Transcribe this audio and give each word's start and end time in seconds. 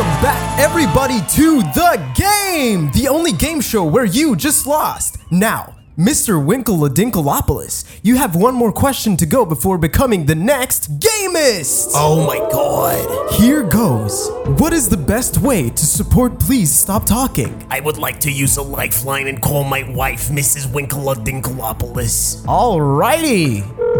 Welcome 0.00 0.22
back, 0.22 0.58
everybody, 0.58 1.20
to 1.32 1.60
The 1.60 2.00
Game, 2.14 2.90
the 2.92 3.06
only 3.08 3.32
game 3.32 3.60
show 3.60 3.84
where 3.84 4.06
you 4.06 4.34
just 4.34 4.66
lost. 4.66 5.18
Now, 5.30 5.76
Mr. 5.98 6.42
Winkle 6.42 6.78
Dinklopoulos, 6.88 7.84
you 8.02 8.16
have 8.16 8.34
one 8.34 8.54
more 8.54 8.72
question 8.72 9.14
to 9.18 9.26
go 9.26 9.44
before 9.44 9.76
becoming 9.76 10.24
the 10.24 10.34
next 10.34 10.98
Gamist. 11.00 11.90
Oh 11.94 12.24
my 12.26 12.38
god. 12.50 13.30
Here 13.34 13.62
goes. 13.62 14.30
What 14.58 14.72
is 14.72 14.88
the 14.88 14.96
best 14.96 15.36
way 15.36 15.68
to 15.68 15.84
support 15.84 16.40
Please 16.40 16.72
Stop 16.72 17.04
Talking? 17.04 17.62
I 17.68 17.80
would 17.80 17.98
like 17.98 18.20
to 18.20 18.32
use 18.32 18.56
a 18.56 18.62
lifeline 18.62 19.26
and 19.28 19.42
call 19.42 19.64
my 19.64 19.82
wife, 19.82 20.30
Mrs. 20.30 20.72
Winkle 20.72 21.14
Dinklopoulos. 21.14 22.42
Alrighty. 22.46 23.99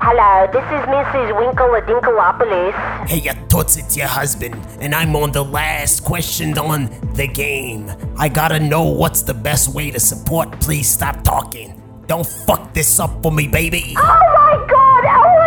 Hello, 0.00 0.46
this 0.52 0.62
is 0.62 0.86
Mrs. 0.86 1.36
Winkle 1.36 1.74
Dinklopoulos. 1.82 2.72
Hey, 3.08 3.18
ya 3.18 3.32
toots, 3.48 3.76
it's 3.76 3.96
your 3.96 4.06
husband, 4.06 4.54
and 4.80 4.94
I'm 4.94 5.16
on 5.16 5.32
the 5.32 5.44
last 5.44 6.04
question 6.04 6.56
on 6.56 6.88
the 7.14 7.26
game. 7.26 7.90
I 8.16 8.28
gotta 8.28 8.60
know 8.60 8.84
what's 8.84 9.22
the 9.22 9.34
best 9.34 9.74
way 9.74 9.90
to 9.90 9.98
support. 9.98 10.60
Please 10.60 10.88
stop 10.88 11.24
talking. 11.24 11.82
Don't 12.06 12.24
fuck 12.24 12.72
this 12.74 13.00
up 13.00 13.22
for 13.22 13.32
me, 13.32 13.48
baby. 13.48 13.94
Oh 13.98 14.02
my 14.02 14.66
god! 14.70 15.04
Oh 15.04 15.18
my 15.18 15.34
god! 15.34 15.37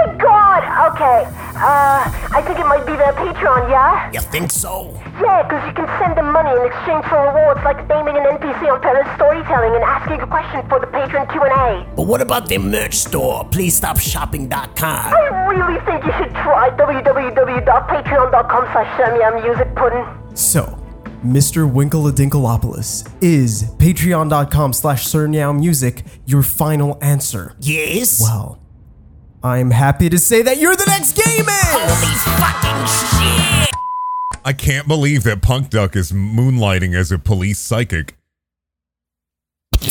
Okay, 0.91 1.23
uh, 1.55 2.03
I 2.35 2.43
think 2.45 2.59
it 2.59 2.65
might 2.65 2.85
be 2.85 2.95
their 2.97 3.13
Patreon, 3.13 3.69
yeah? 3.69 4.11
You 4.11 4.19
think 4.19 4.51
so? 4.51 4.91
Yeah, 5.21 5.43
because 5.43 5.63
you 5.67 5.73
can 5.73 5.87
send 5.99 6.17
them 6.17 6.31
money 6.31 6.51
in 6.51 6.65
exchange 6.65 7.05
for 7.05 7.15
rewards 7.31 7.61
like 7.63 7.87
naming 7.87 8.17
an 8.17 8.23
NPC 8.37 8.67
on 8.71 8.81
Paris 8.81 9.07
Storytelling 9.15 9.75
and 9.75 9.83
asking 9.83 10.19
a 10.21 10.27
question 10.27 10.67
for 10.67 10.79
the 10.79 10.87
patron 10.87 11.27
Q&A. 11.27 11.85
But 11.95 12.07
what 12.07 12.21
about 12.21 12.49
their 12.49 12.59
merch 12.59 12.95
store? 12.95 13.45
Please 13.51 13.75
stop 13.75 13.99
shopping.com. 13.99 15.13
I 15.13 15.47
really 15.47 15.79
think 15.85 16.03
you 16.05 16.11
should 16.17 16.33
try 16.43 16.69
www.patreon.com 16.75 18.63
slash 18.73 19.43
music 19.43 19.75
pudding. 19.75 20.05
So, 20.35 20.77
Mr. 21.23 21.71
Winkle 21.71 22.03
Dinklopoulos, 22.11 23.07
is 23.21 23.63
patreon.com 23.77 24.73
slash 24.73 25.05
Music 25.13 26.03
your 26.25 26.41
final 26.41 26.97
answer? 27.01 27.55
Yes? 27.61 28.19
Well, 28.21 28.60
I'm 29.43 29.71
happy 29.71 30.09
to 30.09 30.19
say 30.19 30.41
that 30.43 30.57
you're 30.57 30.75
the 30.75 30.85
next 30.85 31.15
Gamist! 31.15 31.49
Holy 31.71 32.15
fucking 32.37 32.85
shit! 33.67 34.41
I 34.45 34.53
can't 34.53 34.87
believe 34.87 35.23
that 35.23 35.41
Punk 35.41 35.69
Duck 35.69 35.95
is 35.95 36.11
moonlighting 36.11 36.95
as 36.95 37.11
a 37.11 37.17
police 37.19 37.59
psychic. 37.59 38.17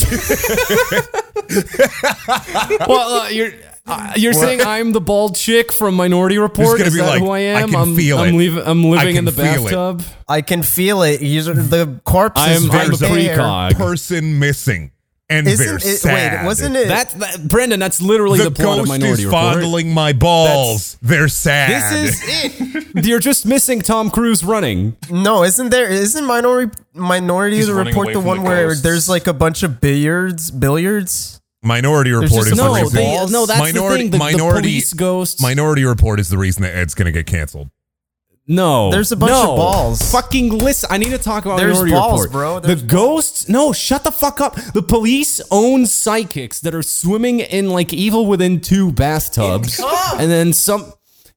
well, 2.87 3.23
uh, 3.23 3.29
you're 3.31 3.51
uh, 3.87 4.13
you're 4.17 4.33
saying 4.33 4.61
I'm 4.61 4.93
the 4.93 5.01
bald 5.01 5.35
chick 5.35 5.73
from 5.73 5.95
Minority 5.97 6.39
Report? 6.39 6.79
gonna 6.79 6.89
Is 6.89 6.95
be 6.95 7.01
that 7.01 7.09
like, 7.09 7.21
who 7.21 7.31
I 7.31 7.39
I 7.39 7.41
am? 7.63 7.71
can 7.71 7.81
am 7.81 7.97
feel 7.97 8.19
I'm, 8.19 8.35
it. 8.35 8.39
leaving, 8.39 8.63
I'm 8.65 8.85
I 8.87 8.89
living 8.89 9.09
in 9.09 9.15
can 9.17 9.25
the 9.25 9.33
feel 9.33 9.67
it. 9.67 9.71
bathtub. 9.73 10.03
I 10.29 10.43
can 10.43 10.63
feel 10.63 11.03
it. 11.03 11.21
He's, 11.21 11.47
the 11.47 12.01
corpse 12.05 12.41
I 12.41 12.53
is 12.53 12.65
am- 12.65 12.71
right 12.71 12.87
I'm 12.87 12.95
a 12.95 12.97
there. 12.97 13.37
precog. 13.37 13.75
Person 13.77 14.39
missing, 14.39 14.93
and 15.31 15.47
Isn't 15.47 15.65
they're 15.67 15.77
it? 15.77 15.81
sad. 15.97 16.41
Wait, 16.41 16.47
wasn't 16.47 16.77
it? 16.77 16.89
That, 16.89 17.11
that 17.13 17.49
Brendan, 17.49 17.79
that's 17.81 18.03
literally 18.03 18.39
the, 18.39 18.51
the 18.51 18.63
plot 18.63 18.81
of 18.81 18.87
ghost 18.87 18.89
Minority 18.89 19.23
is 19.23 19.27
Report. 19.27 19.55
fondling 19.55 19.95
my 19.95 20.13
balls. 20.13 20.99
they're 21.01 21.29
sad. 21.29 21.93
This 21.93 22.23
is 22.23 22.95
it. 22.97 23.07
You're 23.07 23.21
just 23.21 23.47
missing 23.47 23.81
Tom 23.81 24.11
Cruise 24.11 24.45
running. 24.45 24.97
no, 25.11 25.45
isn't 25.45 25.71
there? 25.71 25.89
Isn't 25.89 26.25
Minority 26.27 26.77
Minority 26.95 27.57
He's 27.57 27.69
the 27.69 27.75
report 27.75 28.13
the 28.13 28.21
one 28.21 28.39
the 28.39 28.45
where 28.45 28.75
there's 28.75 29.09
like 29.09 29.27
a 29.29 29.33
bunch 29.33 29.63
of 29.63 29.81
billiards, 29.81 30.51
billiards? 30.51 31.41
Minority 31.63 32.11
Report 32.13 32.47
is 32.47 32.53
a 32.53 32.55
the 32.55 32.57
No, 32.57 32.75
reason. 32.75 32.97
they, 32.97 33.27
no, 33.27 33.47
that's 33.47 33.59
Minority- 33.61 34.09
the 34.09 34.19
thing. 34.19 34.37
The, 34.37 34.43
the 34.45 34.61
police 34.61 34.93
ghosts. 34.95 35.43
Minority 35.43 35.85
Report 35.85 36.19
is 36.19 36.29
the 36.31 36.39
reason 36.39 36.63
that 36.63 36.75
Ed's 36.75 36.95
gonna 36.95 37.13
get 37.13 37.27
canceled. 37.27 37.69
No, 38.53 38.91
There's 38.91 39.13
a 39.13 39.17
bunch 39.17 39.31
no. 39.31 39.53
of 39.53 39.57
balls. 39.57 40.11
Fucking 40.11 40.59
listen! 40.59 40.89
I 40.91 40.99
need 40.99 41.11
to 41.11 41.19
talk 41.19 41.45
about 41.45 41.59
There's 41.59 41.75
Minority 41.75 41.93
balls, 41.93 42.25
Report. 42.27 42.63
bro. 42.65 42.75
the 42.75 42.75
ghosts. 42.83 43.49
No, 43.49 43.73
shut 43.73 44.03
the 44.03 44.11
fuck 44.11 44.41
up. 44.41 44.57
The 44.57 44.83
police 44.83 45.41
own 45.53 45.87
psychics 45.87 46.59
that 46.61 46.75
are 46.75 46.83
swimming 46.83 47.39
in 47.39 47.71
like 47.71 47.93
Evil 47.93 48.27
Within 48.27 48.61
two 48.61 48.91
bathtubs, 48.91 49.81
and 50.19 50.29
then 50.31 50.53
some. 50.53 50.93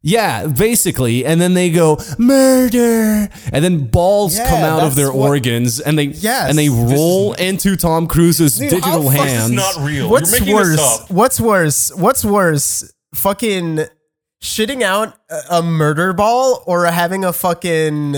Yeah, 0.06 0.48
basically, 0.48 1.24
and 1.26 1.40
then 1.40 1.54
they 1.54 1.70
go 1.70 1.98
murder, 2.18 3.30
and 3.54 3.64
then 3.64 3.86
balls 3.88 4.36
Yeah, 4.38 4.50
come 4.50 4.60
out 4.64 4.80
of 4.80 4.84
that's 4.84 4.96
their 4.96 5.12
what- 5.14 5.30
organs, 5.30 5.80
and 5.80 5.98
they 5.98 6.06
Yes. 6.06 6.50
and 6.50 6.58
they 6.58 6.68
roll 6.68 7.34
into 7.34 7.76
Tom 7.78 8.08
Cruise's 8.08 8.58
Dude, 8.58 8.70
digital 8.72 9.10
how 9.10 9.18
fuck- 9.18 9.28
hands. 9.28 9.52
This 9.52 9.70
is 9.70 9.78
not 9.78 9.86
real. 9.86 10.10
What's 10.10 10.32
You're 10.32 10.40
making 10.42 10.56
worse? 10.56 10.68
this 10.72 10.80
up. 10.80 11.12
What's 11.12 11.40
worse? 11.40 11.92
What's 11.96 12.26
worse? 12.26 12.92
Fucking 13.16 13.86
shitting 14.44 14.82
out 14.84 15.16
a- 15.30 15.58
a 15.58 15.64
murder 15.64 16.14
ball 16.14 16.62
or 16.68 16.86
having 16.86 17.24
a 17.26 17.34
fucking 17.34 18.14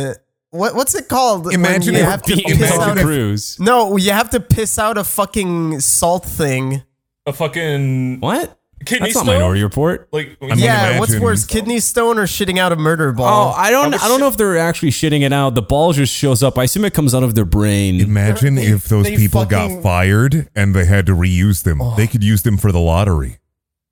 what? 0.50 0.74
What's 0.75 0.96
it 0.96 1.08
called? 1.08 1.46
when 1.46 1.56
Imagine 1.56 1.94
you 1.96 2.03
have 2.03 2.22
to 2.24 2.36
Being 2.36 2.47
piss 2.47 2.58
imagine 2.58 2.80
out 2.81 2.86
Tom 2.88 2.97
a- 2.97 3.02
Cruise. 3.03 3.58
No, 3.59 3.96
you 3.97 4.12
have 4.12 4.30
to 4.31 4.40
piss 4.40 4.80
out 4.80 4.97
a 4.97 5.03
fucking 5.03 5.80
salt 5.81 6.25
thing. 6.25 6.81
A 7.25 7.34
fucking 7.34 8.19
What? 8.22 8.58
kidney 8.86 9.08
That's 9.08 9.16
not 9.16 9.24
stone? 9.24 9.36
Minority 9.36 9.63
Report. 9.63 10.08
Like 10.12 10.38
I 10.41 10.46
mean, 10.47 10.59
yeah, 10.59 11.00
what's 11.00 11.12
imagine- 11.12 11.24
worse, 11.25 11.44
kidney 11.46 11.80
stone 11.80 12.18
or 12.19 12.24
shitting 12.28 12.57
out 12.59 12.72
a 12.72 12.75
murder 12.75 13.09
Oh, 13.09 13.13
ball? 13.13 13.53
I 13.57 13.69
don't. 13.72 13.92
was 13.92 14.02
I 14.03 14.07
don't 14.07 14.19
know 14.19 14.28
if 14.28 14.38
they're 14.38 14.57
actually 14.57 14.92
shitting 14.92 15.22
it 15.24 15.34
out. 15.34 15.56
The 15.56 15.62
ball 15.62 15.92
just 15.94 16.13
shows 16.13 16.42
up. 16.44 16.57
I 16.57 16.63
assume 16.66 16.86
it 16.86 16.94
comes 16.94 17.13
out 17.16 17.24
of 17.24 17.36
their 17.36 17.46
brain. 17.46 18.00
Imagine 18.00 18.56
They- 18.56 18.68
if 18.68 18.86
those 18.88 19.09
people 19.09 19.42
fucking- 19.42 19.75
got 19.78 19.84
fired 19.84 20.50
and 20.56 20.74
they 20.75 20.86
had 20.86 21.06
to 21.07 21.13
reuse 21.16 21.63
them. 21.63 21.81
Oh. 21.81 21.96
They 21.97 22.07
could 22.07 22.24
use 22.24 22.44
them 22.44 22.57
for 22.57 22.72
the 22.72 22.80
lottery. 22.80 23.40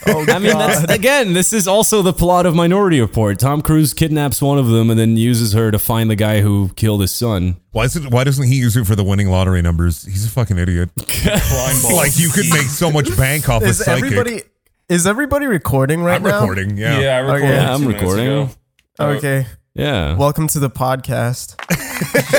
Oh, 0.09 0.25
I 0.28 0.38
mean, 0.38 0.56
that's 0.56 0.84
again. 0.92 1.32
This 1.32 1.53
is 1.53 1.66
also 1.69 2.00
the 2.03 2.12
plot 2.12 2.47
of 2.47 2.54
Minority 2.54 3.00
Report. 3.00 3.38
Tom 3.38 3.60
Cruise 3.60 3.92
kidnaps 3.92 4.41
one 4.41 4.56
of 4.59 4.69
them 4.69 4.88
and 4.91 4.98
then 4.98 5.16
uses 5.16 5.53
her 5.53 5.70
to 5.70 5.78
find 5.78 6.09
the 6.09 6.14
guy 6.16 6.41
who 6.41 6.70
killed 6.76 7.00
his 7.00 7.12
son. 7.14 7.56
Why 7.72 7.84
is 7.84 7.97
it? 7.97 8.10
Why 8.10 8.25
doesn't 8.25 8.47
he 8.47 8.54
use 8.56 8.76
it 8.76 8.87
for 8.87 8.94
the 8.94 9.03
winning 9.04 9.28
lottery 9.28 9.62
numbers? 9.62 10.04
He's 10.04 10.25
a 10.25 10.28
fucking 10.28 10.59
idiot. 10.59 10.91
like 10.97 12.16
you 12.19 12.31
could 12.31 12.48
make 12.50 12.62
so 12.69 12.91
much 12.91 13.14
bank 13.16 13.48
off 13.48 13.62
a 13.62 13.66
is 13.66 13.78
psychic. 13.84 14.04
everybody 14.04 14.42
is 14.88 15.06
everybody 15.06 15.47
recording 15.47 16.03
right 16.03 16.16
I'm 16.16 16.22
now? 16.22 16.41
recording. 16.41 16.76
Yeah. 16.76 17.00
Yeah, 17.00 17.16
I 17.16 17.19
recorded 17.20 17.44
Okay. 17.44 17.54
Yeah, 17.54 17.72
I'm 17.75 17.81
two 17.81 17.87
minutes 17.88 18.03
recording. 18.03 18.26
ago. 18.26 18.50
Okay, 18.98 19.47
Yeah, 19.76 20.16
welcome 20.16 20.48
to 20.48 20.59
the 20.59 20.70
podcast. 20.70 21.54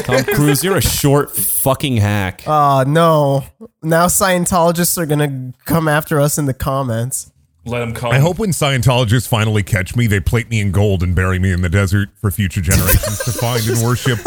Tom 0.05 0.23
Cruise, 0.35 0.63
you're 0.63 0.77
a 0.77 0.81
short 0.81 1.35
fucking 1.35 1.97
hack. 1.97 2.41
Oh 2.47 2.83
no! 2.87 3.45
Now 3.83 4.07
Scientologists 4.07 4.97
are 4.97 5.05
gonna 5.05 5.53
come 5.65 5.87
after 5.87 6.19
us 6.19 6.39
in 6.39 6.47
the 6.47 6.55
comments. 6.55 7.31
Let 7.63 7.81
them 7.81 7.93
come. 7.93 8.11
I 8.11 8.17
hope 8.17 8.39
when 8.39 8.49
Scientologists 8.49 9.27
finally 9.27 9.61
catch 9.61 9.95
me, 9.95 10.07
they 10.07 10.19
plate 10.19 10.49
me 10.49 10.61
in 10.61 10.71
gold 10.71 11.03
and 11.03 11.15
bury 11.15 11.37
me 11.37 11.51
in 11.51 11.61
the 11.61 11.69
desert 11.69 12.09
for 12.19 12.31
future 12.31 12.61
generations 12.61 13.19
to 13.25 13.31
find 13.31 13.61
and 13.67 13.83
worship. 13.85 14.17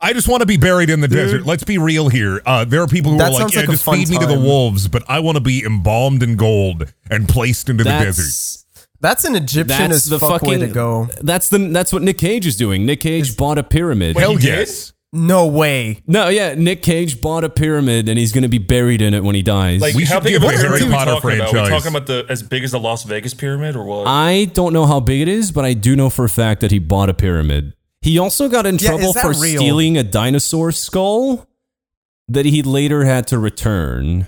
I 0.00 0.12
just 0.12 0.28
want 0.28 0.42
to 0.42 0.46
be 0.46 0.58
buried 0.58 0.90
in 0.90 1.00
the 1.00 1.08
desert. 1.08 1.46
Let's 1.46 1.64
be 1.64 1.78
real 1.78 2.10
here. 2.10 2.42
Uh, 2.44 2.66
there 2.66 2.82
are 2.82 2.86
people 2.86 3.12
who 3.12 3.18
That 3.18 3.32
are 3.32 3.44
like, 3.44 3.54
yeah, 3.54 3.60
like 3.60 3.70
just 3.70 3.84
fun 3.84 3.96
feed 3.96 4.10
me 4.10 4.18
to 4.18 4.26
the 4.26 4.38
wolves, 4.38 4.86
but 4.86 5.02
I 5.08 5.20
want 5.20 5.36
to 5.36 5.40
be 5.40 5.64
embalmed 5.64 6.22
in 6.22 6.36
gold 6.36 6.92
and 7.10 7.26
placed 7.26 7.70
into 7.70 7.84
the 7.84 7.90
desert. 7.90 8.63
That's 9.04 9.22
That's 9.22 9.24
an 9.24 9.34
Egyptian 9.36 9.90
that's 9.90 9.92
as 9.92 10.04
the 10.06 10.18
fuck 10.18 10.40
fucking. 10.40 10.48
way 10.48 10.66
to 10.66 10.72
go. 10.72 11.08
That's 11.20 11.48
the 11.50 11.58
that's 11.58 11.92
what 11.92 12.02
Nick 12.02 12.18
Cage 12.18 12.46
is 12.46 12.56
doing. 12.56 12.86
Nick 12.86 13.00
Cage 13.00 13.36
bought 13.36 13.58
a 13.58 13.62
pyramid. 13.62 14.16
Hell 14.16 14.40
yes. 14.40 14.92
No 15.16 15.46
way. 15.46 16.02
no, 16.08 16.28
yeah, 16.28 16.54
Nick 16.56 16.82
Cage 16.82 17.20
bought 17.20 17.44
a 17.44 17.48
pyramid 17.48 18.08
and 18.08 18.18
he's 18.18 18.32
gonna 18.32 18.48
be 18.48 18.58
buried 18.58 19.00
in 19.00 19.14
it 19.14 19.22
when 19.22 19.36
he 19.36 19.42
dies. 19.42 19.80
Like, 19.80 19.94
We 19.94 20.04
how 20.04 20.14
should 20.16 20.24
big 20.24 20.32
give 20.32 20.42
of 20.42 20.50
a 20.50 20.54
a 20.54 20.56
Harry 20.58 20.78
pyramid 20.78 20.82
are 20.82 20.86
we 20.86 20.92
Potter 20.92 21.10
talking 21.20 21.38
about? 21.40 21.54
Are 21.54 21.62
we 21.62 21.68
talking 21.68 21.88
about 21.96 22.06
the 22.06 22.26
as 22.28 22.42
big 22.42 22.64
as 22.64 22.72
the 22.72 22.80
Las 22.80 23.04
Vegas 23.04 23.32
pyramid 23.34 23.76
or 23.76 23.84
what? 23.84 24.08
I 24.08 24.46
don't 24.54 24.72
know 24.72 24.86
how 24.86 24.98
big 25.00 25.20
it 25.20 25.28
is, 25.28 25.52
but 25.52 25.64
I 25.64 25.74
do 25.74 25.94
know 25.94 26.10
for 26.10 26.24
a 26.24 26.28
fact 26.28 26.60
that 26.62 26.72
he 26.72 26.80
bought 26.80 27.08
a 27.10 27.14
pyramid. 27.14 27.74
He 28.02 28.18
also 28.18 28.48
got 28.48 28.66
in 28.66 28.78
Yeah, 28.78 28.88
trouble 28.88 29.12
for 29.12 29.28
real? 29.28 29.60
stealing 29.60 29.96
a 29.96 30.02
dinosaur 30.02 30.72
skull 30.72 31.46
that 32.26 32.44
he 32.46 32.62
later 32.62 33.04
had 33.04 33.26
to 33.28 33.38
return. 33.38 34.26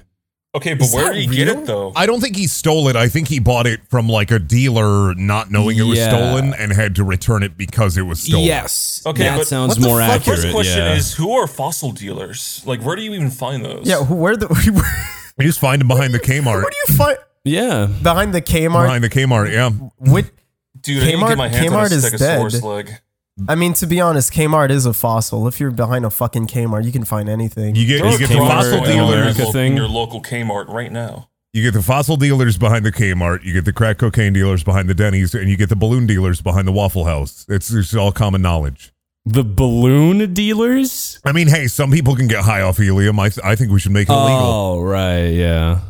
Okay, 0.56 0.74
but 0.74 0.84
Is 0.84 0.94
where 0.94 1.12
did 1.12 1.28
he 1.28 1.36
get 1.36 1.48
it 1.48 1.66
though? 1.66 1.92
I 1.94 2.06
don't 2.06 2.20
think 2.20 2.36
he 2.36 2.46
stole 2.46 2.88
it. 2.88 2.96
I 2.96 3.08
think 3.08 3.28
he 3.28 3.38
bought 3.38 3.66
it 3.66 3.80
from 3.88 4.08
like 4.08 4.30
a 4.30 4.38
dealer, 4.38 5.14
not 5.14 5.50
knowing 5.50 5.78
it 5.78 5.82
was 5.82 6.00
stolen, 6.00 6.54
and 6.54 6.72
had 6.72 6.96
to 6.96 7.04
return 7.04 7.42
it 7.42 7.56
because 7.56 7.96
it 7.96 8.02
was 8.02 8.22
stolen. 8.22 8.46
Yes. 8.46 9.02
Okay, 9.06 9.24
that 9.24 9.38
but 9.38 9.46
sounds 9.46 9.70
what 9.70 9.80
the 9.80 9.86
more 9.86 10.00
fuck? 10.00 10.20
accurate. 10.20 10.40
First 10.40 10.52
question 10.52 10.78
yeah. 10.78 10.94
is 10.94 11.14
who 11.14 11.32
are 11.32 11.46
fossil 11.46 11.92
dealers? 11.92 12.62
Like, 12.66 12.82
where 12.82 12.96
do 12.96 13.02
you 13.02 13.14
even 13.14 13.30
find 13.30 13.64
those? 13.64 13.86
Yeah, 13.86 14.02
where 14.02 14.36
the 14.36 14.46
where 14.72 15.16
We 15.38 15.44
just 15.44 15.60
find 15.60 15.80
them 15.80 15.88
behind 15.88 16.14
the 16.14 16.20
Kmart. 16.20 16.62
Where 16.62 16.70
do 16.70 16.76
you 16.88 16.96
find 16.96 17.18
yeah. 17.44 17.86
behind 18.02 18.34
the 18.34 18.42
Kmart? 18.42 18.84
Behind 18.84 19.04
the 19.04 19.10
Kmart, 19.10 19.52
yeah. 19.52 19.70
With 19.98 20.32
dude, 20.80 21.02
I 21.02 21.06
need 21.06 21.12
to 21.12 21.18
Kmart- 21.18 21.28
get 21.28 21.38
my 21.38 21.48
hands 21.48 21.72
on 21.72 21.78
Kmart 21.78 21.92
a 21.92 21.94
is 21.94 22.04
stegosaurus 22.04 22.86
dead. 22.86 23.00
Leg. 23.36 23.50
I 23.50 23.54
mean, 23.54 23.72
to 23.74 23.86
be 23.86 24.00
honest, 24.00 24.32
Kmart 24.32 24.70
is 24.70 24.86
a 24.86 24.92
fossil. 24.92 25.46
If 25.48 25.60
you're 25.60 25.70
behind 25.70 26.04
a 26.04 26.10
fucking 26.10 26.46
Kmart, 26.46 26.84
you 26.84 26.92
can 26.92 27.04
find 27.04 27.28
anything. 27.28 27.74
You 27.74 27.86
get 27.86 28.04
you 28.12 28.18
get 28.18 28.28
the 28.28 28.36
Kmart 28.36 28.48
fossil 28.48 28.74
in 28.74 28.80
Right 28.80 28.86
dealers. 28.86 29.36
America 29.38 29.52
your. 29.52 29.76
Your 29.76 29.88
local 29.88 30.22
Kmart 30.22 30.68
right 30.68 30.92
now. 30.92 31.28
You 31.52 31.62
get 31.62 31.72
the 31.72 31.82
fossil 31.82 32.16
dealers 32.16 32.58
behind 32.58 32.84
the 32.84 32.92
Kmart. 32.92 33.42
You 33.42 33.54
get 33.54 33.64
the 33.64 33.72
crack 33.72 33.96
cocaine 33.96 34.34
dealers 34.34 34.62
behind 34.62 34.90
the 34.90 34.94
Denny's, 34.94 35.34
and 35.34 35.48
you 35.48 35.56
get 35.56 35.70
the 35.70 35.76
balloon 35.76 36.06
dealers 36.06 36.42
behind 36.42 36.68
the 36.68 36.72
Waffle 36.72 37.06
House. 37.06 37.46
It's, 37.48 37.72
it's 37.72 37.94
all 37.94 38.12
common 38.12 38.42
knowledge. 38.42 38.92
The 39.24 39.42
balloon 39.42 40.34
dealers? 40.34 41.18
I 41.24 41.32
mean, 41.32 41.48
hey, 41.48 41.66
some 41.66 41.90
people 41.90 42.14
can 42.14 42.28
get 42.28 42.44
high 42.44 42.60
off 42.60 42.76
helium. 42.76 43.18
I, 43.18 43.30
th- 43.30 43.44
I 43.44 43.56
think 43.56 43.72
we 43.72 43.80
should 43.80 43.92
make 43.92 44.08
it 44.08 44.12
illegal. 44.12 44.28
Oh, 44.28 44.80
right, 44.82 45.28
yeah. 45.28 45.80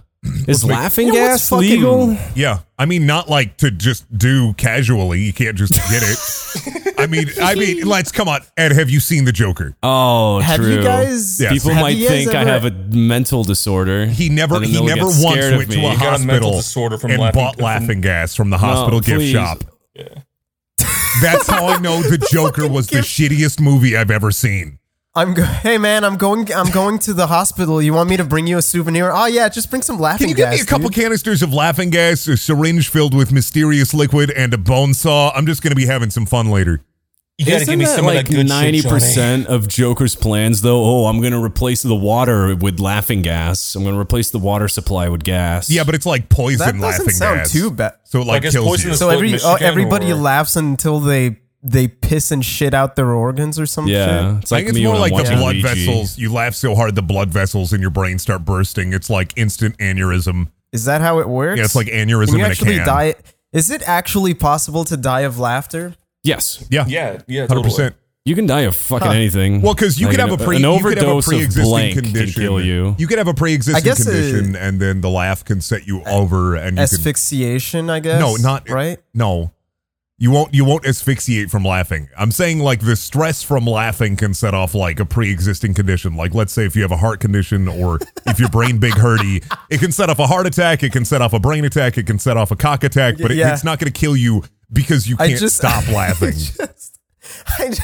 Is 0.48 0.64
make- 0.64 0.76
laughing 0.76 1.06
You 1.08 1.12
know 1.14 1.18
gas 1.20 1.48
fucking- 1.48 1.68
legal? 1.70 2.16
Yeah, 2.34 2.60
I 2.78 2.86
mean, 2.86 3.06
not 3.06 3.28
like 3.28 3.56
to 3.58 3.70
just 3.70 4.04
do 4.16 4.52
casually. 4.54 5.20
You 5.20 5.32
can't 5.32 5.56
just 5.56 5.72
get 5.74 6.02
it. 6.02 6.94
I 6.98 7.06
mean, 7.06 7.26
I 7.42 7.54
mean, 7.54 7.86
let's 7.86 8.10
come 8.12 8.28
on. 8.28 8.40
Ed, 8.56 8.72
have 8.72 8.88
you 8.90 9.00
seen 9.00 9.24
the 9.24 9.32
Joker? 9.32 9.76
Oh, 9.82 10.40
Have 10.40 10.56
true. 10.60 10.74
you 10.76 10.82
guys? 10.82 11.40
Yes. 11.40 11.52
People 11.52 11.70
have 11.72 11.82
might 11.82 11.90
you 11.90 12.08
guys 12.08 12.24
think 12.24 12.34
I 12.34 12.44
have 12.44 12.64
a 12.64 12.70
mental 12.70 13.44
disorder. 13.44 14.06
He 14.06 14.28
never, 14.28 14.60
he 14.60 14.80
never 14.84 14.96
get 15.00 15.04
once 15.04 15.24
went 15.24 15.70
to 15.70 15.76
me. 15.76 15.86
a 15.86 15.90
He 15.90 15.96
got 15.96 16.06
a 16.06 16.10
hospital 16.10 16.52
disorder 16.52 16.98
from 16.98 17.10
and 17.12 17.20
laughing- 17.20 17.40
bought 17.40 17.56
from- 17.56 17.64
laughing 17.64 18.00
gas 18.00 18.34
from 18.34 18.50
the 18.50 18.58
hospital 18.58 19.00
gift 19.00 19.18
please. 19.18 19.32
shop. 19.32 19.64
Yeah. 19.94 20.08
That's 21.22 21.46
how 21.48 21.66
I 21.66 21.78
know 21.78 22.02
the 22.02 22.18
Joker 22.32 22.68
was 22.68 22.88
the 22.88 22.98
shittiest 22.98 23.60
movie 23.60 23.96
I've 23.96 24.10
ever 24.10 24.30
seen. 24.30 24.78
I'm 25.16 25.34
go- 25.34 25.42
hey 25.62 25.78
man, 25.78 26.04
I'm 26.04 26.16
going. 26.16 26.52
I'm 26.54 26.70
going 26.70 26.98
to 27.00 27.14
the 27.14 27.26
hospital. 27.26 27.80
You 27.80 27.94
want 27.94 28.10
me 28.10 28.16
to 28.18 28.24
bring 28.24 28.46
you 28.46 28.58
a 28.58 28.62
souvenir? 28.62 29.10
Oh 29.12 29.26
yeah, 29.26 29.48
just 29.48 29.70
bring 29.70 29.82
some 29.82 29.98
laughing 29.98 30.26
Can 30.26 30.28
you 30.28 30.34
give 30.36 30.44
gas. 30.50 30.54
me 30.54 30.60
a 30.60 30.66
couple 30.66 30.88
dude. 30.90 31.02
canisters 31.02 31.42
of 31.42 31.52
laughing 31.54 31.90
gas, 31.90 32.26
a 32.28 32.36
syringe 32.36 32.88
filled 32.90 33.14
with 33.14 33.32
mysterious 33.32 33.94
liquid, 33.94 34.30
and 34.30 34.52
a 34.52 34.58
bone 34.58 34.92
saw? 34.94 35.30
I'm 35.34 35.46
just 35.46 35.62
going 35.62 35.70
to 35.72 35.76
be 35.76 35.86
having 35.86 36.10
some 36.10 36.26
fun 36.26 36.50
later. 36.50 36.82
You 37.38 37.44
gotta 37.44 37.56
Isn't 37.62 37.72
give 37.72 37.78
me 37.80 37.84
that 37.84 37.96
some 37.96 38.04
like 38.06 38.18
of 38.20 38.26
that 38.28 38.34
good 38.34 38.48
ninety 38.48 38.78
shit, 38.78 38.84
Johnny. 38.88 39.00
percent 39.00 39.46
of 39.48 39.68
Joker's 39.68 40.14
plans, 40.14 40.62
though? 40.62 40.82
Oh, 40.82 41.04
I'm 41.06 41.20
going 41.20 41.32
to 41.34 41.42
replace 41.42 41.82
the 41.82 41.94
water 41.94 42.54
with 42.56 42.80
laughing 42.80 43.20
gas. 43.20 43.74
I'm 43.74 43.82
going 43.82 43.94
to 43.94 44.00
replace 44.00 44.30
the 44.30 44.38
water 44.38 44.68
supply 44.68 45.08
with 45.10 45.22
gas. 45.22 45.68
Yeah, 45.70 45.84
but 45.84 45.94
it's 45.94 46.06
like 46.06 46.30
That 46.30 46.34
poison 46.34 46.58
doesn't 46.66 46.80
laughing 46.80 47.10
sound 47.10 47.38
gas. 47.40 47.52
too 47.52 47.70
bad. 47.70 47.94
So 48.04 48.20
it 48.20 48.26
like 48.26 48.28
Like, 48.42 48.44
it's 48.44 48.54
kills 48.54 48.64
you. 48.64 48.70
poisonous. 48.70 48.98
So 49.00 49.10
every 49.10 49.28
uh, 49.28 49.32
Michigan 49.32 49.58
oh, 49.62 49.66
everybody 49.66 50.10
or- 50.12 50.14
laughs 50.16 50.56
until 50.56 50.98
they 50.98 51.36
they 51.68 51.88
piss 51.88 52.30
and 52.30 52.44
shit 52.44 52.74
out 52.74 52.94
their 52.96 53.10
organs 53.10 53.58
or 53.58 53.66
some 53.66 53.86
yeah. 53.88 54.34
shit. 54.34 54.42
It's 54.42 54.52
I 54.52 54.56
like 54.56 54.64
think 54.66 54.76
it's 54.76 54.84
more 54.84 54.98
like 54.98 55.12
the 55.14 55.34
blood 55.36 55.56
Ouija. 55.56 55.68
vessels. 55.68 56.16
You 56.18 56.32
laugh 56.32 56.54
so 56.54 56.74
hard, 56.74 56.94
the 56.94 57.02
blood 57.02 57.30
vessels 57.30 57.72
in 57.72 57.80
your 57.80 57.90
brain 57.90 58.18
start 58.18 58.44
bursting. 58.44 58.92
It's 58.92 59.10
like 59.10 59.32
instant 59.36 59.76
aneurysm. 59.78 60.48
Is 60.72 60.84
that 60.84 61.00
how 61.00 61.18
it 61.20 61.28
works? 61.28 61.58
Yeah, 61.58 61.64
it's 61.64 61.74
like 61.74 61.88
aneurysm 61.88 62.26
Can 62.26 62.38
you 62.38 62.44
in 62.44 62.46
a 62.46 62.50
actually 62.50 62.76
can. 62.76 62.86
die? 62.86 63.14
Is 63.52 63.70
it 63.70 63.82
actually 63.88 64.34
possible 64.34 64.84
to 64.84 64.96
die 64.96 65.20
of 65.22 65.38
laughter? 65.38 65.94
Yes, 66.22 66.64
Yeah, 66.70 66.84
Yeah, 66.86 67.20
yeah, 67.26 67.42
hundred 67.42 67.48
totally. 67.48 67.62
percent. 67.64 67.94
you 68.24 68.34
can 68.34 68.46
die 68.46 68.62
of 68.62 68.74
fucking 68.76 69.06
Huh. 69.06 69.12
anything. 69.14 69.62
Well, 69.62 69.74
because 69.74 69.98
you 70.00 70.06
Like 70.08 70.16
could 70.16 70.28
have 70.28 70.40
a 70.40 70.44
pre 70.44 70.56
an 70.56 70.62
you 70.62 70.82
could 70.82 70.98
have 70.98 71.06
a 71.06 71.10
overdose 71.10 71.26
of 71.26 71.30
pre-existing 71.30 71.64
blank 71.70 71.94
condition. 71.94 72.32
can 72.32 72.42
kill 72.42 72.60
you. 72.60 72.94
You 72.98 73.06
could 73.06 73.18
have 73.18 73.28
a 73.28 73.34
pre-existing 73.34 73.76
I 73.80 73.84
guess, 73.84 74.02
condition, 74.04 74.56
and 74.56 74.80
then 74.80 75.00
the 75.00 75.08
laugh 75.10 75.44
can 75.44 75.60
set 75.60 75.86
you 75.86 76.02
over, 76.04 76.56
and 76.56 76.72
you 76.72 76.76
can 76.76 76.78
Asphyxiation, 76.82 77.88
I 77.88 78.00
guess. 78.00 78.20
no, 78.20 78.34
not 78.36 78.68
right. 78.68 78.98
No, 79.14 79.52
you 80.18 80.30
won't. 80.30 80.54
You 80.54 80.64
won't 80.64 80.86
asphyxiate 80.86 81.50
from 81.50 81.62
laughing. 81.64 82.08
I'm 82.16 82.30
saying 82.30 82.60
like 82.60 82.80
the 82.80 82.96
stress 82.96 83.42
from 83.42 83.66
laughing 83.66 84.16
can 84.16 84.32
set 84.32 84.54
off 84.54 84.74
like 84.74 84.98
a 84.98 85.04
pre-existing 85.04 85.74
condition. 85.74 86.16
Like 86.16 86.34
let's 86.34 86.52
say 86.54 86.64
if 86.64 86.74
you 86.74 86.82
have 86.82 86.92
a 86.92 86.96
heart 86.96 87.20
condition 87.20 87.68
or 87.68 87.98
if 88.26 88.40
your 88.40 88.48
brain 88.48 88.78
big 88.78 88.94
hurty, 88.94 89.44
it 89.70 89.78
can 89.80 89.92
set 89.92 90.08
off 90.08 90.18
a 90.18 90.26
heart 90.26 90.46
attack. 90.46 90.82
It 90.82 90.92
can 90.92 91.04
set 91.04 91.20
off 91.20 91.32
a 91.34 91.38
brain 91.38 91.64
attack. 91.66 91.98
It 91.98 92.06
can 92.06 92.18
set 92.18 92.36
off 92.38 92.50
a 92.50 92.56
cock 92.56 92.82
attack. 92.82 93.16
But 93.20 93.30
it, 93.30 93.36
Yeah. 93.36 93.52
it's 93.52 93.64
not 93.64 93.78
going 93.78 93.92
to 93.92 93.98
kill 93.98 94.16
you 94.16 94.42
because 94.72 95.06
you 95.08 95.16
can't 95.18 95.38
just- 95.38 95.56
stop 95.56 95.86
laughing. 95.92 96.32
Just- 96.32 96.92
I, 97.58 97.74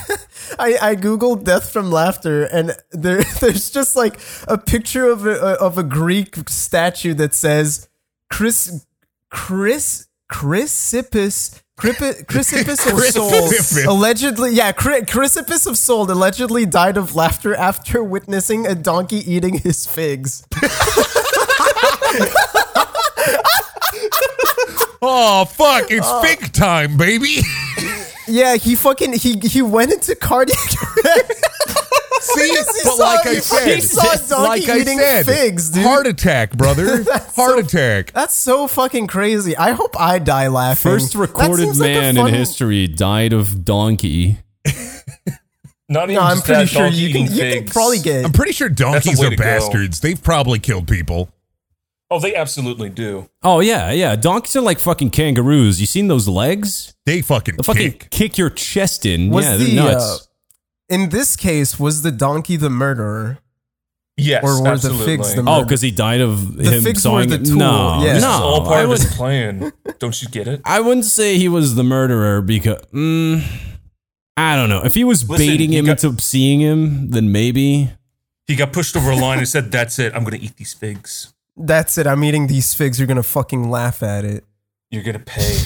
I, 0.58 0.90
I 0.90 0.94
googled 0.96 1.42
death 1.44 1.72
from 1.72 1.90
laughter 1.90 2.44
and 2.44 2.76
there 2.92 3.22
there's 3.40 3.70
just 3.70 3.96
like 3.96 4.20
a 4.46 4.56
picture 4.56 5.10
of 5.10 5.26
a, 5.26 5.36
of 5.60 5.76
a 5.78 5.82
Greek 5.82 6.48
statue 6.48 7.12
that 7.14 7.34
says 7.34 7.88
Chris 8.30 8.86
Chris 9.30 10.06
Chrysippus 10.30 11.61
Chrysippus 11.78 12.86
of 12.92 13.00
Soli 13.12 13.84
allegedly 13.88 14.52
yeah 14.52 14.72
Chry- 14.72 15.00
Chrysippus 15.00 15.66
of 15.66 15.78
Soli 15.78 16.12
allegedly 16.12 16.66
died 16.66 16.96
of 16.96 17.14
laughter 17.14 17.54
after 17.54 18.04
witnessing 18.04 18.66
a 18.66 18.74
donkey 18.74 19.18
eating 19.30 19.58
his 19.58 19.86
figs. 19.86 20.46
oh 25.02 25.44
fuck! 25.46 25.90
It's 25.90 26.06
uh, 26.06 26.22
fig 26.22 26.52
time, 26.52 26.96
baby. 26.96 27.38
Yeah, 28.28 28.56
he 28.56 28.76
fucking 28.76 29.14
he 29.14 29.38
he 29.38 29.62
went 29.62 29.92
into 29.92 30.14
cardiac 30.14 30.58
arrest. 31.04 31.51
See, 32.34 32.48
He 32.48 32.56
but 32.56 32.66
saw- 32.96 33.04
like 33.04 33.26
I 33.26 33.34
he 33.34 33.40
said, 33.40 33.82
saw 33.82 34.12
a 34.12 34.28
donkey 34.28 34.60
like 34.66 34.68
I 34.68 34.78
eating 34.80 34.98
said, 34.98 35.26
figs, 35.26 35.70
dude. 35.70 35.84
heart 35.84 36.06
attack, 36.06 36.52
brother, 36.56 37.04
heart 37.12 37.34
so- 37.34 37.58
attack. 37.58 38.12
That's 38.12 38.34
so 38.34 38.66
fucking 38.66 39.06
crazy. 39.06 39.56
I 39.56 39.72
hope 39.72 39.98
I 40.00 40.18
die 40.18 40.48
laughing. 40.48 40.92
First 40.92 41.14
recorded 41.14 41.64
seems 41.64 41.80
like 41.80 41.90
man 41.90 42.16
in 42.16 42.26
history 42.34 42.86
died 42.88 43.32
of 43.32 43.64
donkey. 43.64 44.38
Not 45.88 46.04
even 46.04 46.14
No, 46.14 46.20
I'm 46.22 46.40
pretty 46.40 46.62
that, 46.62 46.68
sure 46.68 46.82
donkey 46.84 46.96
you 46.98 47.12
can 47.12 47.22
you 47.34 47.52
can 47.54 47.66
probably 47.66 47.98
get. 47.98 48.24
I'm 48.24 48.32
pretty 48.32 48.52
sure 48.52 48.68
donkeys 48.68 49.22
are 49.22 49.28
to 49.30 49.36
go. 49.36 49.42
bastards. 49.42 50.00
They've 50.00 50.22
probably 50.22 50.58
killed 50.58 50.88
people. 50.88 51.28
Oh, 52.10 52.18
they 52.20 52.34
absolutely 52.34 52.88
do. 52.90 53.28
Oh 53.42 53.60
yeah, 53.60 53.90
yeah. 53.90 54.16
Donkeys 54.16 54.54
are 54.56 54.60
like 54.62 54.78
fucking 54.78 55.10
kangaroos. 55.10 55.80
You 55.80 55.86
seen 55.86 56.08
those 56.08 56.28
legs? 56.28 56.94
They 57.04 57.20
fucking 57.20 57.56
They'll 57.56 57.62
fucking 57.64 57.92
kick. 57.92 58.10
kick 58.10 58.38
your 58.38 58.50
chest 58.50 59.04
in. 59.06 59.30
Was 59.30 59.44
yeah, 59.46 59.56
the, 59.56 59.64
they're 59.64 59.84
nuts. 59.84 60.04
uh, 60.04 60.18
in 60.92 61.08
this 61.10 61.36
case, 61.36 61.78
was 61.80 62.02
the 62.02 62.12
donkey 62.12 62.56
the 62.56 62.70
murderer? 62.70 63.38
Yes, 64.16 64.44
Or 64.44 64.62
were 64.62 64.76
the 64.76 64.90
figs 65.06 65.34
the 65.34 65.42
murderer? 65.42 65.60
oh, 65.62 65.64
because 65.64 65.80
he 65.80 65.90
died 65.90 66.20
of 66.20 66.58
him 66.60 66.82
figs 66.82 67.02
sawing 67.02 67.30
were 67.30 67.36
the 67.38 67.42
it. 67.42 67.46
tool, 67.46 67.56
No, 67.56 68.02
yeah. 68.04 68.12
This 68.14 68.22
no. 68.22 68.28
is 68.34 68.40
all 68.40 68.60
I 68.62 68.68
part 68.68 68.82
of 68.84 68.88
would, 68.90 69.00
his 69.00 69.14
plan. 69.14 69.72
Don't 69.98 70.22
you 70.22 70.28
get 70.28 70.46
it? 70.48 70.60
I 70.66 70.80
wouldn't 70.80 71.06
say 71.06 71.38
he 71.38 71.48
was 71.48 71.74
the 71.76 71.82
murderer 71.82 72.42
because 72.42 72.78
mm, 72.92 73.42
I 74.36 74.54
don't 74.56 74.68
know. 74.68 74.82
If 74.84 74.94
he 74.94 75.04
was 75.04 75.28
Listen, 75.28 75.46
baiting 75.46 75.70
he 75.70 75.78
him 75.78 75.86
got- 75.86 76.04
into 76.04 76.22
seeing 76.22 76.60
him, 76.60 77.10
then 77.10 77.32
maybe. 77.32 77.90
He 78.46 78.54
got 78.56 78.72
pushed 78.72 78.96
over 78.96 79.10
a 79.12 79.16
line 79.16 79.38
and 79.38 79.48
said, 79.48 79.72
"That's 79.72 79.98
it. 79.98 80.14
I'm 80.14 80.24
going 80.24 80.38
to 80.38 80.44
eat 80.44 80.56
these 80.56 80.74
figs. 80.74 81.32
That's 81.56 81.96
it. 81.96 82.06
I'm 82.06 82.22
eating 82.24 82.48
these 82.48 82.74
figs. 82.74 82.98
You're 82.98 83.06
gonna 83.06 83.22
fucking 83.22 83.70
laugh 83.70 84.02
at 84.02 84.24
it. 84.26 84.44
You're 84.90 85.04
going 85.04 85.18
to 85.18 85.24
pay." 85.24 85.58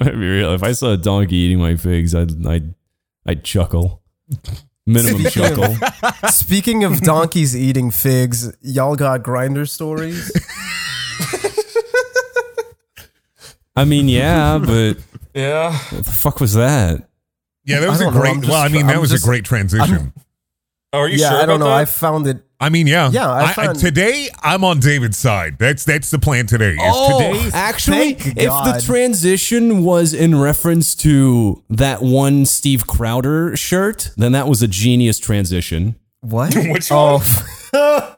I'd 0.00 0.12
be 0.12 0.28
real. 0.28 0.52
If 0.54 0.62
I 0.64 0.72
saw 0.72 0.92
a 0.92 0.96
donkey 0.96 1.36
eating 1.36 1.58
my 1.60 1.76
figs, 1.76 2.14
I'd 2.14 2.44
I'd, 2.46 2.74
I'd 3.26 3.44
chuckle. 3.44 3.97
Minimum 4.86 5.24
chuckle. 5.30 5.76
Speaking 6.30 6.84
of 6.84 7.00
donkeys 7.02 7.54
eating 7.56 7.90
figs, 7.90 8.56
y'all 8.62 8.96
got 8.96 9.22
Grindr 9.22 9.68
stories. 9.68 10.30
I 13.76 13.84
mean, 13.84 14.08
yeah, 14.08 14.58
but 14.58 14.96
Yeah. 15.34 15.72
what 15.90 16.04
the 16.04 16.10
fuck 16.10 16.40
was 16.40 16.54
that? 16.54 17.08
Yeah, 17.64 17.80
that 17.80 17.88
was 17.90 18.00
I 18.00 18.04
a 18.04 18.06
don't 18.06 18.14
know, 18.14 18.20
great. 18.20 18.36
Just 18.38 18.48
well, 18.48 18.62
I 18.62 18.68
mean, 18.68 18.86
that 18.86 18.94
I'm 18.96 19.00
was 19.00 19.10
just- 19.10 19.24
a 19.24 19.26
great 19.26 19.44
transition. 19.44 20.12
Oh, 20.92 21.00
are 21.00 21.08
you 21.08 21.18
yeah, 21.18 21.28
sure 21.30 21.42
I 21.42 21.46
don't 21.46 21.60
about 21.60 21.68
know. 21.68 21.74
I 21.74 21.84
found 21.84 22.26
it. 22.26 22.42
I 22.60 22.70
mean, 22.70 22.88
yeah, 22.88 23.08
Yeah, 23.10 23.30
I 23.30 23.44
I, 23.44 23.52
found- 23.52 23.78
today 23.78 24.28
I'm 24.42 24.64
on 24.64 24.80
David's 24.80 25.16
side. 25.16 25.58
That's 25.58 25.84
that's 25.84 26.10
the 26.10 26.18
plan 26.18 26.46
today. 26.46 26.72
Is 26.72 26.76
today 26.78 27.32
Oh, 27.46 27.50
actually, 27.54 28.14
Thank 28.14 28.36
if 28.36 28.48
the 28.50 28.82
transition 28.84 29.84
was 29.84 30.12
in 30.12 30.34
reference 30.40 30.96
to 30.96 31.62
that 31.70 32.02
one 32.02 32.44
Steve 32.46 32.86
Crowder 32.88 33.56
shirt, 33.56 34.10
then 34.16 34.32
that 34.32 34.48
was 34.48 34.60
a 34.60 34.66
genius 34.68 35.20
transition. 35.20 35.94
What? 36.20 36.52
Which 36.56 36.88
oh. 36.90 37.22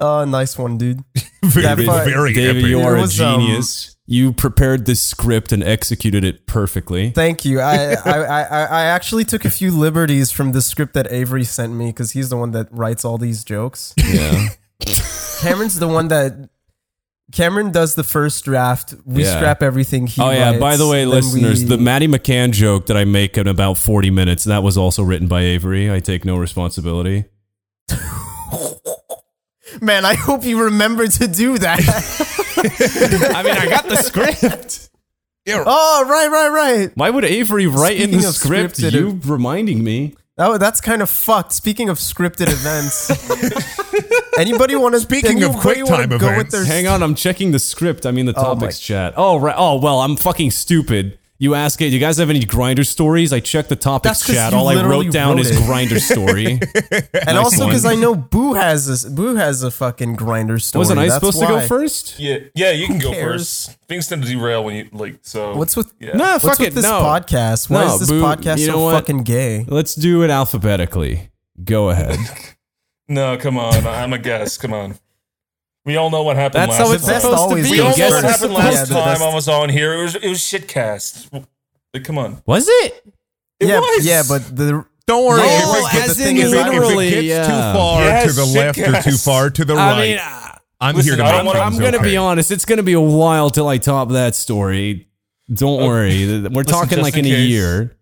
oh, 0.00 0.24
nice 0.24 0.58
one, 0.58 0.76
dude. 0.76 1.04
very, 1.44 1.62
That 1.66 1.86
part- 1.86 2.04
very 2.08 2.32
David, 2.32 2.56
epic. 2.62 2.70
you 2.70 2.80
are 2.80 2.96
a 2.96 3.00
was, 3.02 3.20
um, 3.20 3.40
genius. 3.40 3.96
You 4.10 4.32
prepared 4.32 4.86
this 4.86 5.02
script 5.02 5.52
and 5.52 5.62
executed 5.62 6.24
it 6.24 6.46
perfectly. 6.46 7.10
Thank 7.10 7.44
you. 7.44 7.60
I, 7.74 7.94
I, 8.06 8.22
I, 8.22 8.42
I 8.64 8.82
actually 8.84 9.24
took 9.24 9.44
a 9.44 9.50
few 9.50 9.70
liberties 9.70 10.30
from 10.30 10.52
the 10.52 10.62
script 10.62 10.94
that 10.94 11.12
Avery 11.12 11.44
sent 11.44 11.74
me 11.74 11.88
because 11.88 12.12
he's 12.12 12.30
the 12.30 12.36
one 12.38 12.52
that 12.52 12.68
writes 12.72 13.04
all 13.04 13.18
these 13.18 13.44
jokes. 13.44 13.92
Yeah. 13.98 14.48
Cameron's 15.40 15.78
the 15.78 15.88
one 15.88 16.08
that 16.08 16.48
Cameron 17.32 17.70
does 17.70 17.96
the 17.96 18.02
first 18.02 18.46
draft. 18.46 18.94
We 19.04 19.24
Yeah. 19.24 19.36
scrap 19.36 19.62
everything 19.62 20.06
he 20.06 20.22
Oh 20.22 20.30
yeah. 20.30 20.58
By 20.58 20.78
the 20.78 20.88
way, 20.88 21.04
listeners, 21.04 21.62
we- 21.62 21.68
the 21.68 21.76
Maddie 21.76 22.08
McCann 22.08 22.52
joke 22.52 22.86
that 22.86 22.96
I 22.96 23.04
make 23.04 23.36
in 23.36 23.46
about 23.46 23.76
forty 23.76 24.10
minutes 24.10 24.44
that 24.44 24.62
was 24.62 24.78
also 24.78 25.02
written 25.02 25.28
by 25.28 25.42
Avery. 25.42 25.92
I 25.92 26.00
take 26.00 26.24
no 26.24 26.38
responsibility. 26.38 27.26
man, 29.82 30.04
I 30.04 30.14
hope 30.14 30.44
you 30.44 30.64
remember 30.64 31.06
to 31.06 31.28
do 31.28 31.58
that. 31.58 31.80
I 33.34 33.42
mean, 33.42 33.56
I 33.56 33.66
got 33.68 33.88
the 33.88 33.96
script. 33.96 34.90
Yeah. 35.46 35.64
oh, 35.66 36.04
right, 36.08 36.28
right, 36.30 36.48
right. 36.50 36.90
Why 36.94 37.08
would 37.10 37.24
Avery 37.24 37.66
write 37.66 37.98
in 38.00 38.10
the 38.10 38.20
script? 38.20 38.76
scripted- 38.76 38.92
You 38.92 39.18
reminding 39.24 39.82
me. 39.82 40.14
Oh, 40.36 40.56
that's 40.58 40.80
kind 40.80 41.02
of 41.02 41.10
fucked. 41.10 41.52
Speaking 41.52 41.88
of 41.88 41.98
scripted 41.98 42.46
events, 42.48 43.10
anybody 44.38 44.76
want 44.76 44.94
to? 44.94 45.00
Speaking 45.00 45.42
of 45.42 45.56
quick 45.56 45.84
time 45.84 46.10
go 46.10 46.16
with 46.16 46.22
events, 46.22 46.52
their 46.52 46.64
Hang 46.64 46.86
on, 46.86 47.02
I'm 47.02 47.14
checking 47.16 47.50
the 47.50 47.58
script. 47.58 48.06
I 48.06 48.12
mean 48.12 48.26
the 48.26 48.34
Oh 48.36 48.42
my- 48.42 48.60
topics 48.60 48.78
chat. 48.78 49.14
Oh 49.16 49.38
right. 49.38 49.54
Oh 49.58 49.80
well, 49.80 50.00
I'm 50.00 50.16
fucking 50.16 50.50
stupid. 50.52 51.18
You 51.40 51.54
ask 51.54 51.80
it. 51.80 51.90
Do 51.90 51.94
You 51.94 52.00
guys 52.00 52.16
have 52.18 52.30
any 52.30 52.40
Grindr 52.40 52.84
stories? 52.84 53.32
I 53.32 53.38
checked 53.38 53.68
the 53.68 53.76
topics 53.76 54.08
That's 54.18 54.26
'cause 54.26 54.34
chat. 54.34 54.52
All 54.54 54.66
I 54.68 54.82
wrote 54.84 55.12
down 55.12 55.36
wrote 55.36 55.46
is 55.46 55.52
Grindr 55.52 56.00
story. 56.12 56.46
And 57.14 57.26
Nice 57.26 57.36
also 57.36 57.66
because 57.66 57.84
I 57.84 57.94
know 57.94 58.16
Boo 58.16 58.54
has 58.54 58.88
this. 58.88 59.04
Boo 59.04 59.36
has 59.36 59.62
a 59.62 59.70
fucking 59.70 60.16
Grindr 60.16 60.60
story. 60.60 60.80
Wasn't 60.80 60.98
I 60.98 61.04
That's 61.04 61.14
supposed 61.14 61.38
to 61.38 61.46
go 61.46 61.60
first? 61.60 62.18
Yeah, 62.18 62.38
yeah, 62.56 62.72
you 62.72 62.88
can 62.88 62.98
go 62.98 63.12
cares? 63.12 63.66
first. 63.66 63.78
Things 63.86 64.08
tend 64.08 64.24
to 64.24 64.28
derail 64.28 64.64
when 64.64 64.74
you 64.74 64.88
like. 64.92 65.20
So 65.22 65.54
What's 65.56 65.76
with 65.76 65.92
Yeah. 66.00 66.16
No, 66.16 66.24
What's 66.32 66.44
fuck 66.44 66.58
with 66.58 66.68
it. 66.68 66.74
this 66.74 66.82
no. 66.84 67.00
podcast? 67.02 67.70
Why 67.70 67.84
No, 67.84 67.94
is 67.94 68.00
this 68.00 68.10
Boo, 68.10 68.20
podcast 68.20 68.58
you 68.58 68.66
know 68.66 68.72
so 68.72 68.84
what? 68.86 68.92
fucking 68.94 69.22
gay? 69.22 69.64
Let's 69.68 69.94
do 69.94 70.24
it 70.24 70.30
alphabetically. 70.30 71.30
Go 71.62 71.90
ahead. 71.90 72.18
No, 73.10 73.38
come 73.38 73.56
on. 73.56 73.86
I'm 73.86 74.12
a 74.12 74.18
guest. 74.18 74.60
Come 74.60 74.74
on. 74.74 74.96
We 75.88 75.96
all 75.96 76.10
know 76.10 76.22
what 76.22 76.36
happened 76.36 76.64
That's 76.70 76.78
last 76.78 76.86
how 76.86 76.92
it's 76.92 77.04
time. 77.06 77.14
best 77.14 77.24
supposed 77.24 77.48
to 77.48 77.54
be. 77.62 77.70
We 77.70 77.80
all 77.80 77.96
know 77.96 78.10
what 78.10 78.24
happened 78.24 78.52
last 78.52 78.88
the 78.88 78.94
time 78.94 79.04
best- 79.06 79.22
I 79.22 79.34
was 79.34 79.48
on 79.48 79.70
here. 79.70 79.94
It 79.94 80.02
was 80.02 80.14
it 80.16 80.28
was 80.28 80.38
shitcast. 80.40 81.46
Like, 81.94 82.04
come 82.04 82.18
on. 82.18 82.42
Was 82.44 82.68
it? 82.68 83.06
It 83.58 83.68
yeah, 83.68 83.80
was. 83.80 84.04
yeah, 84.06 84.22
but 84.28 84.54
the 84.54 84.84
Don't 85.06 85.24
worry. 85.26 85.38
No, 85.38 85.46
if 85.46 85.94
it, 85.94 86.02
as 86.02 86.16
the 86.18 86.24
thing 86.24 86.36
in 86.36 86.42
is, 86.44 86.52
if 86.52 86.66
it 86.66 87.10
gets 87.10 87.24
yeah. 87.24 87.46
too 87.46 87.78
far 87.78 88.02
Yes, 88.02 88.26
to 88.26 88.32
the 88.38 88.44
left 88.44 88.78
or 88.78 89.10
too 89.10 89.16
far 89.16 89.48
to 89.48 89.64
the 89.64 89.74
right, 89.76 89.92
I 89.94 90.00
mean, 90.02 90.18
uh, 90.18 90.58
I'm 90.78 90.94
Listen, 90.96 91.08
here 91.12 91.16
to 91.16 91.24
I 91.24 91.32
don't 91.32 91.46
make 91.46 91.54
wanna- 91.54 91.64
I'm 91.64 91.78
going 91.78 91.92
to 91.92 91.98
okay. 92.00 92.10
be 92.10 92.16
honest. 92.18 92.50
It's 92.50 92.66
going 92.66 92.76
to 92.76 92.82
be 92.82 92.92
a 92.92 93.00
while 93.00 93.48
till 93.48 93.66
I 93.66 93.78
top 93.78 94.10
that 94.10 94.34
story. 94.34 95.08
Don't 95.50 95.82
worry. 95.86 96.46
We're 96.50 96.64
talking 96.64 97.00
like 97.00 97.16
in 97.16 97.24
in 97.24 97.32
a 97.32 97.38
year. 97.38 97.96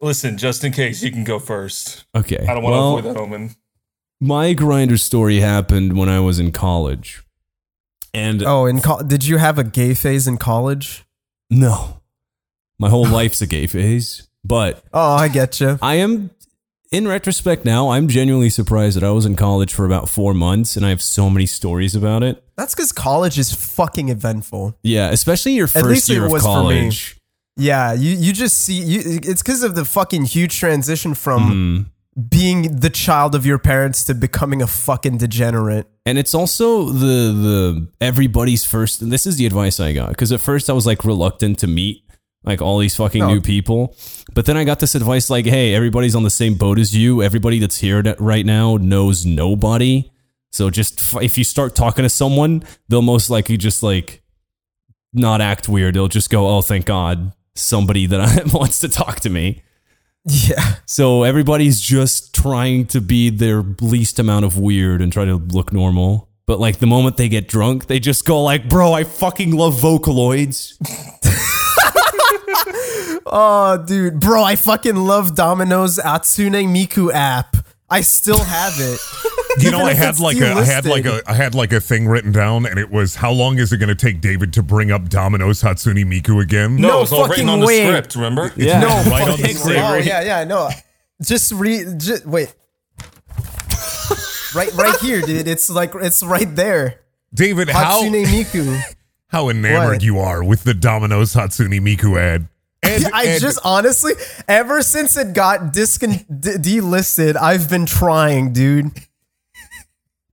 Listen, 0.00 0.38
just 0.38 0.62
in 0.62 0.70
case, 0.70 1.02
you 1.02 1.10
can 1.10 1.24
go 1.24 1.40
first. 1.40 2.04
Okay. 2.14 2.38
I 2.48 2.54
don't 2.54 2.62
want 2.62 2.72
well, 2.72 2.92
to 2.92 2.98
avoid 3.00 3.14
that 3.16 3.20
omen. 3.20 3.56
my 4.20 4.54
Grindr 4.54 5.00
story 5.00 5.40
happened 5.40 5.98
when 5.98 6.08
I 6.08 6.20
was 6.20 6.38
in 6.38 6.52
college. 6.52 7.24
And 8.14 8.42
oh, 8.42 8.66
in 8.66 8.80
co- 8.80 9.02
did 9.02 9.24
you 9.24 9.38
have 9.38 9.58
a 9.58 9.64
gay 9.64 9.94
phase 9.94 10.26
in 10.28 10.36
college? 10.38 11.04
no, 11.50 12.00
my 12.78 12.88
whole 12.88 13.06
life's 13.20 13.40
a 13.42 13.46
gay 13.46 13.66
phase. 13.66 14.28
But 14.44 14.82
Oh, 14.92 15.14
I 15.14 15.28
get 15.28 15.60
you. 15.60 15.78
I 15.80 15.94
am, 15.96 16.30
in 16.90 17.06
retrospect 17.06 17.64
now, 17.64 17.90
I'm 17.90 18.08
genuinely 18.08 18.50
surprised 18.50 18.96
that 18.96 19.04
I 19.04 19.10
was 19.12 19.24
in 19.24 19.36
college 19.36 19.72
for 19.72 19.86
about 19.86 20.08
four 20.08 20.34
months 20.34 20.76
and 20.76 20.84
I 20.84 20.88
have 20.88 21.00
so 21.00 21.30
many 21.30 21.46
stories 21.46 21.94
about 21.94 22.22
it. 22.24 22.42
That's 22.56 22.74
because 22.74 22.90
college 22.92 23.38
is 23.38 23.54
fucking 23.54 24.08
eventful. 24.08 24.76
Yeah, 24.82 25.10
especially 25.10 25.52
your 25.52 25.66
At 25.66 25.70
first 25.74 25.86
least 25.86 26.10
it 26.10 26.14
year 26.14 26.26
of 26.26 26.32
was 26.32 26.42
for 26.42 26.48
me. 26.48 26.52
college. 26.80 27.16
Yeah, 27.56 27.92
you 27.92 28.16
you 28.16 28.32
just 28.32 28.58
see 28.58 28.80
you. 28.82 29.00
It's 29.22 29.42
because 29.42 29.62
of 29.62 29.74
the 29.74 29.84
fucking 29.84 30.24
huge 30.24 30.58
transition 30.58 31.12
from 31.14 31.86
Mm. 31.86 31.91
Being 32.28 32.80
the 32.80 32.90
child 32.90 33.34
of 33.34 33.46
your 33.46 33.58
parents 33.58 34.04
to 34.04 34.14
becoming 34.14 34.60
a 34.60 34.66
fucking 34.66 35.18
degenerate. 35.18 35.86
And 36.04 36.18
it's 36.18 36.34
also 36.34 36.86
the 36.90 37.32
the 37.32 37.88
everybody's 38.00 38.64
first. 38.64 39.00
And 39.02 39.10
this 39.12 39.26
is 39.26 39.36
the 39.36 39.46
advice 39.46 39.80
I 39.80 39.92
got 39.92 40.10
because 40.10 40.32
at 40.32 40.40
first 40.40 40.68
I 40.68 40.72
was 40.74 40.86
like 40.86 41.04
reluctant 41.04 41.58
to 41.60 41.66
meet 41.66 42.04
like 42.44 42.60
all 42.60 42.78
these 42.78 42.96
fucking 42.96 43.20
No. 43.20 43.28
new 43.28 43.40
people, 43.40 43.96
but 44.34 44.46
then 44.46 44.56
I 44.56 44.64
got 44.64 44.80
this 44.80 44.96
advice 44.96 45.30
like, 45.30 45.46
hey, 45.46 45.74
everybody's 45.74 46.16
on 46.16 46.24
the 46.24 46.30
same 46.30 46.54
boat 46.54 46.78
as 46.78 46.94
you. 46.94 47.22
Everybody 47.22 47.60
that's 47.60 47.78
here 47.78 48.02
right 48.18 48.44
now 48.44 48.76
knows 48.78 49.24
nobody. 49.24 50.10
So 50.50 50.68
just 50.68 50.98
f- 50.98 51.22
if 51.22 51.38
you 51.38 51.44
start 51.44 51.76
talking 51.76 52.02
to 52.02 52.08
someone, 52.10 52.64
they'll 52.88 53.00
most 53.00 53.30
likely 53.30 53.56
just 53.56 53.82
like 53.84 54.22
not 55.12 55.40
act 55.40 55.68
weird. 55.68 55.94
They'll 55.94 56.08
just 56.08 56.30
go, 56.30 56.48
oh, 56.48 56.62
thank 56.62 56.84
God, 56.84 57.32
somebody 57.54 58.06
that 58.06 58.20
I, 58.20 58.42
wants 58.52 58.80
to 58.80 58.88
talk 58.88 59.20
to 59.20 59.30
me. 59.30 59.62
Yeah, 60.24 60.76
So 60.86 61.24
everybody's 61.24 61.80
just 61.80 62.32
trying 62.34 62.86
to 62.86 63.00
be 63.00 63.28
their 63.28 63.62
least 63.80 64.18
amount 64.20 64.44
of 64.44 64.56
weird 64.56 65.02
and 65.02 65.12
try 65.12 65.24
to 65.24 65.34
look 65.36 65.72
normal. 65.72 66.28
But 66.46 66.60
like 66.60 66.78
the 66.78 66.86
moment 66.86 67.16
they 67.16 67.28
get 67.28 67.48
drunk, 67.48 67.86
they 67.86 67.98
just 67.98 68.24
go 68.24 68.42
like, 68.42 68.68
"Bro, 68.68 68.92
I 68.92 69.04
fucking 69.04 69.52
love 69.52 69.80
Vocaloids." 69.80 70.76
Oh, 73.34 73.82
dude, 73.82 74.20
bro, 74.20 74.42
I 74.44 74.56
fucking 74.56 74.94
love 74.96 75.34
Domino's 75.34 75.96
Hatsune 75.96 76.66
Miku 76.68 77.10
app. 77.12 77.56
I 77.88 78.02
still 78.02 78.38
have 78.38 78.74
it. 78.76 79.00
You 79.58 79.70
know, 79.70 79.80
I 79.84 79.92
had 79.94 80.10
it's 80.10 80.20
like 80.20 80.38
a, 80.38 80.52
I 80.52 80.64
had 80.64 80.86
like 80.86 81.04
a, 81.04 81.20
I 81.26 81.34
had 81.34 81.54
like 81.54 81.72
a 81.72 81.80
thing 81.80 82.06
written 82.08 82.32
down, 82.32 82.64
and 82.66 82.78
it 82.78 82.90
was 82.90 83.14
how 83.16 83.30
long 83.32 83.58
is 83.58 83.72
it 83.72 83.78
going 83.78 83.88
to 83.88 83.94
take 83.94 84.20
David 84.20 84.52
to 84.54 84.62
bring 84.62 84.90
up 84.90 85.08
Domino's 85.08 85.62
Hatsune 85.62 86.04
Miku 86.04 86.42
again? 86.42 86.76
No, 86.76 86.88
No 86.88 87.02
it's 87.02 87.12
all 87.12 87.28
written 87.28 87.48
on 87.48 87.60
the 87.60 87.66
way. 87.66 87.86
script. 87.86 88.14
Remember? 88.14 88.50
Yeah. 88.56 88.80
No, 88.80 88.88
right 89.10 89.28
on 89.28 89.40
the 89.40 89.48
script. 89.48 89.78
Oh 89.80 89.96
yeah, 89.96 90.22
yeah, 90.22 90.44
no. 90.44 90.70
Just 91.22 91.52
read. 91.52 92.00
Just, 92.00 92.24
wait. 92.26 92.54
right, 94.54 94.72
right 94.74 94.96
here, 95.00 95.20
dude. 95.20 95.48
It's 95.48 95.70
like 95.70 95.92
it's 95.94 96.22
right 96.22 96.54
there. 96.54 97.00
David, 97.34 97.68
how 97.68 98.02
Hatsune 98.02 98.24
Miku. 98.26 98.80
how 99.28 99.48
enamored 99.48 99.88
What? 99.96 100.02
you 100.02 100.18
are 100.18 100.42
with 100.44 100.64
the 100.64 100.74
Domino's 100.74 101.34
Hatsune 101.34 101.80
Miku 101.80 102.18
ad? 102.18 102.48
And, 102.82 103.06
I 103.14 103.24
and- 103.24 103.40
just 103.40 103.58
honestly, 103.64 104.12
ever 104.48 104.82
since 104.82 105.16
it 105.16 105.34
got 105.34 105.72
discon- 105.72 106.24
d- 106.28 106.78
delisted, 106.80 107.36
I've 107.36 107.70
been 107.70 107.86
trying, 107.86 108.52
dude. 108.52 108.90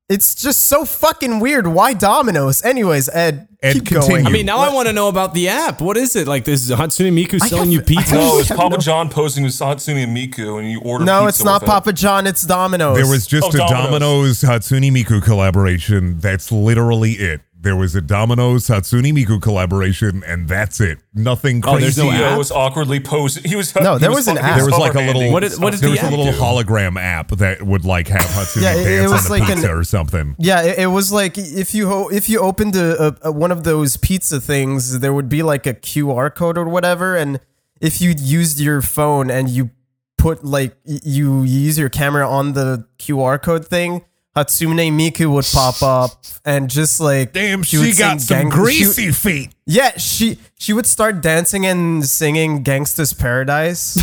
It's 0.10 0.34
just 0.34 0.66
so 0.68 0.86
fucking 0.86 1.40
weird. 1.40 1.68
Why 1.68 1.94
Domino's? 1.94 2.64
Anyways, 2.64 3.10
Ed, 3.10 3.48
Ed, 3.62 3.74
keep 3.74 3.86
continue. 3.86 4.10
going. 4.16 4.26
I 4.26 4.32
mean, 4.32 4.46
now 4.48 4.58
I 4.58 4.74
want 4.74 4.88
to 4.88 4.94
know 4.94 5.08
about 5.08 5.36
the 5.36 5.50
app. 5.50 5.82
What 5.82 5.98
is 5.98 6.16
it? 6.16 6.28
Like 6.28 6.46
this 6.46 6.68
Hatsune 6.72 7.14
Miku 7.14 7.40
selling 7.40 7.70
you 7.72 7.78
have- 7.80 7.86
I 7.86 7.94
pizza? 7.94 8.16
have- 8.16 8.24
No, 8.24 8.40
it's 8.40 8.50
Papa 8.50 8.70
no- 8.72 8.78
John 8.78 9.10
posing 9.10 9.44
with 9.44 9.54
Hatsune 9.54 10.08
Miku, 10.08 10.58
and 10.60 10.70
you 10.72 10.80
order. 10.82 11.06
no, 11.06 11.26
pizza 11.26 11.30
it's 11.30 11.44
not 11.44 11.62
with 11.62 11.70
it. 11.70 11.72
Papa 11.72 11.94
John. 11.94 12.26
It's 12.26 12.42
Domino's. 12.42 12.98
there 12.98 13.06
was 13.08 13.28
just 13.28 13.46
Oh, 13.46 13.50
a 13.50 13.58
Domino's. 13.58 14.42
Domino's 14.42 14.42
Hatsune 14.42 14.92
Miku 14.92 15.22
collaboration. 15.24 16.18
That's 16.20 16.52
literally 16.52 17.12
it. 17.12 17.42
There 17.62 17.76
was 17.76 17.94
a 17.94 18.00
Domino's 18.00 18.68
Hatsune 18.70 19.12
Miku 19.12 19.42
collaboration, 19.42 20.24
and 20.26 20.48
that's 20.48 20.80
it. 20.80 21.00
Nothing 21.14 21.62
Oh, 21.66 21.78
there's 21.78 21.96
crazy. 21.96 22.10
no 22.10 22.16
CEO 22.16 22.32
app? 22.32 22.38
was 22.38 22.52
awkwardly 22.52 23.02
posing. 23.02 23.44
He 23.44 23.58
was 23.58 23.76
No, 23.76 23.98
there 23.98 24.12
was 24.12 24.30
an 24.30 24.38
app. 24.38 24.56
there 24.56 24.66
was 24.66 24.78
like 24.78 24.96
a 24.96 25.00
little. 25.02 25.30
What 25.34 25.44
is- 25.44 25.60
what 25.60 25.74
is 25.74 25.82
there 25.82 25.90
the 25.90 25.96
was 26.02 26.04
a 26.04 26.10
little 26.10 26.32
do? 26.32 26.38
hologram 26.40 26.98
app 26.98 27.32
that 27.32 27.62
would 27.62 27.84
like 27.84 28.08
have 28.08 28.22
Hatsune 28.22 28.62
Yeah, 28.62 28.76
it- 28.76 28.88
it 28.88 29.10
was 29.10 29.12
on 29.12 29.24
the 29.26 29.30
like 29.32 29.50
an- 29.50 29.56
pizza 29.58 29.76
or 29.76 29.84
something. 29.84 30.36
Yeah, 30.40 30.62
it, 30.62 30.80
it 30.80 30.88
was 30.88 31.12
like 31.12 31.38
if 31.38 31.76
you 31.76 31.90
ho- 31.90 32.08
if 32.10 32.30
you 32.30 32.40
opened 32.40 32.78
a, 32.78 33.08
a, 33.08 33.16
a 33.24 33.32
one 33.34 33.52
of 33.52 33.66
those 33.66 33.98
pizza 33.98 34.40
things, 34.40 35.00
there 35.02 35.12
would 35.14 35.28
be 35.28 35.44
like 35.44 35.68
a 35.68 35.74
QR 35.74 36.34
code 36.34 36.58
or 36.58 36.64
whatever, 36.66 37.18
and 37.18 37.42
if 37.82 38.00
you 38.00 38.14
used 38.18 38.60
your 38.62 38.82
phone 38.82 39.30
and 39.30 39.50
you 39.50 39.72
put 40.18 40.46
like 40.46 40.78
y- 40.86 41.00
you 41.04 41.44
use 41.44 41.78
your 41.78 41.90
camera 41.90 42.26
on 42.30 42.54
the 42.54 42.86
QR 43.00 43.38
code 43.42 43.66
thing, 43.68 44.04
Hatsune 44.46 44.92
Miku 44.92 45.32
would 45.34 45.46
pop 45.54 45.82
up 45.84 46.24
and 46.46 46.70
just 46.70 47.00
like 47.00 47.34
Damn, 47.34 47.64
she, 47.64 47.78
would 47.78 47.98
got 47.98 48.22
some 48.22 48.38
gang- 48.38 48.50
greasy 48.50 49.08
she- 49.08 49.12
feet. 49.12 49.50
yeah, 49.66 49.98
she 49.98 50.38
she 50.58 50.74
would 50.74 50.86
start 50.86 51.22
dancing 51.22 51.66
and 51.66 52.06
singing 52.06 52.64
"Gangsta's 52.64 53.14
Paradise," 53.14 53.98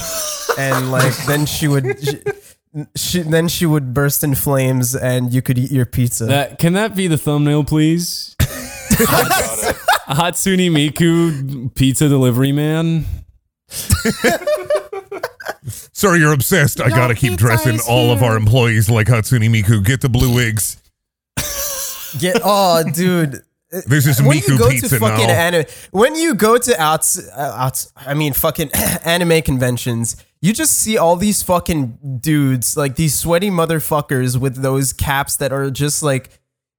and 0.58 0.90
like 0.90 1.16
then 1.26 1.46
she 1.46 1.68
would. 1.68 1.98
She, 2.04 2.20
she, 2.94 3.22
then 3.22 3.48
she 3.48 3.64
would 3.64 3.94
burst 3.94 4.22
in 4.22 4.34
flames 4.34 4.94
and 4.94 5.32
you 5.32 5.40
could 5.40 5.56
eat 5.56 5.70
your 5.70 5.86
pizza. 5.86 6.26
That 6.26 6.58
can 6.58 6.74
that 6.74 6.94
be 6.94 7.06
the 7.06 7.16
thumbnail, 7.16 7.64
please? 7.64 8.36
Hatsune 10.08 10.70
Miku 10.70 11.74
pizza 11.74 12.08
delivery 12.08 12.52
man. 12.52 13.06
Sir, 15.68 16.16
you're 16.16 16.32
obsessed. 16.32 16.80
I 16.80 16.90
gotta 16.90 17.14
keep 17.14 17.36
dressing 17.36 17.80
all 17.88 18.10
of 18.10 18.22
our 18.22 18.36
employees 18.36 18.88
like 18.88 19.08
Hatsune 19.08 19.48
Miku. 19.48 19.84
Get 19.84 20.00
the 20.00 20.08
blue 20.08 20.34
wigs. 20.34 20.82
Get 22.18 22.40
oh, 22.44 22.84
dude. 22.92 23.42
This 23.70 24.06
is 24.06 24.22
when 24.22 24.38
Miku 24.38 24.48
you 24.48 24.58
go 24.58 24.70
pizza 24.70 24.88
to 24.90 24.98
fucking 24.98 25.26
now. 25.26 25.32
anime, 25.32 25.64
when 25.90 26.14
you 26.14 26.34
go 26.34 26.56
to 26.56 26.80
outs, 26.80 27.18
uh, 27.18 27.54
outs, 27.56 27.92
I 27.96 28.14
mean 28.14 28.32
fucking 28.32 28.70
anime 29.04 29.42
conventions, 29.42 30.16
you 30.40 30.52
just 30.52 30.78
see 30.78 30.96
all 30.96 31.16
these 31.16 31.42
fucking 31.42 32.18
dudes, 32.20 32.76
like 32.76 32.94
these 32.94 33.18
sweaty 33.18 33.50
motherfuckers 33.50 34.38
with 34.38 34.62
those 34.62 34.92
caps 34.92 35.36
that 35.36 35.52
are 35.52 35.70
just 35.70 36.02
like 36.02 36.30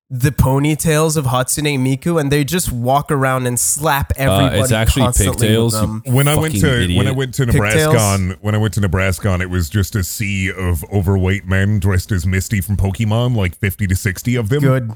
the 0.09 0.29
ponytails 0.29 1.17
of 1.17 1.25
Hatsune 1.25 1.79
Miku, 1.79 2.19
and 2.19 2.31
they 2.31 2.43
just 2.45 2.71
walk 2.71 3.11
around 3.11 3.45
and 3.45 3.59
slap 3.59 4.13
everybody. 4.15 4.59
Uh, 4.59 4.63
it's 4.63 4.71
actually 4.71 5.03
constantly 5.03 5.47
pigtails. 5.47 5.73
when 6.05 6.27
I 6.29 6.35
went 6.35 6.53
Fucking 6.55 6.87
to 6.89 6.97
when 6.97 7.07
I 7.07 7.11
went 7.11 7.33
to 7.35 7.45
Pigtails. 7.45 7.93
Nebraska, 7.93 8.37
when 8.41 8.55
I 8.55 8.57
went 8.57 8.73
to 8.75 8.79
Nebraska, 8.81 9.37
it 9.41 9.49
was 9.49 9.69
just 9.69 9.95
a 9.95 10.03
sea 10.03 10.49
of 10.51 10.83
overweight 10.93 11.45
men 11.45 11.79
dressed 11.79 12.11
as 12.13 12.25
Misty 12.25 12.61
from 12.61 12.77
Pokemon, 12.77 13.35
like 13.35 13.55
fifty 13.57 13.85
to 13.87 13.95
sixty 13.95 14.35
of 14.35 14.47
them. 14.49 14.61
Good. 14.61 14.91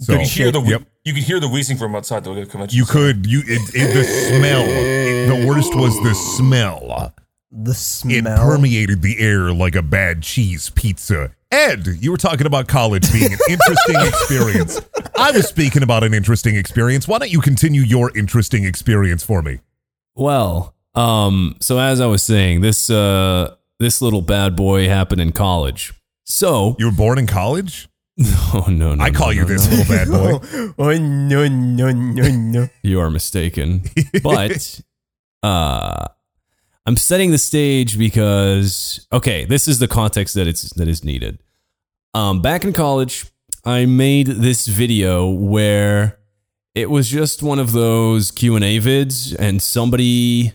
So 0.00 0.12
You 0.12 0.18
could 0.18 0.28
hear 0.28 0.52
the 0.52 0.60
yep. 0.60 0.82
you 1.04 1.14
could 1.14 1.22
hear 1.22 1.40
the 1.40 1.48
wheezing 1.48 1.76
from 1.78 1.96
outside 1.96 2.22
the 2.22 2.32
convention. 2.46 2.76
You 2.78 2.84
center. 2.84 3.12
could 3.14 3.26
you 3.26 3.40
it, 3.40 3.74
it, 3.74 3.94
the 3.94 4.04
smell. 4.04 4.62
it- 4.66 5.40
the 5.40 5.46
worst 5.48 5.74
was 5.74 5.94
the 6.02 6.14
smell. 6.14 7.12
The 7.50 7.74
smell. 7.74 8.26
It 8.26 8.36
permeated 8.36 9.02
the 9.02 9.18
air 9.18 9.52
like 9.52 9.74
a 9.74 9.82
bad 9.82 10.22
cheese 10.22 10.70
pizza. 10.70 11.34
Ed, 11.52 11.86
you 12.00 12.10
were 12.10 12.16
talking 12.16 12.46
about 12.46 12.66
college 12.66 13.10
being 13.12 13.32
an 13.32 13.38
interesting 13.48 13.96
experience. 14.00 14.80
I 15.16 15.30
was 15.30 15.46
speaking 15.48 15.82
about 15.82 16.02
an 16.02 16.12
interesting 16.12 16.56
experience. 16.56 17.06
Why 17.06 17.18
don't 17.18 17.30
you 17.30 17.40
continue 17.40 17.82
your 17.82 18.16
interesting 18.16 18.64
experience 18.64 19.22
for 19.22 19.42
me? 19.42 19.60
Well, 20.16 20.74
um, 20.94 21.56
so 21.60 21.78
as 21.78 22.00
I 22.00 22.06
was 22.06 22.22
saying, 22.22 22.62
this 22.62 22.90
uh 22.90 23.54
this 23.78 24.00
little 24.02 24.22
bad 24.22 24.56
boy 24.56 24.88
happened 24.88 25.20
in 25.20 25.32
college. 25.32 25.92
So 26.24 26.74
You 26.78 26.86
were 26.86 26.92
born 26.92 27.18
in 27.18 27.26
college? 27.26 27.88
oh 28.54 28.66
no, 28.68 28.94
no 28.94 29.04
I 29.04 29.10
call 29.10 29.28
no, 29.28 29.32
you 29.32 29.42
no, 29.42 29.48
this 29.48 29.68
no. 29.68 29.76
little 29.76 29.94
bad 29.94 30.08
boy. 30.08 30.74
oh 30.78 30.98
no 30.98 31.46
no 31.48 31.92
no 31.92 32.28
no. 32.28 32.68
You 32.82 33.00
are 33.00 33.10
mistaken. 33.10 33.82
But 34.22 34.80
uh 35.42 36.08
I'm 36.86 36.96
setting 36.96 37.32
the 37.32 37.38
stage 37.38 37.98
because 37.98 39.06
okay, 39.12 39.44
this 39.44 39.66
is 39.66 39.78
the 39.78 39.88
context 39.88 40.34
that 40.34 40.46
it's 40.46 40.72
that 40.74 40.88
is 40.88 41.04
needed. 41.04 41.38
Um 42.14 42.40
back 42.40 42.64
in 42.64 42.72
college, 42.72 43.26
I 43.64 43.86
made 43.86 44.28
this 44.28 44.66
video 44.66 45.28
where 45.28 46.18
it 46.74 46.88
was 46.90 47.08
just 47.08 47.42
one 47.42 47.58
of 47.58 47.72
those 47.72 48.30
Q&A 48.30 48.78
vids 48.78 49.34
and 49.38 49.60
somebody 49.60 50.52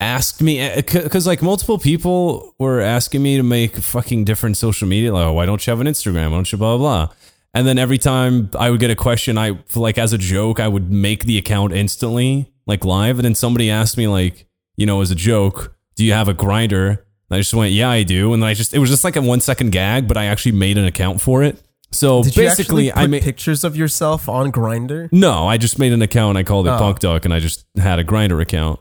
asked 0.00 0.42
me 0.42 0.82
cuz 0.82 1.26
like 1.26 1.42
multiple 1.42 1.78
people 1.78 2.54
were 2.58 2.80
asking 2.80 3.22
me 3.22 3.36
to 3.36 3.44
make 3.44 3.76
fucking 3.76 4.24
different 4.24 4.56
social 4.56 4.88
media 4.88 5.12
like 5.12 5.26
oh, 5.26 5.32
why 5.32 5.46
don't 5.46 5.64
you 5.64 5.70
have 5.70 5.80
an 5.80 5.86
Instagram? 5.86 6.30
Why 6.30 6.36
don't 6.38 6.50
you 6.50 6.58
blah 6.58 6.76
blah 6.76 7.06
blah. 7.06 7.14
And 7.54 7.66
then 7.66 7.78
every 7.78 7.98
time 7.98 8.50
I 8.58 8.70
would 8.70 8.80
get 8.80 8.90
a 8.90 8.96
question, 8.96 9.36
I 9.36 9.58
like 9.74 9.98
as 9.98 10.12
a 10.12 10.18
joke, 10.18 10.58
I 10.58 10.68
would 10.68 10.90
make 10.90 11.24
the 11.24 11.36
account 11.36 11.72
instantly, 11.74 12.50
like 12.66 12.84
live. 12.84 13.18
And 13.18 13.24
then 13.26 13.34
somebody 13.34 13.70
asked 13.70 13.98
me, 13.98 14.08
like, 14.08 14.46
you 14.76 14.86
know, 14.86 15.00
as 15.00 15.10
a 15.10 15.14
joke, 15.14 15.74
do 15.96 16.04
you 16.04 16.12
have 16.12 16.28
a 16.28 16.34
Grindr? 16.34 16.88
And 16.90 16.98
I 17.30 17.38
just 17.38 17.54
went, 17.54 17.72
yeah, 17.72 17.90
I 17.90 18.02
do. 18.02 18.32
And 18.32 18.42
then 18.42 18.48
I 18.48 18.54
just, 18.54 18.74
it 18.74 18.78
was 18.78 18.90
just 18.90 19.04
like 19.04 19.16
a 19.16 19.22
one 19.22 19.40
second 19.40 19.70
gag, 19.72 20.06
but 20.08 20.16
I 20.16 20.26
actually 20.26 20.52
made 20.52 20.78
an 20.78 20.84
account 20.84 21.20
for 21.20 21.42
it. 21.42 21.60
So 21.90 22.22
Did 22.22 22.34
basically, 22.34 22.88
actually 22.88 22.90
put 22.90 22.98
I 22.98 23.06
made 23.06 23.22
pictures 23.22 23.64
of 23.64 23.76
yourself 23.76 24.28
on 24.28 24.50
Grindr? 24.50 25.10
no, 25.12 25.46
I 25.46 25.58
just 25.58 25.78
made 25.78 25.92
an 25.92 26.00
account. 26.02 26.38
I 26.38 26.42
called 26.42 26.66
it 26.66 26.70
Oh. 26.70 26.78
Punk 26.78 27.00
Duck, 27.00 27.24
and 27.26 27.34
I 27.34 27.38
just 27.38 27.66
had 27.76 27.98
a 27.98 28.04
Grindr 28.04 28.40
account. 28.40 28.80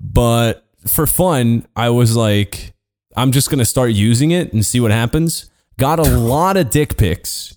But 0.00 0.66
for 0.86 1.06
fun, 1.06 1.66
I 1.76 1.90
was 1.90 2.16
like, 2.16 2.74
I'm 3.16 3.32
just 3.32 3.50
gonna 3.50 3.64
start 3.64 3.92
using 3.92 4.30
it 4.32 4.52
and 4.52 4.64
see 4.66 4.80
what 4.80 4.90
happens. 4.90 5.50
Got 5.78 5.98
a 5.98 6.02
lot 6.18 6.56
of 6.56 6.70
dick 6.70 6.96
pics. 6.96 7.56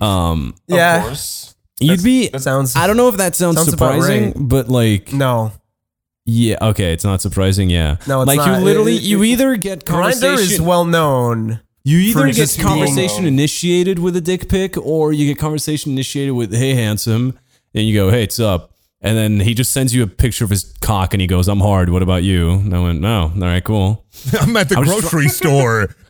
Um, 0.00 0.54
Of 0.68 0.76
Yeah, 0.76 1.02
course. 1.02 1.54
you'd 1.80 2.02
be. 2.02 2.30
sounds. 2.38 2.74
I 2.74 2.86
don't 2.86 2.96
know 2.96 3.08
if 3.08 3.18
that 3.18 3.36
sounds, 3.36 3.56
Sounds 3.58 3.70
surprising, 3.70 4.24
right. 4.24 4.34
but 4.36 4.68
like, 4.68 5.12
No, 5.12 5.52
yeah, 6.24 6.56
okay, 6.62 6.92
it's 6.92 7.04
not 7.04 7.20
surprising. 7.20 7.68
Yeah, 7.70 7.96
No, 8.06 8.22
it's 8.22 8.28
like 8.28 8.38
not. 8.38 8.58
you 8.60 8.64
literally, 8.64 8.94
It- 8.94 9.02
it- 9.02 9.08
you 9.08 9.24
either 9.24 9.56
get 9.56 9.84
Grindr 9.84 9.86
conversation. 9.86 10.52
is 10.54 10.60
well 10.60 10.84
known. 10.84 11.60
You 11.84 11.98
either 11.98 12.26
get 12.26 12.36
just 12.36 12.56
being- 12.58 12.68
conversation 12.68 13.26
initiated 13.26 13.98
with 13.98 14.14
a 14.16 14.20
dick 14.20 14.48
pic, 14.48 14.76
or 14.78 15.12
you 15.12 15.26
get 15.26 15.38
conversation 15.38 15.92
initiated 15.92 16.34
with 16.34 16.54
"Hey, 16.54 16.74
handsome," 16.74 17.38
and 17.74 17.86
you 17.86 17.92
go, 17.94 18.10
"Hey, 18.10 18.22
it's 18.22 18.38
up," 18.38 18.70
and 19.00 19.16
then 19.18 19.40
he 19.40 19.52
just 19.52 19.72
sends 19.72 19.92
you 19.92 20.04
a 20.04 20.06
picture 20.06 20.44
of 20.44 20.50
his 20.50 20.72
cock, 20.80 21.12
and 21.12 21.20
he 21.20 21.26
goes, 21.26 21.48
"I'm 21.48 21.58
hard. 21.60 21.90
What 21.90 22.02
about 22.02 22.22
you?" 22.22 22.50
And 22.52 22.72
I 22.72 22.78
went, 22.80 23.00
"No, 23.00 23.32
all 23.34 23.40
right, 23.40 23.64
cool." 23.64 24.04
I'm 24.40 24.56
at 24.56 24.68
the 24.68 24.78
was 24.78 24.88
grocery 24.88 25.28
store. 25.28 25.94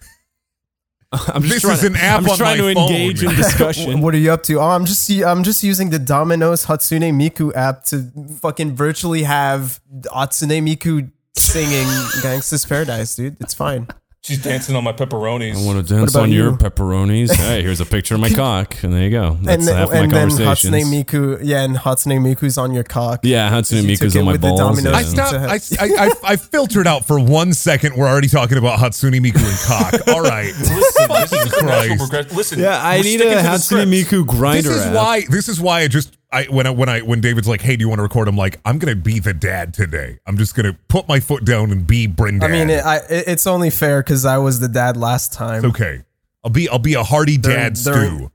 I'm 1.29 1.43
just 1.43 1.55
This 1.55 1.63
trying 1.63 1.75
is 1.75 1.81
to- 1.81 1.87
an 1.89 1.97
app 1.97 2.19
I'm 2.19 2.25
just 2.25 2.33
on 2.33 2.39
trying 2.39 2.59
my 2.59 2.73
to 2.75 2.81
engage 2.81 3.21
phone. 3.21 3.31
in 3.31 3.37
discussion. 3.45 4.01
What 4.01 4.15
are 4.15 4.19
you 4.19 4.33
up 4.33 4.43
to? 4.45 4.59
Oh, 4.61 4.63
I'm 4.71 4.85
just 4.87 5.11
I'm 5.11 5.43
just 5.45 5.63
using 5.63 5.91
the 5.91 5.99
Domino's 5.99 6.67
Hatsune 6.67 7.13
Miku 7.13 7.55
app 7.55 7.85
to 7.87 8.11
fucking 8.41 8.75
virtually 8.75 9.25
have 9.25 9.81
Hatsune 10.05 10.63
Miku 10.63 11.11
singing 11.37 11.87
Gangsta's 12.23 12.65
Paradise, 12.65 13.15
dude. 13.15 13.37
It's 13.41 13.55
fine. 13.55 13.89
She's 14.25 14.41
dancing 14.41 14.77
on 14.77 14.85
my 14.85 14.93
pepperonis. 14.93 15.57
I 15.61 15.67
want 15.67 15.85
to 15.85 15.95
dance 15.95 16.13
about 16.13 16.23
on 16.23 16.31
your 16.31 16.51
you? 16.53 16.57
pepperonis. 16.57 17.33
Hey, 17.43 17.61
here's 17.61 17.81
a 17.81 17.85
picture 17.85 18.15
of 18.15 18.21
my 18.21 18.31
cock, 18.31 18.81
and 18.85 18.93
there 18.93 19.03
you 19.03 19.11
go. 19.11 19.37
That's 19.43 19.59
and 19.59 19.67
then, 19.67 19.77
half 19.77 19.89
my 19.91 19.97
and 19.97 20.13
then. 20.13 20.29
Hatsune 20.29 20.85
Miku, 20.85 21.41
yeah, 21.43 21.65
and 21.65 21.75
Hatsune 21.77 22.21
Miku's 22.21 22.57
on 22.57 22.73
your 22.73 22.85
cock. 22.85 23.21
yeah, 23.25 23.51
Hatsune 23.51 23.83
You 23.83 23.97
took 23.97 24.07
Miku's 24.07 24.17
on 24.17 24.25
my 24.27 24.33
with 24.33 24.41
balls. 24.43 24.85
Yeah. 24.85 24.93
I 24.93 25.03
stopped. 25.03 25.35
I, 25.35 25.55
I, 25.85 26.07
I, 26.07 26.11
I 26.23 26.37
filtered 26.37 26.87
out 26.87 27.05
for 27.05 27.19
one 27.19 27.53
second. 27.53 27.97
We're 27.97 28.07
already 28.07 28.29
talking 28.29 28.59
about 28.59 28.79
Hatsune 28.79 29.19
Miku 29.19 29.43
and 29.43 29.59
cock. 30.01 30.07
All 30.15 30.23
right. 30.23 30.55
Listen, 30.57 31.09
this 31.09 31.33
is 31.33 31.51
the 31.51 31.57
Christ. 31.59 32.33
Listen, 32.33 32.59
Yeah, 32.61 32.81
I 32.81 33.01
need 33.01 33.21
a 33.23 33.25
to 33.25 33.31
the 33.31 33.37
Hatsune. 33.37 33.91
Miku 33.93 34.23
Grindr 34.25 34.63
This 34.63 34.67
is 34.67 34.87
app. 34.87 34.95
why. 34.95 35.23
This 35.29 35.49
is 35.49 35.61
why 35.61 35.81
I 35.81 35.89
just. 35.89 36.17
I 36.33 36.45
when 36.45 36.67
I 36.67 36.71
when 36.71 36.89
I 36.89 37.01
when 37.03 37.21
David's 37.21 37.47
like, 37.47 37.61
"Hey, 37.61 37.77
do 37.77 37.83
you 37.83 37.89
want 37.89 37.99
to 37.99 38.03
record?" 38.03 38.27
I'm 38.27 38.37
like, 38.37 38.59
"I'm 38.65 38.79
gonna 38.79 38.97
be 38.97 39.19
the 39.19 39.35
dad 39.35 39.75
today. 39.75 40.19
I'm 40.27 40.39
just 40.39 40.55
gonna 40.55 40.77
put 40.89 41.07
my 41.07 41.21
foot 41.21 41.45
down 41.45 41.71
and 41.71 41.87
be 41.87 42.09
Brindad." 42.09 42.45
I 42.45 42.49
mean, 42.49 42.71
it, 42.71 42.85
I, 42.85 42.97
it, 42.97 43.25
it's 43.29 43.47
only 43.47 43.71
fair 43.71 44.03
because 44.03 44.25
I 44.25 44.39
was 44.39 44.59
the 44.59 44.69
dad 44.69 44.97
last 44.97 45.33
time 45.33 45.65
okay. 45.67 46.03
I'll 46.43 46.51
be 46.51 46.69
I'll 46.69 46.79
be 46.79 46.95
a 46.95 47.03
hearty 47.03 47.37
They're- 47.37 47.55
dad 47.55 47.77
they're- 47.77 48.07
stew. 48.07 48.31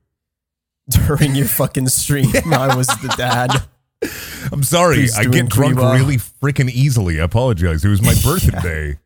during 1.07 1.35
your 1.35 1.47
fucking 1.47 1.87
stream. 1.89 2.27
I 2.53 2.75
was 2.75 2.87
the 2.87 3.13
dad. 3.17 3.51
I'm 4.51 4.63
sorry. 4.63 5.07
I 5.17 5.25
get 5.25 5.49
drunk 5.49 5.77
well. 5.77 5.93
really 5.93 6.17
freaking 6.17 6.69
easily. 6.69 7.19
I 7.19 7.23
apologize. 7.23 7.83
It 7.83 7.89
was 7.89 8.01
my 8.01 8.13
birthday. 8.23 8.97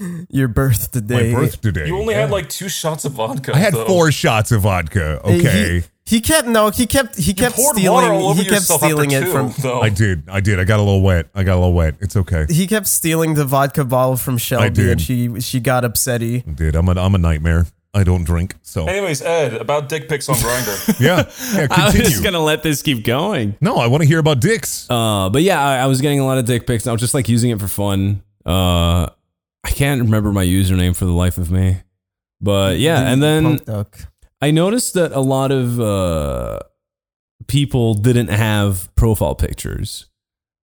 Your 0.30 0.48
birth 0.48 0.92
birthday. 0.92 1.32
My 1.32 1.40
birthday. 1.40 1.86
You 1.86 1.98
only 1.98 2.14
had 2.14 2.30
like 2.30 2.48
two 2.48 2.68
shots 2.68 3.04
of 3.04 3.12
vodka. 3.12 3.54
I 3.54 3.58
had 3.58 3.74
though. 3.74 3.86
four 3.86 4.10
shots 4.12 4.52
of 4.52 4.62
vodka. 4.62 5.20
Okay. 5.24 5.80
He, 5.80 6.16
he 6.16 6.20
kept 6.20 6.48
no. 6.48 6.70
He 6.70 6.86
kept 6.86 7.16
he 7.16 7.22
You 7.30 7.34
kept 7.34 7.54
poured 7.56 7.76
stealing. 7.76 7.94
water 7.94 8.12
all 8.12 8.28
over 8.30 8.38
He 8.42 8.44
kept 8.48 8.54
yourself 8.62 8.80
stealing 8.82 9.10
it 9.12 9.24
two, 9.24 9.32
from. 9.32 9.52
Though. 9.60 9.80
I 9.80 9.90
did. 9.90 10.24
I 10.28 10.40
did. 10.40 10.58
I 10.58 10.64
got 10.64 10.78
a 10.78 10.82
little 10.82 11.02
wet. 11.02 11.26
I 11.34 11.44
got 11.44 11.54
a 11.54 11.60
little 11.60 11.72
wet. 11.74 11.94
It's 12.00 12.16
okay. 12.16 12.46
He 12.48 12.66
kept 12.66 12.86
stealing 12.86 13.34
the 13.34 13.44
vodka 13.44 13.84
bottle 13.84 14.16
from 14.16 14.36
Shelby, 14.38 14.70
did. 14.70 14.88
and 14.90 15.00
she 15.00 15.40
she 15.40 15.60
got 15.60 15.84
upsetty. 15.84 16.46
I 16.48 16.52
did. 16.52 16.74
I'm 16.74 16.88
a 16.88 17.00
I'm 17.00 17.14
a 17.14 17.18
nightmare. 17.18 17.66
I 17.92 18.04
don't 18.04 18.22
drink. 18.24 18.54
So 18.62 18.86
Anyways, 18.86 19.20
Ed, 19.20 19.54
about 19.54 19.88
dick 19.88 20.08
pics 20.08 20.28
on 20.28 20.36
Grindr. 20.36 21.00
yeah. 21.00 21.24
Yeah. 21.58 21.66
I 21.70 21.84
was 21.86 21.92
Continue. 21.92 22.10
just 22.10 22.22
gonna 22.24 22.40
let 22.40 22.62
this 22.62 22.82
keep 22.82 23.04
going. 23.04 23.56
no, 23.60 23.76
I 23.76 23.88
want 23.88 24.02
to 24.02 24.08
hear 24.08 24.20
about 24.20 24.40
dicks. 24.40 24.88
Uh, 24.88 25.28
but 25.30 25.42
yeah, 25.42 25.60
I, 25.60 25.78
I 25.78 25.86
was 25.86 26.00
getting 26.00 26.20
a 26.20 26.24
lot 26.24 26.38
of 26.38 26.44
dick 26.44 26.66
pics. 26.66 26.86
I 26.86 26.92
was 26.92 27.00
just 27.00 27.14
like 27.14 27.28
using 27.28 27.50
it 27.50 27.60
for 27.60 27.68
fun. 27.68 28.22
Uh, 28.46 29.08
I 29.64 29.70
can't 29.70 30.00
remember 30.00 30.32
my 30.32 30.44
username 30.44 30.96
for 30.96 31.04
the 31.04 31.12
life 31.12 31.38
of 31.38 31.50
me. 31.50 31.82
But 32.40 32.78
yeah, 32.78 33.10
and 33.10 33.22
then 33.22 33.56
duck. 33.56 33.98
I 34.40 34.50
noticed 34.50 34.94
that 34.94 35.12
a 35.12 35.20
lot 35.20 35.52
of 35.52 35.78
uh, 35.78 36.60
people 37.46 37.94
didn't 37.94 38.28
have 38.28 38.94
profile 38.94 39.34
pictures, 39.34 40.06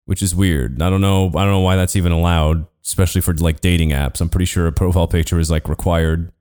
which 0.04 0.22
is 0.22 0.34
weird. 0.34 0.82
I 0.82 0.90
don't 0.90 1.00
know. 1.00 1.28
I 1.28 1.44
don't 1.44 1.52
know 1.52 1.60
why 1.60 1.76
that's 1.76 1.94
even 1.94 2.10
allowed, 2.10 2.66
especially 2.84 3.20
for 3.20 3.34
like 3.34 3.60
dating 3.60 3.90
apps. 3.90 4.20
I'm 4.20 4.28
pretty 4.28 4.46
sure 4.46 4.66
a 4.66 4.72
profile 4.72 5.06
picture 5.06 5.38
is 5.38 5.50
like 5.50 5.68
required. 5.68 6.32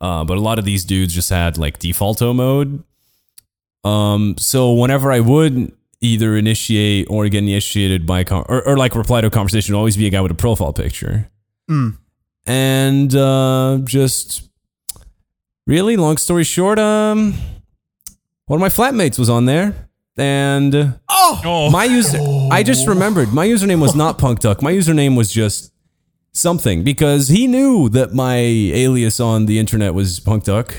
Uh, 0.00 0.24
but 0.24 0.38
a 0.38 0.40
lot 0.40 0.58
of 0.58 0.64
these 0.64 0.84
dudes 0.84 1.14
just 1.14 1.28
had 1.30 1.58
like 1.58 1.78
defaulto 1.78 2.34
mode. 2.34 2.82
Um, 3.84 4.36
so 4.38 4.72
whenever 4.72 5.12
I 5.12 5.20
would 5.20 5.72
either 6.00 6.36
initiate 6.36 7.06
or 7.10 7.28
get 7.28 7.38
initiated 7.38 8.06
by 8.06 8.24
con- 8.24 8.46
or, 8.48 8.66
or 8.66 8.76
like 8.76 8.94
reply 8.94 9.20
to 9.20 9.26
a 9.26 9.30
conversation, 9.30 9.74
it'd 9.74 9.78
always 9.78 9.96
be 9.96 10.06
a 10.06 10.10
guy 10.10 10.20
with 10.20 10.32
a 10.32 10.36
profile 10.36 10.72
picture. 10.72 11.30
Mm. 11.70 11.98
And 12.46 13.14
uh, 13.14 13.78
just 13.84 14.48
really 15.66 15.96
long 15.96 16.16
story 16.16 16.44
short, 16.44 16.78
um, 16.78 17.34
one 18.46 18.56
of 18.56 18.60
my 18.60 18.68
flatmates 18.68 19.18
was 19.18 19.30
on 19.30 19.44
there, 19.44 19.88
and 20.16 20.98
Oh, 21.08 21.68
my 21.70 21.84
user 21.84 22.18
I 22.50 22.62
just 22.62 22.88
remembered 22.88 23.32
my 23.32 23.46
username 23.46 23.80
was 23.80 23.94
not 23.94 24.18
Punk 24.18 24.40
Duck. 24.40 24.62
My 24.62 24.72
username 24.72 25.16
was 25.16 25.30
just 25.30 25.72
something 26.32 26.82
because 26.82 27.28
he 27.28 27.46
knew 27.46 27.88
that 27.90 28.12
my 28.14 28.36
alias 28.38 29.20
on 29.20 29.46
the 29.46 29.58
internet 29.58 29.94
was 29.94 30.18
Punk 30.18 30.44
Duck. 30.44 30.74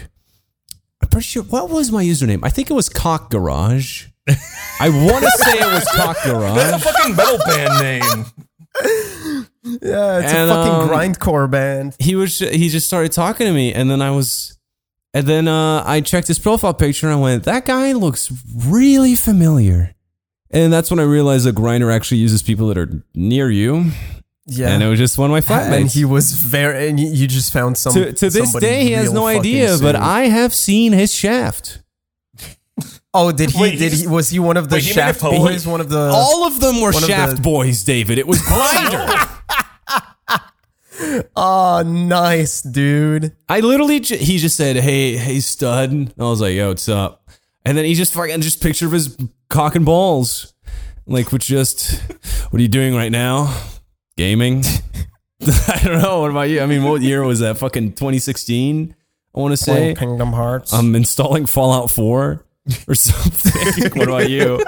I'm 1.02 1.08
pretty 1.10 1.26
sure 1.26 1.44
what 1.44 1.70
was 1.70 1.92
my 1.92 2.04
username? 2.04 2.42
I 2.44 2.50
think 2.50 2.70
it 2.70 2.74
was 2.74 2.90
Cock 2.90 3.32
Garage. 3.32 4.08
I 4.80 4.90
want 4.90 5.24
to 5.24 5.32
say 5.44 5.58
it 5.58 5.74
was 5.74 5.86
Cock 5.96 6.18
That's 6.24 6.28
a 6.28 6.32
Garage. 6.32 6.84
fucking 6.84 7.16
metal 7.16 7.38
band 7.46 7.82
name. 7.82 8.26
Yeah, 9.82 10.20
it's 10.20 10.34
And, 10.34 10.50
a 10.50 10.54
fucking 10.54 10.74
um, 10.74 10.90
grindcore 10.90 11.50
band. 11.50 11.96
He 12.00 12.16
was 12.16 12.40
he 12.40 12.70
just 12.70 12.88
started 12.88 13.12
talking 13.12 13.48
to 13.48 13.54
me 13.54 13.74
and 13.74 13.90
then 13.90 14.02
I 14.02 14.12
was 14.12 14.58
and 15.14 15.28
then 15.28 15.48
uh, 15.48 15.84
I 15.86 16.02
checked 16.02 16.28
his 16.28 16.40
profile 16.40 16.74
picture 16.74 17.08
and 17.08 17.16
I 17.16 17.20
went, 17.20 17.44
that 17.44 17.66
guy 17.66 17.92
looks 17.94 18.32
really 18.56 19.16
familiar. 19.16 19.94
And 20.52 20.72
that's 20.72 20.90
when 20.90 21.00
I 21.00 21.04
realized 21.04 21.46
that 21.46 21.56
Grindr 21.56 21.94
actually 21.94 22.18
uses 22.20 22.42
people 22.42 22.68
that 22.70 22.78
are 22.78 23.04
near 23.14 23.50
you. 23.50 23.92
Yeah, 24.48 24.70
And 24.70 24.82
it 24.84 24.88
was 24.88 25.00
just 25.00 25.18
one 25.18 25.30
of 25.30 25.32
my 25.34 25.40
flatmates. 25.42 25.80
and 25.82 25.90
he 25.90 26.04
was 26.04 26.32
very. 26.34 26.90
And 26.90 27.00
you- 27.00 27.08
you 27.10 27.28
just 27.28 27.54
found 27.54 27.78
some. 27.78 27.94
to, 27.94 28.12
to 28.12 28.30
this 28.30 28.54
day, 28.56 28.84
he 28.84 28.92
has 28.94 29.14
no 29.14 29.22
fucking 29.28 29.40
idea, 29.40 29.78
but. 29.82 29.96
I 29.96 30.24
have 30.24 30.54
seen 30.54 30.92
his 30.94 31.14
shaft. 31.14 31.82
Oh, 33.14 33.32
did 33.32 33.52
he? 33.52 33.62
Wait, 33.62 33.78
did 33.80 33.94
he? 33.94 34.08
Was 34.08 34.30
he 34.30 34.40
one 34.40 34.56
of 34.58 34.70
the 34.70 34.76
wait, 34.78 34.84
he 34.84 34.90
made 34.92 34.94
a 34.94 35.14
Shaft 35.14 35.22
boys? 35.22 35.68
One 35.68 35.82
of 35.82 35.90
the. 35.90 36.10
All 36.14 36.46
of 36.48 36.60
them 36.60 36.82
were 36.82 36.94
shaft 36.94 37.38
the- 37.38 37.42
boys, 37.42 37.84
David. 37.84 38.18
It 38.18 38.26
was 38.28 38.40
Grindr. 38.42 39.41
Oh, 41.36 41.84
nice, 41.86 42.62
dude. 42.62 43.36
I 43.50 43.60
literally, 43.60 44.00
ju- 44.00 44.18
he 44.18 44.38
just 44.38 44.56
said, 44.56 44.76
"Hey, 44.78 45.18
hey, 45.18 45.40
stud." 45.40 45.92
And 45.92 46.14
I 46.20 46.24
was 46.24 46.42
like, 46.42 46.56
"Yo, 46.56 46.70
what's 46.70 46.88
up?" 46.90 47.30
And 47.66 47.78
then 47.78 47.86
he 47.86 47.94
just 47.94 48.14
fucking 48.14 48.42
just 48.42 48.62
picture 48.62 48.86
of 48.88 48.92
his 48.92 49.18
cock 49.50 49.76
and 49.76 49.86
balls, 49.86 50.54
like 51.06 51.32
with 51.32 51.42
just, 51.42 52.02
"What 52.50 52.60
are 52.60 52.64
you 52.64 52.68
doing 52.68 52.96
right 52.96 53.12
now? 53.12 53.56
Gaming?" 54.18 54.64
I 55.42 55.82
don't 55.84 56.02
know. 56.02 56.22
What 56.22 56.32
about 56.32 56.50
you? 56.50 56.62
I 56.62 56.66
mean, 56.68 56.84
what 56.84 57.02
year 57.02 57.24
was 57.24 57.40
that? 57.40 57.58
Fucking 57.58 57.94
2016. 57.94 58.96
I 59.34 59.40
want 59.40 59.54
to 59.54 59.58
say. 59.58 59.96
Kingdom 59.96 60.34
Hearts. 60.34 60.74
I'm 60.74 60.94
installing 60.94 61.46
Fallout 61.46 61.90
4 61.90 62.46
or 62.88 62.96
something. 62.96 63.92
what 64.00 64.08
about 64.08 64.30
you? 64.30 64.64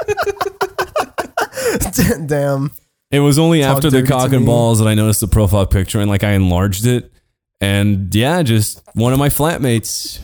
Damn. 2.26 2.72
It 3.14 3.20
was 3.20 3.38
only 3.38 3.62
Talk 3.62 3.78
after 3.78 3.92
the 3.92 4.02
cock 4.02 4.32
and 4.32 4.42
me. 4.42 4.46
balls 4.48 4.80
that 4.80 4.88
I 4.88 4.96
noticed 4.96 5.22
the 5.22 5.28
profile 5.28 5.68
picture 5.68 6.00
and 6.00 6.10
like 6.10 6.24
I 6.24 6.32
enlarged 6.32 6.88
it. 6.88 7.14
And 7.62 8.14
yeah, 8.14 8.42
just 8.42 8.82
one 8.96 9.14
of 9.14 9.20
my 9.20 9.30
flatmates. 9.30 10.20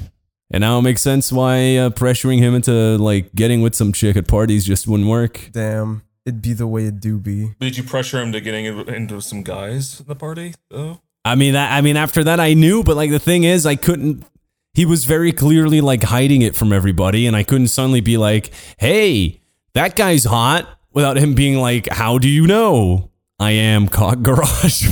And 0.50 0.62
now 0.62 0.80
it 0.80 0.82
makes 0.82 1.02
sense 1.04 1.32
why 1.32 1.78
uh, 1.78 1.90
pressuring 1.92 2.40
him 2.40 2.56
into 2.56 2.98
like 2.98 3.36
getting 3.36 3.62
with 3.62 3.76
some 3.76 3.94
chick 3.94 4.18
at 4.18 4.28
parties 4.28 4.66
just 4.66 4.88
wouldn't 4.88 5.08
work. 5.08 5.50
Damn. 5.52 6.02
It'd 6.26 6.42
be 6.42 6.54
the 6.54 6.66
way 6.66 6.86
it 6.86 7.00
do 7.00 7.20
be. 7.20 7.54
Did 7.60 7.78
you 7.78 7.84
pressure 7.84 8.20
him 8.20 8.32
to 8.32 8.42
getting 8.42 8.66
into 8.66 9.22
some 9.22 9.44
guys 9.44 10.02
at 10.02 10.08
the 10.08 10.16
party? 10.16 10.56
though? 10.72 11.02
I 11.24 11.36
mean, 11.36 11.56
I, 11.56 11.78
I 11.78 11.82
mean, 11.82 11.96
after 11.96 12.24
that 12.24 12.40
I 12.40 12.56
knew, 12.56 12.84
but 12.84 12.96
like 12.96 13.12
the 13.12 13.20
thing 13.20 13.44
is, 13.44 13.68
I 13.68 13.76
couldn't. 13.76 14.26
He 14.74 14.86
was 14.86 15.06
very 15.06 15.32
clearly 15.32 15.80
like 15.80 16.02
hiding 16.04 16.42
it 16.42 16.56
from 16.56 16.74
everybody, 16.74 17.28
and 17.28 17.36
I 17.36 17.44
couldn't 17.44 17.68
suddenly 17.68 18.02
be 18.02 18.18
like, 18.18 18.52
"Hey, 18.78 19.42
that 19.74 19.96
guy's 19.96 20.24
hot," 20.24 20.79
without 20.94 21.18
him 21.18 21.34
being 21.34 21.58
like, 21.58 21.88
"How 21.90 22.18
do 22.18 22.28
you 22.28 22.48
know?" 22.48 23.06
I 23.42 23.52
am 23.52 23.88
Cock 23.88 24.22
Garage. 24.22 24.84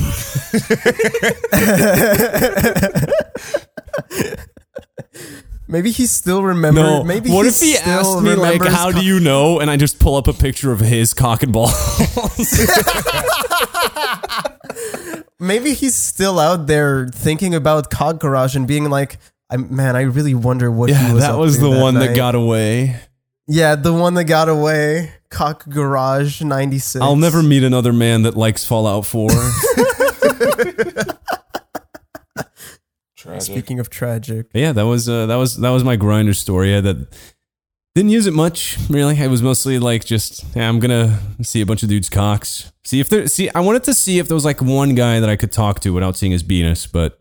Maybe 5.69 5.91
he 5.91 6.05
still 6.05 6.43
remembers. 6.43 6.81
No. 6.81 7.03
Maybe 7.03 7.29
what 7.29 7.43
he 7.43 7.49
if 7.49 7.59
he 7.59 7.73
still 7.73 7.89
asked 7.91 8.21
me 8.23 8.35
like, 8.35 8.63
"How 8.63 8.89
co- 8.91 8.99
do 8.99 9.05
you 9.05 9.19
know?" 9.19 9.59
and 9.59 9.69
I 9.69 9.75
just 9.75 9.99
pull 9.99 10.15
up 10.15 10.29
a 10.29 10.33
picture 10.33 10.71
of 10.71 10.79
his 10.79 11.13
cock 11.13 11.43
and 11.43 11.51
balls? 11.51 11.73
Maybe 15.39 15.73
he's 15.73 15.95
still 15.95 16.39
out 16.39 16.67
there 16.67 17.09
thinking 17.09 17.53
about 17.53 17.91
cock 17.91 18.19
Garage 18.19 18.55
and 18.55 18.65
being 18.65 18.89
like, 18.89 19.17
I, 19.49 19.57
"Man, 19.57 19.97
I 19.97 20.03
really 20.03 20.33
wonder 20.33 20.71
what." 20.71 20.89
yeah, 20.89 21.07
he 21.07 21.13
was 21.13 21.23
that 21.23 21.37
was 21.37 21.59
the 21.59 21.69
one 21.69 21.95
that 21.95 22.15
got 22.15 22.33
away. 22.33 22.95
Yeah, 23.47 23.75
the 23.75 23.93
one 23.93 24.13
that 24.15 24.25
got 24.25 24.49
away. 24.49 25.13
Cock 25.29 25.67
Garage 25.69 26.41
'96. 26.41 27.01
I'll 27.01 27.15
never 27.15 27.41
meet 27.43 27.63
another 27.63 27.93
man 27.93 28.23
that 28.23 28.35
likes 28.35 28.65
Fallout 28.65 29.05
4. 29.05 29.29
Tragic. 33.15 33.41
Speaking 33.41 33.79
of 33.79 33.89
tragic, 33.89 34.47
yeah, 34.53 34.71
that 34.71 34.85
was 34.85 35.09
uh, 35.09 35.25
that 35.25 35.35
was 35.35 35.57
that 35.57 35.71
was 35.71 35.83
my 35.83 35.97
Grindr 35.97 36.35
story. 36.35 36.75
I 36.75 36.81
that 36.81 37.07
didn't 37.95 38.11
use 38.11 38.27
it 38.27 38.33
much 38.33 38.77
really. 38.89 39.19
I 39.19 39.27
was 39.27 39.41
mostly 39.41 39.79
like 39.79 40.05
just 40.05 40.45
yeah, 40.55 40.69
I'm 40.69 40.79
gonna 40.79 41.19
see 41.41 41.59
a 41.61 41.65
bunch 41.65 41.81
of 41.81 41.89
dudes' 41.89 42.09
cocks. 42.09 42.71
See 42.85 42.99
if 42.99 43.09
there 43.09 43.27
see 43.27 43.49
I 43.55 43.59
wanted 43.61 43.83
to 43.85 43.93
see 43.93 44.19
if 44.19 44.27
there 44.27 44.35
was 44.35 44.45
like 44.45 44.61
one 44.61 44.93
guy 44.93 45.19
that 45.19 45.29
I 45.29 45.35
could 45.35 45.51
talk 45.51 45.79
to 45.81 45.89
without 45.89 46.15
seeing 46.15 46.31
his 46.31 46.43
penis, 46.43 46.85
but 46.85 47.19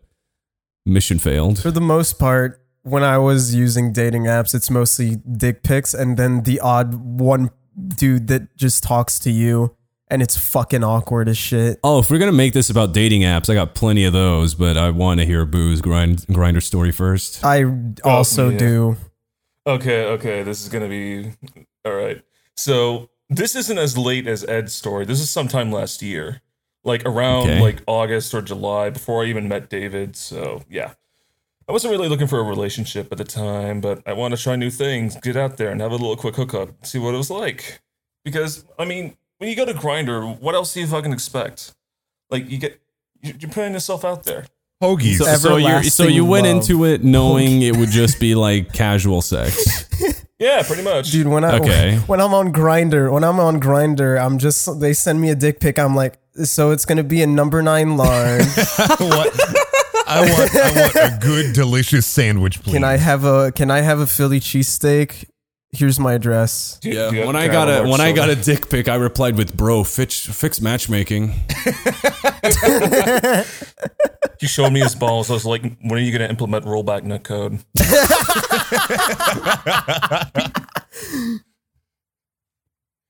mission 0.85 1.17
failed. 1.19 1.59
for 1.59 1.71
the 1.71 1.81
most 1.81 2.19
part, 2.19 2.63
when 2.87 3.03
I 3.03 3.17
was 3.17 3.53
using 3.53 3.91
dating 3.91 4.23
apps, 4.23 4.55
it's 4.55 4.69
mostly 4.69 5.17
dick 5.17 5.61
pics, 5.61 5.93
and 5.93 6.15
then 6.15 6.43
the 6.43 6.59
odd 6.61 6.93
one 6.95 7.51
dude 7.89 8.27
that 8.27 8.55
just 8.55 8.81
talks 8.81 9.19
to 9.19 9.29
you, 9.29 9.75
and 10.07 10.21
it's 10.21 10.37
fucking 10.37 10.85
awkward 10.85 11.27
as 11.27 11.37
shit. 11.37 11.79
Oh, 11.83 11.99
if 11.99 12.09
we're 12.09 12.17
gonna 12.17 12.31
make 12.31 12.53
this 12.53 12.69
about 12.69 12.93
dating 12.93 13.21
apps, 13.23 13.49
I 13.49 13.55
got 13.55 13.75
plenty 13.75 14.05
of 14.05 14.13
those, 14.13 14.55
but 14.55 14.77
I 14.77 14.89
want 14.91 15.19
to 15.19 15.25
hear 15.25 15.45
Boo's 15.45 15.81
grind 15.81 16.19
Grindr 16.27 16.63
story 16.63 16.93
first. 16.93 17.43
I 17.43 17.65
also 18.05 18.47
oh, 18.47 18.49
yeah. 18.51 18.57
do. 18.57 18.97
Okay, 19.67 20.05
okay, 20.05 20.43
this 20.43 20.63
is 20.63 20.69
gonna 20.69 20.87
be 20.87 21.33
all 21.83 21.93
right. 21.93 22.23
So 22.55 23.09
this 23.29 23.53
isn't 23.53 23.77
as 23.77 23.97
late 23.97 24.27
as 24.27 24.45
Ed's 24.45 24.73
story. 24.73 25.03
This 25.03 25.19
is 25.19 25.29
sometime 25.29 25.73
last 25.73 26.01
year, 26.01 26.41
like 26.85 27.03
around 27.05 27.49
Okay. 27.49 27.59
like 27.59 27.81
August 27.85 28.33
or 28.33 28.41
July, 28.41 28.89
before 28.91 29.25
I 29.25 29.27
even 29.27 29.49
met 29.49 29.69
David. 29.69 30.15
So 30.15 30.63
yeah, 30.69 30.93
I 31.67 31.73
wasn't 31.73 31.91
really 31.91 32.07
looking 32.07 32.27
for 32.27 32.39
a 32.39 32.43
relationship 32.43 33.11
at 33.11 33.17
the 33.17 33.23
time, 33.25 33.81
but 33.81 34.01
I 34.05 34.13
want 34.13 34.33
to 34.35 34.41
try 34.41 34.55
new 34.55 34.69
things, 34.69 35.17
get 35.21 35.35
out 35.35 35.57
there, 35.57 35.69
and 35.69 35.81
have 35.81 35.91
a 35.91 35.95
little 35.95 36.15
quick 36.15 36.35
hookup, 36.35 36.85
see 36.85 36.97
what 36.99 37.13
it 37.13 37.17
was 37.17 37.29
like. 37.29 37.81
Because 38.23 38.63
I 38.79 38.85
mean, 38.85 39.17
when 39.37 39.49
you 39.49 39.55
go 39.55 39.65
to 39.65 39.73
Grindr, 39.73 40.39
what 40.39 40.55
else 40.55 40.73
do 40.73 40.79
you 40.79 40.87
fucking 40.87 41.11
expect? 41.11 41.73
Like 42.29 42.49
you 42.49 42.57
get 42.57 42.79
you- 43.21 43.33
you're 43.39 43.51
putting 43.51 43.73
yourself 43.73 44.05
out 44.05 44.23
there. 44.23 44.45
Hoagies. 44.81 45.17
So, 45.17 45.25
so 45.35 45.57
you 45.57 45.83
so 45.89 46.03
you 46.03 46.23
went 46.23 46.45
love. 46.45 46.57
into 46.57 46.85
it 46.85 47.03
knowing 47.03 47.63
it 47.63 47.75
would 47.75 47.89
just 47.89 48.19
be 48.19 48.35
like 48.35 48.71
casual 48.73 49.21
sex. 49.21 49.85
Yeah, 50.39 50.61
pretty 50.61 50.83
much. 50.83 51.09
Dude, 51.09 51.25
when 51.27 51.43
I 51.43 51.57
Okay. 51.57 51.97
when 52.05 52.21
I'm 52.21 52.31
on 52.31 52.53
Grindr, 52.53 53.11
when 53.11 53.23
I'm 53.23 53.39
on 53.39 53.59
Grindr, 53.59 54.23
I'm 54.23 54.37
just 54.37 54.79
they 54.79 54.93
send 54.93 55.19
me 55.19 55.31
a 55.31 55.35
dick 55.35 55.59
pic. 55.59 55.79
I'm 55.79 55.95
like, 55.95 56.19
so 56.43 56.69
it's 56.69 56.85
gonna 56.85 57.03
be 57.03 57.23
a 57.23 57.27
number 57.27 57.63
nine 57.63 57.97
large. 57.97 58.45
what? 58.99 59.55
I 60.07 60.21
want, 60.21 60.55
I 60.55 60.81
want 60.81 60.95
a 60.95 61.17
good, 61.19 61.53
delicious 61.53 62.05
sandwich, 62.05 62.61
please. 62.63 62.73
can 62.73 62.83
I 62.83 62.97
have 62.97 63.23
a 63.23 63.51
Can 63.51 63.69
I 63.71 63.81
have 63.81 63.99
a 63.99 64.07
Philly 64.07 64.39
cheesesteak? 64.39 65.25
Here's 65.71 65.99
my 65.99 66.13
address. 66.13 66.79
Do 66.81 66.89
Yeah. 66.89 67.11
do 67.11 67.27
When 67.27 67.35
I 67.35 67.47
got 67.47 67.67
a 67.67 67.79
large 67.79 67.89
when 67.89 68.01
I 68.01 68.11
got 68.13 68.29
a 68.29 68.35
dick 68.35 68.69
pic, 68.69 68.87
I 68.87 68.95
replied 68.95 69.35
with 69.35 69.55
"Bro, 69.55 69.83
fix 69.83 70.25
fix 70.25 70.61
matchmaking." 70.61 71.33
He 74.39 74.45
showed 74.45 74.71
me 74.71 74.81
his 74.81 74.93
balls. 74.93 75.31
I 75.31 75.33
was 75.33 75.45
like, 75.45 75.63
when 75.81 75.93
are 75.93 75.97
you 76.03 76.11
going 76.11 76.21
to 76.21 76.29
implement 76.29 76.63
rollback 76.65 77.01
netcode? 77.01 77.63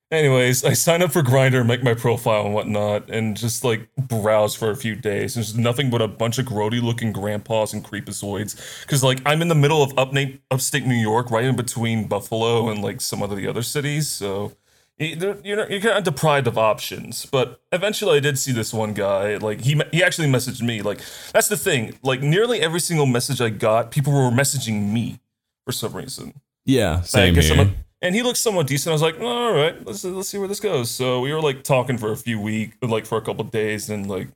Anyways, 0.09 0.63
I 0.63 0.71
sign 0.71 1.01
up 1.01 1.11
for 1.11 1.21
Grindr, 1.21 1.65
make 1.65 1.83
my 1.83 1.93
profile 1.93 2.45
and 2.45 2.53
whatnot, 2.53 3.09
and 3.09 3.35
just 3.35 3.65
like 3.65 3.89
browse 3.97 4.55
for 4.55 4.69
a 4.71 4.75
few 4.75 4.95
days. 4.95 5.33
There's 5.35 5.57
nothing 5.57 5.89
but 5.89 6.01
a 6.01 6.07
bunch 6.07 6.37
of 6.37 6.45
grody 6.45 6.81
looking 6.81 7.11
grandpas 7.11 7.73
and 7.73 7.83
creepazoids. 7.83 8.87
Cause 8.87 9.03
like 9.03 9.19
I'm 9.25 9.41
in 9.41 9.49
the 9.49 9.55
middle 9.55 9.83
of 9.83 9.91
upstate, 9.99 10.41
upstate 10.49 10.85
New 10.85 10.95
York, 10.95 11.29
right 11.29 11.43
in 11.43 11.57
between 11.57 12.07
Buffalo 12.07 12.69
and 12.69 12.81
like 12.81 13.01
some 13.01 13.21
of 13.21 13.35
the 13.35 13.47
other 13.49 13.61
cities. 13.61 14.09
So 14.09 14.53
y- 14.97 15.13
there- 15.17 15.39
you're, 15.43 15.69
you're 15.69 15.81
kind 15.81 15.97
of 15.97 16.05
deprived 16.05 16.47
of 16.47 16.57
options. 16.57 17.25
But 17.25 17.59
eventually 17.73 18.15
I 18.15 18.21
did 18.21 18.39
see 18.39 18.53
this 18.53 18.73
one 18.73 18.93
guy. 18.93 19.35
Like 19.35 19.59
he, 19.59 19.81
he 19.91 20.01
actually 20.01 20.29
messaged 20.29 20.61
me. 20.61 20.81
Like 20.81 21.01
that's 21.33 21.49
the 21.49 21.57
thing. 21.57 21.99
Like 22.01 22.21
nearly 22.21 22.61
every 22.61 22.79
single 22.79 23.07
message 23.07 23.41
I 23.41 23.49
got, 23.49 23.91
people 23.91 24.13
were 24.13 24.31
messaging 24.31 24.93
me 24.93 25.19
for 25.65 25.73
some 25.73 25.91
reason. 25.91 26.33
Yeah, 26.63 26.99
I 26.99 27.01
same 27.01 27.33
guess 27.33 27.49
here. 27.49 27.59
I'm 27.59 27.67
a- 27.67 27.73
and 28.01 28.15
he 28.15 28.21
looked 28.21 28.37
somewhat 28.37 28.67
decent. 28.67 28.91
I 28.91 28.93
was 28.93 29.01
like, 29.01 29.19
all 29.19 29.53
right, 29.53 29.85
let's 29.85 30.03
let's 30.03 30.29
see 30.29 30.37
where 30.37 30.47
this 30.47 30.59
goes. 30.59 30.91
So 30.91 31.19
we 31.19 31.33
were 31.33 31.41
like 31.41 31.63
talking 31.63 31.97
for 31.97 32.11
a 32.11 32.17
few 32.17 32.39
weeks, 32.39 32.77
like 32.81 33.05
for 33.05 33.17
a 33.17 33.21
couple 33.21 33.43
days, 33.45 33.89
and 33.89 34.07
like 34.07 34.27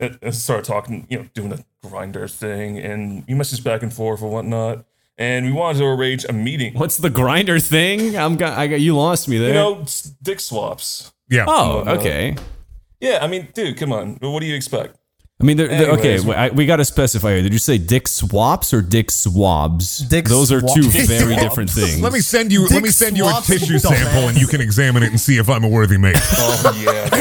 and 0.00 0.18
and 0.22 0.34
started 0.34 0.64
talking, 0.64 1.06
you 1.10 1.18
know, 1.18 1.28
doing 1.34 1.50
the 1.50 1.64
Grindr 1.84 2.30
thing, 2.30 2.78
and 2.78 3.24
we 3.26 3.34
messaged 3.34 3.64
back 3.64 3.82
and 3.82 3.92
forth 3.92 4.22
and 4.22 4.30
whatnot. 4.30 4.84
And 5.18 5.46
we 5.46 5.52
wanted 5.52 5.78
to 5.78 5.86
arrange 5.86 6.26
a 6.28 6.32
meeting. 6.34 6.74
What's 6.74 6.98
the 6.98 7.08
Grindr 7.08 7.66
thing? 7.66 8.18
I'm 8.18 8.36
got 8.36 8.58
I 8.58 8.66
got 8.66 8.80
you 8.80 8.94
lost 8.96 9.28
me 9.28 9.38
there. 9.38 9.48
You 9.48 9.54
know, 9.54 9.84
dick 10.22 10.40
swaps. 10.40 11.12
yeah. 11.30 11.46
oh, 11.48 11.84
okay. 11.86 12.36
Yeah, 13.00 13.18
I 13.22 13.26
mean, 13.26 13.48
dude, 13.54 13.76
come 13.76 13.92
on. 13.92 14.16
What 14.20 14.40
do 14.40 14.46
you 14.46 14.54
expect? 14.54 14.96
I 15.38 15.44
mean, 15.44 15.58
they're, 15.58 15.68
they're- 15.68 15.90
okay. 15.90 16.14
Anyways. 16.14 16.24
wait, 16.24 16.36
I, 16.36 16.48
we 16.48 16.64
got 16.64 16.76
to 16.76 16.84
specify 16.86 17.34
here. 17.34 17.42
Did 17.42 17.52
you 17.52 17.58
say 17.58 17.76
dick 17.76 18.08
swaps 18.08 18.72
or 18.72 18.80
dick 18.80 19.10
swabs? 19.10 19.98
Dick 19.98 20.24
Those 20.26 20.50
are 20.50 20.60
swap- 20.60 20.74
two 20.74 20.90
Dick 20.90 21.06
very 21.06 21.34
swabs. 21.34 21.42
different 21.42 21.70
things. 21.70 22.00
Let 22.00 22.14
me 22.14 22.20
send 22.20 22.52
you. 22.52 22.66
let 22.68 22.82
me 22.82 22.88
send 22.88 23.18
you 23.18 23.26
a 23.26 23.30
swaps, 23.30 23.46
tissue 23.46 23.74
dumbass. 23.74 23.80
sample, 23.96 24.28
and 24.28 24.38
you 24.40 24.46
can 24.46 24.62
examine 24.62 25.02
it 25.02 25.10
and 25.10 25.20
see 25.20 25.36
if 25.36 25.50
I'm 25.50 25.62
a 25.64 25.68
worthy 25.68 25.98
mate. 25.98 26.16
Oh 26.38 26.82
yeah, 26.82 27.08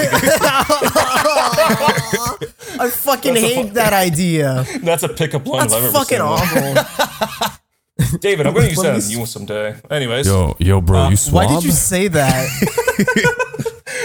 I 2.78 2.90
fucking 2.90 3.36
hate 3.36 3.74
that 3.74 3.94
idea. 3.94 4.66
that's 4.82 5.04
a 5.04 5.10
pickup 5.10 5.46
line 5.46 5.62
That's 5.68 5.74
if 5.74 5.80
I've 5.80 5.84
ever 5.86 5.94
fucking 5.94 6.18
seen 6.18 6.26
one. 6.26 6.40
awful. 6.78 8.18
David, 8.20 8.46
I'm 8.48 8.54
going 8.54 8.66
to 8.66 8.70
use 8.72 8.78
Let 8.80 8.94
that 9.02 9.08
me 9.10 9.16
on 9.16 9.20
you 9.22 9.26
someday. 9.26 9.76
Anyways, 9.90 10.28
yo, 10.28 10.56
yo, 10.60 10.82
bro, 10.82 11.04
Uh, 11.04 11.10
you 11.12 11.16
swab? 11.18 11.46
Why 11.50 11.56
did 11.56 11.64
you 11.64 11.72
say 11.72 12.08
that? 12.10 12.50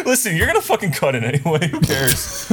listen, 0.05 0.37
you're 0.37 0.47
gonna 0.47 0.61
fucking 0.61 0.93
cut 0.93 1.15
it 1.15 1.25
anyway. 1.25 1.69
Who 1.69 1.81
cares? 1.81 2.49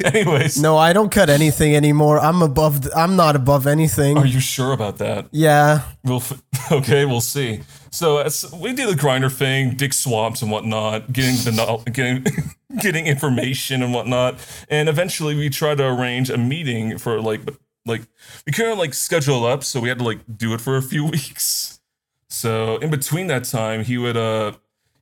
Anyways, 0.04 0.60
No, 0.60 0.76
I 0.78 0.92
don't 0.92 1.10
cut 1.10 1.28
anything 1.30 1.74
anymore. 1.76 2.18
I'm 2.18 2.42
above. 2.42 2.82
th- 2.82 2.94
I'm 2.96 3.16
not 3.16 3.36
above 3.36 3.66
anything. 3.66 4.16
are 4.16 4.26
you 4.26 4.40
sure 4.40 4.72
about 4.72 4.98
that? 4.98 5.26
yeah. 5.32 5.82
We'll 6.04 6.16
f- 6.18 6.42
okay, 6.72 7.04
we'll 7.04 7.20
see. 7.20 7.60
So 7.90 8.18
as 8.18 8.50
we 8.54 8.72
do 8.72 8.86
the 8.86 8.96
Grindr 8.96 9.30
thing, 9.32 9.74
dick 9.76 9.92
swamps 9.92 10.42
and 10.42 10.50
whatnot, 10.50 11.12
getting 11.12 11.34
the 11.44 11.52
knowl- 11.52 11.82
getting 11.82 12.24
getting 12.80 13.06
information 13.06 13.82
and 13.82 13.92
whatnot, 13.92 14.36
and 14.68 14.88
eventually 14.88 15.34
we 15.34 15.50
try 15.50 15.74
to 15.74 15.84
arrange 15.86 16.30
a 16.30 16.38
meeting 16.38 16.98
for 16.98 17.20
like 17.20 17.40
like 17.86 18.02
we 18.46 18.52
couldn't 18.52 18.78
like 18.78 18.94
schedule 18.94 19.44
up, 19.44 19.64
so 19.64 19.80
we 19.80 19.88
had 19.88 19.98
to 19.98 20.04
like 20.04 20.20
do 20.36 20.54
it 20.54 20.60
for 20.60 20.76
a 20.76 20.82
few 20.82 21.04
weeks. 21.04 21.80
So 22.28 22.76
in 22.78 22.90
between 22.90 23.26
that 23.26 23.44
time, 23.44 23.82
he 23.84 23.98
would 23.98 24.16
uh 24.16 24.52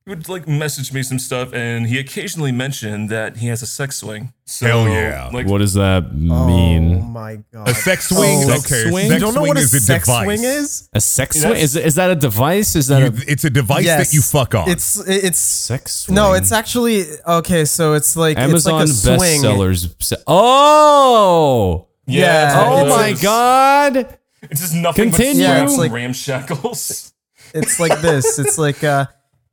he 0.08 0.14
would 0.14 0.26
like 0.28 0.48
message 0.48 0.90
me 0.90 1.02
some 1.02 1.18
stuff, 1.18 1.52
and 1.52 1.86
he 1.86 1.98
occasionally 1.98 2.50
mentioned 2.50 3.10
that 3.10 3.36
he 3.36 3.48
has 3.48 3.60
a 3.60 3.66
sex 3.66 3.98
swing. 3.98 4.32
So, 4.46 4.66
Hell 4.66 4.88
yeah. 4.88 5.28
Like 5.30 5.46
What 5.46 5.58
does 5.58 5.74
that 5.74 6.14
mean? 6.14 6.94
Oh 6.96 7.02
my 7.02 7.40
god. 7.52 7.68
A 7.68 7.74
sex 7.74 8.08
swing. 8.08 8.38
Oh, 8.44 8.48
sex 8.48 8.72
okay. 8.72 8.88
swing? 8.88 9.08
Sex 9.10 9.20
you 9.20 9.26
don't 9.26 9.34
know 9.34 9.42
what 9.42 9.58
a 9.58 9.60
sex 9.60 10.06
device. 10.06 10.24
swing 10.24 10.44
is? 10.44 10.88
A 10.94 11.00
sex 11.02 11.36
Yeah, 11.36 11.42
swing? 11.50 11.60
Is, 11.60 11.76
is 11.76 11.94
that 11.96 12.10
a 12.10 12.14
device? 12.16 12.74
Is 12.74 12.86
that 12.86 13.00
You- 13.00 13.08
a 13.08 13.30
it's 13.32 13.44
a 13.44 13.50
device 13.50 13.84
that 13.84 14.14
you 14.14 14.22
fuck 14.22 14.54
on. 14.54 14.70
It's 14.70 14.96
it's 15.06 15.38
sex 15.38 15.94
swing? 15.94 16.14
no, 16.16 16.32
it's 16.32 16.52
actually 16.52 17.04
okay. 17.26 17.66
So 17.66 17.92
it's 17.92 18.16
like 18.16 18.38
Amazon 18.38 18.80
it's 18.84 19.04
like 19.06 19.16
a 19.16 19.18
swing. 19.18 19.42
bestsellers. 19.42 20.22
Oh, 20.26 21.88
yeah, 22.06 22.22
Yeah. 22.54 22.64
oh 22.66 22.86
it 22.86 22.88
my 22.88 23.08
is. 23.08 23.20
god! 23.20 24.18
It's 24.40 24.60
just 24.62 24.74
nothing 24.74 25.10
Continue. 25.10 25.42
but 25.44 25.50
Yeah, 25.50 25.64
it's 25.64 25.76
like- 25.76 25.92
ramshackles. 25.92 27.12
It's 27.54 27.80
like 27.80 28.00
this. 28.00 28.38
It's 28.38 28.58
like 28.58 28.84
uh, 28.84 29.06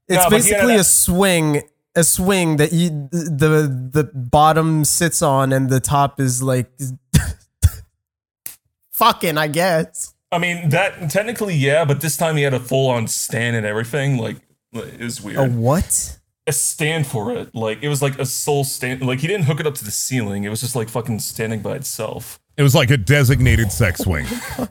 it's 0.08 0.24
No, 0.24 0.30
basically 0.30 0.76
a- 0.76 0.80
a 0.82 0.84
swing, 0.84 1.62
a 1.96 2.04
swing 2.04 2.58
that 2.58 2.74
you 2.74 2.90
the 3.12 3.90
the 3.92 4.04
bottom 4.14 4.84
sits 4.86 5.22
on 5.22 5.54
and 5.54 5.70
the 5.70 5.80
top 5.80 6.20
is 6.20 6.42
like 6.44 6.70
fucking. 8.92 9.38
I 9.38 9.48
guess. 9.48 10.14
I 10.32 10.38
mean, 10.38 10.70
that 10.70 11.10
technically, 11.10 11.56
yeah, 11.56 11.86
but 11.86 12.02
this 12.02 12.18
time 12.18 12.36
he 12.36 12.44
had 12.44 12.54
a 12.54 12.60
full 12.60 12.90
on 12.90 13.08
stand 13.08 13.56
and 13.56 13.66
everything. 13.66 14.18
Like, 14.18 14.38
it 14.74 15.00
was 15.00 15.22
weird. 15.22 15.38
A 15.40 15.46
what? 15.50 16.18
a 16.48 16.52
stand 16.52 17.08
for 17.08 17.32
it. 17.36 17.56
Like, 17.56 17.82
it 17.82 17.88
was 17.90 18.02
like 18.04 18.20
a 18.20 18.26
sole 18.26 18.64
stand. 18.64 19.02
Like, 19.06 19.20
he 19.20 19.28
didn't 19.28 19.46
hook 19.46 19.60
it 19.60 19.66
up 19.66 19.74
to 19.76 19.86
the 19.86 19.92
ceiling. 19.92 20.44
It 20.44 20.50
was 20.50 20.62
just 20.62 20.76
like 20.76 20.90
fucking 20.90 21.20
standing 21.20 21.62
by 21.62 21.76
itself. 21.76 22.40
it 22.58 22.62
was 22.64 22.76
like 22.76 22.92
a 22.92 22.98
designated 22.98 23.72
sex 23.72 24.02
swing. 24.02 24.26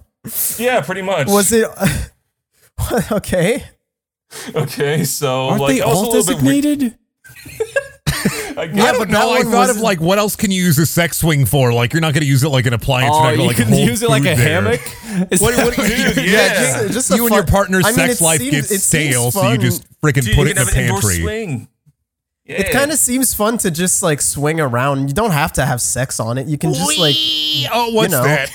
Yeah, 0.58 0.80
pretty 0.80 1.02
much. 1.02 1.26
Was 1.28 1.52
it? 1.52 1.68
okay. 3.12 3.62
Okay, 4.54 5.04
so 5.04 5.48
Aren't 5.48 5.60
like, 5.62 5.76
they 5.76 5.82
I 5.82 5.86
was 5.86 5.94
a 5.94 6.04
all 6.04 6.12
little 6.12 6.34
bit 6.34 6.42
weird- 6.44 6.62
designated? 6.64 6.98
I 7.46 8.54
I 8.56 8.64
Yeah, 8.64 8.92
but 8.92 8.94
it. 8.94 8.98
that 8.98 9.08
no, 9.10 9.30
I 9.30 9.38
one 9.38 9.50
thought 9.50 9.70
of 9.70 9.78
like 9.78 10.00
what 10.00 10.18
else 10.18 10.36
can 10.36 10.50
you 10.50 10.62
use 10.62 10.78
a 10.78 10.86
sex 10.86 11.18
swing 11.18 11.44
for? 11.46 11.72
Like 11.72 11.92
you're 11.92 12.00
not 12.00 12.14
going 12.14 12.22
to 12.22 12.28
use 12.28 12.42
it 12.44 12.48
like 12.48 12.66
an 12.66 12.72
appliance. 12.72 13.14
Oh, 13.14 13.28
you're 13.28 13.36
not 13.36 13.40
oh, 13.46 13.50
you 13.50 13.52
gonna, 13.52 13.64
can 13.64 13.68
hold 13.74 13.88
use 13.88 14.02
it 14.02 14.08
like 14.08 14.22
a 14.22 14.24
there. 14.24 14.36
hammock. 14.36 14.80
Is 15.32 15.40
What, 15.40 15.56
that- 15.56 15.66
what, 15.66 15.76
Dude, 15.76 16.16
yeah, 16.16 16.22
yeah. 16.24 16.48
just, 16.82 16.92
Just 16.94 17.10
a 17.12 17.16
you 17.16 17.26
and 17.26 17.34
your 17.34 17.44
partner's 17.44 17.84
I 17.84 17.88
mean, 17.90 17.96
sex 17.96 18.20
it 18.20 18.24
life 18.24 18.38
seems- 18.40 18.68
gets 18.68 18.82
stale, 18.84 19.30
so 19.30 19.50
you 19.50 19.58
just 19.58 19.84
freaking 20.00 20.24
Dude, 20.24 20.34
put 20.36 20.46
it 20.48 20.56
in 20.58 20.64
the 20.64 20.64
have 20.64 20.74
an 20.74 20.80
indoor 20.84 21.00
pantry. 21.00 21.68
Yeah. 22.46 22.56
It 22.60 22.72
kind 22.72 22.92
of 22.92 22.98
seems 22.98 23.32
fun 23.32 23.56
to 23.58 23.70
just 23.70 24.02
like 24.02 24.20
swing 24.20 24.60
around. 24.60 25.08
You 25.08 25.14
don't 25.14 25.30
have 25.30 25.52
to 25.54 25.64
have 25.64 25.80
sex 25.80 26.20
on 26.20 26.36
it. 26.36 26.46
You 26.46 26.58
can 26.58 26.74
just 26.74 26.98
like 26.98 27.16
Oh, 27.72 27.90
what's 27.94 28.12
know. 28.12 28.22
that? 28.22 28.50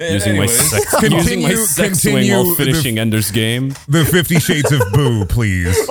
Using 0.00 0.36
my 0.36 0.44
Anyways. 0.44 0.70
sex, 0.70 0.92
using 1.02 1.42
my 1.42 1.48
Continue- 1.50 1.56
sex 1.66 2.02
swing 2.02 2.14
continue 2.14 2.34
while 2.34 2.44
the- 2.50 2.54
finishing 2.64 2.98
Ender's 2.98 3.30
Game. 3.30 3.74
The 3.88 4.04
Fifty 4.04 4.38
Shades 4.40 4.72
of 4.72 4.80
Boo, 4.92 5.24
please. 5.26 5.76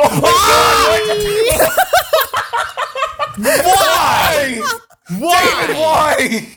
Oh 3.42 3.56
why? 3.64 4.62
Why? 5.18 5.74
Why? 5.74 6.48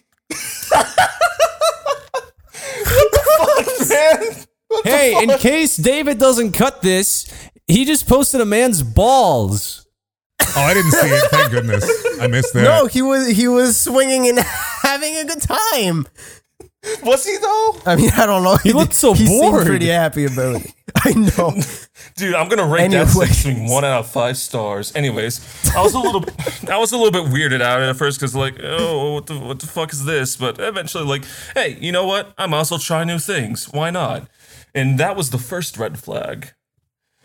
what 2.88 3.12
the 3.12 3.20
fuck, 3.38 3.88
man? 3.88 4.44
Hey, 4.84 5.22
in 5.22 5.38
case 5.38 5.76
David 5.76 6.18
doesn't 6.18 6.52
cut 6.52 6.82
this, 6.82 7.26
he 7.66 7.84
just 7.84 8.08
posted 8.08 8.40
a 8.40 8.44
man's 8.44 8.82
balls. 8.82 9.86
Oh, 10.40 10.60
I 10.60 10.74
didn't 10.74 10.90
see 10.90 11.06
it. 11.06 11.30
Thank 11.30 11.50
goodness. 11.52 11.84
I 12.20 12.26
missed 12.26 12.52
that. 12.54 12.62
no, 12.64 12.86
he 12.86 13.00
was 13.02 13.28
he 13.28 13.46
was 13.48 13.80
swinging 13.80 14.28
and 14.28 14.38
having 14.82 15.16
a 15.16 15.24
good 15.24 15.40
time. 15.42 16.06
Was 17.04 17.24
he 17.24 17.36
though? 17.36 17.76
I 17.86 17.96
mean, 17.96 18.10
I 18.16 18.26
don't 18.26 18.42
know. 18.42 18.56
He 18.56 18.72
looked 18.72 18.94
so 18.94 19.12
he 19.12 19.26
seemed 19.26 19.52
bored. 19.52 19.66
pretty 19.66 19.86
happy 19.88 20.24
about 20.24 20.56
it. 20.62 20.72
I 20.96 21.12
know. 21.12 21.54
Dude, 22.16 22.34
I'm 22.34 22.48
gonna 22.48 22.66
rate 22.66 22.90
that 22.90 23.08
Anyways. 23.08 23.14
sex 23.14 23.38
swing 23.42 23.68
one 23.68 23.84
out 23.84 24.00
of 24.00 24.10
five 24.10 24.36
stars. 24.36 24.94
Anyways, 24.96 25.40
I 25.76 25.82
was 25.82 25.94
a 25.94 25.98
little, 25.98 26.24
I 26.68 26.78
was 26.78 26.92
a 26.92 26.96
little 26.98 27.12
bit 27.12 27.32
weirded 27.32 27.60
out 27.62 27.80
at 27.80 27.96
first 27.96 28.18
because 28.18 28.34
like, 28.34 28.56
oh, 28.62 29.14
what 29.14 29.26
the 29.26 29.38
what 29.38 29.60
the 29.60 29.66
fuck 29.66 29.92
is 29.92 30.04
this? 30.04 30.36
But 30.36 30.58
eventually, 30.58 31.04
like, 31.04 31.24
hey, 31.54 31.76
you 31.80 31.92
know 31.92 32.06
what? 32.06 32.34
I'm 32.36 32.52
also 32.52 32.78
trying 32.78 33.06
new 33.06 33.18
things. 33.18 33.66
Why 33.72 33.90
not? 33.90 34.28
And 34.74 34.98
that 34.98 35.16
was 35.16 35.30
the 35.30 35.38
first 35.38 35.78
red 35.78 35.98
flag. 35.98 36.48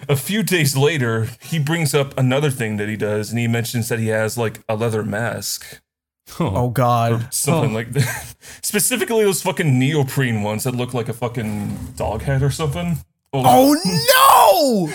A 0.08 0.16
few 0.16 0.44
days 0.44 0.78
later, 0.78 1.28
he 1.42 1.58
brings 1.58 1.96
up 1.96 2.16
another 2.18 2.52
thing 2.52 2.78
that 2.78 2.88
he 2.88 2.96
does, 2.96 3.32
and 3.32 3.40
he 3.40 3.48
mentions 3.48 3.90
that 3.90 3.98
he 4.00 4.10
has 4.10 4.38
like 4.38 4.60
a 4.70 4.76
leather 4.76 5.04
mask. 5.04 5.82
Oh, 6.40 6.52
oh 6.56 6.70
God. 6.70 7.34
Something 7.34 7.74
like 7.74 7.92
that. 7.94 8.36
Specifically, 8.62 9.24
those 9.24 9.42
fucking 9.42 9.80
neoprene 9.80 10.42
ones 10.44 10.64
that 10.66 10.76
look 10.76 10.94
like 10.94 11.10
a 11.10 11.14
fucking 11.14 11.94
dog 11.96 12.22
head 12.22 12.44
or 12.44 12.50
something. 12.50 12.98
Oh 13.34 13.76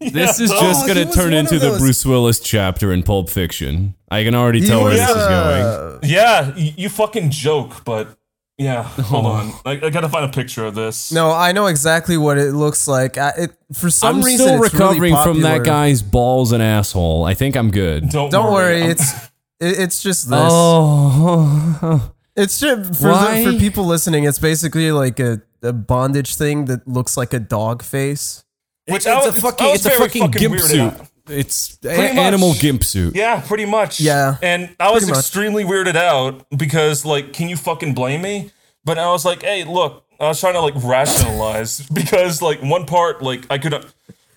no! 0.00 0.08
This 0.10 0.40
is 0.40 0.50
Oh, 0.52 0.60
just 0.60 0.86
going 0.86 1.06
to 1.06 1.12
turn 1.14 1.32
into 1.32 1.58
the 1.58 1.76
Bruce 1.78 2.04
Willis 2.04 2.40
chapter 2.40 2.92
in 2.92 3.02
Pulp 3.02 3.30
Fiction. 3.30 3.94
I 4.10 4.24
can 4.24 4.34
already 4.34 4.60
tell 4.66 4.82
where 4.82 4.94
this 4.94 5.08
is 5.08 5.14
going. 5.14 6.00
Yeah, 6.02 6.54
you 6.56 6.88
fucking 6.88 7.30
joke, 7.30 7.84
but 7.84 8.18
yeah, 8.58 8.82
hold 8.82 9.26
oh. 9.26 9.28
on. 9.28 9.52
I, 9.64 9.86
I 9.86 9.90
gotta 9.90 10.08
find 10.08 10.24
a 10.24 10.32
picture 10.32 10.64
of 10.64 10.74
this. 10.74 11.12
No, 11.12 11.30
I 11.30 11.52
know 11.52 11.66
exactly 11.66 12.16
what 12.16 12.38
it 12.38 12.52
looks 12.52 12.88
like. 12.88 13.16
I, 13.16 13.28
it 13.38 13.50
for 13.72 13.88
some 13.90 14.16
I'm 14.16 14.22
reason 14.22 14.46
still 14.46 14.64
it's 14.64 14.74
really 14.74 14.98
recovering 14.98 15.14
from 15.22 15.42
that 15.42 15.64
guy's 15.64 16.02
balls 16.02 16.50
and 16.50 16.60
asshole. 16.62 17.24
I 17.24 17.34
think 17.34 17.56
I'm 17.56 17.70
good. 17.70 18.08
don't, 18.10 18.30
Don't 18.30 18.52
worry, 18.52 18.82
I'm- 18.82 18.90
it's 18.90 19.12
it, 19.60 19.78
it's 19.80 20.02
just 20.02 20.28
this. 20.28 20.38
Oh, 20.42 22.12
It's 22.36 22.60
just 22.60 23.00
for 23.02 23.08
the, 23.08 23.50
for 23.52 23.58
people 23.58 23.84
listening. 23.84 24.22
It's 24.22 24.38
basically 24.38 24.92
like 24.92 25.18
a, 25.18 25.42
a 25.60 25.72
bondage 25.72 26.36
thing 26.36 26.66
that 26.66 26.86
looks 26.86 27.16
like 27.16 27.34
a 27.34 27.40
dog 27.40 27.82
face. 27.82 28.44
which 28.86 28.98
it's 28.98 29.06
I 29.08 29.20
a 29.22 29.30
was- 29.32 29.40
fucking, 29.42 29.66
it's 29.74 29.84
a 29.84 29.88
very 29.88 30.08
fucking 30.08 30.30
gimp 30.30 30.60
suit. 30.60 30.92
It's 31.28 31.78
a- 31.84 31.90
animal 31.90 32.54
gimp 32.54 32.84
suit. 32.84 33.16
Yeah, 33.16 33.40
pretty 33.40 33.64
much. 33.66 33.98
Yeah, 34.00 34.36
and 34.40 34.74
I 34.78 34.92
was 34.92 35.08
much. 35.08 35.18
extremely 35.18 35.64
weirded 35.64 35.96
out 35.96 36.46
because, 36.56 37.04
like, 37.04 37.32
can 37.32 37.48
you 37.48 37.56
fucking 37.56 37.94
blame 37.94 38.22
me? 38.22 38.52
But 38.84 38.98
I 38.98 39.10
was 39.10 39.24
like, 39.24 39.42
hey, 39.42 39.64
look, 39.64 40.04
I 40.20 40.28
was 40.28 40.38
trying 40.38 40.54
to 40.54 40.60
like 40.60 40.74
rationalize 40.76 41.80
because, 41.92 42.40
like, 42.40 42.62
one 42.62 42.86
part, 42.86 43.20
like, 43.20 43.46
I 43.50 43.58
could, 43.58 43.74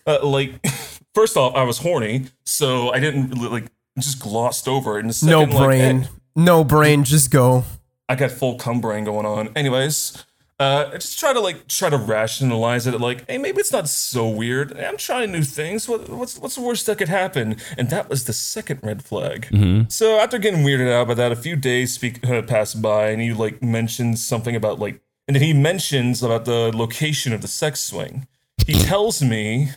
uh, 0.08 0.26
like, 0.26 0.66
first 1.14 1.38
off, 1.38 1.54
I 1.56 1.62
was 1.64 1.78
horny, 1.78 2.26
so 2.46 2.92
I 2.92 3.00
didn't 3.00 3.36
like 3.52 3.66
just 4.00 4.20
glossed 4.20 4.68
over 4.68 4.98
it. 4.98 5.06
And 5.06 5.14
the 5.14 5.26
no 5.26 5.42
second, 5.42 5.56
like, 5.56 5.66
brain, 5.66 6.02
hey, 6.02 6.10
no 6.36 6.64
brain. 6.64 7.04
Just 7.04 7.32
go. 7.32 7.64
I 8.08 8.16
got 8.16 8.32
full 8.32 8.56
cum 8.56 8.82
brain 8.82 9.06
going 9.06 9.26
on. 9.26 9.50
Anyways, 9.56 10.26
uh, 10.62 10.92
I 10.94 10.98
just 10.98 11.18
try 11.18 11.34
to 11.34 11.40
like 11.40 11.68
try 11.68 11.90
to 11.90 11.98
rationalize 11.98 12.86
it. 12.86 13.02
Like, 13.02 13.28
hey, 13.28 13.40
maybe 13.40 13.60
it's 13.60 13.72
not 13.72 13.90
so 13.90 14.30
weird. 14.30 14.78
I'm 14.78 14.96
trying 14.98 15.32
new 15.32 15.42
things. 15.42 15.90
What, 15.90 16.08
what's 16.08 16.38
what's 16.38 16.54
the 16.54 16.62
worst 16.62 16.86
that 16.86 17.00
could 17.00 17.10
happen? 17.10 17.56
And 17.80 17.90
that 17.90 18.10
was 18.10 18.26
the 18.26 18.34
second 18.34 18.80
red 18.84 19.04
flag. 19.04 19.48
So 19.90 20.20
after 20.20 20.38
getting 20.38 20.64
weirded 20.64 20.92
out 20.92 21.08
by 21.08 21.16
that, 21.16 21.32
a 21.32 21.36
few 21.36 21.56
days 21.56 21.94
speak 21.94 22.24
uh, 22.30 22.44
pass 22.44 22.76
by, 22.76 23.10
and 23.10 23.20
he 23.20 23.34
like 23.34 23.64
mentions 23.64 24.24
something 24.24 24.56
about 24.56 24.78
like, 24.78 25.02
and 25.28 25.36
then 25.36 25.42
he 25.42 25.52
mentions 25.54 26.22
about 26.22 26.46
the 26.46 26.72
location 26.78 27.34
of 27.34 27.42
the 27.42 27.48
sex 27.48 27.80
swing. 27.80 28.28
He 28.68 28.74
tells 28.92 29.24
me, 29.24 29.72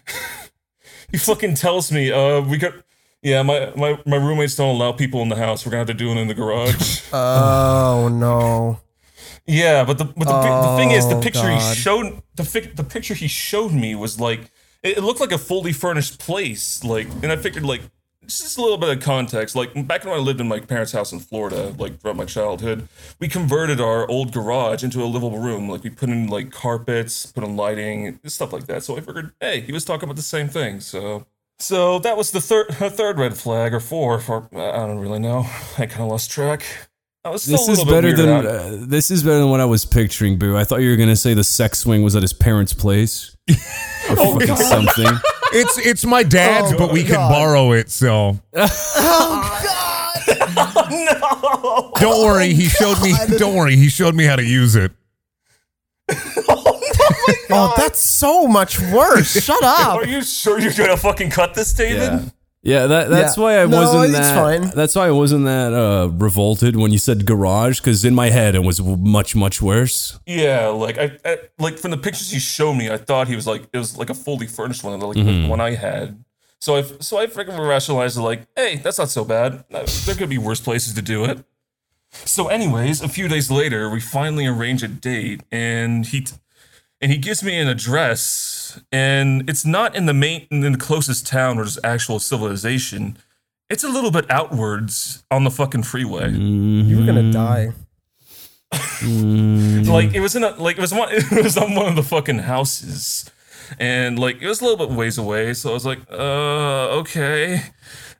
he 1.10 1.16
fucking 1.16 1.54
tells 1.54 1.90
me, 1.90 2.12
uh, 2.12 2.42
we 2.42 2.58
got. 2.58 2.74
Yeah, 3.24 3.42
my, 3.42 3.72
my, 3.74 3.98
my 4.04 4.16
roommates 4.16 4.54
don't 4.54 4.74
allow 4.76 4.92
people 4.92 5.22
in 5.22 5.30
the 5.30 5.36
house. 5.36 5.64
We're 5.64 5.70
gonna 5.70 5.80
have 5.80 5.86
to 5.88 5.94
do 5.94 6.10
it 6.12 6.16
in 6.18 6.28
the 6.28 6.34
garage. 6.34 7.00
Oh 7.12 8.08
no. 8.12 8.80
Yeah, 9.46 9.84
but 9.84 9.98
the 9.98 10.04
but 10.04 10.24
the, 10.26 10.32
pi- 10.32 10.60
the 10.70 10.76
thing 10.76 10.90
is, 10.90 11.08
the 11.08 11.16
Oh, 11.16 11.20
picture 11.20 11.50
he 11.50 11.60
showed 11.74 12.22
the 12.34 12.42
fic, 12.42 12.76
the 12.76 12.84
picture 12.84 13.14
he 13.14 13.28
showed 13.28 13.72
me 13.72 13.94
was 13.94 14.20
like 14.20 14.40
it, 14.82 14.98
it 14.98 15.02
looked 15.02 15.20
like 15.20 15.32
a 15.32 15.38
fully 15.38 15.72
furnished 15.72 16.18
place. 16.18 16.84
Like, 16.84 17.06
and 17.22 17.32
I 17.32 17.36
figured 17.36 17.64
like 17.64 17.82
just 18.26 18.58
a 18.58 18.62
little 18.62 18.78
bit 18.78 18.88
of 18.96 19.02
context. 19.02 19.54
Like 19.54 19.72
back 19.86 20.04
when 20.04 20.14
I 20.14 20.18
lived 20.18 20.40
in 20.40 20.48
my 20.48 20.60
parents' 20.60 20.92
house 20.92 21.12
in 21.12 21.20
Florida, 21.20 21.74
like 21.78 22.00
throughout 22.00 22.16
my 22.16 22.24
childhood, 22.24 22.88
we 23.20 23.28
converted 23.28 23.80
our 23.80 24.08
old 24.08 24.32
garage 24.32 24.82
into 24.82 25.02
a 25.02 25.06
livable 25.06 25.38
room. 25.38 25.68
Like 25.68 25.82
we 25.84 25.90
put 25.90 26.08
in 26.08 26.26
like 26.26 26.50
carpets, 26.50 27.26
put 27.26 27.44
in 27.44 27.56
lighting, 27.56 28.18
stuff 28.26 28.52
like 28.52 28.66
that. 28.66 28.82
So 28.82 28.96
I 28.96 29.00
figured, 29.00 29.32
hey, 29.40 29.60
he 29.60 29.72
was 29.72 29.84
talking 29.84 30.04
about 30.04 30.16
the 30.16 30.22
same 30.22 30.48
thing. 30.48 30.80
So. 30.80 31.26
So 31.58 31.98
that 32.00 32.16
was 32.16 32.30
the 32.30 32.40
third, 32.40 32.68
third 32.74 33.18
red 33.18 33.36
flag, 33.36 33.72
or 33.74 33.80
four, 33.80 34.22
or 34.28 34.48
I 34.52 34.86
don't 34.86 34.98
really 34.98 35.18
know. 35.20 35.46
I 35.78 35.86
kind 35.86 36.02
of 36.02 36.08
lost 36.08 36.30
track. 36.30 36.64
I 37.24 37.30
was 37.30 37.46
This 37.46 37.68
is 37.68 37.82
better 37.84 38.12
than 38.14 38.28
uh, 38.46 38.76
this 38.86 39.10
is 39.10 39.22
better 39.22 39.38
than 39.38 39.48
what 39.48 39.60
I 39.60 39.64
was 39.64 39.86
picturing, 39.86 40.38
Boo. 40.38 40.58
I 40.58 40.64
thought 40.64 40.82
you 40.82 40.90
were 40.90 40.96
gonna 40.96 41.16
say 41.16 41.32
the 41.32 41.42
sex 41.44 41.78
swing 41.78 42.02
was 42.02 42.14
at 42.14 42.20
his 42.22 42.34
parents' 42.34 42.74
place 42.74 43.34
or 43.50 43.54
Oh, 44.10 44.38
fucking 44.38 44.56
something. 44.56 45.08
It's 45.54 45.78
it's 45.78 46.04
my 46.04 46.22
dad's, 46.22 46.74
Oh, 46.74 46.78
but 46.78 46.92
we 46.92 47.02
can 47.02 47.16
borrow 47.16 47.72
it. 47.72 47.88
So 47.90 48.38
Oh 48.54 49.60
God! 49.64 50.90
no. 50.90 51.92
don't 51.98 52.24
worry. 52.26 52.52
He 52.52 52.64
showed 52.68 53.00
me. 53.02 53.14
Don't 53.38 53.54
worry. 53.56 53.76
He 53.76 53.88
showed 53.88 54.14
me 54.14 54.24
how 54.24 54.36
to 54.36 54.44
use 54.44 54.76
it. 54.76 54.92
Oh, 57.50 57.72
that's 57.76 58.00
so 58.02 58.46
much 58.46 58.80
worse. 58.80 59.32
Shut 59.44 59.62
up. 59.62 59.96
Are 59.96 60.06
you 60.06 60.22
sure 60.22 60.58
you're 60.58 60.72
gonna 60.72 60.96
fucking 60.96 61.30
cut 61.30 61.54
this, 61.54 61.72
David? 61.72 62.00
Yeah. 62.02 62.22
Yeah, 62.66 62.86
that, 62.86 63.10
that's 63.10 63.36
Yeah. 63.36 63.42
why 63.42 63.60
I 63.62 63.66
No, 63.66 63.76
wasn't 63.82 64.04
it's 64.06 64.18
that. 64.18 64.34
fine. 64.34 64.62
That's 64.74 64.94
why 64.96 65.06
I 65.08 65.10
wasn't 65.10 65.44
that 65.44 65.74
uh, 65.74 66.08
revolted 66.08 66.76
when 66.76 66.90
you 66.92 66.98
said 66.98 67.26
garage, 67.26 67.78
because 67.80 68.04
in 68.06 68.14
my 68.14 68.30
head 68.30 68.54
it 68.54 68.62
was 68.64 68.80
much 68.80 69.36
much 69.36 69.60
worse. 69.60 70.18
Yeah, 70.26 70.68
like 70.68 70.96
I, 70.98 71.18
I 71.26 71.38
like 71.58 71.78
from 71.78 71.90
the 71.90 71.98
pictures 71.98 72.32
you 72.32 72.40
showed 72.40 72.74
me, 72.74 72.90
I 72.90 72.96
thought 72.96 73.28
he 73.28 73.36
was 73.36 73.46
like 73.46 73.68
it 73.72 73.78
was 73.78 73.98
like 73.98 74.08
a 74.10 74.14
fully 74.14 74.46
furnished 74.46 74.82
one, 74.82 74.98
like 74.98 75.14
the 75.16 75.46
one 75.46 75.60
I 75.60 75.74
had. 75.74 76.24
So 76.60 76.76
I 76.76 76.82
so 77.00 77.18
I 77.18 77.26
freaking 77.26 77.58
rationalized 77.68 78.16
it 78.16 78.22
like, 78.22 78.46
hey, 78.56 78.76
that's 78.76 78.98
not 78.98 79.10
so 79.10 79.24
bad. 79.24 79.64
There 79.70 80.14
could 80.14 80.30
be 80.30 80.38
worse 80.38 80.60
places 80.60 80.94
to 80.94 81.02
do 81.02 81.24
it. 81.26 81.44
So, 82.24 82.48
anyways, 82.48 83.02
a 83.02 83.08
few 83.08 83.28
days 83.28 83.50
later, 83.50 83.90
we 83.90 84.00
finally 84.00 84.46
arrange 84.46 84.82
a 84.82 84.88
date, 84.88 85.42
and 85.50 86.06
he 86.06 86.20
t- 86.22 86.36
and 87.00 87.10
he 87.12 87.18
gives 87.18 87.42
me 87.42 87.58
an 87.58 87.68
address, 87.68 88.80
and 88.90 89.48
it's 89.48 89.64
not 89.66 89.94
in 89.94 90.06
the 90.06 90.14
main 90.14 90.46
in 90.50 90.60
the 90.72 90.78
closest 90.78 91.26
town 91.26 91.58
or 91.58 91.62
there's 91.64 91.78
actual 91.84 92.18
civilization. 92.18 93.18
It's 93.68 93.84
a 93.84 93.88
little 93.88 94.10
bit 94.10 94.30
outwards 94.30 95.24
on 95.30 95.44
the 95.44 95.50
fucking 95.50 95.82
freeway. 95.82 96.30
You 96.32 96.98
were 97.00 97.06
gonna 97.06 97.32
die. 97.32 97.72
like 99.86 100.14
it 100.14 100.20
was 100.20 100.34
in 100.34 100.42
a 100.44 100.50
like 100.50 100.76
it 100.78 100.80
was 100.80 100.92
one 100.92 101.08
it 101.12 101.44
was 101.44 101.56
on 101.56 101.74
one 101.74 101.86
of 101.86 101.94
the 101.96 102.02
fucking 102.02 102.40
houses 102.40 103.30
and 103.78 104.18
like 104.18 104.42
it 104.42 104.48
was 104.48 104.60
a 104.60 104.64
little 104.64 104.86
bit 104.86 104.94
ways 104.96 105.16
away 105.16 105.54
so 105.54 105.70
i 105.70 105.72
was 105.72 105.86
like 105.86 106.00
uh 106.10 106.88
okay 106.98 107.62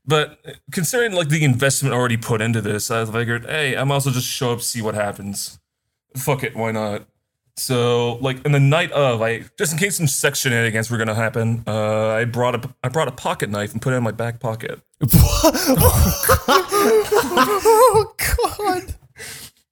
but 0.07 0.38
considering 0.73 1.12
like 1.12 1.29
the 1.29 1.45
investment 1.45 1.95
already 1.95 2.17
put 2.17 2.40
into 2.40 2.61
this 2.61 2.90
i 2.90 3.05
figured 3.05 3.45
hey 3.47 3.75
i'm 3.77 3.90
also 3.90 4.11
just 4.11 4.27
show 4.27 4.53
up 4.53 4.61
see 4.61 4.83
what 4.83 4.95
happens. 4.95 5.59
Fuck 6.17 6.45
it 6.45 6.55
why 6.57 6.71
not? 6.73 7.07
So 7.57 8.14
like 8.17 8.45
in 8.45 8.53
the 8.53 8.61
night 8.61 8.90
of 8.93 9.23
i 9.23 9.45
just 9.59 9.73
in 9.73 9.79
case 9.79 9.97
some 9.97 10.07
sex 10.07 10.40
shenanigans 10.40 10.90
were 10.90 10.99
gonna 10.99 11.14
happen 11.14 11.62
uh 11.67 12.09
i 12.11 12.25
brought 12.25 12.55
a 12.64 12.75
i 12.83 12.88
brought 12.88 13.09
a 13.09 13.12
pocket 13.12 13.49
knife 13.51 13.73
and 13.73 13.81
put 13.83 13.93
it 13.93 13.97
in 13.97 14.03
my 14.03 14.12
back 14.12 14.40
pocket. 14.40 14.81
Oh 17.27 18.14
God. 18.59 18.95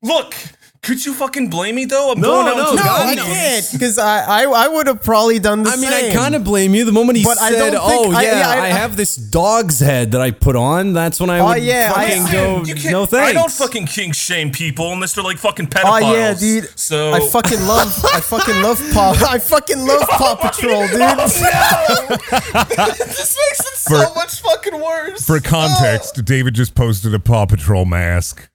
look 0.03 0.35
Could 0.83 1.07
you 1.07 1.15
fucking 1.15 1.47
blame 1.49 1.77
me 1.77 1.85
though? 1.85 2.11
I'm 2.11 2.21
No, 2.21 2.29
going 2.43 2.49
out 2.49 2.57
no, 2.57 2.71
to 2.71 2.75
No, 2.75 2.83
God, 2.83 3.07
I 3.07 3.15
can't 3.15 3.69
because 3.71 3.99
I, 3.99 4.43
I 4.43 4.65
I 4.65 4.67
would 4.67 4.89
have 4.89 5.01
probably 5.01 5.39
done 5.39 5.63
the 5.63 5.71
I 5.71 5.77
mean, 5.77 5.89
same. 5.89 6.11
I 6.11 6.15
kind 6.17 6.35
of 6.35 6.43
blame 6.43 6.75
you. 6.75 6.85
The 6.85 6.91
moment 6.91 7.19
he 7.19 7.25
But 7.25 7.41
I 7.41 7.53
said, 7.53 7.71
don't 7.71 7.81
"Oh 7.81 8.11
I- 8.11 8.23
yeah, 8.23 8.39
yeah, 8.41 8.49
I, 8.49 8.57
I- 8.65 8.69
have 8.71 8.97
this 8.97 9.15
dog's 9.15 9.79
head 9.79 10.11
that 10.11 10.21
I 10.21 10.33
put 10.33 10.57
on," 10.57 10.93
that's 10.93 11.21
when 11.21 11.31
I 11.31 11.39
Oh, 11.39 11.47
would 11.55 11.63
yeah, 11.63 11.93
I- 11.95 12.09
fucking 12.09 12.23
I- 12.25 12.33
go. 12.33 12.65
You 12.65 12.75
can't, 12.75 12.91
No 12.91 13.07
thanks. 13.07 13.31
I 13.31 13.33
don't 13.33 13.53
fucking 13.53 13.87
kink 13.87 14.17
shame 14.17 14.51
people 14.51 14.93
unless 14.93 15.13
they're 15.15 15.23
like 15.23 15.39
fucking 15.39 15.69
pedophiles. 15.69 15.85
Oh 15.85 16.03
pedophiles. 16.03 16.15
yeah, 16.17 16.35
dude. 16.35 16.69
So 16.77 17.13
I 17.13 17.21
fucking 17.29 17.61
love 17.65 18.05
I 18.13 18.21
fucking 18.21 18.61
love 18.61 18.83
Paw 18.93 19.15
I 19.31 19.39
fucking 19.39 19.87
love 19.87 20.03
Paw 20.09 20.37
oh, 20.43 20.49
Patrol, 20.49 20.89
dude. 20.89 20.99
this 22.99 23.37
makes 23.39 23.61
it 23.61 23.77
so 23.79 24.05
For- 24.09 24.15
much 24.17 24.41
fucking 24.41 24.81
worse. 24.81 25.25
For 25.25 25.39
context, 25.39 26.17
oh. 26.19 26.23
David 26.23 26.55
just 26.55 26.75
posted 26.75 27.15
a 27.15 27.21
Paw 27.21 27.47
Patrol 27.47 27.85
mask. 27.85 28.49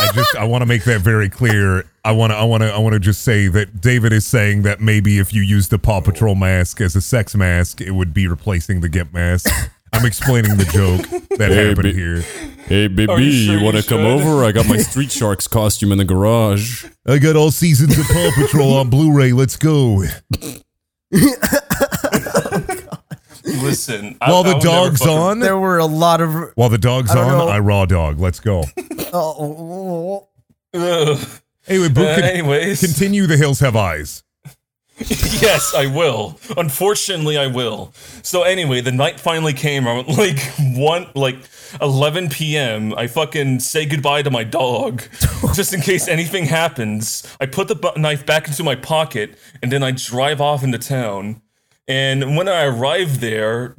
I 0.00 0.12
just 0.14 0.36
I 0.36 0.44
want 0.44 0.62
to 0.62 0.66
make 0.66 0.84
that 0.84 1.00
very 1.00 1.28
clear. 1.28 1.84
I 2.04 2.12
want 2.12 2.32
to 2.32 2.36
I 2.36 2.44
want 2.44 2.62
to 2.62 2.72
I 2.72 2.78
want 2.78 2.94
to 2.94 3.00
just 3.00 3.22
say 3.22 3.48
that 3.48 3.80
David 3.80 4.12
is 4.12 4.26
saying 4.26 4.62
that 4.62 4.80
maybe 4.80 5.18
if 5.18 5.32
you 5.34 5.42
use 5.42 5.68
the 5.68 5.78
Paw 5.78 6.00
Patrol 6.00 6.34
mask 6.34 6.80
as 6.80 6.96
a 6.96 7.00
sex 7.00 7.34
mask, 7.34 7.80
it 7.80 7.90
would 7.92 8.14
be 8.14 8.26
replacing 8.26 8.80
the 8.80 8.88
Gimp 8.88 9.12
mask. 9.12 9.48
I'm 9.92 10.06
explaining 10.06 10.56
the 10.56 10.64
joke 10.66 11.02
that 11.38 11.50
Hey, 11.50 11.68
happened 11.68 11.82
bi- 11.82 11.92
here. 11.92 12.20
Hey, 12.66 12.86
baby, 12.86 13.12
you 13.24 13.32
sure 13.32 13.58
you 13.58 13.64
want 13.64 13.76
to 13.76 13.82
come 13.82 14.00
over? 14.06 14.44
I 14.44 14.52
got 14.52 14.66
my 14.68 14.76
Street 14.90 15.10
Sharks 15.10 15.48
costume 15.48 15.90
in 15.90 15.98
the 15.98 16.04
garage. 16.04 16.84
I 17.06 17.18
got 17.18 17.34
all 17.36 17.50
seasons 17.50 17.98
of 17.98 18.06
Paw 18.06 18.30
Patrol 18.36 18.74
on 18.74 18.88
Blu-ray. 18.88 19.32
Let's 19.32 19.56
go. 19.56 20.04
Listen, 23.62 24.16
While 24.24 24.38
I 24.38 24.42
the 24.42 24.54
would 24.56 24.64
never 24.64 24.76
dog's 24.76 25.00
fucking- 25.00 25.16
on, 25.18 25.38
There 25.40 25.58
were 25.58 25.78
a 25.78 25.86
lot 25.86 26.20
of 26.20 26.52
while 26.54 26.68
the 26.68 26.78
dog's 26.78 27.10
I 27.10 27.18
on, 27.20 27.28
know. 27.28 27.48
I 27.48 27.58
raw 27.58 27.84
dog. 27.86 28.18
Let's 28.20 28.40
go. 28.40 28.64
oh, 29.12 30.28
Anyway, 31.68 31.88
Boo, 31.88 32.02
Uh, 32.04 32.14
con- 32.14 32.24
anyways, 32.24 32.80
continue. 32.80 33.26
The 33.26 33.36
hills 33.36 33.60
have 33.60 33.76
eyes. 33.76 34.22
yes, 34.98 35.72
I 35.74 35.86
will. 35.86 36.38
Unfortunately, 36.56 37.38
I 37.38 37.46
will. 37.46 37.92
So 38.22 38.42
anyway, 38.42 38.80
the 38.82 38.92
night 38.92 39.18
finally 39.18 39.52
came 39.54 39.86
around 39.86 40.08
like 40.18 40.38
one, 40.58 41.06
like 41.14 41.36
11 41.80 42.28
p.m. 42.30 42.92
I 42.96 43.06
fucking 43.06 43.60
say 43.60 43.86
goodbye 43.86 44.22
to 44.22 44.30
my 44.30 44.44
dog, 44.44 45.02
just 45.54 45.72
in 45.72 45.80
case 45.80 46.06
anything 46.08 46.44
happens. 46.46 47.26
I 47.40 47.46
put 47.46 47.68
the 47.68 47.76
bu- 47.76 47.98
knife 47.98 48.26
back 48.26 48.46
into 48.48 48.62
my 48.62 48.74
pocket, 48.74 49.38
and 49.62 49.70
then 49.72 49.82
I 49.82 49.90
drive 49.92 50.40
off 50.40 50.62
into 50.62 50.78
town. 50.78 51.40
And 51.90 52.36
when 52.36 52.48
I 52.48 52.64
arrived 52.64 53.20
there, 53.20 53.74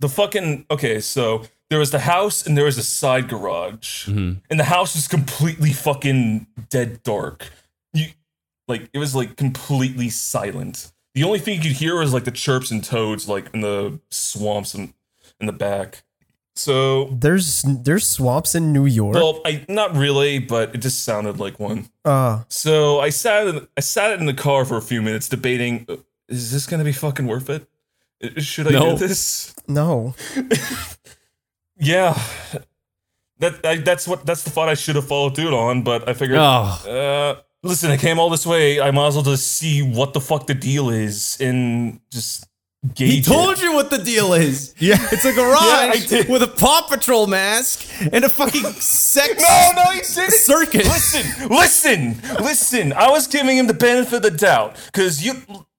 the 0.00 0.08
fucking 0.08 0.66
okay, 0.70 1.00
so 1.00 1.44
there 1.70 1.78
was 1.78 1.90
the 1.90 1.98
house 2.00 2.46
and 2.46 2.56
there 2.56 2.64
was 2.66 2.78
a 2.78 2.82
side 2.82 3.28
garage, 3.28 4.06
and 4.06 4.40
the 4.50 4.64
house 4.64 4.94
was 4.94 5.08
completely 5.08 5.72
fucking 5.72 6.46
dead 6.68 7.02
dark. 7.02 7.50
You 7.94 8.08
like 8.68 8.88
it 8.92 8.98
was 8.98 9.14
like 9.14 9.36
completely 9.36 10.08
silent. 10.10 10.92
The 11.14 11.24
only 11.24 11.38
thing 11.38 11.54
you 11.56 11.62
could 11.62 11.72
hear 11.72 11.98
was 11.98 12.12
like 12.12 12.24
the 12.24 12.30
chirps 12.44 12.70
and 12.70 12.84
toads 12.84 13.28
like 13.28 13.46
in 13.54 13.60
the 13.62 13.98
swamps 14.10 14.74
and 14.74 14.92
in 15.40 15.46
the 15.46 15.52
back. 15.52 16.02
So 16.54 17.04
there's 17.06 17.62
there's 17.62 18.06
swamps 18.06 18.54
in 18.54 18.72
New 18.72 18.84
York. 18.86 19.14
well, 19.14 19.40
I 19.44 19.64
not 19.68 19.96
really, 19.96 20.38
but 20.40 20.74
it 20.74 20.78
just 20.78 21.04
sounded 21.04 21.38
like 21.38 21.58
one. 21.60 21.88
uh 22.04 22.42
So 22.48 23.00
I 23.00 23.10
sat 23.10 23.46
in, 23.46 23.66
I 23.76 23.80
sat 23.80 24.18
in 24.20 24.26
the 24.26 24.34
car 24.34 24.64
for 24.64 24.76
a 24.76 24.82
few 24.82 25.00
minutes 25.00 25.28
debating: 25.28 25.86
uh, 25.88 25.96
Is 26.28 26.52
this 26.52 26.66
gonna 26.66 26.84
be 26.84 26.92
fucking 26.92 27.26
worth 27.26 27.48
it? 27.50 27.66
Should 28.42 28.66
I 28.68 28.70
No. 28.72 28.96
do 28.96 29.06
this? 29.06 29.54
no. 29.66 30.14
Yeah, 31.80 32.20
that 33.38 33.64
I, 33.64 33.76
that's 33.76 34.08
what 34.08 34.26
that's 34.26 34.42
the 34.42 34.50
thought 34.50 34.68
I 34.68 34.74
should 34.74 34.96
have 34.96 35.06
followed 35.06 35.36
through 35.36 35.54
on. 35.56 35.82
But 35.84 36.08
I 36.08 36.12
figured, 36.14 36.38
Oh, 36.40 36.42
uh, 36.90 37.40
listen, 37.62 37.92
I 37.92 37.96
came 37.96 38.18
all 38.18 38.30
this 38.30 38.44
way. 38.44 38.80
I 38.80 38.90
might 38.90 39.06
as 39.08 39.14
well 39.14 39.22
just 39.22 39.46
see 39.56 39.80
what 39.82 40.12
the 40.12 40.20
fuck 40.20 40.48
the 40.48 40.54
deal 40.54 40.90
is 40.90 41.36
and 41.40 42.00
just 42.10 42.48
gauge. 42.94 43.12
he 43.12 43.22
told 43.22 43.58
it. 43.58 43.62
you 43.62 43.74
what 43.74 43.90
the 43.90 43.98
deal 43.98 44.32
is. 44.32 44.74
Yeah. 44.80 44.96
It's 45.12 45.24
a 45.24 45.32
garage 45.32 46.10
Yeah, 46.10 46.28
with 46.28 46.42
a 46.42 46.48
Paw 46.48 46.82
Patrol 46.90 47.28
mask 47.28 47.86
and 48.12 48.24
a 48.24 48.28
fucking 48.28 48.64
sex 48.80 49.40
No, 49.40 49.70
no, 49.76 49.90
he 49.92 50.00
didn't. 50.00 50.32
circus. 50.32 50.84
Listen, 50.88 51.48
listen, 51.48 52.20
listen. 52.42 52.92
I 52.92 53.08
was 53.08 53.28
giving 53.28 53.56
him 53.56 53.68
the 53.68 53.74
benefit 53.74 54.14
of 54.16 54.22
the 54.22 54.30
doubt 54.32 54.74
because 54.86 55.24
you, 55.24 55.34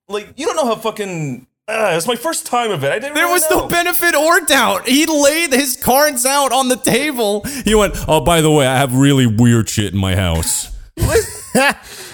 like, 0.10 0.34
you 0.36 0.46
don't 0.46 0.56
know 0.56 0.66
how 0.66 0.76
fucking. 0.76 1.48
Uh, 1.68 1.94
it's 1.96 2.08
my 2.08 2.16
first 2.16 2.48
time 2.48 2.72
of 2.72 2.84
it. 2.84 2.92
I 2.92 2.98
didn't. 2.98 3.14
There 3.14 3.26
really 3.26 3.34
was 3.34 3.50
know. 3.52 3.62
no 3.62 3.68
benefit 3.68 4.16
or 4.16 4.42
doubt. 4.42 4.88
He 4.88 5.06
laid 5.06 5.54
his 5.54 5.76
cards 5.76 6.26
out 6.26 6.52
on 6.52 6.68
the 6.68 6.78
table. 6.78 7.44
He 7.64 7.76
went, 7.76 7.94
"Oh, 8.08 8.22
by 8.22 8.42
the 8.42 8.50
way, 8.50 8.66
I 8.66 8.78
have 8.78 8.96
really 8.96 9.28
weird 9.28 9.70
shit 9.70 9.94
in 9.94 10.00
my 10.00 10.16
house." 10.16 10.76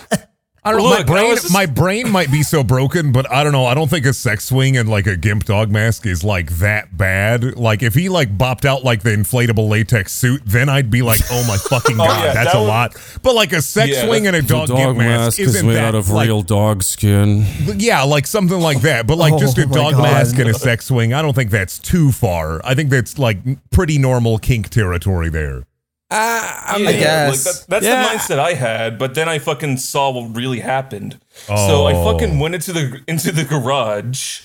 I 0.65 0.71
don't 0.71 0.80
know. 0.82 0.89
Look, 0.89 1.08
my 1.08 1.13
brain, 1.13 1.36
just- 1.36 1.54
my 1.54 1.65
brain 1.67 2.10
might 2.12 2.32
be 2.32 2.41
so 2.41 2.63
broken, 2.63 3.12
but 3.12 3.32
I 3.32 3.43
don't 3.43 3.54
know. 3.54 3.65
I 3.67 3.75
don't 3.75 3.88
think 3.88 4.06
a 4.08 4.13
sex 4.13 4.45
swing 4.45 4.75
and 4.78 4.89
like 4.89 5.06
a 5.06 5.15
gimp 5.15 5.45
dog 5.45 5.69
mask 5.69 6.06
is 6.08 6.23
like 6.23 6.49
that 6.58 6.97
bad. 6.97 7.56
Like 7.56 7.84
if 7.84 7.93
he 7.93 8.10
like 8.10 8.36
bopped 8.36 8.65
out 8.65 8.84
like 8.84 9.04
the 9.04 9.12
inflatable 9.12 9.69
latex 9.69 10.12
suit, 10.13 10.41
then 10.43 10.67
I'd 10.67 10.89
be 10.89 11.04
like, 11.04 11.21
oh 11.32 11.45
my 11.47 11.58
fucking 11.58 11.95
oh, 11.99 12.06
god, 12.06 12.23
yeah, 12.25 12.34
that's 12.34 12.54
that 12.54 12.58
a 12.58 12.62
would- 12.62 12.67
lot. 12.67 12.95
But 13.21 13.36
like 13.36 13.54
a 13.54 13.62
sex 13.62 13.91
Yeah, 13.91 14.08
swing 14.08 14.25
and 14.25 14.36
a 14.36 14.41
dog, 14.41 14.67
gimp 14.69 14.97
mask, 14.97 15.39
isn't 15.39 15.67
that, 15.67 15.93
like, 16.10 16.47
dog 16.47 16.82
skin. 16.84 17.45
Yeah, 17.78 18.01
like 18.04 18.25
something 18.25 18.60
like 18.60 18.82
that. 18.82 19.06
But 19.06 19.17
like 19.19 19.34
oh 19.36 19.39
just 19.39 19.58
a 19.60 19.63
Oh 19.63 19.73
dog 19.73 19.93
God. 19.93 20.01
mask 20.01 20.38
and 20.39 20.49
a 20.49 20.54
sex 20.56 20.88
swing, 20.88 21.13
I 21.13 21.21
don't 21.21 21.34
think 21.36 21.51
that's 21.51 21.78
too 21.78 22.12
far. 22.12 22.60
I 22.65 22.73
think 22.73 22.89
that's 22.89 23.19
like 23.19 23.38
pretty 23.69 23.99
normal 23.99 24.39
kink 24.39 24.69
territory 24.69 25.30
there. 25.30 25.63
I 26.12 26.78
Yeah, 26.80 26.91
guess. 26.91 27.46
Like 27.46 27.56
that, 27.56 27.65
that's 27.70 27.86
Yeah. 27.86 28.04
the 28.04 28.10
mindset 28.18 28.39
I 28.39 28.54
had, 28.54 28.98
but 28.98 29.15
then 29.15 29.28
I 29.28 29.39
fucking 29.39 29.78
saw 29.78 30.12
what 30.12 30.36
really 30.36 30.60
happened. 30.60 31.20
So 31.48 31.86
I 31.88 31.94
Oh. 31.94 32.12
fucking 32.12 32.39
went 32.39 32.56
into 32.56 32.72
the 32.74 33.02
into 33.08 33.32
the 33.32 33.44
garage, 33.44 34.41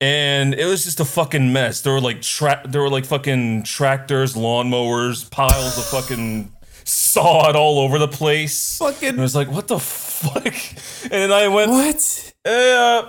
and 0.00 0.52
it 0.54 0.64
was 0.66 0.84
just 0.84 0.98
a 1.00 1.04
fucking 1.04 1.52
mess. 1.52 1.80
There 1.80 1.92
were 1.92 2.00
like 2.00 2.22
tra- 2.22 2.62
there 2.68 2.82
were 2.82 2.90
like 2.90 3.04
fucking 3.06 3.62
tractors, 3.62 4.34
lawnmowers, 4.34 5.30
piles 5.30 5.78
of 5.78 5.84
fucking 5.86 6.52
sod 6.84 7.56
all 7.56 7.78
over 7.78 7.98
the 7.98 8.08
place. 8.08 8.76
Fucking- 8.78 9.08
And 9.10 9.20
I 9.20 9.22
was 9.22 9.34
like, 9.34 9.50
what 9.50 9.68
the 9.68 9.78
fuck? 9.80 10.44
And 11.04 11.12
then 11.12 11.32
I 11.32 11.48
went, 11.48 11.70
what? 11.70 12.32
hey, 12.44 12.72
uh, 12.72 13.08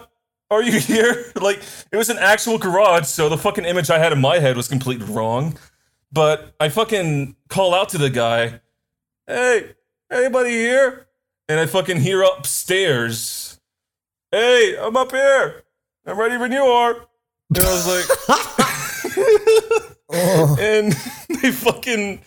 are 0.51 0.61
you 0.63 0.79
here? 0.79 1.31
Like, 1.41 1.61
it 1.91 1.97
was 1.97 2.09
an 2.09 2.17
actual 2.19 2.57
garage, 2.57 3.05
so 3.05 3.27
the 3.29 3.37
fucking 3.37 3.65
image 3.65 3.89
I 3.89 3.97
had 3.99 4.11
in 4.13 4.19
my 4.21 4.39
head 4.39 4.55
was 4.55 4.67
completely 4.67 5.05
wrong. 5.07 5.57
But 6.11 6.55
I 6.59 6.69
fucking 6.69 7.35
call 7.49 7.73
out 7.73 7.89
to 7.89 7.97
the 7.97 8.09
guy, 8.09 8.61
hey, 9.25 9.75
anybody 10.11 10.51
here? 10.51 11.07
And 11.49 11.59
I 11.59 11.65
fucking 11.65 12.01
hear 12.01 12.23
upstairs, 12.23 13.59
hey, 14.31 14.77
I'm 14.79 14.97
up 14.97 15.11
here. 15.11 15.63
I'm 16.05 16.19
ready 16.19 16.37
when 16.37 16.51
you 16.51 16.63
are. 16.63 17.07
And 17.49 17.59
I 17.59 17.71
was 17.71 17.87
like, 17.87 18.57
and 20.13 20.93
they 21.41 21.51
fucking, 21.51 22.21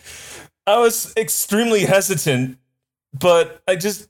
I 0.67 0.77
was 0.79 1.13
extremely 1.17 1.81
hesitant, 1.81 2.57
but 3.13 3.61
I 3.67 3.75
just, 3.75 4.09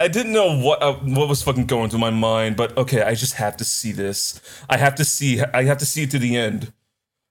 I 0.00 0.08
didn't 0.08 0.32
know 0.32 0.58
what 0.58 0.82
uh, 0.82 0.94
what 0.94 1.28
was 1.28 1.42
fucking 1.42 1.66
going 1.66 1.88
through 1.88 2.00
my 2.00 2.10
mind, 2.10 2.56
but 2.56 2.76
okay, 2.76 3.02
I 3.02 3.14
just 3.14 3.34
have 3.34 3.56
to 3.58 3.64
see 3.64 3.92
this. 3.92 4.40
I 4.68 4.76
have 4.76 4.96
to 4.96 5.04
see. 5.04 5.40
I 5.40 5.62
have 5.64 5.78
to 5.78 5.86
see 5.86 6.02
it 6.02 6.10
to 6.10 6.18
the 6.18 6.36
end. 6.36 6.72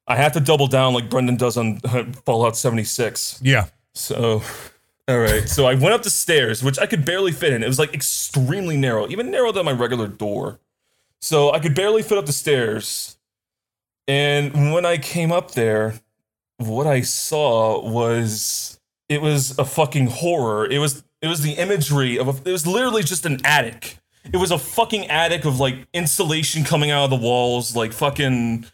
I 0.08 0.16
have 0.18 0.34
to 0.34 0.40
double 0.40 0.68
down 0.68 0.94
like 0.94 1.10
Brendan 1.10 1.38
does 1.38 1.58
on 1.58 1.80
Fallout 2.26 2.58
76. 2.58 3.40
Yeah. 3.42 3.68
So, 3.94 4.42
all 5.08 5.20
right. 5.20 5.48
So 5.48 5.66
I 5.66 5.76
went 5.76 5.94
up 5.94 6.04
the 6.04 6.10
stairs, 6.10 6.64
which 6.64 6.80
I 6.80 6.86
could 6.86 7.06
barely 7.06 7.32
fit 7.32 7.54
in. 7.54 7.64
It 7.64 7.68
was 7.68 7.80
like 7.80 7.94
extremely 7.94 8.78
narrow, 8.78 9.08
even 9.08 9.32
narrower 9.32 9.52
than 9.54 9.66
my 9.66 9.72
regular 9.72 10.08
door. 10.08 10.60
So 11.22 11.52
I 11.52 11.60
could 11.60 11.74
barely 11.74 12.02
fit 12.02 12.18
up 12.18 12.26
the 12.26 12.34
stairs. 12.34 13.18
And 14.08 14.74
when 14.74 14.86
I 14.86 14.98
came 14.98 15.32
up 15.32 15.52
there, 15.52 16.02
what 16.58 16.88
I 16.88 17.02
saw 17.02 17.82
was 17.90 18.80
it 19.08 19.22
was 19.22 19.58
a 19.58 19.66
fucking 19.66 20.08
horror. 20.08 20.66
It 20.66 20.80
was 20.80 21.04
it 21.22 21.28
was 21.28 21.42
the 21.42 21.54
imagery 21.54 22.18
of 22.18 22.28
a, 22.28 22.50
it 22.50 22.52
was 22.52 22.68
literally 22.68 23.04
just 23.04 23.26
an 23.26 23.40
attic. 23.46 23.98
It 24.26 24.38
was 24.38 24.52
a 24.52 24.58
fucking 24.58 25.08
attic 25.08 25.46
of 25.46 25.60
like 25.60 25.88
insulation 25.94 26.64
coming 26.64 26.92
out 26.92 27.06
of 27.06 27.10
the 27.10 27.16
walls, 27.16 27.76
like 27.76 27.94
fucking 27.94 28.66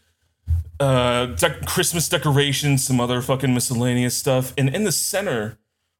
uh 0.80 1.28
dec- 1.36 1.66
Christmas 1.66 2.08
decorations, 2.08 2.86
some 2.86 3.00
other 3.00 3.22
fucking 3.22 3.54
miscellaneous 3.54 4.16
stuff. 4.16 4.54
And 4.58 4.70
in 4.74 4.84
the 4.84 4.92
center 4.92 5.58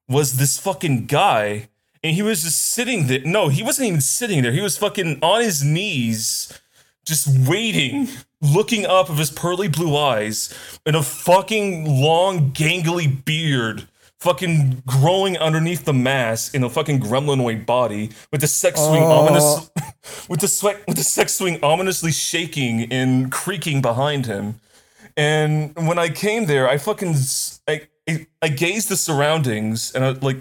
was 0.08 0.38
this 0.38 0.58
fucking 0.58 1.06
guy, 1.06 1.70
and 2.04 2.16
he 2.16 2.22
was 2.22 2.44
just 2.44 2.60
sitting 2.72 3.08
there. 3.08 3.22
No, 3.24 3.50
he 3.50 3.62
wasn't 3.64 3.88
even 3.90 4.02
sitting 4.02 4.42
there. 4.42 4.52
He 4.52 4.62
was 4.62 4.78
fucking 4.78 5.20
on 5.22 5.42
his 5.42 5.64
knees, 5.64 6.60
just 7.06 7.28
waiting, 7.48 8.08
looking 8.42 8.86
up 8.86 9.10
of 9.10 9.18
his 9.18 9.32
pearly 9.32 9.68
blue 9.68 9.96
eyes, 9.96 10.54
and 10.86 10.96
a 10.96 11.04
fucking 11.04 11.86
long, 11.86 12.52
gangly 12.52 13.24
beard. 13.26 13.88
Fucking 14.20 14.84
growing 14.86 15.38
underneath 15.38 15.86
the 15.86 15.94
mask 15.94 16.54
in 16.54 16.62
a 16.66 16.70
fucking 16.70 17.00
gremlinoid 17.00 17.66
body, 17.66 18.10
with 18.34 18.42
the 18.42 18.48
sex 18.48 18.78
swing 18.82 19.04
ominous, 19.04 19.72
with 20.30 20.42
the 20.42 20.48
sweat, 20.50 20.86
with 20.90 20.98
the 20.98 21.06
sex 21.06 21.36
swing 21.36 21.58
ominously 21.64 22.12
shaking 22.12 22.92
and 22.92 23.32
creaking 23.32 23.82
behind 23.82 24.26
him. 24.26 24.60
And 25.20 25.76
when 25.88 26.00
I 26.00 26.10
came 26.10 26.46
there, 26.46 26.70
I 26.70 26.78
fucking 26.78 27.10
s- 27.10 27.62
I 27.68 27.88
I, 28.08 28.28
I 28.42 28.48
gazed 28.48 28.88
the 28.90 28.96
surroundings 28.98 29.92
and 29.94 30.04
I 30.06 30.10
like 30.12 30.38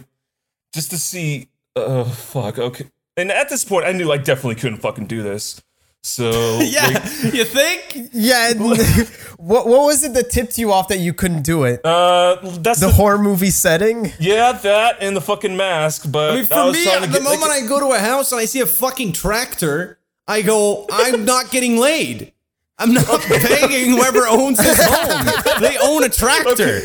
just 0.72 0.90
to 0.90 0.98
see. 0.98 1.48
Oh 1.76 2.04
fuck. 2.04 2.58
Okay. 2.58 2.86
And 3.16 3.32
at 3.32 3.48
this 3.48 3.64
point, 3.64 3.84
I 3.86 3.92
knew 3.92 4.12
I 4.12 4.18
definitely 4.18 4.54
couldn't 4.54 4.78
fucking 4.78 5.06
do 5.06 5.22
this. 5.22 5.60
So 6.04 6.30
Yeah, 6.62 6.86
like, 6.86 7.34
You 7.34 7.44
think? 7.44 8.10
yeah. 8.12 8.52
what 9.36 9.66
what 9.66 9.82
was 9.82 10.04
it 10.04 10.14
that 10.14 10.30
tipped 10.30 10.56
you 10.58 10.72
off 10.72 10.86
that 10.88 10.98
you 11.00 11.12
couldn't 11.12 11.42
do 11.42 11.64
it? 11.64 11.84
uh, 11.84 12.36
that's 12.60 12.78
the 12.80 12.86
the, 12.86 12.92
horror 12.92 13.18
movie 13.18 13.50
setting. 13.50 14.12
yeah, 14.20 14.52
that 14.52 14.98
and 15.00 15.16
the 15.16 15.20
fucking 15.20 15.56
mask. 15.56 16.10
But 16.10 16.30
I 16.30 16.34
mean, 16.36 16.44
I 16.44 16.46
for 16.46 16.64
was 16.66 16.74
me, 16.76 16.84
trying 16.84 17.00
to 17.02 17.06
the 17.08 17.12
get, 17.18 17.22
moment 17.24 17.42
like, 17.48 17.64
I 17.64 17.66
go 17.66 17.80
to 17.80 17.92
a 17.94 17.98
house 17.98 18.30
and 18.32 18.40
I 18.40 18.44
see 18.46 18.60
a 18.60 18.66
fucking 18.66 19.12
tractor, 19.12 19.98
I 20.28 20.42
go, 20.42 20.86
I'm 20.90 21.24
not 21.24 21.50
getting 21.50 21.76
laid. 21.78 22.32
I'm 22.78 22.94
not 22.94 23.20
paying 23.20 23.90
whoever 23.90 24.26
owns 24.26 24.58
this 24.58 24.78
home. 24.84 25.60
They 25.60 25.76
own 25.78 26.04
a 26.04 26.08
tractor. 26.08 26.80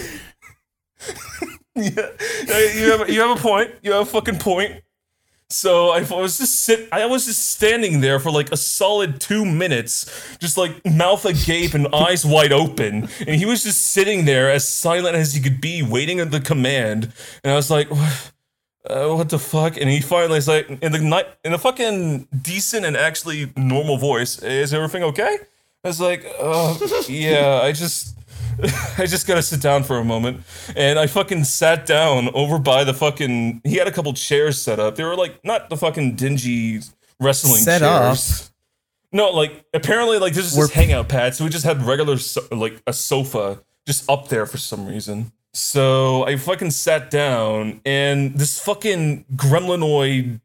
Yeah, 1.76 2.10
you 2.76 2.92
have 2.92 3.10
you 3.10 3.22
have 3.22 3.38
a 3.38 3.42
point. 3.42 3.72
You 3.82 3.94
have 3.94 4.02
a 4.04 4.06
fucking 4.06 4.38
point. 4.40 4.82
So 5.50 5.90
I 5.90 6.02
was 6.02 6.38
just 6.40 6.62
sit. 6.62 6.90
I 6.92 7.06
was 7.06 7.26
just 7.26 7.52
standing 7.52 8.02
there 8.02 8.20
for 8.20 8.32
like 8.32 8.52
a 8.52 8.58
solid 8.58 9.20
two 9.20 9.46
minutes, 9.46 10.38
just 10.40 10.58
like 10.58 10.84
mouth 10.86 11.26
agape 11.26 11.74
and 11.76 11.88
eyes 11.94 12.26
wide 12.26 12.52
open, 12.52 13.08
and 13.28 13.36
he 13.36 13.46
was 13.46 13.64
just 13.64 13.82
sitting 13.92 14.26
there 14.26 14.50
as 14.50 14.68
silent 14.68 15.16
as 15.16 15.34
he 15.34 15.42
could 15.42 15.62
be, 15.62 15.84
waiting 15.84 16.20
at 16.20 16.32
the 16.32 16.40
command. 16.40 17.12
And 17.44 17.54
I 17.54 17.56
was 17.56 17.70
like, 17.70 17.88
uh, 17.92 19.10
"What 19.10 19.30
the 19.30 19.38
fuck?" 19.38 19.78
And 19.78 19.90
he 19.90 20.02
finally 20.02 20.40
is 20.40 20.48
like, 20.48 20.70
in 20.82 20.92
the 20.92 21.00
night, 21.00 21.28
in 21.44 21.54
a 21.54 21.60
fucking 21.60 22.28
decent 22.42 22.84
and 22.86 22.98
actually 22.98 23.52
normal 23.56 23.98
voice, 23.98 24.40
"Is 24.40 24.74
everything 24.74 25.04
okay?" 25.04 25.38
I 25.84 25.88
was 25.90 26.00
like, 26.00 26.26
uh, 26.40 26.78
"Yeah, 27.08 27.60
I 27.64 27.72
just." 27.72 28.18
I 29.00 29.08
just 29.08 29.26
gotta 29.26 29.42
sit 29.42 29.62
down 29.62 29.82
for 29.84 29.98
a 29.98 30.04
moment. 30.06 30.42
And 30.76 31.00
I 31.00 31.08
fucking 31.08 31.44
sat 31.44 31.88
down 31.88 32.30
over 32.36 32.60
by 32.60 32.84
the 32.84 32.94
fucking. 32.94 33.62
He 33.64 33.78
had 33.78 33.88
a 33.88 33.92
couple 33.92 34.14
chairs 34.14 34.62
set 34.62 34.80
up. 34.80 34.96
They 34.96 35.04
were 35.04 35.16
like 35.16 35.44
not 35.44 35.70
the 35.72 35.76
fucking 35.78 36.16
dingy 36.16 36.82
wrestling 37.20 37.64
Set 37.64 37.82
up? 37.82 38.16
chairs. 38.16 38.52
No, 39.12 39.32
like 39.32 39.66
apparently, 39.74 40.20
like 40.20 40.34
this 40.36 40.46
is 40.46 40.56
just 40.56 40.72
hangout 40.74 41.10
pad. 41.10 41.34
So 41.34 41.44
we 41.46 41.50
just 41.50 41.66
had 41.66 41.82
regular, 41.82 42.18
so- 42.20 42.46
like 42.52 42.80
a 42.86 42.94
sofa 42.94 43.64
just 43.88 44.08
up 44.08 44.28
there 44.30 44.46
for 44.46 44.58
some 44.60 44.86
reason. 44.86 45.32
So 45.56 46.24
I 46.28 46.36
fucking 46.38 46.72
sat 46.72 47.10
down, 47.10 47.82
and 47.86 48.36
this 48.38 48.60
fucking 48.60 49.26
gremlinoid 49.36 50.42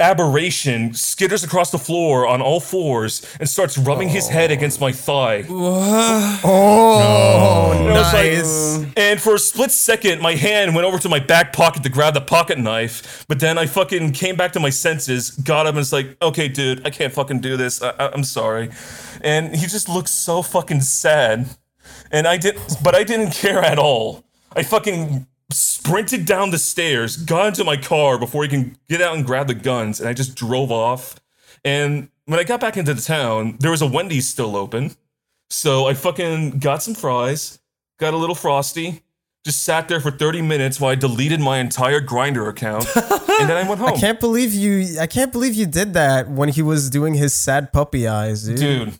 aberration 0.00 0.90
skitters 0.90 1.44
across 1.44 1.70
the 1.70 1.78
floor 1.78 2.26
on 2.26 2.42
all 2.42 2.60
fours 2.60 3.22
and 3.38 3.48
starts 3.48 3.78
rubbing 3.78 4.08
his 4.08 4.28
head 4.28 4.50
against 4.50 4.80
my 4.80 4.90
thigh. 4.92 5.44
Oh, 6.44 7.72
And 7.76 7.88
I 7.90 7.92
was 7.92 8.12
like- 8.12 8.32
nice. 8.32 8.92
and 8.96 9.20
for 9.20 9.34
a 9.34 9.38
split 9.38 9.70
second, 9.70 10.20
my 10.20 10.34
hand 10.34 10.74
went 10.74 10.86
over 10.86 10.98
to 10.98 11.08
my 11.08 11.18
back 11.18 11.52
pocket 11.52 11.82
to 11.84 11.88
grab 11.88 12.14
the 12.14 12.20
pocket 12.20 12.58
knife. 12.58 13.24
But 13.28 13.40
then 13.40 13.58
I 13.58 13.66
fucking 13.66 14.12
came 14.12 14.36
back 14.36 14.52
to 14.54 14.60
my 14.60 14.70
senses, 14.70 15.30
got 15.30 15.66
up, 15.66 15.70
and 15.70 15.76
was 15.78 15.92
like, 15.92 16.16
"Okay, 16.22 16.48
dude, 16.48 16.86
I 16.86 16.90
can't 16.90 17.12
fucking 17.12 17.40
do 17.40 17.56
this. 17.56 17.82
I- 17.82 17.90
I- 17.98 18.10
I'm 18.12 18.24
sorry." 18.24 18.70
And 19.20 19.54
he 19.56 19.66
just 19.66 19.88
looked 19.88 20.08
so 20.10 20.42
fucking 20.42 20.80
sad, 20.82 21.46
and 22.10 22.26
I 22.26 22.36
didn't. 22.36 22.76
but 22.82 22.94
I 22.94 23.04
didn't 23.04 23.32
care 23.32 23.62
at 23.62 23.78
all. 23.78 24.24
I 24.56 24.62
fucking 24.62 25.26
sprinted 25.50 26.26
down 26.26 26.50
the 26.50 26.58
stairs, 26.58 27.16
got 27.16 27.48
into 27.48 27.64
my 27.64 27.76
car 27.76 28.18
before 28.18 28.42
he 28.42 28.48
can 28.48 28.76
get 28.88 29.00
out 29.00 29.16
and 29.16 29.24
grab 29.24 29.46
the 29.46 29.54
guns, 29.54 30.00
and 30.00 30.08
I 30.08 30.12
just 30.12 30.34
drove 30.34 30.70
off. 30.70 31.16
And 31.64 32.10
when 32.26 32.38
I 32.38 32.44
got 32.44 32.60
back 32.60 32.76
into 32.76 32.94
the 32.94 33.02
town, 33.02 33.56
there 33.60 33.70
was 33.70 33.82
a 33.82 33.86
Wendy's 33.86 34.28
still 34.28 34.56
open. 34.56 34.94
So 35.50 35.86
I 35.86 35.94
fucking 35.94 36.58
got 36.58 36.82
some 36.82 36.94
fries, 36.94 37.58
got 37.98 38.12
a 38.12 38.16
little 38.18 38.34
frosty, 38.34 39.02
just 39.44 39.62
sat 39.62 39.88
there 39.88 40.00
for 40.00 40.10
30 40.10 40.42
minutes 40.42 40.78
while 40.78 40.90
I 40.90 40.94
deleted 40.94 41.40
my 41.40 41.58
entire 41.58 42.02
Grindr 42.02 42.48
account, 42.50 42.86
and 42.94 43.48
then 43.48 43.56
I 43.56 43.66
went 43.66 43.80
home. 43.80 43.94
I 43.94 43.96
can't 43.98 44.20
believe 44.20 44.52
you. 44.52 45.00
I 45.00 45.06
can't 45.06 45.32
believe 45.32 45.54
you 45.54 45.64
did 45.64 45.94
that 45.94 46.28
when 46.28 46.50
he 46.50 46.60
was 46.60 46.90
doing 46.90 47.14
his 47.14 47.32
sad 47.32 47.72
puppy 47.72 48.06
eyes, 48.06 48.44
dude. 48.46 48.58
Dude, 48.58 48.98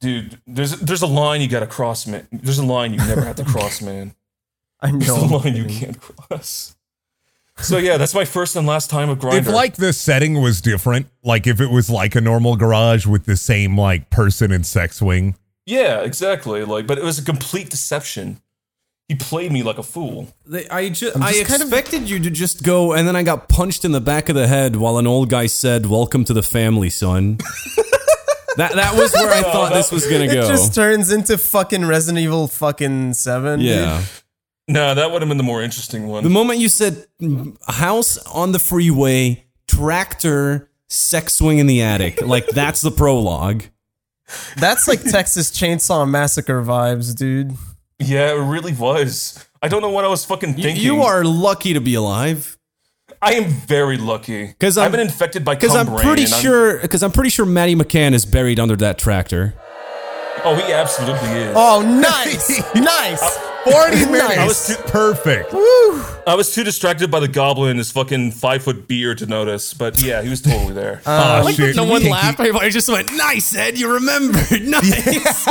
dude, 0.00 0.38
there's 0.46 0.80
there's 0.80 1.02
a 1.02 1.06
line 1.06 1.42
you 1.42 1.48
gotta 1.48 1.66
cross, 1.66 2.06
man. 2.06 2.26
There's 2.32 2.58
a 2.58 2.64
line 2.64 2.92
you 2.92 2.98
never 3.00 3.20
have 3.22 3.36
to 3.36 3.44
cross, 3.52 3.82
man. 3.82 4.14
I 4.82 4.90
There's 4.92 5.08
a 5.08 5.26
know. 5.28 5.36
line 5.38 5.56
you 5.56 5.64
can't 5.64 5.98
cross. 6.00 6.76
So 7.58 7.76
yeah, 7.78 7.96
that's 7.98 8.14
my 8.14 8.24
first 8.24 8.56
and 8.56 8.66
last 8.66 8.90
time 8.90 9.08
of 9.10 9.18
Grindr. 9.18 9.34
If 9.38 9.46
like 9.48 9.76
the 9.76 9.92
setting 9.92 10.40
was 10.40 10.60
different, 10.60 11.06
like 11.22 11.46
if 11.46 11.60
it 11.60 11.70
was 11.70 11.88
like 11.88 12.14
a 12.14 12.20
normal 12.20 12.56
garage 12.56 13.06
with 13.06 13.24
the 13.26 13.36
same 13.36 13.78
like 13.78 14.10
person 14.10 14.50
and 14.50 14.66
sex 14.66 14.96
swing, 14.96 15.36
yeah, 15.66 16.00
exactly. 16.00 16.64
Like, 16.64 16.86
but 16.86 16.98
it 16.98 17.04
was 17.04 17.18
a 17.18 17.24
complete 17.24 17.70
deception. 17.70 18.40
He 19.08 19.14
played 19.16 19.52
me 19.52 19.62
like 19.62 19.76
a 19.78 19.82
fool. 19.82 20.28
They, 20.46 20.66
I 20.70 20.88
just, 20.88 21.14
I'm 21.14 21.22
I 21.22 21.32
just 21.32 21.46
kind 21.46 21.60
of- 21.62 21.68
expected 21.68 22.08
you 22.08 22.18
to 22.20 22.30
just 22.30 22.62
go, 22.62 22.94
and 22.94 23.06
then 23.06 23.14
I 23.14 23.22
got 23.22 23.48
punched 23.48 23.84
in 23.84 23.92
the 23.92 24.00
back 24.00 24.28
of 24.30 24.34
the 24.34 24.46
head 24.48 24.76
while 24.76 24.96
an 24.98 25.06
old 25.06 25.28
guy 25.28 25.46
said, 25.46 25.86
"Welcome 25.86 26.24
to 26.24 26.32
the 26.32 26.42
family, 26.42 26.88
son." 26.88 27.36
that 28.56 28.72
that 28.74 28.94
was 28.96 29.12
where 29.12 29.30
I 29.30 29.42
thought 29.42 29.72
this 29.74 29.92
was 29.92 30.06
gonna 30.06 30.26
go. 30.26 30.44
It 30.44 30.48
just 30.48 30.74
turns 30.74 31.12
into 31.12 31.36
fucking 31.36 31.84
Resident 31.84 32.22
Evil 32.24 32.48
fucking 32.48 33.12
seven. 33.14 33.58
dude. 33.60 33.68
yeah. 33.68 34.02
Nah, 34.68 34.94
that 34.94 35.10
would 35.10 35.22
have 35.22 35.28
been 35.28 35.38
the 35.38 35.42
more 35.44 35.62
interesting 35.62 36.06
one. 36.08 36.22
The 36.24 36.30
moment 36.30 36.60
you 36.60 36.68
said 36.68 37.06
house 37.68 38.16
on 38.28 38.52
the 38.52 38.58
freeway, 38.58 39.44
tractor, 39.66 40.70
sex 40.88 41.34
swing 41.34 41.58
in 41.58 41.66
the 41.66 41.82
attic, 41.82 42.22
like 42.26 42.46
that's 42.48 42.80
the 42.80 42.90
prologue. 42.90 43.64
That's 44.56 44.86
like 44.88 45.02
Texas 45.02 45.50
Chainsaw 45.50 46.08
Massacre 46.08 46.62
vibes, 46.62 47.14
dude. 47.16 47.52
yeah, 47.98 48.30
it 48.32 48.38
really 48.38 48.72
was. 48.72 49.46
I 49.60 49.68
don't 49.68 49.82
know 49.82 49.90
what 49.90 50.04
I 50.04 50.08
was 50.08 50.24
fucking 50.24 50.54
Y- 50.56 50.62
thinking. 50.62 50.82
You 50.84 51.02
are 51.02 51.22
lucky 51.24 51.74
to 51.74 51.80
be 51.80 51.94
alive. 51.94 52.56
I 53.20 53.34
am 53.34 53.44
very 53.50 53.98
lucky 53.98 54.52
'Cause 54.58 54.76
I've 54.78 54.90
been 54.90 55.00
infected 55.00 55.44
by 55.44 55.54
Because 55.54 55.76
I'm 55.76 55.86
pretty 55.86 56.22
and 56.24 56.30
sure. 56.32 56.78
Because 56.80 57.02
I'm 57.02 57.12
pretty 57.12 57.30
sure 57.30 57.44
Matty 57.46 57.74
McCann 57.76 58.14
is 58.14 58.24
buried 58.24 58.58
under 58.58 58.74
that 58.76 58.98
tractor. 58.98 59.54
Oh, 60.44 60.54
he 60.56 60.72
absolutely 60.72 61.30
is. 61.30 61.54
Oh, 61.56 61.82
nice, 61.82 62.74
nice. 62.74 63.38
40 63.64 63.96
minutes. 64.10 64.38
I 64.38 64.46
was 64.46 64.66
too, 64.66 64.74
Perfect. 64.86 65.54
I 66.26 66.34
was 66.36 66.52
too 66.52 66.64
distracted 66.64 67.10
by 67.10 67.20
the 67.20 67.28
goblin 67.28 67.70
and 67.70 67.78
his 67.78 67.92
fucking 67.92 68.32
five 68.32 68.62
foot 68.64 68.88
beard 68.88 69.18
to 69.18 69.26
notice, 69.26 69.72
but 69.72 70.02
yeah, 70.02 70.20
he 70.22 70.28
was 70.28 70.40
totally 70.40 70.74
there. 70.74 71.00
Oh, 71.06 71.42
Like, 71.44 71.54
shit. 71.54 71.76
no 71.76 71.84
one 71.84 72.00
Kinky- 72.00 72.12
laughed. 72.12 72.40
Everybody 72.40 72.70
just 72.70 72.88
went, 72.88 73.12
"Nice, 73.14 73.54
Ed. 73.54 73.78
You 73.78 73.92
remembered. 73.94 74.62
Nice. 74.62 75.44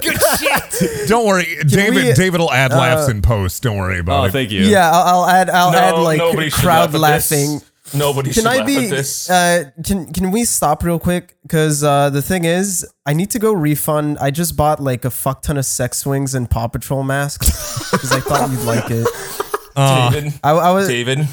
Good 0.00 0.18
shit." 0.38 1.08
Don't 1.08 1.26
worry. 1.26 1.56
David 1.66 2.04
we- 2.04 2.12
David 2.12 2.40
will 2.40 2.52
add 2.52 2.72
laughs 2.72 3.08
uh, 3.08 3.12
in 3.12 3.22
post. 3.22 3.62
Don't 3.62 3.78
worry 3.78 3.98
about 4.00 4.20
oh, 4.20 4.24
it. 4.24 4.28
Oh, 4.28 4.32
thank 4.32 4.50
you. 4.50 4.62
Yeah, 4.62 4.90
I'll, 4.90 5.22
I'll 5.22 5.26
add. 5.26 5.48
I'll 5.50 5.72
no, 5.72 5.78
add 5.78 5.94
like 5.94 6.52
crowd 6.52 6.92
laugh 6.92 7.14
at 7.14 7.28
this. 7.28 7.64
Laughing. 7.94 7.98
Nobody 7.98 8.28
Can 8.32 8.42
should 8.42 8.46
I 8.46 8.56
laugh 8.58 8.66
be? 8.66 8.76
at 8.84 8.90
this. 8.90 9.28
Uh, 9.30 9.70
can 9.84 10.12
Can 10.12 10.30
we 10.30 10.44
stop 10.44 10.82
real 10.84 10.98
quick? 10.98 11.36
Because 11.42 11.82
uh, 11.82 12.10
the 12.10 12.22
thing 12.22 12.44
is, 12.44 12.86
I 13.06 13.12
need 13.12 13.30
to 13.32 13.38
go 13.38 13.52
refund. 13.52 14.18
I 14.18 14.30
just 14.30 14.56
bought 14.56 14.80
like 14.80 15.04
a 15.04 15.10
fuck 15.10 15.42
ton 15.42 15.56
of 15.56 15.64
sex 15.64 15.98
swings 15.98 16.34
and 16.34 16.48
Paw 16.50 16.68
Patrol 16.68 17.02
masks 17.02 17.90
because 17.90 18.12
I 18.12 18.20
thought 18.20 18.50
you'd 18.50 18.62
like 18.62 18.90
it. 18.90 19.06
David, 19.76 20.32
I, 20.42 20.50
I 20.50 20.72
was. 20.72 20.88
David, 20.88 21.28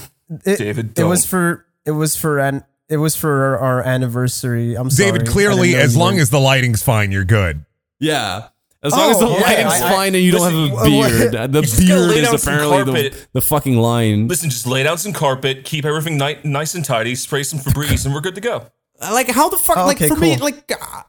it, 0.45 0.57
David, 0.57 0.97
It 0.99 1.03
was 1.03 1.25
for. 1.25 1.65
It 1.85 1.91
was 1.91 2.15
for 2.15 2.39
an. 2.39 2.63
It 2.87 2.97
was 2.97 3.15
for 3.15 3.31
our, 3.31 3.59
our 3.59 3.81
anniversary. 3.83 4.75
I'm 4.75 4.89
sorry. 4.91 5.11
David, 5.11 5.27
clearly, 5.27 5.75
as 5.75 5.97
long 5.97 6.15
were- 6.15 6.21
as 6.21 6.29
the 6.29 6.39
lighting's 6.39 6.83
fine, 6.83 7.11
you're 7.11 7.25
good. 7.25 7.65
Yeah. 7.99 8.49
As 8.86 8.91
long 8.93 9.11
as 9.11 9.19
the 9.19 9.25
Oh, 9.25 9.29
yeah, 9.38 9.41
lighting's 9.41 9.73
I- 9.73 9.88
I- 9.88 9.91
fine 9.91 10.15
and 10.15 10.23
you 10.23 10.31
don't 10.31 10.53
have 10.53 10.79
a 10.79 10.83
beard. 10.86 11.31
The 11.51 11.59
you 11.59 11.61
just 11.63 11.88
gotta 11.88 12.07
beard 12.13 12.23
is 12.23 12.43
apparently 12.45 13.09
the, 13.09 13.27
the 13.33 13.41
fucking 13.41 13.77
line. 13.77 14.27
listen, 14.27 14.49
just 14.49 14.67
lay 14.67 14.83
down 14.83 14.97
some 14.97 15.11
carpet, 15.13 15.65
keep 15.65 15.86
everything 15.86 16.17
ni- 16.17 16.38
nice 16.43 16.75
and 16.75 16.86
tidy, 16.86 17.15
spray 17.15 17.43
some 17.43 17.59
Febreze, 17.59 18.05
and 18.05 18.13
we're 18.13 18.21
good 18.21 18.36
to 18.36 18.41
go. 18.41 18.67
Like 19.01 19.29
how 19.29 19.49
the 19.49 19.57
fuck? 19.57 19.77
Oh, 19.77 19.86
like 19.86 19.97
okay, 19.97 20.07
for 20.07 20.15
me, 20.15 20.38
like, 20.38 20.71
uh, 20.71 21.01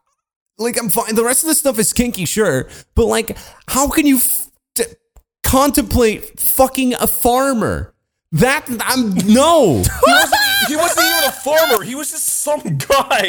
like 0.59 0.79
I'm 0.79 0.89
fine. 0.89 1.15
The 1.15 1.23
rest 1.25 1.43
of 1.45 1.49
the 1.49 1.55
stuff 1.55 1.79
is 1.79 1.93
kinky, 1.93 2.25
sure, 2.25 2.69
but 2.95 3.07
like, 3.07 3.37
how 3.69 3.89
can 3.89 4.07
you 4.07 4.17
f- 4.17 4.51
t- 4.75 4.85
contemplate 5.45 6.41
fucking 6.41 6.95
a 6.95 7.07
farmer? 7.07 7.93
That 8.33 8.67
I'm 8.81 9.15
no. 9.33 9.83
farmer. 11.47 11.85
He 11.85 11.95
was 11.95 12.11
just 12.11 12.27
some 12.27 12.61
guy. 12.79 13.27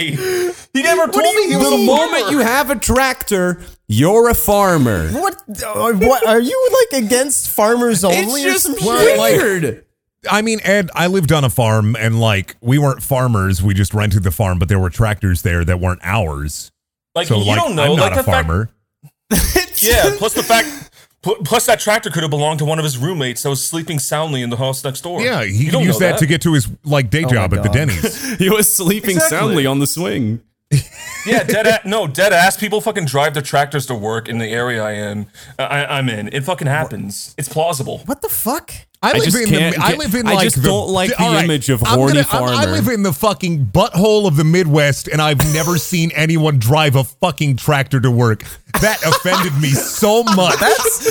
He 0.74 0.82
never 0.84 1.08
told 1.08 1.36
me 1.36 1.48
he 1.50 1.56
was 1.56 1.70
the 1.70 1.76
a 1.76 1.86
moment 1.86 2.24
farmer. 2.24 2.32
you 2.32 2.40
have 2.40 2.70
a 2.70 2.76
tractor, 2.76 3.62
you're 3.88 4.30
a 4.30 4.34
farmer. 4.34 5.10
What? 5.10 5.36
uh, 5.64 5.94
What 5.94 6.26
are 6.28 6.40
you 6.42 6.70
like 6.92 7.04
against 7.04 7.50
farmers 7.50 8.04
only? 8.04 8.46
or 8.46 8.50
It's 8.50 8.64
some 8.64 8.74
just 8.74 8.84
shit? 8.86 9.20
weird. 9.20 9.84
I 10.30 10.42
mean, 10.42 10.60
Ed, 10.64 10.90
I 10.96 11.08
lived 11.08 11.32
on 11.32 11.44
a 11.44 11.50
farm 11.50 11.96
and 11.96 12.20
like 12.20 12.58
we 12.60 12.78
weren't 12.80 13.02
farmers. 13.04 13.62
We 13.64 13.74
just 13.74 13.94
rented 13.94 14.24
the 14.24 14.32
farm, 14.32 14.60
but 14.60 14.68
there 14.68 14.80
were 14.80 14.90
tractors 14.90 15.42
there 15.44 15.64
that 15.64 15.80
weren't 15.80 16.02
ours. 16.04 16.72
like 17.16 17.28
So 17.28 17.38
you 17.38 17.46
like, 17.46 17.60
don't 17.62 17.76
know, 17.76 17.84
I'm 17.84 17.90
like 17.92 18.12
not 18.12 18.14
the 18.16 18.20
a 18.22 18.24
farmer. 18.24 18.70
Fact, 19.34 19.84
yeah. 19.84 20.12
Plus 20.18 20.34
the 20.34 20.42
fact, 20.44 20.68
pl- 20.68 20.90
plus 21.22 21.66
that 21.66 21.80
tractor 21.80 22.10
could 22.10 22.24
have 22.24 22.30
belonged 22.30 22.60
to 22.60 22.66
one 22.66 22.80
of 22.80 22.84
his 22.86 22.98
roommates 22.98 23.44
that 23.44 23.50
was 23.50 23.66
sleeping 23.68 24.00
soundly 24.00 24.42
in 24.42 24.50
the 24.50 24.58
house 24.58 24.84
next 24.84 25.02
door. 25.02 25.22
yeah, 25.22 25.44
he 25.44 25.52
You 25.58 25.66
could 25.66 25.72
don't 25.72 25.84
use 25.84 26.00
know 26.00 26.08
that, 26.08 26.20
to 26.20 26.26
get 26.26 26.42
to 26.44 26.54
his 26.54 26.70
like 26.84 27.10
day 27.10 27.22
oh 27.24 27.28
my 27.28 27.32
job 27.34 27.54
at 27.54 27.64
the 27.64 27.70
Denny's. 27.70 28.38
He 28.38 28.50
was 28.50 28.72
sleeping 28.74 29.12
Exactly. 29.18 29.38
soundly 29.38 29.66
on 29.66 29.80
the 29.80 29.88
swing. 29.88 30.42
Yeah, 31.26 31.44
dead 31.44 31.68
ass. 31.68 31.80
No, 31.84 32.08
dead 32.08 32.32
ass. 32.32 32.56
People 32.56 32.80
fucking 32.80 33.04
drive 33.04 33.34
their 33.34 33.44
tractors 33.44 33.86
to 33.88 33.96
work 33.96 34.30
in 34.30 34.38
the 34.38 34.46
area 34.48 34.82
I 34.82 34.94
am. 34.94 35.26
Uh, 35.60 35.64
I, 35.64 35.98
I'm 35.98 36.08
in. 36.08 36.30
It 36.32 36.46
fucking 36.46 36.68
happens. 36.68 37.36
It's 37.38 37.50
plausible. 37.50 37.98
What 38.06 38.22
the 38.22 38.30
fuck? 38.30 38.72
I 39.02 39.14
live 39.14 39.24
just 39.26 39.38
in 39.38 39.50
can't 39.50 39.76
the, 39.76 39.82
I 39.84 39.94
live 39.94 40.16
in 40.16 40.26
I 40.28 40.44
just 40.44 40.56
the, 40.56 40.64
don't 40.68 40.90
like 40.90 41.12
the 41.12 41.22
all 41.22 41.34
right, 41.34 41.44
image 41.46 41.70
of 41.70 41.84
I'm 41.84 42.00
horny 42.00 42.24
gonna- 42.24 42.28
I'm- 42.32 42.58
I 42.58 42.66
live 42.72 42.88
in 42.88 43.04
the 43.04 43.14
fucking 43.14 43.68
butthole 43.68 44.26
of 44.28 44.38
the 44.38 44.44
Midwest, 44.44 45.08
and 45.08 45.22
I've 45.22 45.38
never 45.54 45.78
seen 45.92 46.12
anyone 46.16 46.58
drive 46.58 46.96
a 46.96 47.04
fucking 47.04 47.58
tractor 47.58 48.00
to 48.00 48.10
work. 48.10 48.44
That 48.82 49.02
offended 49.04 49.56
me 49.62 49.70
so 49.70 50.24
much. 50.24 50.58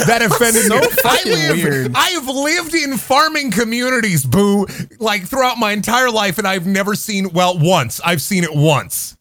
that 0.07 0.20
offended 0.22 0.64
so 0.64 0.80
me. 0.80 0.87
fucking 0.89 1.32
I 1.32 1.34
live, 1.49 1.57
weird. 1.64 1.93
I 1.95 2.09
have 2.11 2.28
lived 2.28 2.74
in 2.74 2.97
farming 2.97 3.53
communities, 3.53 4.24
boo, 4.24 4.66
like 4.99 5.22
throughout 5.26 5.59
my 5.59 5.70
entire 5.72 6.11
life, 6.11 6.39
and 6.39 6.47
I've 6.47 6.66
never 6.66 6.95
seen. 6.97 7.30
Well, 7.32 7.57
once 7.59 8.01
I've 8.05 8.20
seen 8.22 8.43
it 8.45 8.55
once. 8.55 9.16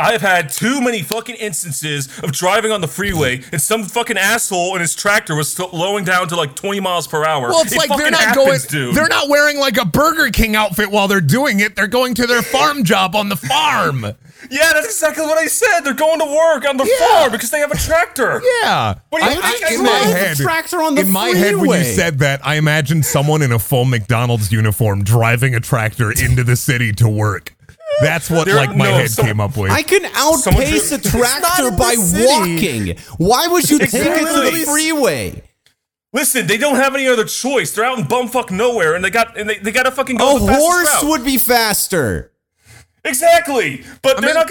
I've 0.00 0.20
had 0.20 0.48
too 0.50 0.80
many 0.80 1.02
fucking 1.02 1.34
instances 1.34 2.06
of 2.22 2.30
driving 2.30 2.70
on 2.70 2.80
the 2.80 2.86
freeway 2.86 3.42
and 3.50 3.60
some 3.60 3.82
fucking 3.82 4.16
asshole 4.16 4.76
in 4.76 4.80
his 4.80 4.94
tractor 4.94 5.34
was 5.34 5.52
slowing 5.52 6.04
down 6.04 6.28
to 6.28 6.36
like 6.36 6.54
20 6.54 6.78
miles 6.78 7.08
per 7.08 7.24
hour. 7.24 7.48
Well, 7.48 7.62
it's 7.62 7.72
It 7.72 7.78
like 7.78 7.88
they're 7.98 8.08
not 8.12 8.20
happens, 8.20 8.64
going. 8.66 8.86
dude. 8.86 8.94
They're 8.94 9.08
not 9.08 9.28
wearing 9.28 9.58
like 9.58 9.76
a 9.76 9.84
Burger 9.84 10.30
King 10.30 10.54
outfit 10.54 10.92
while 10.92 11.08
they're 11.08 11.20
doing 11.20 11.58
it. 11.58 11.74
They're 11.74 11.88
going 11.88 12.14
to 12.14 12.28
their 12.28 12.42
farm 12.42 12.84
job 12.84 13.16
on 13.16 13.28
the 13.28 13.36
farm. 13.36 14.06
Yeah, 14.50 14.70
that's 14.72 14.86
exactly 14.86 15.26
what 15.26 15.36
I 15.36 15.46
said. 15.46 15.80
They're 15.80 15.92
going 15.94 16.20
to 16.20 16.24
work 16.24 16.64
on 16.66 16.76
the 16.76 16.84
Yeah. 16.84 17.08
farm 17.18 17.32
because 17.32 17.50
they 17.50 17.58
have 17.58 17.72
a 17.72 17.76
tractor. 17.76 18.40
Yeah. 18.62 18.94
What 19.08 19.20
do 19.20 19.24
you 19.34 19.40
I- 19.42 19.50
think 19.50 19.64
I- 19.64 19.68
I 19.68 19.74
in 19.74 19.82
my 19.82 19.88
drive? 19.88 20.16
head, 20.16 20.36
Tractor 20.36 20.80
on 20.80 20.94
the 20.94 21.00
in 21.00 21.10
my 21.10 21.28
head, 21.30 21.56
when 21.56 21.80
you 21.80 21.84
said 21.84 22.20
that, 22.20 22.46
I 22.46 22.54
imagined 22.54 23.04
someone 23.04 23.42
in 23.42 23.50
a 23.50 23.58
full 23.58 23.84
McDonald's 23.84 24.52
uniform 24.52 25.02
driving 25.02 25.56
a 25.56 25.60
tractor 25.60 26.12
into 26.12 26.44
the 26.44 26.54
city 26.54 26.92
to 26.94 27.08
work. 27.08 27.56
That's 28.00 28.30
what 28.30 28.46
There- 28.46 28.56
like 28.56 28.74
my 28.76 28.90
no, 28.90 28.96
head 28.96 29.10
some- 29.10 29.26
came 29.26 29.40
up 29.40 29.56
with. 29.56 29.70
I 29.72 29.82
can 29.82 30.04
outpace 30.14 30.92
a 30.92 30.98
tractor 30.98 31.70
by 31.72 31.94
walking. 31.98 32.96
Why 33.16 33.48
would 33.48 33.68
you 33.70 33.78
take 33.78 33.92
it 33.94 34.18
to 34.20 34.50
the 34.56 34.64
freeway? 34.64 35.42
Listen, 36.12 36.46
they 36.46 36.56
don't 36.56 36.76
have 36.76 36.94
any 36.94 37.06
other 37.06 37.24
choice. 37.24 37.72
They're 37.72 37.84
out 37.84 37.98
in 37.98 38.04
bumfuck 38.06 38.50
nowhere, 38.50 38.94
and 38.94 39.04
they 39.04 39.10
got 39.10 39.36
and 39.38 39.48
they, 39.50 39.58
they 39.58 39.72
got 39.72 39.82
to 39.82 39.90
fucking 39.90 40.16
A 40.16 40.18
go 40.18 40.38
the 40.38 40.52
horse 40.54 41.02
route. 41.02 41.10
would 41.10 41.24
be 41.24 41.36
faster. 41.38 42.32
exactly, 43.04 43.84
but 44.02 44.20
they're 44.20 44.34
mean- 44.34 44.34
not 44.34 44.48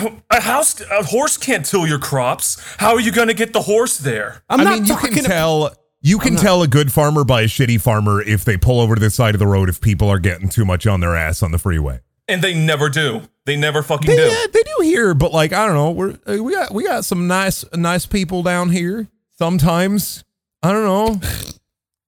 gonna. 0.00 0.16
A, 0.30 0.36
a 0.38 0.40
house, 0.40 0.80
a 0.80 1.04
horse 1.04 1.36
can't 1.36 1.64
till 1.64 1.86
your 1.86 1.98
crops. 1.98 2.60
How 2.78 2.94
are 2.94 3.00
you 3.00 3.12
gonna 3.12 3.34
get 3.34 3.52
the 3.52 3.62
horse 3.62 3.98
there? 3.98 4.42
I'm 4.48 4.60
I 4.60 4.64
not 4.64 4.74
mean, 4.80 4.86
you 4.86 4.96
can 4.96 5.24
tell. 5.24 5.74
You 6.00 6.18
can 6.18 6.36
tell 6.36 6.62
a 6.62 6.68
good 6.68 6.92
farmer 6.92 7.24
by 7.24 7.42
a 7.42 7.46
shitty 7.46 7.80
farmer 7.80 8.22
if 8.22 8.44
they 8.44 8.56
pull 8.56 8.80
over 8.80 8.94
to 8.94 9.00
the 9.00 9.10
side 9.10 9.34
of 9.34 9.40
the 9.40 9.48
road 9.48 9.68
if 9.68 9.80
people 9.80 10.08
are 10.08 10.20
getting 10.20 10.48
too 10.48 10.64
much 10.64 10.86
on 10.86 11.00
their 11.00 11.16
ass 11.16 11.42
on 11.42 11.50
the 11.50 11.58
freeway. 11.58 12.00
And 12.28 12.42
they 12.42 12.54
never 12.54 12.88
do. 12.90 13.22
They 13.46 13.56
never 13.56 13.82
fucking 13.82 14.06
They, 14.06 14.16
do. 14.16 14.22
yeah, 14.22 14.46
they 14.52 14.62
do 14.62 14.82
here, 14.82 15.14
but 15.14 15.32
like 15.32 15.52
I 15.54 15.64
don't 15.66 15.74
know, 15.74 15.90
we're 15.90 16.18
uh, 16.26 16.42
we 16.42 16.52
got 16.52 16.72
we 16.74 16.84
got 16.84 17.04
some 17.06 17.26
nice 17.26 17.64
nice 17.74 18.04
people 18.04 18.42
down 18.42 18.68
here. 18.70 19.08
Sometimes 19.38 20.24
I 20.62 20.72
don't 20.72 20.84
know. 20.84 21.20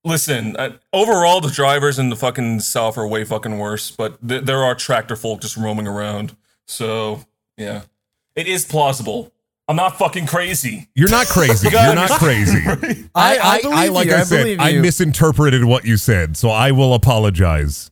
Listen, 0.05 0.57
uh, 0.57 0.77
overall, 0.93 1.41
the 1.41 1.51
drivers 1.51 1.99
in 1.99 2.09
the 2.09 2.16
fucking 2.16 2.61
south 2.61 2.97
are 2.99 3.07
way 3.07 3.25
fucking 3.25 3.59
worse. 3.59 3.91
But 3.91 4.27
th- 4.27 4.45
there 4.45 4.62
are 4.62 4.75
tractor 4.75 5.16
folk 5.16 5.41
just 5.43 5.57
roaming 5.57 5.87
around. 5.87 6.37
So 6.66 7.25
yeah, 7.57 7.83
it 8.35 8.47
is 8.47 8.64
plausible. 8.64 9.33
I'm 9.68 9.77
not 9.77 9.97
fucking 9.99 10.27
crazy. 10.27 10.89
You're 10.95 11.11
not 11.11 11.27
crazy. 11.29 11.68
you 11.68 11.79
You're 11.83 11.95
not 11.95 12.11
crazy. 12.11 12.61
I- 13.14 13.39
I 13.39 13.39
I, 13.39 13.62
believe 13.62 13.93
like 13.93 14.09
you. 14.09 14.14
I 14.14 14.21
I 14.21 14.23
said, 14.25 14.59
I 14.59 14.73
misinterpreted 14.81 15.64
what 15.64 15.85
you 15.85 15.97
said, 15.97 16.37
so 16.37 16.51
I 16.51 16.73
will 16.73 16.93
apologize. 16.93 17.89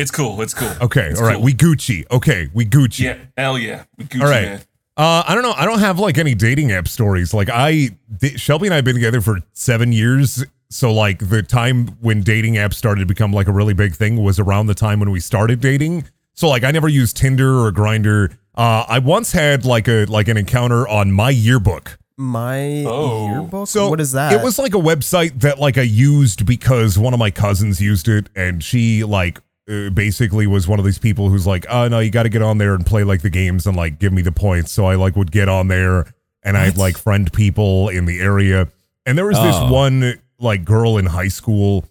It's 0.00 0.10
cool. 0.10 0.40
It's 0.42 0.54
cool. 0.54 0.72
Okay, 0.80 1.08
It's 1.10 1.20
all 1.20 1.26
right, 1.26 1.34
cool. 1.36 1.44
we 1.44 1.52
Gucci. 1.54 2.04
Okay, 2.10 2.48
we 2.54 2.64
Gucci. 2.64 3.00
yeah, 3.00 3.18
hell 3.36 3.58
yeah. 3.58 3.84
We 3.98 4.04
Gucci, 4.06 4.22
all 4.22 4.28
right. 4.30 4.42
man. 4.44 4.60
Uh, 4.96 5.22
I 5.26 5.34
don't 5.34 5.42
know. 5.42 5.52
I 5.52 5.64
don't 5.64 5.78
have 5.78 5.98
like 5.98 6.18
any 6.18 6.34
dating 6.34 6.72
app 6.72 6.86
stories. 6.88 7.32
Like 7.32 7.48
I, 7.48 7.90
th- 8.20 8.38
Shelby 8.38 8.66
and 8.66 8.74
I 8.74 8.76
have 8.76 8.84
been 8.84 8.94
together 8.96 9.20
for 9.20 9.38
seven 9.52 9.92
years. 9.92 10.44
So 10.68 10.92
like 10.92 11.30
the 11.30 11.42
time 11.42 11.86
when 12.00 12.20
dating 12.22 12.54
apps 12.54 12.74
started 12.74 13.00
to 13.00 13.06
become 13.06 13.32
like 13.32 13.46
a 13.48 13.52
really 13.52 13.72
big 13.74 13.94
thing 13.94 14.22
was 14.22 14.38
around 14.38 14.66
the 14.66 14.74
time 14.74 15.00
when 15.00 15.10
we 15.10 15.18
started 15.20 15.60
dating. 15.60 16.04
So 16.34 16.48
like 16.48 16.64
I 16.64 16.70
never 16.70 16.88
used 16.88 17.16
Tinder 17.16 17.60
or 17.64 17.72
Grindr. 17.72 18.36
Uh, 18.54 18.84
I 18.88 18.98
once 18.98 19.32
had 19.32 19.64
like 19.64 19.88
a 19.88 20.04
like 20.06 20.28
an 20.28 20.36
encounter 20.36 20.86
on 20.86 21.12
my 21.12 21.30
yearbook. 21.30 21.98
My 22.16 22.84
Oh. 22.86 23.28
yearbook. 23.28 23.68
So 23.68 23.88
what 23.88 24.00
is 24.00 24.12
that? 24.12 24.32
It 24.34 24.42
was 24.42 24.58
like 24.58 24.74
a 24.74 24.78
website 24.78 25.40
that 25.40 25.58
like 25.58 25.78
I 25.78 25.82
used 25.82 26.44
because 26.44 26.98
one 26.98 27.14
of 27.14 27.18
my 27.18 27.30
cousins 27.30 27.80
used 27.80 28.06
it, 28.08 28.28
and 28.36 28.62
she 28.62 29.02
like 29.02 29.40
uh, 29.70 29.90
basically 29.90 30.46
was 30.46 30.66
one 30.66 30.78
of 30.78 30.84
these 30.84 30.98
people 30.98 31.28
who's 31.30 31.46
like, 31.46 31.64
oh 31.70 31.88
no, 31.88 31.98
you 32.00 32.10
got 32.10 32.24
to 32.24 32.28
get 32.28 32.42
on 32.42 32.58
there 32.58 32.74
and 32.74 32.84
play 32.84 33.04
like 33.04 33.22
the 33.22 33.30
games 33.30 33.66
and 33.66 33.76
like 33.76 33.98
give 33.98 34.12
me 34.12 34.22
the 34.22 34.32
points. 34.32 34.72
So 34.72 34.86
I 34.86 34.96
like 34.96 35.16
would 35.16 35.30
get 35.30 35.48
on 35.48 35.68
there 35.68 36.12
and 36.42 36.56
I'd 36.56 36.76
like 36.76 36.96
friend 36.98 37.32
people 37.32 37.88
in 37.88 38.06
the 38.06 38.20
area. 38.20 38.68
And 39.06 39.16
there 39.16 39.26
was 39.26 39.36
this 39.38 39.56
Oh. 39.56 39.72
one 39.72 40.14
like 40.38 40.64
girl 40.64 40.96
in 40.98 41.06
high 41.06 41.28
school 41.28 41.84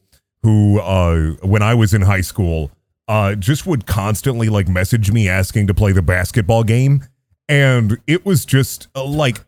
who 0.44 0.80
uh 0.80 1.32
when 1.42 1.62
I 1.62 1.74
was 1.74 1.94
in 1.94 2.02
high 2.02 2.22
school 2.22 2.72
uh 3.08 3.36
just 3.36 3.66
would 3.66 3.86
constantly 3.86 4.50
like 4.50 4.68
message 4.68 5.12
me 5.12 5.28
asking 5.30 5.68
to 5.68 5.74
play 5.74 5.92
the 5.92 6.02
basketball 6.02 6.64
game 6.64 7.04
and 7.48 7.98
it 8.08 8.26
was 8.26 8.46
just 8.46 8.88
uh, 8.96 9.04
like 9.04 9.40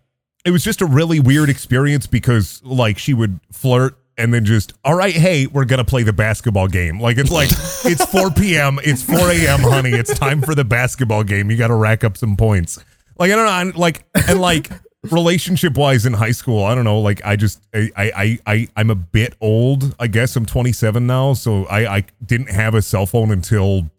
it 0.44 0.52
was 0.52 0.64
just 0.64 0.82
a 0.82 0.86
really 0.86 1.20
weird 1.20 1.50
experience 1.50 2.08
because 2.08 2.62
like 2.64 2.98
she 2.98 3.14
would 3.14 3.40
flirt 3.52 3.96
and 4.18 4.34
then 4.34 4.46
just 4.46 4.74
all 4.84 4.96
right 4.96 5.14
hey 5.14 5.48
we're 5.48 5.66
gonna 5.66 5.86
play 5.86 6.04
the 6.04 6.14
basketball 6.14 6.68
game. 6.68 7.00
Like 7.00 7.18
it's 7.18 7.32
like 7.32 7.50
it's 7.86 8.06
4 8.06 8.32
p.m 8.32 8.80
it's 8.84 9.04
4 9.04 9.18
a.m 9.18 9.60
honey. 9.62 9.92
It's 9.92 10.18
time 10.18 10.42
for 10.42 10.56
the 10.56 10.66
basketball 10.66 11.24
game. 11.24 11.50
You 11.52 11.58
gotta 11.58 11.76
rack 11.76 12.04
up 12.04 12.18
some 12.18 12.36
points. 12.36 12.78
Like 13.18 13.32
i 13.32 13.36
don't 13.36 13.46
know 13.46 13.52
I'm, 13.52 13.72
like 13.72 14.04
and 14.28 14.40
like 14.42 14.70
relationship 15.10 15.78
wise 15.78 16.06
in 16.06 16.14
high 16.14 16.32
school 16.32 16.64
i 16.64 16.76
don't 16.76 16.84
know 16.84 17.00
like 17.00 17.26
i 17.26 17.36
just 17.36 17.60
I, 17.74 17.90
I 17.98 18.40
i 18.46 18.68
i'm 18.76 18.92
a 18.92 18.96
bit 18.96 19.34
old 19.42 19.96
i 20.00 20.06
guess. 20.06 20.36
I'm 20.36 20.46
27 20.46 21.08
now 21.08 21.34
so 21.34 21.66
i 21.66 21.98
i 21.98 22.06
didn't 22.24 22.52
have 22.52 22.76
a 22.76 22.82
cell 22.82 23.06
phone 23.06 23.32
until 23.32 23.90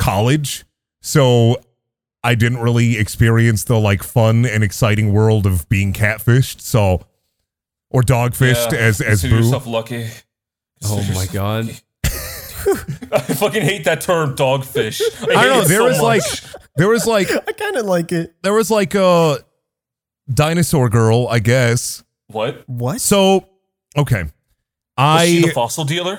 college. 0.00 0.64
So 1.02 1.60
I 2.24 2.34
didn't 2.34 2.58
really 2.58 2.98
experience 2.98 3.64
the 3.64 3.78
like 3.78 4.02
fun 4.02 4.44
and 4.44 4.64
exciting 4.64 5.12
world 5.12 5.46
of 5.46 5.68
being 5.68 5.92
catfished. 5.92 6.60
So, 6.60 7.02
or 7.90 8.02
dogfished 8.02 8.72
Yeah, 8.72 8.78
as 8.78 9.00
as 9.00 9.20
consider 9.20 9.36
boo. 9.36 9.42
yourself 9.44 9.66
lucky. 9.66 10.06
Oh 10.84 10.96
my 10.96 11.02
yourself 11.02 11.32
god. 11.32 11.66
lucky. 11.66 11.80
I 13.12 13.20
fucking 13.20 13.62
hate 13.62 13.84
that 13.84 14.00
term, 14.02 14.36
dogfish. 14.36 15.00
I, 15.28 15.34
I 15.34 15.44
don't 15.44 15.58
know. 15.58 15.60
it 15.62 15.68
There 15.68 15.78
so 15.78 15.84
was 15.88 16.00
like 16.00 16.22
there 16.76 16.88
was 16.88 17.06
like 17.06 17.30
I 17.30 17.52
kind 17.52 17.76
of 17.76 17.86
like 17.86 18.12
it. 18.12 18.34
there 18.42 18.52
was 18.54 18.70
like 18.70 18.94
a 18.94 19.38
dinosaur 20.32 20.88
girl, 20.88 21.26
I 21.28 21.38
guess. 21.38 22.02
what? 22.28 22.62
What? 22.68 23.00
So 23.00 23.46
okay, 23.96 24.22
Was 24.24 24.30
she 25.28 25.38
I 25.38 25.46
the 25.46 25.52
fossil 25.54 25.84
dealer? 25.84 26.18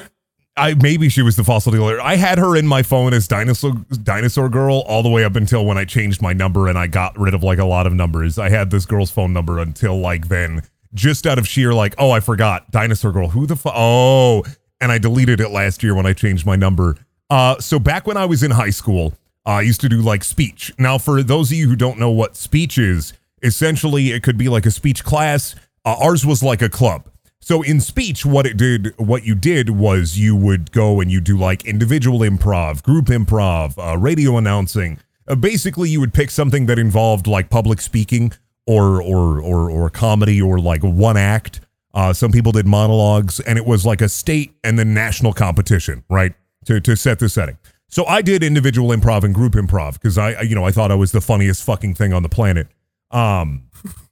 I 0.58 0.74
maybe 0.74 1.08
she 1.10 1.22
was 1.22 1.36
the 1.38 1.44
fossil 1.46 1.72
dealer. 1.72 2.02
I 2.02 2.16
had 2.18 2.38
her 2.38 2.58
in 2.58 2.68
my 2.68 2.84
phone 2.84 3.14
as 3.14 3.28
dinosaur 3.28 3.74
dinosaur 4.04 4.50
girl 4.50 4.84
all 4.88 5.02
the 5.04 5.10
way 5.10 5.24
up 5.24 5.36
until 5.36 5.66
when 5.66 5.78
I 5.78 5.86
changed 5.86 6.22
my 6.22 6.34
number 6.34 6.68
and 6.68 6.78
I 6.78 6.88
got 6.88 7.18
rid 7.18 7.34
of 7.34 7.42
like 7.44 7.60
a 7.60 7.66
lot 7.66 7.88
of 7.88 7.94
numbers. 7.94 8.38
I 8.38 8.50
had 8.50 8.70
this 8.72 8.86
girl's 8.86 9.12
phone 9.12 9.32
number 9.32 9.60
until 9.60 9.98
like 10.00 10.28
then, 10.28 10.64
just 10.94 11.26
out 11.26 11.40
of 11.40 11.48
sheer 11.48 11.74
like, 11.74 11.96
oh, 11.98 12.12
I 12.12 12.20
forgot 12.20 12.72
dinosaur 12.72 13.12
girl. 13.12 13.30
Who 13.30 13.46
the 13.46 13.56
fu- 13.56 13.70
oh, 13.74 14.44
and 14.80 14.92
I 14.92 14.98
deleted 14.98 15.40
it 15.40 15.50
last 15.50 15.84
year 15.84 15.96
when 15.96 16.06
I 16.06 16.14
changed 16.14 16.46
my 16.46 16.56
number. 16.56 16.98
Uh, 17.30 17.60
so 17.60 17.80
back 17.80 18.08
when 18.08 18.18
I 18.18 18.26
was 18.26 18.44
in 18.44 18.52
high 18.52 18.72
school, 18.72 19.14
I 19.46 19.62
used 19.62 19.82
to 19.82 19.90
do 19.90 20.02
like 20.02 20.24
speech. 20.24 20.74
Now, 20.78 20.98
for 20.98 21.24
those 21.24 21.52
of 21.52 21.58
you 21.58 21.68
who 21.68 21.76
don't 21.76 21.98
know 21.98 22.12
what 22.12 22.36
speech 22.36 22.78
is, 22.78 23.14
essentially 23.42 24.12
it 24.12 24.24
could 24.24 24.38
be 24.38 24.50
like 24.50 24.66
a 24.66 24.72
speech 24.72 25.04
class. 25.04 25.56
Uh, 25.86 25.96
ours 26.00 26.26
was 26.26 26.44
like 26.44 26.62
a 26.62 26.70
club. 26.70 27.06
So 27.40 27.64
in 27.64 27.80
speech, 27.80 28.24
what 28.24 28.46
it 28.46 28.56
did, 28.56 28.94
what 28.98 29.26
you 29.26 29.34
did 29.34 29.72
was 29.72 30.18
you 30.18 30.36
would 30.36 30.72
go 30.72 31.02
and 31.02 31.12
you 31.12 31.20
do 31.20 31.38
like 31.38 31.66
individual 31.66 32.20
improv, 32.20 32.84
group 32.84 33.06
improv, 33.06 33.74
uh, 33.78 33.98
radio 33.98 34.38
announcing. 34.38 35.00
Uh, 35.28 35.36
basically, 35.36 35.90
you 35.90 36.00
would 36.00 36.14
pick 36.14 36.30
something 36.30 36.68
that 36.68 36.78
involved 36.78 37.26
like 37.26 37.50
public 37.50 37.82
speaking 37.82 38.32
or 38.72 39.02
or 39.02 39.42
or 39.42 39.70
or 39.70 39.90
comedy 39.90 40.42
or 40.42 40.60
like 40.60 40.82
one 40.82 41.18
act. 41.18 41.60
Uh, 41.94 42.14
some 42.14 42.32
people 42.32 42.54
did 42.54 42.66
monologues, 42.66 43.42
and 43.42 43.58
it 43.58 43.66
was 43.66 43.86
like 43.86 44.00
a 44.00 44.08
state 44.08 44.54
and 44.64 44.80
then 44.80 44.94
national 44.94 45.34
competition, 45.34 46.04
right? 46.10 46.34
To 46.66 46.80
to 46.80 46.96
set 46.96 47.20
the 47.20 47.28
setting. 47.28 47.58
So 47.88 48.06
I 48.06 48.22
did 48.22 48.44
individual 48.44 48.90
improv 48.90 49.24
and 49.24 49.36
group 49.36 49.54
improv 49.54 49.94
because 49.94 50.18
I, 50.18 50.42
you 50.42 50.56
know, 50.56 50.64
I 50.64 50.72
thought 50.72 50.92
I 50.92 50.96
was 50.96 51.12
the 51.12 51.20
funniest 51.20 51.64
fucking 51.64 51.96
thing 51.96 52.14
on 52.14 52.24
the 52.24 52.30
planet. 52.30 52.68
Um, 53.12 53.64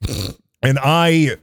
and 0.62 0.78
I 0.82 1.36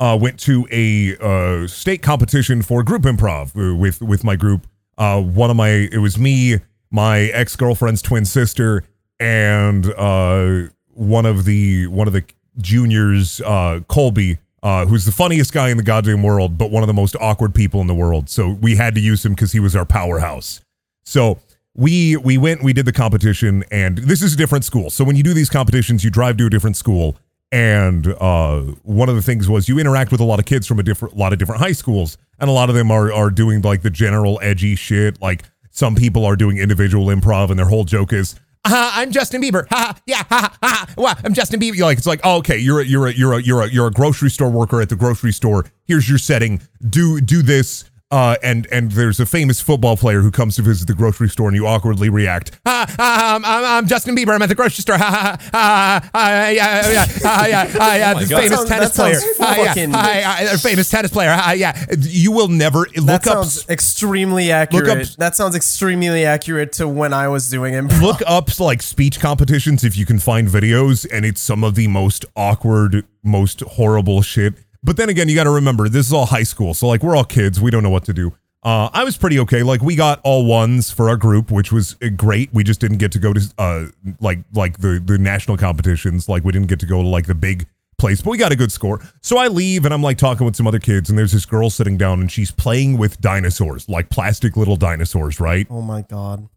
uh, 0.00 0.18
went 0.18 0.40
to 0.40 0.66
a 0.70 1.16
uh, 1.18 1.66
state 1.66 2.02
competition 2.02 2.62
for 2.62 2.82
group 2.82 3.02
improv 3.02 3.54
with 3.78 4.00
with 4.00 4.24
my 4.24 4.36
group. 4.36 4.66
Uh, 4.96 5.20
one 5.20 5.50
of 5.50 5.56
my 5.56 5.68
it 5.92 5.98
was 5.98 6.18
me, 6.18 6.60
my 6.90 7.20
ex 7.20 7.54
girlfriend's 7.56 8.00
twin 8.00 8.24
sister, 8.24 8.84
and 9.20 9.92
uh, 9.94 10.68
one 10.94 11.26
of 11.26 11.44
the 11.44 11.86
one 11.88 12.06
of 12.06 12.14
the 12.14 12.24
juniors, 12.58 13.40
uh, 13.40 13.80
Colby, 13.88 14.38
uh, 14.62 14.86
who's 14.86 15.04
the 15.04 15.12
funniest 15.12 15.52
guy 15.52 15.70
in 15.70 15.76
the 15.76 15.82
goddamn 15.82 16.22
world, 16.22 16.56
but 16.56 16.70
one 16.70 16.82
of 16.82 16.86
the 16.86 16.94
most 16.94 17.16
awkward 17.20 17.54
people 17.54 17.80
in 17.80 17.86
the 17.86 17.94
world. 17.94 18.28
So 18.28 18.48
we 18.48 18.76
had 18.76 18.94
to 18.94 19.00
use 19.00 19.24
him 19.24 19.32
because 19.32 19.52
he 19.52 19.60
was 19.60 19.74
our 19.74 19.84
powerhouse. 19.84 20.60
So 21.04 21.38
we 21.74 22.16
we 22.16 22.38
went, 22.38 22.62
we 22.62 22.72
did 22.72 22.86
the 22.86 22.92
competition, 22.92 23.64
and 23.70 23.98
this 23.98 24.22
is 24.22 24.34
a 24.34 24.36
different 24.36 24.64
school. 24.64 24.90
So 24.90 25.04
when 25.04 25.16
you 25.16 25.22
do 25.22 25.34
these 25.34 25.50
competitions, 25.50 26.04
you 26.04 26.10
drive 26.10 26.36
to 26.36 26.46
a 26.46 26.50
different 26.50 26.76
school, 26.76 27.16
and 27.50 28.06
uh, 28.20 28.60
one 28.82 29.08
of 29.08 29.16
the 29.16 29.22
things 29.22 29.48
was 29.48 29.68
you 29.68 29.78
interact 29.78 30.12
with 30.12 30.20
a 30.20 30.24
lot 30.24 30.38
of 30.38 30.44
kids 30.44 30.66
from 30.66 30.78
a 30.78 30.82
different, 30.82 31.16
lot 31.16 31.32
of 31.32 31.38
different 31.38 31.60
high 31.60 31.72
schools, 31.72 32.18
and 32.38 32.48
a 32.48 32.52
lot 32.52 32.68
of 32.68 32.74
them 32.74 32.90
are 32.90 33.12
are 33.12 33.30
doing 33.30 33.62
like 33.62 33.82
the 33.82 33.90
general 33.90 34.38
edgy 34.42 34.76
shit. 34.76 35.20
Like 35.20 35.44
some 35.70 35.94
people 35.94 36.24
are 36.24 36.36
doing 36.36 36.58
individual 36.58 37.06
improv, 37.06 37.50
and 37.50 37.58
their 37.58 37.68
whole 37.68 37.84
joke 37.84 38.12
is. 38.12 38.36
Uh, 38.64 38.92
I'm 38.94 39.10
Justin 39.10 39.42
Bieber. 39.42 39.66
Ha, 39.70 39.98
yeah, 40.06 40.22
ha, 40.28 40.56
ha, 40.62 40.94
ha. 40.96 41.20
I'm 41.24 41.34
Justin 41.34 41.58
Bieber. 41.58 41.74
You're 41.74 41.86
like 41.86 41.98
it's 41.98 42.06
like, 42.06 42.20
oh, 42.22 42.36
okay, 42.38 42.58
you're 42.58 42.80
a, 42.80 42.84
you're 42.84 43.08
a, 43.08 43.12
you're 43.12 43.32
a, 43.32 43.42
you're 43.42 43.62
a, 43.62 43.68
you're 43.68 43.86
a 43.88 43.90
grocery 43.90 44.30
store 44.30 44.50
worker 44.50 44.80
at 44.80 44.88
the 44.88 44.94
grocery 44.94 45.32
store. 45.32 45.64
Here's 45.84 46.08
your 46.08 46.18
setting. 46.18 46.62
Do 46.88 47.20
do 47.20 47.42
this. 47.42 47.84
Uh, 48.12 48.36
and 48.42 48.66
and 48.70 48.92
there's 48.92 49.18
a 49.18 49.24
famous 49.24 49.58
football 49.62 49.96
player 49.96 50.20
who 50.20 50.30
comes 50.30 50.54
to 50.56 50.60
visit 50.62 50.86
the 50.86 50.92
grocery 50.94 51.28
store, 51.30 51.48
and 51.48 51.56
you 51.56 51.66
awkwardly 51.66 52.10
react. 52.10 52.50
Ah, 52.66 52.84
ah, 52.98 53.34
I'm, 53.36 53.44
I'm, 53.44 53.64
I'm 53.64 53.86
Justin 53.86 54.14
Bieber. 54.14 54.34
I'm 54.34 54.42
at 54.42 54.50
the 54.50 54.54
grocery 54.54 54.82
store. 54.82 54.98
Ha 54.98 55.04
ha 55.04 55.38
ha. 55.50 56.10
Ah, 56.12 56.48
yeah, 56.48 56.90
yeah, 56.92 57.06
ah, 57.24 57.46
yeah, 57.46 57.74
ah, 57.80 57.94
yeah. 57.96 58.14
this 58.18 58.28
God. 58.28 58.42
famous 58.42 58.64
tennis 58.68 58.94
player. 58.96 59.14
that 59.14 59.22
sounds 59.22 59.40
Ah, 59.40 59.56
yeah, 59.56 59.64
fucking- 59.68 59.92
ah, 59.94 60.12
yeah, 60.40 60.56
famous 60.58 60.90
tennis 60.90 61.10
player. 61.10 61.34
Ah, 61.34 61.52
yeah. 61.52 61.86
You 61.98 62.32
will 62.32 62.48
never 62.48 62.80
look 62.96 63.22
That 63.22 63.26
up. 63.28 63.44
sounds 63.46 63.66
extremely 63.70 64.52
accurate. 64.52 65.08
up- 65.10 65.16
that 65.16 65.34
sounds 65.34 65.56
extremely 65.56 66.26
accurate 66.26 66.72
to 66.74 66.86
when 66.86 67.14
I 67.14 67.28
was 67.28 67.48
doing 67.48 67.72
improv. 67.74 68.02
look 68.02 68.22
up 68.26 68.60
like 68.60 68.82
speech 68.82 69.20
competitions 69.20 69.84
if 69.84 69.96
you 69.96 70.04
can 70.04 70.18
find 70.18 70.48
videos 70.48 71.06
and 71.10 71.24
it's 71.24 71.40
some 71.40 71.64
of 71.64 71.74
the 71.76 71.88
most 71.88 72.26
awkward 72.36 73.06
most 73.24 73.60
horrible 73.60 74.20
shit 74.20 74.54
but 74.82 74.96
then 74.96 75.08
again 75.08 75.28
you 75.28 75.34
got 75.34 75.44
to 75.44 75.50
remember 75.50 75.88
this 75.88 76.06
is 76.06 76.12
all 76.12 76.26
high 76.26 76.42
school 76.42 76.74
so 76.74 76.86
like 76.86 77.02
we're 77.02 77.16
all 77.16 77.24
kids 77.24 77.60
we 77.60 77.70
don't 77.70 77.82
know 77.82 77.90
what 77.90 78.04
to 78.04 78.12
do 78.12 78.32
uh, 78.64 78.88
I 78.92 79.02
was 79.02 79.16
pretty 79.16 79.40
okay. 79.40 79.64
Like 79.64 79.82
we 79.82 79.96
got 79.96 80.20
all 80.22 80.46
ones 80.46 80.88
for 80.88 81.08
our 81.08 81.16
group, 81.16 81.50
which 81.50 81.72
was 81.72 81.96
uh, 82.00 82.10
great. 82.10 82.54
We 82.54 82.62
just 82.62 82.78
didn't 82.80 82.98
get 82.98 83.10
to 83.10 83.18
go 83.18 83.32
to 83.32 83.40
uh 83.58 83.86
like 84.20 84.38
like 84.54 84.78
the 84.78 85.02
the 85.04 85.18
national 85.18 85.56
competitions. 85.56 86.28
Like 86.28 86.44
we 86.44 86.52
didn't 86.52 86.68
get 86.68 86.78
to 86.78 86.86
go 86.86 87.02
to 87.02 87.08
like 87.08 87.26
the 87.26 87.34
big 87.34 87.66
place, 87.98 88.22
but 88.22 88.30
we 88.30 88.38
got 88.38 88.52
a 88.52 88.54
good 88.56 88.70
score. 88.70 89.00
So 89.20 89.36
I 89.36 89.48
leave 89.48 89.84
and 89.84 89.92
I'm 89.92 90.00
like 90.00 90.16
talking 90.16 90.44
with 90.46 90.54
some 90.54 90.68
other 90.68 90.78
kids, 90.78 91.10
and 91.10 91.18
there's 91.18 91.32
this 91.32 91.44
girl 91.44 91.70
sitting 91.70 91.96
down 91.98 92.20
and 92.20 92.30
she's 92.30 92.52
playing 92.52 92.98
with 92.98 93.20
dinosaurs, 93.20 93.88
like 93.88 94.10
plastic 94.10 94.56
little 94.56 94.76
dinosaurs, 94.76 95.40
right? 95.40 95.66
oh 95.68 95.82
my 95.82 96.02
god. 96.02 96.48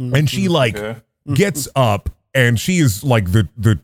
and 0.00 0.28
she 0.28 0.48
like 0.48 0.76
Okay. 0.76 1.00
gets 1.32 1.68
up 1.76 2.10
and 2.34 2.58
she 2.58 2.78
is 2.80 3.04
like 3.04 3.30
the 3.30 3.48
the 3.56 3.78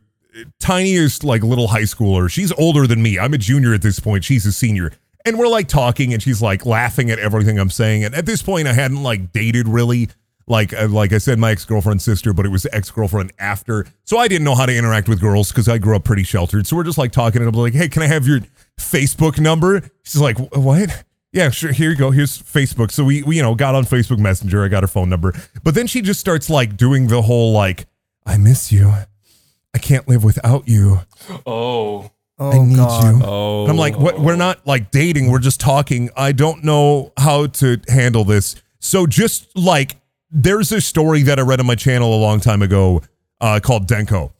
tiniest 0.61 1.25
like 1.25 1.43
little 1.43 1.69
high 1.69 1.83
schooler 1.83 2.31
she's 2.31 2.53
older 2.53 2.87
than 2.87 3.03
me 3.03 3.19
i'm 3.19 3.35
a 3.35 3.39
junior 3.39 3.75
at 3.75 3.83
this 3.83 4.01
point 4.01 4.25
she's 4.25 4.47
a 4.47 4.53
senior 4.53 4.93
and 5.25 5.39
we're 5.39 5.49
like 5.49 5.69
talking 5.69 6.13
and 6.13 6.23
she's 6.23 6.43
like 6.43 6.65
laughing 6.67 7.11
at 7.11 7.19
everything 7.19 7.59
i'm 7.59 7.71
saying 7.71 8.05
and 8.05 8.15
at 8.15 8.27
this 8.27 8.43
point 8.43 8.67
i 8.69 8.73
hadn't 8.73 9.03
like 9.03 9.33
dated 9.33 9.69
really 9.69 10.09
like 10.47 10.73
uh, 10.73 10.89
like 10.89 11.13
i 11.13 11.19
said 11.19 11.39
my 11.39 11.51
ex-girlfriend's 11.51 12.05
sister 12.05 12.33
but 12.33 12.47
it 12.47 12.51
was 12.51 12.67
ex-girlfriend 12.73 13.33
after 13.39 13.87
so 14.05 14.19
i 14.19 14.29
didn't 14.29 14.45
know 14.45 14.55
how 14.55 14.67
to 14.67 14.77
interact 14.77 15.09
with 15.09 15.21
girls 15.21 15.51
because 15.51 15.69
i 15.69 15.79
grew 15.79 15.97
up 15.97 16.05
pretty 16.05 16.25
sheltered 16.25 16.67
so 16.67 16.77
we're 16.77 16.85
just 16.85 16.99
like 16.99 17.13
talking 17.13 17.41
and 17.41 17.49
i'm 17.49 17.55
like 17.55 17.75
hey 17.75 17.89
can 17.89 18.03
i 18.03 18.07
have 18.07 18.27
your 18.27 18.41
facebook 18.79 19.39
number 19.39 19.83
she's 20.03 20.21
like 20.21 20.39
what 20.55 21.05
yeah, 21.33 21.51
sure. 21.51 21.73
Here 21.73 21.91
you 21.91 21.97
go. 21.97 22.11
Here's 22.11 22.41
Facebook. 22.41 22.91
So 22.91 23.05
we, 23.05 23.23
we, 23.23 23.37
you 23.37 23.43
know, 23.43 23.55
got 23.55 23.75
on 23.75 23.85
Facebook 23.85 24.19
Messenger. 24.19 24.65
I 24.65 24.69
got 24.69 24.83
her 24.83 24.89
phone 24.89 25.11
number. 25.11 25.35
But 25.63 25.75
then 25.75 25.87
she 25.87 26.01
just 26.01 26.21
starts 26.21 26.49
like 26.49 26.77
doing 26.77 27.09
the 27.09 27.23
whole 27.23 27.53
like, 27.53 27.87
I 28.25 28.39
miss 28.39 28.73
you. 28.73 28.93
I 29.79 29.81
can't 29.81 30.09
live 30.09 30.25
without 30.25 30.67
you. 30.67 31.03
Oh. 31.47 32.11
Oh 32.37 32.51
I 32.51 32.59
need 32.67 32.75
god. 32.79 33.15
you. 33.15 33.23
Oh, 33.25 33.63
And 33.63 33.71
I'm 33.71 33.77
like, 33.77 33.97
what? 33.97 34.19
We're 34.19 34.35
not 34.35 34.67
like 34.67 34.91
dating. 34.91 35.31
We're 35.31 35.39
just 35.39 35.61
talking. 35.61 36.11
I 36.17 36.33
don't 36.33 36.65
know 36.65 37.13
how 37.17 37.47
to 37.47 37.81
handle 37.87 38.25
this. 38.25 38.57
So 38.81 39.07
just 39.07 39.57
like, 39.57 39.95
there's 40.33 40.73
a 40.73 40.81
story 40.81 41.23
that 41.23 41.39
I 41.39 41.43
read 41.43 41.61
on 41.61 41.67
my 41.67 41.77
channel 41.77 42.13
a 42.13 42.19
long 42.19 42.41
time 42.41 42.61
ago 42.61 43.03
uh, 43.41 43.61
called 43.63 43.87
Denko, 43.87 44.33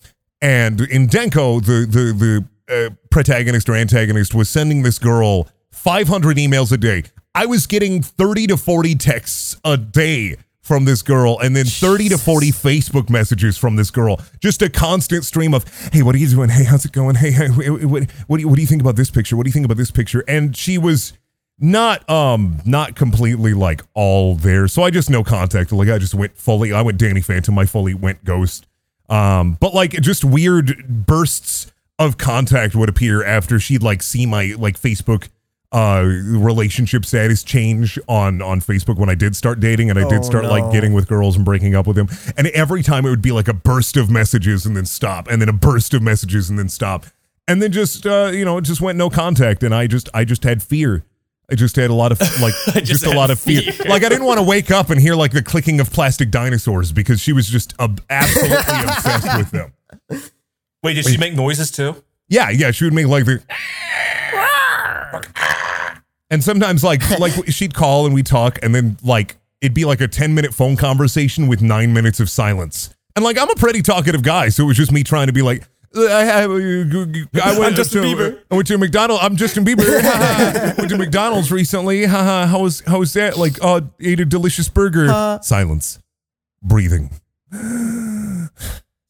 and 0.43 0.81
in 0.81 1.07
Denko, 1.07 1.65
the 1.65 1.87
the 1.87 2.45
the 2.69 2.87
uh, 2.87 2.91
protagonist 3.11 3.69
or 3.69 3.77
antagonist 3.77 4.35
was 4.35 4.51
sending 4.51 4.83
this 4.83 4.99
girl 4.99 5.47
500 5.71 6.37
emails 6.37 6.73
a 6.73 6.77
day. 6.79 7.05
I 7.33 7.47
was 7.47 7.69
getting 7.69 8.03
30 8.03 8.49
to 8.49 8.57
40 8.57 8.97
texts 8.97 9.57
a 9.65 9.77
day 9.77 10.35
from 10.69 10.85
this 10.85 11.01
girl 11.01 11.39
and 11.41 11.57
then 11.57 11.65
30 11.65 12.11
to 12.11 12.19
40 12.19 12.51
Facebook 12.53 13.09
messages 13.09 13.57
from 13.57 13.77
this 13.77 13.91
girl. 13.91 14.21
Just 14.39 14.61
a 14.61 14.69
constant 14.69 15.25
stream 15.25 15.55
of, 15.55 15.65
hey, 15.93 16.03
what 16.03 16.15
are 16.15 16.19
you 16.19 16.29
doing? 16.29 16.51
Hey, 16.51 16.63
how's 16.63 16.85
it 16.85 16.93
going? 16.93 17.17
Hey, 17.17 17.31
hey 17.33 17.49
what, 17.49 17.85
what, 17.85 18.11
what, 18.29 18.37
do 18.37 18.43
you, 18.43 18.49
what 18.49 18.57
do 18.57 18.61
you 18.61 18.69
think 18.69 18.83
about 18.83 18.95
this 18.95 19.11
picture? 19.11 19.35
What 19.35 19.45
do 19.45 19.49
you 19.49 19.53
think 19.53 19.65
about 19.65 19.79
this 19.79 19.91
picture? 19.91 20.23
And 20.29 20.55
she 20.55 20.77
was 20.77 21.15
not 21.61 22.09
um 22.09 22.61
not 22.65 22.95
completely 22.95 23.53
like 23.53 23.83
all 23.95 24.37
there. 24.37 24.69
So 24.69 24.83
I 24.83 24.91
just 24.91 25.11
no 25.11 25.25
contact. 25.25 25.73
Like 25.73 25.89
I 25.89 25.99
just 25.99 26.15
went 26.15 26.37
fully 26.37 26.73
I 26.73 26.83
went 26.83 26.99
Danny 26.99 27.21
Phantom, 27.21 27.59
I 27.59 27.65
fully 27.65 27.95
went 27.95 28.25
ghost. 28.25 28.67
Um 29.09 29.57
but 29.59 29.75
like 29.75 29.93
just 29.93 30.25
weird 30.25 30.87
bursts 30.87 31.73
of 31.99 32.17
contact 32.17 32.77
would 32.77 32.89
appear 32.89 33.25
after 33.25 33.59
she'd 33.59 33.83
like 33.83 34.05
see 34.05 34.25
my 34.25 34.55
like 34.57 34.81
Facebook 34.81 35.31
uh 35.71 36.03
relationship 36.03 37.05
status 37.05 37.43
change 37.43 37.99
on 38.09 38.41
on 38.41 38.61
Facebook 38.61 38.97
when 38.97 39.11
I 39.11 39.15
did 39.15 39.37
start 39.37 39.61
dating 39.61 39.91
and 39.91 39.99
I 39.99 40.09
did 40.09 40.21
Oh, 40.21 40.23
start 40.23 40.45
no. 40.45 40.51
like 40.51 40.73
getting 40.73 40.95
with 40.95 41.07
girls 41.09 41.37
and 41.37 41.45
breaking 41.45 41.75
up 41.75 41.87
with 41.87 41.97
them. 41.97 42.09
And 42.39 42.47
every 42.49 42.83
time 42.83 43.05
it 43.05 43.11
would 43.11 43.21
be 43.21 43.33
like 43.33 43.49
a 43.49 43.53
burst 43.55 43.97
of 43.99 44.09
messages 44.11 44.65
and 44.65 44.75
then 44.77 44.87
stop 44.87 45.29
and 45.29 45.43
then 45.43 45.49
a 45.51 45.53
burst 45.53 45.93
of 45.93 46.03
messages 46.03 46.49
and 46.49 46.59
then 46.59 46.71
stop. 46.71 47.05
And 47.47 47.61
then 47.61 47.71
just 47.71 48.07
uh 48.07 48.31
you 48.33 48.45
know, 48.47 48.57
it 48.57 48.63
just 48.63 48.81
went 48.81 48.97
no 48.97 49.11
contact 49.11 49.63
and 49.63 49.75
I 49.75 49.87
just 49.87 50.09
I 50.15 50.25
just 50.25 50.43
had 50.43 50.63
fear. 50.63 51.05
I 51.51 51.55
just 51.55 51.77
had 51.77 51.91
a 51.91 51.95
lot 51.95 52.13
of 52.13 52.21
like 52.41 52.55
just, 52.85 53.05
a 53.05 53.09
had 53.09 53.17
lot 53.17 53.31
of 53.31 53.39
fear. 53.39 53.63
Like 53.87 54.05
I 54.05 54.09
didn't 54.09 54.25
want 54.25 54.39
to 54.39 54.45
wake 54.45 54.71
up 54.71 54.89
and 54.91 54.99
hear 55.01 55.15
like 55.15 55.33
the 55.33 55.43
clicking 55.43 55.81
of 55.81 55.91
plastic 55.93 56.31
dinosaurs 56.31 56.93
because 56.93 57.21
she 57.21 57.33
was 57.35 57.47
just 57.47 57.75
uh, 57.79 57.89
absolutely 58.09 58.57
obsessed 58.85 59.37
with 59.39 59.51
them. 59.51 59.73
Wait, 60.83 60.95
did 60.95 61.05
she 61.07 61.17
make 61.19 61.35
noises 61.35 61.71
too? 61.71 62.03
Yeah, 62.29 62.51
yeah, 62.51 62.71
she 62.71 62.85
would 62.85 62.93
make 62.93 63.07
like 63.07 63.25
the 63.25 63.43
And 66.31 66.45
sometimes 66.45 66.85
like 66.85 67.01
like 67.19 67.33
she'd 67.49 67.73
call 67.73 68.05
and 68.05 68.15
we'd 68.15 68.27
talk 68.27 68.59
and 68.63 68.75
then 68.75 68.99
like 69.03 69.37
it'd 69.63 69.73
be 69.73 69.87
like 69.87 70.03
a 70.03 70.09
10 70.09 70.35
minute 70.35 70.53
phone 70.53 70.77
conversation 70.77 71.49
with 71.49 71.63
9 71.63 71.93
minutes 71.95 72.21
of 72.21 72.29
silence. 72.29 72.95
And 73.17 73.25
like 73.25 73.39
I'm 73.39 73.49
a 73.49 73.55
pretty 73.55 73.81
talkative 73.81 74.23
guy, 74.23 74.51
so 74.51 74.65
it 74.65 74.67
was 74.67 74.77
just 74.77 74.93
me 74.93 75.03
trying 75.03 75.29
to 75.29 75.33
be 75.33 75.41
like 75.41 75.67
I 75.97 76.25
have 76.25 76.51
uh, 76.51 76.55
I 77.43 77.59
went 77.59 77.77
Justin 77.77 78.03
to 78.03 78.09
Bieber. 78.09 78.41
I 78.51 78.57
went 78.57 78.69
to 78.69 78.77
McDonald's. 78.77 79.25
I'm 79.25 79.37
Justin 79.37 79.65
Bieber. 79.65 80.77
went 80.79 80.91
to 80.91 80.99
McDonald's 80.99 81.51
recently. 81.51 82.05
Haha, 82.05 82.47
how 82.47 82.61
was 82.61 82.81
how 82.81 82.99
was 82.99 83.15
that? 83.15 83.39
Like, 83.39 83.55
oh, 83.63 83.89
ate 83.99 84.21
a 84.21 84.27
delicious 84.27 84.69
burger. 84.69 85.09
Uh. 85.11 85.41
Silence. 85.41 85.99
Breathing. 86.63 87.11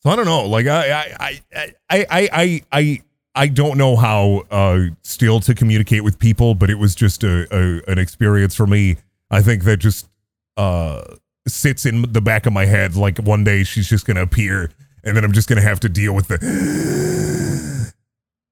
So 0.00 0.10
I 0.10 0.16
don't 0.16 0.26
know. 0.26 0.46
Like 0.46 0.68
I 0.68 0.92
I 0.92 1.40
I 1.52 1.72
I 1.90 2.28
I 2.32 2.62
I 2.70 3.02
I, 3.38 3.42
I 3.42 3.46
don't 3.48 3.78
know 3.78 3.96
how 3.96 4.44
uh 4.50 4.86
still 5.02 5.40
to 5.40 5.54
communicate 5.54 6.04
with 6.04 6.18
people, 6.18 6.54
but 6.54 6.70
it 6.70 6.78
was 6.78 6.94
just 6.94 7.22
a, 7.24 7.46
a 7.54 7.90
an 7.90 7.98
experience 7.98 8.54
for 8.54 8.66
me. 8.66 8.96
I 9.30 9.42
think 9.42 9.64
that 9.64 9.76
just 9.78 10.08
uh 10.56 11.02
sits 11.46 11.86
in 11.86 12.02
the 12.12 12.20
back 12.20 12.46
of 12.46 12.52
my 12.52 12.66
head 12.66 12.94
like 12.96 13.18
one 13.18 13.44
day 13.44 13.64
she's 13.64 13.88
just 13.88 14.04
gonna 14.06 14.22
appear 14.22 14.70
and 15.04 15.16
then 15.16 15.24
I'm 15.24 15.32
just 15.32 15.48
gonna 15.48 15.62
have 15.62 15.80
to 15.80 15.88
deal 15.88 16.14
with 16.14 16.28
the 16.28 16.38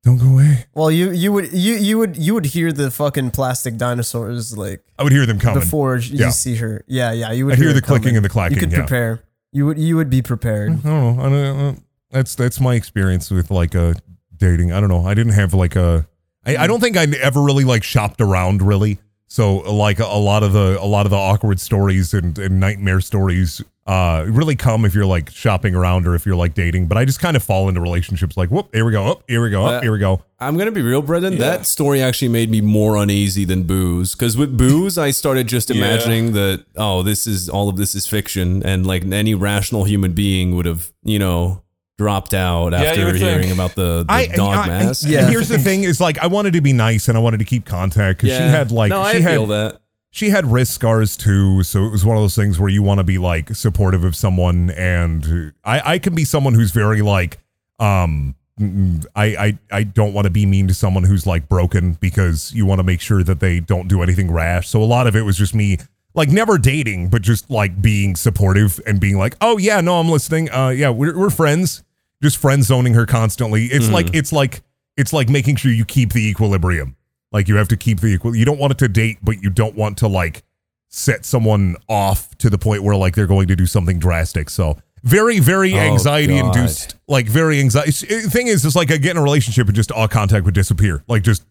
Don't 0.04 0.18
go 0.18 0.26
away. 0.28 0.66
Well, 0.72 0.90
you 0.90 1.10
you 1.10 1.32
would 1.32 1.52
you 1.52 1.74
you 1.74 1.98
would 1.98 2.16
you 2.16 2.32
would 2.34 2.46
hear 2.46 2.70
the 2.72 2.92
fucking 2.92 3.32
plastic 3.32 3.76
dinosaurs 3.76 4.56
like 4.56 4.84
I 4.98 5.02
would 5.02 5.10
hear 5.12 5.26
them 5.26 5.40
coming. 5.40 5.58
before 5.60 5.96
you 5.96 6.16
Yeah. 6.18 6.30
see 6.30 6.54
her. 6.56 6.84
Yeah, 6.86 7.10
yeah. 7.12 7.32
You 7.32 7.46
would 7.46 7.54
I'd 7.54 7.58
hear 7.58 7.70
it 7.70 7.74
the 7.74 7.82
clicking 7.82 8.02
coming. 8.14 8.16
and 8.18 8.24
the 8.24 8.28
clacking, 8.28 8.54
You 8.56 8.60
could 8.60 8.70
yeah. 8.72 8.78
prepare. 8.78 9.22
You 9.52 9.66
would 9.66 9.78
you 9.78 9.96
would 9.96 10.08
be 10.08 10.22
prepared. 10.22 10.70
I 10.70 10.74
don't 10.76 10.84
know. 10.84 11.20
I 11.20 11.28
don't 11.28 11.32
know. 11.58 11.76
That's 12.12 12.36
that's 12.36 12.60
my 12.60 12.74
experience 12.76 13.32
with 13.32 13.50
like 13.50 13.74
uh 13.74 13.94
dating. 14.38 14.72
I 14.72 14.80
don't 14.80 14.88
know. 14.88 15.04
I 15.04 15.14
didn't 15.14 15.32
have 15.32 15.54
like 15.54 15.76
a. 15.76 16.06
I, 16.44 16.56
I 16.56 16.66
don't 16.66 16.80
think 16.80 16.96
I 16.96 17.04
ever 17.20 17.42
really 17.42 17.64
like 17.64 17.82
shopped 17.82 18.20
around 18.20 18.62
really. 18.62 18.98
So 19.28 19.56
like 19.56 19.98
a, 19.98 20.04
a 20.04 20.18
lot 20.18 20.42
of 20.42 20.52
the 20.52 20.78
a 20.80 20.86
lot 20.86 21.06
of 21.06 21.10
the 21.10 21.16
awkward 21.16 21.60
stories 21.60 22.14
and, 22.14 22.38
and 22.38 22.60
nightmare 22.60 23.00
stories 23.00 23.62
uh 23.86 24.24
really 24.28 24.56
come 24.56 24.84
if 24.84 24.96
you're 24.96 25.06
like 25.06 25.30
shopping 25.30 25.72
around 25.74 26.06
or 26.06 26.14
if 26.14 26.24
you're 26.24 26.36
like 26.36 26.54
dating. 26.54 26.86
But 26.86 26.98
I 26.98 27.04
just 27.04 27.20
kind 27.20 27.36
of 27.36 27.42
fall 27.42 27.68
into 27.68 27.80
relationships 27.80 28.36
like 28.36 28.50
whoop 28.50 28.68
here 28.72 28.84
we 28.84 28.92
go 28.92 29.06
up 29.06 29.24
here 29.28 29.42
we 29.42 29.50
go 29.50 29.66
up 29.66 29.82
here 29.82 29.92
we 29.92 29.98
go. 29.98 30.22
I'm 30.38 30.56
gonna 30.58 30.70
be 30.70 30.82
real, 30.82 31.02
Brendan. 31.02 31.38
That 31.38 31.66
story 31.66 32.02
actually 32.02 32.28
made 32.28 32.50
me 32.50 32.60
more 32.60 32.96
uneasy 32.96 33.44
than 33.44 33.62
booze. 33.62 34.14
Because 34.14 34.36
with 34.36 34.56
booze, 34.56 34.98
I 34.98 35.10
started 35.10 35.48
just 35.48 35.70
imagining 35.76 36.32
that 36.32 36.64
oh, 36.76 37.02
this 37.02 37.26
is 37.26 37.48
all 37.48 37.68
of 37.68 37.76
this 37.76 37.94
is 37.94 38.06
fiction, 38.06 38.62
and 38.62 38.86
like 38.86 39.04
any 39.04 39.34
rational 39.34 39.84
human 39.84 40.12
being 40.12 40.54
would 40.54 40.66
have, 40.66 40.92
you 41.02 41.18
know, 41.18 41.62
dropped 41.98 42.34
out 42.34 42.72
you 42.72 42.78
after 42.78 43.04
would 43.06 43.16
hearing 43.16 43.42
think. 43.42 43.54
about 43.54 43.74
the, 43.74 44.04
the 44.04 44.12
I, 44.12 44.26
dog 44.26 44.54
I- 44.56 44.62
I- 44.62 44.66
mask. 44.68 45.06
Yeah. 45.08 45.28
Here's 45.28 45.48
the 45.48 45.58
thing: 45.58 45.84
is 45.84 46.00
like 46.00 46.18
I 46.18 46.26
wanted 46.26 46.52
to 46.54 46.60
be 46.60 46.72
nice 46.72 47.08
and 47.08 47.16
I 47.16 47.20
wanted 47.20 47.38
to 47.38 47.44
keep 47.46 47.64
contact 47.64 48.20
because 48.20 48.36
she 48.36 48.42
had 48.42 48.70
like 48.70 48.90
no, 48.90 49.02
she 49.10 49.18
I 49.18 49.20
had 49.20 49.32
feel 49.32 49.46
that. 49.46 49.80
she 50.10 50.30
had 50.30 50.46
wrist 50.46 50.72
scars 50.72 51.16
too 51.16 51.62
so 51.62 51.84
it 51.86 51.90
was 51.90 52.04
one 52.04 52.16
of 52.16 52.22
those 52.22 52.34
things 52.36 52.58
where 52.58 52.68
you 52.68 52.82
want 52.82 52.98
to 52.98 53.04
be 53.04 53.18
like 53.18 53.54
supportive 53.54 54.02
of 54.04 54.16
someone 54.16 54.70
and 54.70 55.52
i 55.64 55.92
i 55.94 55.98
can 55.98 56.14
be 56.14 56.24
someone 56.24 56.54
who's 56.54 56.70
very 56.70 57.02
like 57.02 57.38
um 57.80 58.34
mm, 58.58 59.04
I, 59.14 59.24
I 59.36 59.58
I 59.70 59.82
don't 59.82 60.14
want 60.14 60.24
to 60.26 60.30
be 60.30 60.46
mean 60.46 60.68
to 60.68 60.74
someone 60.74 61.04
who's 61.04 61.26
like 61.26 61.48
broken 61.48 61.94
because 61.94 62.52
you 62.54 62.64
want 62.64 62.78
to 62.78 62.82
make 62.84 63.00
sure 63.02 63.22
that 63.24 63.40
they 63.40 63.60
don't 63.60 63.88
do 63.88 64.02
anything 64.02 64.30
rash. 64.30 64.68
So 64.68 64.82
a 64.82 64.84
lot 64.84 65.06
of 65.06 65.14
it 65.16 65.22
was 65.22 65.36
just 65.36 65.54
me 65.54 65.76
like 66.14 66.30
never 66.30 66.56
dating, 66.56 67.08
but 67.10 67.20
just 67.20 67.50
like 67.50 67.82
being 67.82 68.16
supportive 68.16 68.80
and 68.86 68.98
being 68.98 69.18
like, 69.18 69.36
oh 69.42 69.58
yeah, 69.58 69.82
no, 69.82 70.00
I'm 70.00 70.08
listening. 70.08 70.50
Uh, 70.50 70.68
yeah, 70.70 70.88
we're 70.88 71.18
we're 71.18 71.28
friends. 71.28 71.82
Just 72.26 72.38
friend 72.38 72.64
zoning 72.64 72.94
her 72.94 73.06
constantly. 73.06 73.66
It's 73.66 73.88
like 73.88 74.08
hmm. 74.08 74.16
it's 74.16 74.32
like 74.32 74.62
it's 74.96 75.12
like 75.12 75.28
making 75.28 75.56
sure 75.56 75.70
you 75.70 75.84
keep 75.84 76.12
the 76.12 76.28
equilibrium. 76.28 76.96
Like 77.32 77.48
you 77.48 77.56
have 77.56 77.68
to 77.68 77.76
keep 77.76 78.00
the 78.00 78.08
equal. 78.08 78.34
You 78.34 78.44
don't 78.44 78.58
want 78.58 78.72
it 78.72 78.78
to 78.78 78.88
date, 78.88 79.18
but 79.22 79.42
you 79.42 79.50
don't 79.50 79.74
want 79.76 79.98
to 79.98 80.08
like 80.08 80.42
set 80.88 81.24
someone 81.24 81.76
off 81.88 82.36
to 82.38 82.48
the 82.48 82.58
point 82.58 82.82
where 82.82 82.96
like 82.96 83.14
they're 83.14 83.26
going 83.26 83.48
to 83.48 83.56
do 83.56 83.66
something 83.66 83.98
drastic. 83.98 84.48
So 84.50 84.78
very, 85.02 85.38
very 85.38 85.74
Oh, 85.74 85.78
anxiety 85.78 86.40
God. 86.40 86.56
induced. 86.56 86.96
Like 87.06 87.26
very 87.26 87.60
anxiety. 87.60 87.90
The 87.90 88.30
thing 88.30 88.48
is, 88.48 88.64
it's 88.64 88.76
like 88.76 88.90
I 88.90 88.96
get 88.96 89.12
in 89.12 89.16
a 89.18 89.22
relationship 89.22 89.66
and 89.66 89.76
just 89.76 89.92
all 89.92 90.08
contact 90.08 90.44
would 90.44 90.54
disappear. 90.54 91.04
Like 91.08 91.22
just 91.22 91.44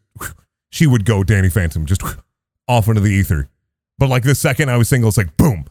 she 0.71 0.88
would 0.88 1.05
go 1.05 1.23
Danny 1.23 1.49
Phantom 1.49 1.86
just 1.86 2.01
off 2.67 2.88
into 2.88 3.01
the 3.01 3.11
ether. 3.11 3.49
But 3.97 4.09
like 4.09 4.23
the 4.23 4.36
second 4.36 4.69
I 4.69 4.78
was 4.78 4.89
single, 4.89 5.07
it's 5.07 5.17
like 5.17 5.38
boom, 5.38 5.65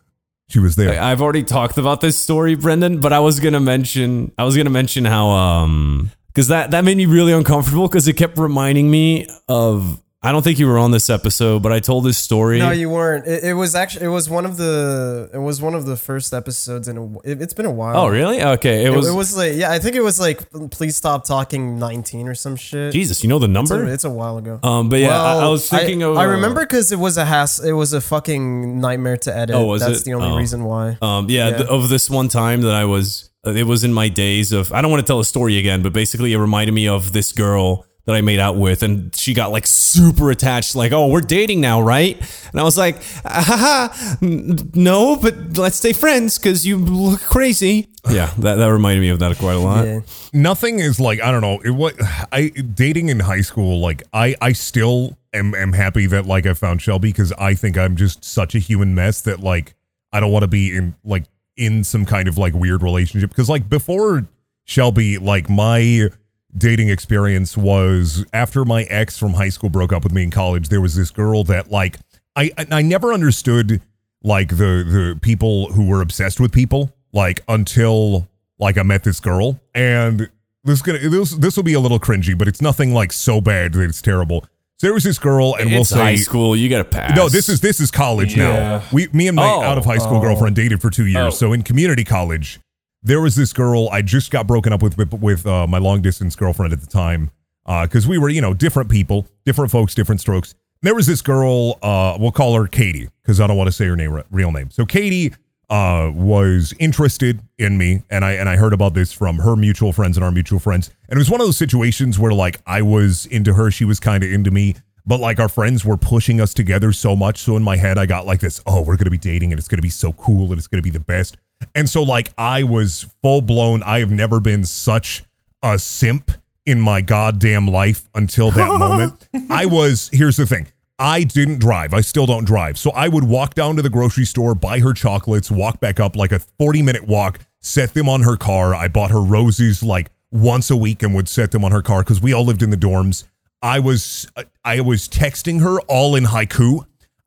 she 0.49 0.59
was 0.59 0.77
there. 0.77 1.01
I've 1.01 1.23
already 1.23 1.43
talked 1.43 1.79
about 1.79 2.01
this 2.01 2.17
story, 2.17 2.55
Brendan, 2.55 3.01
but 3.01 3.13
I 3.13 3.21
was 3.21 3.41
gonna 3.41 3.61
mention 3.61 4.33
I 4.39 4.45
was 4.45 4.57
gonna 4.57 4.71
mention 4.71 5.05
how 5.05 5.29
um 5.29 6.11
because 6.29 6.49
that 6.49 6.73
that 6.73 6.85
made 6.85 6.97
me 6.97 7.07
really 7.07 7.33
uncomfortable 7.33 7.89
because 7.89 8.07
it 8.09 8.15
kept 8.15 8.39
reminding 8.39 8.91
me 8.91 9.27
of 9.49 10.01
I 10.25 10.33
don't 10.33 10.43
think 10.43 10.59
you 10.59 10.67
were 10.67 10.79
on 10.79 10.91
this 10.91 11.11
episode, 11.11 11.63
but 11.63 11.71
I 11.71 11.81
told 11.81 12.05
this 12.05 12.17
story. 12.17 12.59
No, 12.59 12.71
you 12.71 12.89
weren't. 12.89 13.27
It, 13.27 13.45
it 13.45 13.53
was 13.53 13.75
actually 13.75 14.07
it 14.07 14.09
was 14.09 14.31
one 14.31 14.47
of 14.47 14.57
the 14.57 15.29
it 15.35 15.39
was 15.39 15.61
one 15.61 15.75
of 15.75 15.85
the 15.85 15.97
first 15.97 16.33
episodes 16.33 16.89
in 16.89 16.97
a, 16.97 17.19
it, 17.19 17.43
it's 17.43 17.53
been 17.53 17.67
a 17.67 17.71
while. 17.71 17.97
oh, 17.99 18.09
really? 18.09 18.43
Okay, 18.43 18.85
it, 18.85 18.87
It 18.87 18.97
was. 18.97 19.07
it 19.07 19.13
was 19.15 19.37
like 19.37 19.53
yeah, 19.55 19.71
I 19.71 19.79
think 19.79 19.97
it 19.97 20.01
was 20.01 20.19
like 20.19 20.51
please 20.71 20.97
stop 20.97 21.25
talking 21.27 21.79
19 21.79 22.27
or 22.27 22.35
some 22.35 22.57
shit. 22.57 22.93
Jesus, 22.95 23.23
you 23.23 23.29
know 23.29 23.39
the 23.39 23.45
It's 23.61 23.71
a, 23.71 23.75
number? 23.77 23.93
it's 23.93 24.05
a 24.05 24.11
while 24.11 24.39
ago. 24.39 24.59
Um, 24.63 24.89
but 24.89 25.01
yeah, 25.01 25.21
I, 25.23 25.45
I 25.45 25.49
was 25.49 25.69
thinking 25.69 26.03
I, 26.03 26.07
of. 26.07 26.17
I 26.17 26.25
uh, 26.25 26.29
remember 26.31 26.61
because 26.63 26.91
it 26.91 26.99
was 26.99 27.19
a 27.19 27.25
has 27.27 27.61
it 27.63 27.73
was 27.73 27.93
a 27.93 28.01
fucking 28.01 28.81
nightmare 28.81 29.19
to 29.19 29.37
edit. 29.37 29.55
Oh, 29.55 29.67
was 29.67 29.83
That's 29.83 30.01
it? 30.01 30.05
the 30.05 30.15
only 30.15 30.29
Oh. 30.29 30.37
reason 30.39 30.65
why. 30.65 30.97
Um, 31.03 31.29
yeah, 31.29 31.49
Yeah. 31.51 31.57
th- 31.59 31.69
of 31.69 31.91
this 31.91 32.09
one 32.09 32.29
time 32.29 32.63
that 32.63 32.75
I 32.75 32.87
was, 32.87 33.29
uh, 33.47 33.51
it 33.51 33.67
was 33.67 33.85
in 33.85 33.93
my 33.93 34.09
days 34.09 34.53
of. 34.53 34.73
I 34.73 34.81
don't 34.81 34.91
want 34.91 35.03
to 35.03 35.07
tell 35.07 35.21
a 35.21 35.25
story 35.25 35.59
again, 35.59 35.83
but 35.83 35.93
basically, 35.93 36.33
it 36.33 36.39
reminded 36.39 36.73
me 36.73 36.89
of 36.89 37.13
this 37.13 37.31
girl 37.33 37.85
that 38.07 38.15
I 38.15 38.21
made 38.21 38.39
out 38.39 38.57
with, 38.57 38.83
and 38.83 39.15
she 39.17 39.33
got 39.33 39.51
like 39.51 39.67
super 39.67 40.31
attached, 40.31 40.75
like, 40.77 40.93
"Oh, 40.93 41.09
we're 41.09 41.21
dating 41.21 41.61
now, 41.61 41.81
right?" 41.81 42.19
And 42.53 42.61
I 42.61 42.65
was 42.65 42.77
like, 42.77 42.97
"Ah, 43.25 43.43
"Ha 43.47 43.57
ha, 43.91 44.17
n- 44.23 44.71
no, 44.75 45.17
but 45.17 45.57
let's 45.57 45.77
stay 45.77 45.93
friends 45.93 46.39
because 46.39 46.67
you 46.67 46.77
look 46.77 47.21
crazy." 47.23 47.89
Yeah, 48.11 48.31
that 48.39 48.57
that 48.57 48.67
reminded 48.67 49.01
me 49.01 49.09
of 49.09 49.19
that 49.21 49.39
quite 49.39 49.55
a 49.55 49.59
lot. 49.59 49.87
Yeah. 49.87 50.01
nothing 50.35 50.79
is 50.79 51.01
like 51.01 51.23
I 51.23 51.31
don't 51.33 51.41
know 51.41 51.61
it, 51.65 51.71
what 51.71 51.95
I 52.31 52.49
dating 52.49 53.09
in 53.09 53.21
high 53.21 53.41
school 53.41 53.81
like 53.81 54.03
I 54.13 54.35
I 54.43 54.53
still 54.53 55.17
am 55.33 55.55
am 55.55 55.73
happy 55.73 56.07
that 56.09 56.27
like 56.27 56.45
I 56.45 56.53
found 56.53 56.83
Shelby 56.83 57.09
because 57.09 57.33
I 57.33 57.55
think 57.55 57.79
I'm 57.79 57.97
just 57.97 58.23
such 58.23 58.55
a 58.55 58.59
human 58.59 58.95
mess 58.95 59.23
that 59.23 59.41
like 59.41 59.75
I 60.13 60.21
don't 60.21 60.31
want 60.33 60.43
to 60.43 60.49
be 60.49 60.77
in 60.77 60.95
like 61.03 61.25
in 61.57 61.83
some 61.83 62.05
kind 62.05 62.29
of 62.29 62.37
like 62.37 62.53
weird 62.53 62.83
relationship 62.83 63.31
because 63.31 63.49
like 63.49 63.71
before 63.71 64.29
Shelby 64.65 65.17
like 65.17 65.49
my 65.49 66.11
dating 66.57 66.89
experience 66.89 67.57
was 67.57 68.25
after 68.33 68.65
my 68.65 68.85
ex 68.85 69.19
from 69.19 69.35
high 69.35 69.49
school 69.49 69.69
broke 69.71 69.93
up 69.93 70.05
with 70.05 70.13
me 70.13 70.23
in 70.23 70.31
college 70.31 70.69
there 70.69 70.81
was 70.81 70.95
this 70.95 71.11
girl 71.11 71.43
that 71.45 71.71
like 71.71 71.99
I 72.37 72.51
I 72.57 72.67
I 72.71 72.83
never 72.83 73.13
understood 73.13 73.81
like 74.23 74.49
the 74.51 74.85
the 74.87 75.19
people 75.21 75.73
who 75.73 75.89
were 75.89 76.01
obsessed 76.01 76.39
with 76.41 76.53
people 76.53 76.93
like 77.13 77.43
until 77.49 78.29
like 78.59 78.79
I 78.79 78.83
met 78.85 79.03
this 79.05 79.21
girl 79.21 79.61
and 79.75 80.31
this 80.63 80.81
gonna 80.81 80.99
this 81.01 81.33
this 81.33 81.57
will 81.57 81.65
be 81.65 81.75
a 81.75 81.81
little 81.81 81.99
cringy 82.01 82.37
but 82.39 82.47
it's 82.49 82.63
nothing 82.63 82.95
like 82.95 83.13
so 83.13 83.41
bad 83.41 83.73
that 83.73 83.83
it's 83.83 84.01
terrible. 84.03 84.45
So 84.79 84.89
there 84.89 84.95
was 84.95 85.05
this 85.05 85.21
girl 85.21 85.55
and 85.55 85.71
we'll 85.71 85.85
say 85.85 85.99
high 85.99 86.17
school. 86.17 86.57
You 86.57 86.69
got 86.69 86.79
to 86.79 86.85
pass. 86.85 87.17
no, 87.17 87.29
this 87.29 87.49
is 87.49 87.61
this 87.61 87.81
is 87.81 87.93
college 87.93 88.37
Yeah. 88.37 88.53
now. 88.53 88.83
We, 88.93 89.07
me 89.13 89.29
and 89.29 89.37
my 89.37 89.49
Oh. 89.49 89.63
out 89.63 89.79
of 89.79 89.85
high 89.85 89.99
school 89.99 90.17
oh. 90.17 90.21
girlfriend 90.21 90.57
dated 90.57 90.81
for 90.81 90.91
two 90.91 91.07
years. 91.07 91.27
Oh. 91.27 91.31
So 91.31 91.53
in 91.53 91.63
community 91.63 92.03
college, 92.03 92.59
there 93.05 93.21
was 93.21 93.37
this 93.37 93.53
girl 93.53 93.89
I 93.93 94.03
just 94.03 94.31
got 94.31 94.47
broken 94.47 94.73
up 94.73 94.83
with 94.83 94.97
with, 94.97 95.13
with 95.13 95.47
uh, 95.47 95.67
my 95.67 95.79
long 95.79 96.03
distance 96.03 96.35
girlfriend 96.35 96.73
at 96.73 96.81
the 96.81 96.87
time 96.87 97.31
because 97.65 98.09
we 98.09 98.19
were 98.19 98.31
you 98.31 98.41
know 98.41 98.55
different 98.55 98.91
people, 98.91 99.27
different 99.45 99.71
folks, 99.71 99.95
different 99.95 100.21
strokes. 100.21 100.55
There 100.83 100.95
was 100.95 101.07
this 101.07 101.23
girl. 101.23 101.79
Uh, 101.83 102.17
we'll 102.19 102.33
call 102.33 102.55
her 102.55 102.67
Katie 102.67 103.09
because 103.23 103.41
I 103.41 103.47
don't 103.47 103.57
want 103.57 103.69
to 103.69 103.73
say 103.73 103.87
her 103.87 103.97
name 103.97 104.21
real 104.31 104.51
name. 104.51 104.71
So 104.71 104.85
Katie 104.85 105.35
uh, 105.71 106.11
was 106.15 106.75
interested 106.79 107.41
in 107.59 107.79
me, 107.79 108.03
and 108.11 108.25
I 108.25 108.33
and 108.33 108.49
I 108.49 108.57
heard 108.57 108.73
about 108.73 108.95
this 108.95 109.13
from 109.13 109.39
her 109.39 109.55
mutual 109.55 109.93
friends 109.93 110.17
and 110.17 110.25
our 110.25 110.33
mutual 110.33 110.59
friends. 110.59 110.91
And 111.09 111.17
it 111.17 111.21
was 111.21 111.31
one 111.31 111.41
of 111.41 111.47
those 111.47 111.57
situations 111.57 112.19
where 112.19 112.33
like 112.33 112.61
I 112.67 112.83
was 112.83 113.27
into 113.27 113.55
her, 113.55 113.71
she 113.71 113.85
was 113.85 114.01
kind 114.01 114.25
of 114.25 114.33
into 114.33 114.51
me, 114.51 114.77
but 115.07 115.21
like 115.21 115.39
our 115.39 115.49
friends 115.49 115.85
were 115.85 115.97
pushing 115.97 116.41
us 116.41 116.55
together 116.55 116.93
so 116.93 117.15
much. 117.15 117.39
So 117.39 117.57
in 117.57 117.63
my 117.63 117.77
head, 117.77 117.99
I 117.99 118.07
got 118.07 118.27
like 118.27 118.41
this: 118.41 118.63
oh, 118.67 118.83
we're 118.83 118.97
gonna 118.97 119.11
be 119.11 119.19
dating, 119.19 119.53
and 119.53 119.59
it's 119.59 119.69
gonna 119.69 119.83
be 119.83 119.91
so 119.91 120.13
cool, 120.13 120.51
and 120.51 120.59
it's 120.59 120.67
gonna 120.67 120.83
be 120.83 120.91
the 120.91 121.01
best. 121.01 121.37
And 121.75 121.89
so 121.89 122.03
like 122.03 122.33
I 122.39 122.63
was 122.63 123.07
full 123.23 123.41
blown. 123.41 123.83
I 123.83 124.01
have 124.01 124.11
never 124.11 124.41
been 124.41 124.65
such 124.65 125.25
a 125.63 125.79
simp 125.79 126.31
in 126.67 126.81
my 126.81 127.01
goddamn 127.01 127.67
life 127.67 128.09
until 128.15 128.51
that 128.53 128.69
moment. 128.79 129.29
I 129.51 129.67
was. 129.67 130.11
Here's 130.13 130.37
the 130.37 130.47
thing. 130.47 130.69
I 130.99 131.25
didn't 131.25 131.59
drive. 131.59 131.93
I 131.93 132.01
still 132.03 132.27
don't 132.27 132.45
drive. 132.45 132.79
So 132.79 132.91
I 132.93 133.09
would 133.09 133.25
walk 133.25 133.55
down 133.55 133.77
to 133.77 133.83
the 133.83 133.91
grocery 133.91 134.25
store, 134.25 134.55
buy 134.55 134.79
her 134.79 134.93
chocolates, 134.93 135.51
walk 135.51 135.81
back 135.81 135.99
up 135.99 136.15
like 136.15 136.31
a 136.31 136.39
40 136.39 136.83
minute 136.83 137.07
walk, 137.07 137.41
set 137.61 137.95
them 137.95 138.09
on 138.09 138.23
her 138.23 138.37
car. 138.37 138.75
I 138.75 138.89
bought 138.89 139.11
her 139.11 139.21
roses 139.23 139.83
like 139.83 140.11
once 140.31 140.71
a 140.71 140.77
week 140.77 141.03
and 141.03 141.15
would 141.15 141.29
set 141.29 141.51
them 141.51 141.65
on 141.65 141.73
her 141.73 141.83
car 141.83 142.03
because 142.03 142.21
we 142.21 142.33
all 142.33 142.45
lived 142.45 142.63
in 142.63 142.71
the 142.71 142.77
dorms. 142.77 143.25
I 143.61 143.79
was 143.79 144.29
I 144.65 144.81
was 144.83 145.09
texting 145.09 145.63
her 145.63 145.81
all 145.83 146.15
in 146.15 146.25
haiku. 146.25 146.87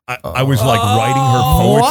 I, 0.10 0.18
I 0.24 0.44
was 0.44 0.62
like 0.62 0.80
writing 0.80 1.22
her 1.22 1.42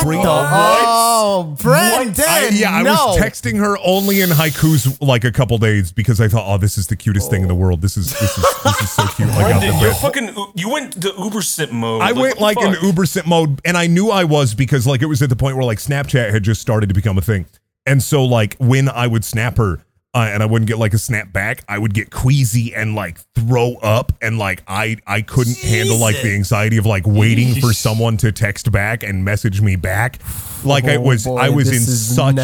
poetry. 0.00 0.20
Oh, 0.24 1.54
Brendan! 1.60 2.24
I, 2.26 2.48
yeah, 2.50 2.70
I 2.70 2.82
was 2.82 3.18
texting 3.18 3.58
her 3.58 3.76
only 3.84 4.22
in 4.22 4.30
haikus 4.30 4.96
like 5.06 5.24
a 5.24 5.30
couple 5.32 5.58
days 5.58 5.92
because 5.92 6.18
I 6.18 6.28
thought, 6.28 6.44
oh, 6.46 6.56
this 6.56 6.78
is 6.78 6.86
the 6.86 6.96
cutest 6.96 7.28
thing 7.28 7.42
in 7.42 7.48
the 7.48 7.54
world. 7.54 7.82
This 7.82 7.98
is 7.98 8.12
this 8.18 8.38
is 8.38 8.44
this 8.64 8.80
is 8.80 8.90
so 8.90 9.06
cute. 9.08 9.28
Like, 9.28 9.54
out 9.54 9.60
the 9.60 9.66
Brendan, 9.68 9.80
you're 9.80 9.94
fucking. 9.94 10.34
You 10.54 10.70
went 10.70 11.02
to 11.02 11.12
Uber 11.18 11.42
simp 11.42 11.72
mode. 11.72 12.00
I 12.00 12.12
Like, 12.12 12.16
went 12.16 12.40
like 12.40 12.58
the 12.58 12.66
in 12.68 12.74
fuck? 12.74 12.82
Uber 12.84 13.04
simp 13.06 13.26
mode, 13.26 13.60
and 13.66 13.76
I 13.76 13.86
knew 13.86 14.08
I 14.10 14.24
was 14.24 14.54
because 14.54 14.86
like 14.86 15.02
it 15.02 15.06
was 15.06 15.20
at 15.20 15.28
the 15.28 15.36
point 15.36 15.56
where 15.56 15.66
like 15.66 15.78
Snapchat 15.78 16.30
had 16.30 16.42
just 16.42 16.62
started 16.62 16.88
to 16.88 16.94
become 16.94 17.18
a 17.18 17.22
thing, 17.22 17.44
and 17.84 18.02
so 18.02 18.24
like 18.24 18.56
when 18.58 18.88
I 18.88 19.06
would 19.06 19.24
snap 19.24 19.58
her. 19.58 19.80
Uh, 20.16 20.30
and 20.32 20.42
I 20.42 20.46
wouldn't 20.46 20.66
get 20.66 20.78
like 20.78 20.94
a 20.94 20.98
snap 20.98 21.30
back. 21.30 21.62
I 21.68 21.76
would 21.76 21.92
get 21.92 22.10
queasy 22.10 22.74
and 22.74 22.94
like 22.94 23.18
throw 23.34 23.74
up, 23.82 24.12
and 24.22 24.38
like 24.38 24.62
I 24.66 24.96
I 25.06 25.20
couldn't 25.20 25.58
handle 25.58 25.98
like 25.98 26.16
the 26.22 26.32
anxiety 26.34 26.78
of 26.78 26.86
like 26.86 27.02
waiting 27.06 27.54
for 27.60 27.74
someone 27.74 28.16
to 28.18 28.32
text 28.32 28.72
back 28.72 29.02
and 29.02 29.26
message 29.26 29.60
me 29.60 29.76
back. 29.76 30.18
Like 30.64 30.84
Oh, 30.84 31.02
was 31.02 31.24
boy, 31.24 31.36
I 31.36 31.50
was 31.50 31.68
in 31.70 31.80
such 31.80 32.34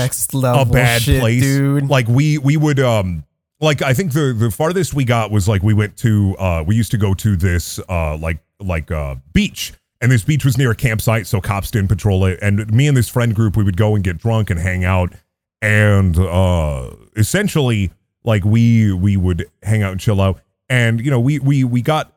a 0.61 0.64
bad 0.70 1.01
shit, 1.01 1.20
place, 1.20 1.43
dude. 1.43 1.89
Like 1.89 2.09
we 2.09 2.37
we 2.37 2.59
would 2.59 2.79
um 2.79 3.25
like 3.59 3.81
I 3.81 3.95
think 3.95 4.12
the 4.12 4.37
the 4.39 4.51
farthest 4.51 4.93
we 4.93 5.07
got 5.07 5.31
was 5.31 5.49
like 5.49 5.62
we 5.62 5.73
went 5.73 5.97
to 5.99 6.37
uh 6.39 6.62
we 6.66 6.77
used 6.77 6.91
to 6.91 6.99
go 6.99 7.14
to 7.14 7.37
this 7.37 7.81
uh 7.89 8.18
like 8.18 8.41
like 8.61 8.91
uh 8.91 9.14
beach 9.33 9.73
and 10.03 10.12
this 10.12 10.25
beach 10.25 10.45
was 10.45 10.59
near 10.59 10.73
a 10.73 10.77
campsite 10.77 11.27
so 11.27 11.41
cops 11.41 11.70
didn't 11.70 11.89
patrol 11.89 12.27
it 12.27 12.39
and 12.43 12.70
me 12.70 12.87
and 12.87 12.97
this 12.99 13.09
friend 13.09 13.35
group 13.35 13.57
we 13.57 13.64
would 13.64 13.79
go 13.79 13.95
and 13.95 14.05
get 14.05 14.18
drunk 14.18 14.51
and 14.51 14.61
hang 14.61 14.85
out 14.85 15.14
and 15.63 16.19
uh 16.19 16.91
essentially 17.17 17.91
like 18.25 18.45
we 18.45 18.93
we 18.93 19.17
would 19.17 19.47
hang 19.63 19.83
out 19.83 19.93
and 19.93 20.01
chill 20.01 20.21
out. 20.21 20.41
And 20.69 21.01
you 21.01 21.11
know 21.11 21.21
we 21.21 21.39
we 21.39 21.65
we 21.65 21.81
got 21.81 22.13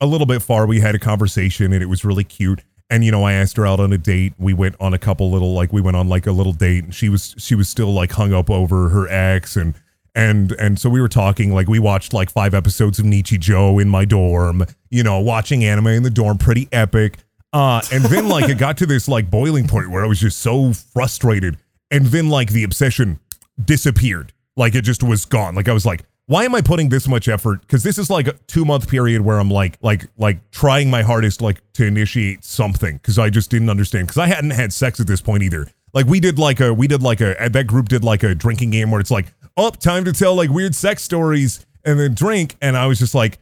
a 0.00 0.06
little 0.06 0.26
bit 0.26 0.42
far. 0.42 0.66
We 0.66 0.80
had 0.80 0.94
a 0.94 0.98
conversation 0.98 1.72
and 1.72 1.82
it 1.82 1.86
was 1.86 2.04
really 2.04 2.24
cute. 2.24 2.62
And 2.90 3.04
you 3.04 3.10
know 3.10 3.24
i 3.24 3.32
asked 3.32 3.56
her 3.56 3.66
out 3.66 3.80
on 3.80 3.92
a 3.92 3.98
date. 3.98 4.34
We 4.38 4.52
went 4.52 4.76
on 4.78 4.94
a 4.94 4.98
couple 4.98 5.30
little 5.30 5.54
like 5.54 5.72
we 5.72 5.80
went 5.80 5.96
on 5.96 6.08
like 6.08 6.26
a 6.26 6.32
little 6.32 6.52
date 6.52 6.84
and 6.84 6.94
she 6.94 7.08
was 7.08 7.34
she 7.38 7.54
was 7.54 7.68
still 7.68 7.92
like 7.92 8.12
hung 8.12 8.32
up 8.32 8.50
over 8.50 8.90
her 8.90 9.08
ex 9.08 9.56
and 9.56 9.74
and 10.14 10.52
and 10.52 10.78
so 10.78 10.90
we 10.90 11.00
were 11.00 11.08
talking 11.08 11.54
like 11.54 11.68
we 11.68 11.78
watched 11.78 12.12
like 12.12 12.30
five 12.30 12.52
episodes 12.52 12.98
of 12.98 13.06
Nichijou 13.06 13.80
in 13.80 13.88
my 13.88 14.04
dorm 14.04 14.66
you 14.90 15.02
know 15.02 15.18
watching 15.20 15.64
anime 15.64 15.86
in 15.88 16.02
the 16.02 16.10
dorm 16.10 16.36
pretty 16.36 16.68
epic. 16.70 17.18
Uh 17.54 17.80
and 17.90 18.04
then 18.04 18.28
like 18.28 18.50
it 18.50 18.58
got 18.58 18.76
to 18.78 18.86
this 18.86 19.08
like 19.08 19.30
boiling 19.30 19.68
point 19.68 19.90
where 19.90 20.02
i 20.02 20.06
was 20.06 20.18
just 20.18 20.38
so 20.38 20.72
frustrated 20.72 21.58
and 21.92 22.06
then 22.06 22.28
like 22.28 22.50
the 22.50 22.64
obsession 22.64 23.20
disappeared. 23.62 24.32
Like 24.56 24.74
it 24.74 24.82
just 24.82 25.02
was 25.02 25.24
gone. 25.24 25.54
Like 25.54 25.68
i 25.68 25.72
was 25.72 25.86
like 25.86 26.02
why 26.26 26.44
am 26.44 26.54
i 26.54 26.60
putting 26.60 26.88
this 26.88 27.06
much 27.06 27.28
effort? 27.28 27.60
Because 27.60 27.82
this 27.82 27.98
is 27.98 28.08
like 28.08 28.26
a 28.26 28.32
two 28.46 28.64
month 28.64 28.88
period 28.88 29.22
where 29.22 29.38
i'm 29.38 29.50
like 29.50 29.78
like 29.82 30.06
like 30.16 30.50
trying 30.50 30.90
my 30.90 31.02
hardest 31.02 31.40
like 31.40 31.62
to 31.74 31.86
initiate 31.86 32.44
something. 32.44 32.96
Because 32.96 33.18
i 33.18 33.30
just 33.30 33.50
didn't 33.50 33.70
understand. 33.70 34.08
Because 34.08 34.18
i 34.18 34.26
hadn't 34.26 34.50
had 34.50 34.72
sex 34.72 34.98
at 34.98 35.06
this 35.06 35.20
point 35.20 35.42
either. 35.42 35.68
Like 35.92 36.06
we 36.06 36.18
did 36.18 36.38
like 36.38 36.58
a 36.60 36.72
we 36.72 36.88
did 36.88 37.02
like 37.02 37.20
a 37.20 37.36
that 37.50 37.66
group 37.66 37.88
did 37.88 38.02
like 38.02 38.22
a 38.22 38.34
drinking 38.34 38.70
game 38.70 38.90
where 38.90 39.00
it's 39.00 39.10
like 39.10 39.32
oh 39.56 39.70
time 39.70 40.04
to 40.06 40.12
tell 40.12 40.34
like 40.34 40.50
weird 40.50 40.74
sex 40.74 41.02
stories 41.02 41.64
and 41.84 42.00
then 42.00 42.14
drink. 42.14 42.56
And 42.62 42.76
i 42.76 42.86
was 42.86 42.98
just 42.98 43.14
like 43.14 43.38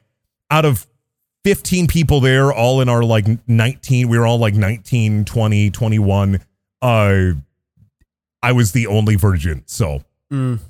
out 0.50 0.64
of 0.64 0.86
15 1.44 1.86
people 1.86 2.20
there 2.20 2.52
all 2.52 2.80
in 2.80 2.88
our 2.88 3.02
like 3.02 3.26
19 3.48 4.08
we 4.08 4.18
were 4.18 4.26
all 4.26 4.38
like 4.38 4.54
19 4.54 5.24
20 5.24 5.70
21 5.70 6.40
uh 6.82 7.32
i 8.42 8.52
was 8.52 8.72
the 8.72 8.86
only 8.86 9.16
virgin 9.16 9.62
so 9.66 10.02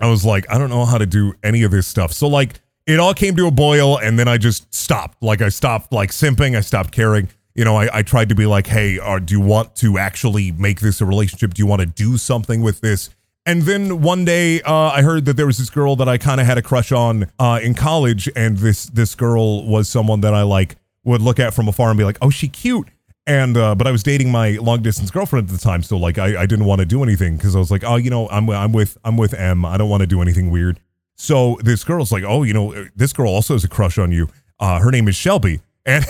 i 0.00 0.08
was 0.08 0.24
like 0.24 0.50
i 0.50 0.56
don't 0.58 0.70
know 0.70 0.84
how 0.86 0.98
to 0.98 1.06
do 1.06 1.34
any 1.42 1.62
of 1.62 1.70
this 1.70 1.86
stuff. 1.86 2.12
So 2.12 2.28
like 2.28 2.60
it 2.86 2.98
all 2.98 3.14
came 3.14 3.36
to 3.36 3.46
a 3.46 3.50
boil 3.50 3.98
and 3.98 4.18
then 4.18 4.26
i 4.26 4.38
just 4.38 4.72
stopped. 4.74 5.22
Like 5.22 5.42
i 5.42 5.50
stopped 5.50 5.92
like 5.92 6.10
simping 6.10 6.56
i 6.56 6.60
stopped 6.62 6.92
caring. 6.92 7.28
You 7.54 7.64
know 7.64 7.76
i, 7.76 7.98
I 7.98 8.02
tried 8.02 8.30
to 8.30 8.34
be 8.34 8.46
like 8.46 8.66
hey 8.68 8.98
uh, 8.98 9.18
do 9.18 9.34
you 9.34 9.40
want 9.40 9.76
to 9.76 9.98
actually 9.98 10.52
make 10.52 10.80
this 10.80 11.00
a 11.00 11.04
relationship? 11.04 11.52
Do 11.54 11.60
you 11.62 11.66
want 11.66 11.80
to 11.80 11.86
do 11.86 12.16
something 12.16 12.62
with 12.62 12.80
this? 12.80 13.10
And 13.46 13.62
then 13.62 14.02
one 14.02 14.24
day, 14.24 14.60
uh, 14.62 14.72
I 14.72 15.02
heard 15.02 15.24
that 15.24 15.36
there 15.36 15.46
was 15.46 15.58
this 15.58 15.70
girl 15.70 15.96
that 15.96 16.08
I 16.08 16.18
kind 16.18 16.40
of 16.40 16.46
had 16.46 16.58
a 16.58 16.62
crush 16.62 16.92
on 16.92 17.26
uh, 17.38 17.58
in 17.62 17.74
college, 17.74 18.28
and 18.36 18.58
this 18.58 18.84
this 18.86 19.14
girl 19.14 19.66
was 19.66 19.88
someone 19.88 20.20
that 20.20 20.34
I 20.34 20.42
like 20.42 20.76
would 21.04 21.22
look 21.22 21.40
at 21.40 21.54
from 21.54 21.66
afar 21.66 21.90
and 21.90 21.98
be 21.98 22.04
like, 22.04 22.18
"Oh, 22.20 22.30
she 22.30 22.48
cute." 22.48 22.88
And 23.26 23.56
uh, 23.56 23.74
but 23.74 23.86
I 23.86 23.92
was 23.92 24.02
dating 24.02 24.32
my 24.32 24.52
long 24.52 24.82
distance 24.82 25.10
girlfriend 25.10 25.48
at 25.48 25.52
the 25.52 25.60
time, 25.60 25.82
so 25.82 25.96
like 25.96 26.18
I, 26.18 26.42
I 26.42 26.46
didn't 26.46 26.64
want 26.64 26.80
to 26.80 26.86
do 26.86 27.02
anything 27.02 27.36
because 27.36 27.54
I 27.54 27.58
was 27.58 27.70
like, 27.70 27.84
"Oh, 27.84 27.96
you 27.96 28.10
know, 28.10 28.28
I'm 28.28 28.48
I'm 28.50 28.72
with 28.72 28.98
I'm 29.04 29.16
with 29.16 29.34
M. 29.34 29.64
I 29.64 29.76
don't 29.76 29.90
want 29.90 30.00
to 30.00 30.06
do 30.06 30.20
anything 30.22 30.50
weird." 30.50 30.80
So 31.16 31.58
this 31.62 31.84
girl's 31.84 32.10
like, 32.10 32.24
"Oh, 32.24 32.42
you 32.42 32.54
know, 32.54 32.86
this 32.96 33.12
girl 33.12 33.30
also 33.30 33.54
has 33.54 33.62
a 33.62 33.68
crush 33.68 33.98
on 33.98 34.10
you. 34.10 34.28
Uh, 34.58 34.80
her 34.80 34.90
name 34.90 35.06
is 35.08 35.16
Shelby." 35.16 35.60
And 35.86 36.04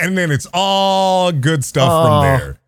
and 0.00 0.18
then 0.18 0.30
it's 0.30 0.46
all 0.52 1.32
good 1.32 1.64
stuff 1.64 1.88
from 1.88 2.22
there. 2.22 2.58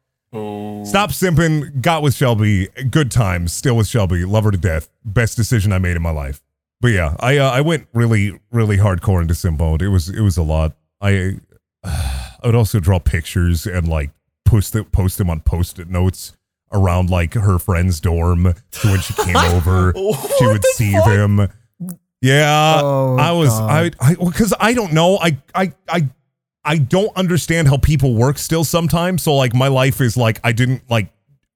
Stop 0.86 1.10
simping. 1.10 1.82
Got 1.82 2.02
with 2.02 2.14
Shelby. 2.14 2.68
Good 2.90 3.10
times. 3.10 3.52
Still 3.52 3.76
with 3.76 3.86
Shelby. 3.86 4.24
Love 4.24 4.44
her 4.44 4.50
to 4.50 4.58
death. 4.58 4.88
Best 5.04 5.36
decision 5.36 5.70
I 5.72 5.78
made 5.78 5.96
in 5.96 6.02
my 6.02 6.10
life. 6.10 6.42
But 6.80 6.88
yeah, 6.88 7.14
I 7.20 7.36
uh, 7.38 7.50
I 7.50 7.60
went 7.60 7.88
really 7.92 8.40
really 8.50 8.78
hardcore 8.78 9.20
into 9.20 9.34
sim 9.34 9.56
mode. 9.58 9.82
It 9.82 9.88
was 9.88 10.08
it 10.08 10.22
was 10.22 10.36
a 10.36 10.42
lot. 10.42 10.76
I 11.00 11.40
I 12.46 12.48
would 12.50 12.54
also 12.54 12.78
draw 12.78 13.00
pictures 13.00 13.66
and 13.66 13.88
like 13.88 14.10
post 14.44 14.76
it, 14.76 14.92
post 14.92 15.18
them 15.18 15.28
on 15.28 15.40
post-it 15.40 15.90
notes 15.90 16.32
around 16.72 17.10
like 17.10 17.34
her 17.34 17.58
friend's 17.58 17.98
dorm. 17.98 18.54
So 18.70 18.88
when 18.92 19.00
she 19.00 19.14
came 19.14 19.36
over, 19.56 19.92
she 20.38 20.46
would 20.46 20.64
see 20.64 20.92
them. 20.92 21.48
Yeah, 22.22 22.80
Oh, 22.84 23.16
I 23.18 23.32
was 23.32 23.48
God. 23.48 23.96
I 23.98 24.10
I 24.10 24.14
because 24.14 24.54
I 24.60 24.74
don't 24.74 24.92
know. 24.92 25.18
I 25.20 25.38
I 25.56 25.72
I 25.88 26.08
I 26.64 26.78
don't 26.78 27.14
understand 27.16 27.66
how 27.66 27.78
people 27.78 28.14
work 28.14 28.38
still 28.38 28.62
sometimes. 28.62 29.24
So 29.24 29.34
like 29.34 29.52
my 29.52 29.66
life 29.66 30.00
is 30.00 30.16
like 30.16 30.38
I 30.44 30.52
didn't 30.52 30.88
like 30.88 31.08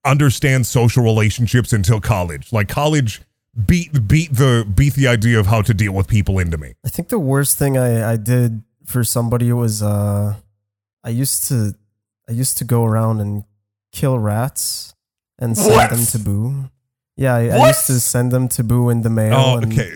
understand 0.04 0.66
social 0.66 1.04
relationships 1.04 1.72
until 1.72 2.00
college. 2.00 2.52
Like 2.52 2.68
college 2.68 3.20
beat 3.64 4.08
beat 4.08 4.32
the 4.34 4.66
beat 4.74 4.94
the 4.94 5.06
idea 5.06 5.38
of 5.38 5.46
how 5.46 5.62
to 5.62 5.72
deal 5.72 5.92
with 5.92 6.08
people 6.08 6.40
into 6.40 6.58
me. 6.58 6.74
I 6.84 6.88
think 6.88 7.10
the 7.10 7.20
worst 7.20 7.58
thing 7.58 7.78
I, 7.78 8.14
I 8.14 8.16
did 8.16 8.64
for 8.86 9.04
somebody 9.04 9.52
was 9.52 9.84
uh 9.84 10.34
I 11.04 11.10
used 11.10 11.48
to 11.48 11.74
I 12.28 12.32
used 12.32 12.58
to 12.58 12.64
go 12.64 12.84
around 12.84 13.20
and 13.20 13.44
kill 13.92 14.18
rats 14.18 14.94
and 15.38 15.56
send 15.56 15.74
What? 15.74 15.90
them 15.90 16.04
to 16.06 16.18
Boo. 16.18 16.70
Yeah, 17.16 17.34
I, 17.34 17.48
I 17.48 17.66
used 17.68 17.86
to 17.86 18.00
send 18.00 18.30
them 18.32 18.48
to 18.48 18.64
Boo 18.64 18.88
in 18.88 19.02
the 19.02 19.10
mail. 19.10 19.34
Oh, 19.34 19.56
and 19.58 19.72
okay. 19.72 19.92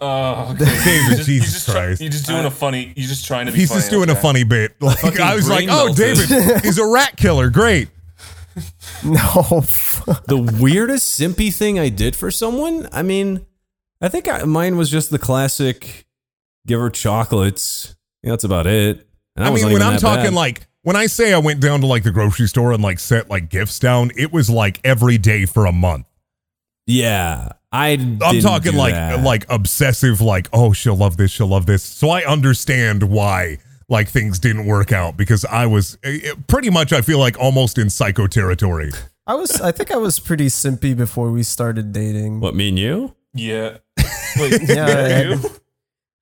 Oh, 0.00 0.50
okay. 0.60 0.64
David, 0.64 1.16
just, 1.16 1.28
Jesus 1.28 1.28
you're 1.28 1.42
just 1.44 1.66
try- 1.66 1.74
Christ. 1.74 2.00
you're 2.00 2.10
just 2.10 2.26
doing 2.26 2.44
a 2.44 2.50
funny. 2.50 2.92
You're 2.96 3.08
just 3.08 3.26
trying 3.26 3.46
to 3.46 3.52
be. 3.52 3.58
He's 3.58 3.68
funny, 3.68 3.80
just 3.80 3.90
doing 3.90 4.08
a 4.08 4.12
okay. 4.12 4.20
funny 4.20 4.44
bit. 4.44 4.80
Like 4.80 5.20
I 5.20 5.34
was 5.34 5.48
like, 5.48 5.66
brain 5.66 5.76
"Oh. 5.78 5.94
David 5.94 6.28
he's 6.64 6.78
a 6.78 6.86
rat 6.86 7.16
killer. 7.16 7.50
Great." 7.50 7.88
No, 9.04 9.64
the 10.28 10.56
weirdest 10.60 11.18
simpy 11.18 11.52
thing 11.52 11.78
I 11.80 11.88
did 11.88 12.14
for 12.14 12.30
someone? 12.30 12.86
I 12.92 13.02
mean, 13.02 13.46
I 14.00 14.08
think 14.08 14.28
I, 14.28 14.44
mine 14.44 14.76
was 14.76 14.90
just 14.90 15.10
the 15.10 15.18
classic 15.18 16.06
give 16.66 16.78
her 16.78 16.90
chocolates. 16.90 17.96
Yeah, 18.22 18.30
that's 18.30 18.44
about 18.44 18.66
it. 18.66 19.08
And 19.36 19.44
I 19.44 19.50
mean, 19.50 19.72
when 19.72 19.82
I'm 19.82 19.98
talking 19.98 20.24
bad. 20.26 20.34
like 20.34 20.66
when 20.82 20.96
I 20.96 21.06
say 21.06 21.32
I 21.32 21.38
went 21.38 21.60
down 21.60 21.80
to 21.80 21.86
like 21.86 22.02
the 22.02 22.10
grocery 22.10 22.48
store 22.48 22.72
and 22.72 22.82
like 22.82 22.98
set 22.98 23.30
like 23.30 23.48
gifts 23.48 23.78
down, 23.78 24.10
it 24.16 24.32
was 24.32 24.50
like 24.50 24.80
every 24.84 25.18
day 25.18 25.46
for 25.46 25.66
a 25.66 25.72
month. 25.72 26.06
yeah, 26.86 27.50
I 27.70 27.92
I'm 27.92 28.40
talking 28.40 28.72
do 28.72 28.78
like 28.78 28.94
that. 28.94 29.22
like 29.22 29.46
obsessive, 29.48 30.20
like 30.20 30.48
oh 30.52 30.72
she'll 30.72 30.96
love 30.96 31.16
this, 31.16 31.30
she'll 31.30 31.46
love 31.46 31.66
this. 31.66 31.82
So 31.82 32.10
I 32.10 32.24
understand 32.24 33.04
why 33.04 33.58
like 33.88 34.08
things 34.08 34.38
didn't 34.38 34.66
work 34.66 34.92
out 34.92 35.16
because 35.16 35.44
I 35.44 35.66
was 35.66 35.98
eh, 36.02 36.18
eh, 36.24 36.34
pretty 36.48 36.70
much 36.70 36.92
I 36.92 37.00
feel 37.00 37.18
like 37.18 37.38
almost 37.38 37.78
in 37.78 37.88
psycho 37.88 38.26
territory. 38.26 38.90
I 39.26 39.34
was 39.34 39.60
I 39.60 39.70
think 39.72 39.90
I 39.92 39.96
was 39.96 40.18
pretty 40.18 40.46
simpy 40.46 40.96
before 40.96 41.30
we 41.30 41.42
started 41.42 41.92
dating. 41.92 42.40
what 42.40 42.54
me 42.54 42.68
and 42.70 42.78
you. 42.78 43.14
Yeah. 43.34 43.78
Wait. 44.36 44.60
Yeah, 44.68 45.22
you? 45.22 45.40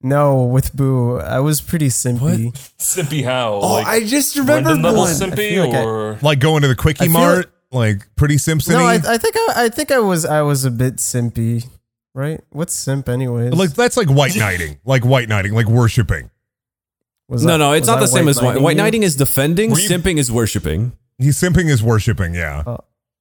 No, 0.03 0.45
with 0.45 0.75
Boo, 0.75 1.19
I 1.19 1.41
was 1.41 1.61
pretty 1.61 1.89
simpy. 1.89 2.53
Simpy 2.79 3.23
how? 3.25 3.55
Oh, 3.63 3.73
like 3.75 3.87
I 3.87 4.05
just 4.05 4.35
Brendan 4.35 4.77
remembered 4.79 4.83
level 4.83 5.01
one. 5.03 5.13
Simpy 5.15 5.37
feel 5.51 5.67
like 5.67 5.75
I- 5.75 5.85
or 5.85 6.19
Like 6.23 6.39
going 6.41 6.63
to 6.63 6.69
the 6.69 6.75
quickie 6.77 7.09
mart, 7.09 7.53
like, 7.71 8.07
pretty 8.17 8.39
Simpson. 8.39 8.73
No, 8.75 8.81
I, 8.81 8.95
I 8.95 9.19
think 9.19 9.37
I, 9.37 9.53
I 9.65 9.69
think 9.69 9.91
I 9.91 9.99
was 9.99 10.25
I 10.25 10.41
was 10.43 10.65
a 10.65 10.71
bit 10.71 10.97
simpy, 10.97 11.67
right? 12.15 12.41
What's 12.51 12.73
simp 12.73 13.09
anyways? 13.11 13.53
like 13.53 13.75
that's 13.75 13.97
like 13.99 14.09
white 14.09 14.35
knighting, 14.37 14.79
like 14.87 15.05
white 15.05 15.29
knighting, 15.29 15.53
like 15.53 15.67
worshiping. 15.67 16.31
Was 17.29 17.45
No, 17.45 17.53
that- 17.53 17.59
no, 17.59 17.73
it's 17.73 17.87
not 17.87 18.01
the 18.01 18.07
same 18.09 18.27
as 18.29 18.39
white. 18.41 18.53
knighting 18.55 18.63
White 18.63 18.77
knighting 18.79 19.03
is 19.03 19.17
defending. 19.17 19.71
You- 19.71 19.77
simping 19.77 20.17
is 20.19 20.33
worshiping. 20.33 20.93
He's 21.19 21.37
simping 21.39 21.69
is 21.69 21.83
worshiping, 21.83 22.35
yeah. 22.35 22.63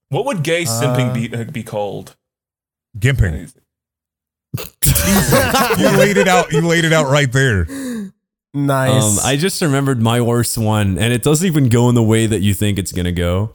what 0.08 0.26
would 0.26 0.44
gay 0.44 0.64
simping 0.64 1.10
Uh, 1.10 1.14
be 1.14 1.36
uh, 1.36 1.44
be 1.44 1.64
called? 1.64 2.16
Gimping. 2.98 3.54
You 4.58 5.98
laid 5.98 6.18
it 6.18 6.28
out. 6.28 6.52
You 6.52 6.62
laid 6.62 6.86
it 6.86 6.94
out 6.94 7.10
right 7.10 7.32
there. 7.32 7.66
Nice. 8.54 9.20
Um, 9.20 9.26
I 9.26 9.38
just 9.38 9.62
remembered 9.62 10.02
my 10.02 10.22
worst 10.22 10.58
one, 10.58 10.98
and 10.98 11.14
it 11.14 11.22
doesn't 11.22 11.46
even 11.46 11.70
go 11.70 11.88
in 11.90 11.96
the 11.96 12.04
way 12.04 12.26
that 12.26 12.40
you 12.42 12.54
think 12.54 12.80
it's 12.80 12.92
gonna 12.92 13.12
go. 13.12 13.54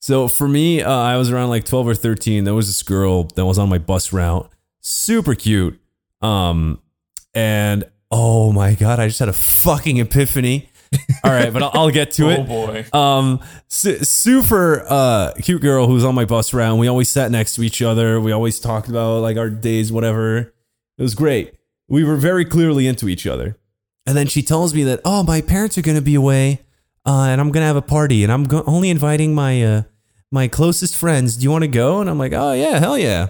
So 0.00 0.28
for 0.28 0.48
me, 0.48 0.82
uh, 0.82 0.90
I 0.90 1.16
was 1.16 1.30
around 1.30 1.50
like 1.50 1.66
twelve 1.66 1.86
or 1.86 1.94
thirteen. 1.94 2.44
There 2.44 2.54
was 2.54 2.66
this 2.66 2.82
girl 2.82 3.24
that 3.34 3.44
was 3.44 3.58
on 3.58 3.68
my 3.68 3.76
bus 3.78 4.14
route, 4.14 4.50
super 4.80 5.34
cute. 5.34 5.78
Um, 6.22 6.80
and 7.34 7.84
oh 8.10 8.50
my 8.50 8.74
god, 8.74 8.98
I 8.98 9.08
just 9.08 9.18
had 9.18 9.28
a 9.28 9.34
fucking 9.34 9.98
epiphany. 9.98 10.69
All 11.24 11.30
right, 11.30 11.52
but 11.52 11.62
I'll, 11.62 11.70
I'll 11.74 11.90
get 11.90 12.12
to 12.12 12.26
Oh 12.26 12.30
it. 12.30 12.46
boy. 12.46 12.86
Um, 12.98 13.40
su- 13.68 13.98
super 14.04 14.84
uh, 14.88 15.32
cute 15.40 15.62
girl 15.62 15.86
who's 15.86 16.04
on 16.04 16.14
my 16.14 16.24
bus 16.24 16.52
round. 16.52 16.80
We 16.80 16.88
always 16.88 17.08
sat 17.08 17.30
next 17.30 17.54
to 17.54 17.62
each 17.62 17.80
other. 17.82 18.20
We 18.20 18.32
always 18.32 18.58
talked 18.58 18.88
about 18.88 19.20
like 19.22 19.36
our 19.36 19.50
days, 19.50 19.92
whatever. 19.92 20.38
It 20.98 21.02
was 21.02 21.14
great. 21.14 21.54
We 21.88 22.02
were 22.04 22.16
very 22.16 22.44
clearly 22.44 22.86
into 22.86 23.08
each 23.08 23.26
other. 23.26 23.56
And 24.06 24.16
then 24.16 24.26
she 24.26 24.42
tells 24.42 24.74
me 24.74 24.82
that, 24.84 25.00
oh, 25.04 25.22
my 25.22 25.40
parents 25.40 25.76
are 25.78 25.82
going 25.82 25.96
to 25.96 26.02
be 26.02 26.14
away, 26.14 26.60
uh, 27.06 27.26
and 27.28 27.40
I'm 27.40 27.48
going 27.52 27.62
to 27.62 27.66
have 27.66 27.76
a 27.76 27.82
party, 27.82 28.24
and 28.24 28.32
I'm 28.32 28.44
go- 28.44 28.64
only 28.66 28.90
inviting 28.90 29.34
my 29.34 29.62
uh, 29.62 29.82
my 30.32 30.48
closest 30.48 30.96
friends. 30.96 31.36
Do 31.36 31.44
you 31.44 31.50
want 31.50 31.62
to 31.62 31.68
go? 31.68 32.00
And 32.00 32.08
I'm 32.10 32.18
like, 32.18 32.32
oh 32.32 32.52
yeah, 32.54 32.78
hell 32.78 32.98
yeah. 32.98 33.28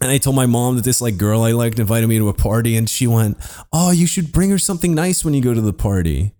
And 0.00 0.10
I 0.10 0.18
told 0.18 0.36
my 0.36 0.46
mom 0.46 0.76
that 0.76 0.84
this 0.84 1.00
like 1.00 1.16
girl 1.16 1.42
I 1.42 1.52
liked 1.52 1.78
invited 1.78 2.06
me 2.08 2.18
to 2.18 2.28
a 2.28 2.34
party, 2.34 2.76
and 2.76 2.88
she 2.88 3.06
went, 3.06 3.36
"Oh, 3.72 3.90
you 3.92 4.06
should 4.06 4.32
bring 4.32 4.50
her 4.50 4.58
something 4.58 4.94
nice 4.94 5.24
when 5.24 5.34
you 5.34 5.40
go 5.42 5.54
to 5.54 5.60
the 5.60 5.72
party." 5.72 6.32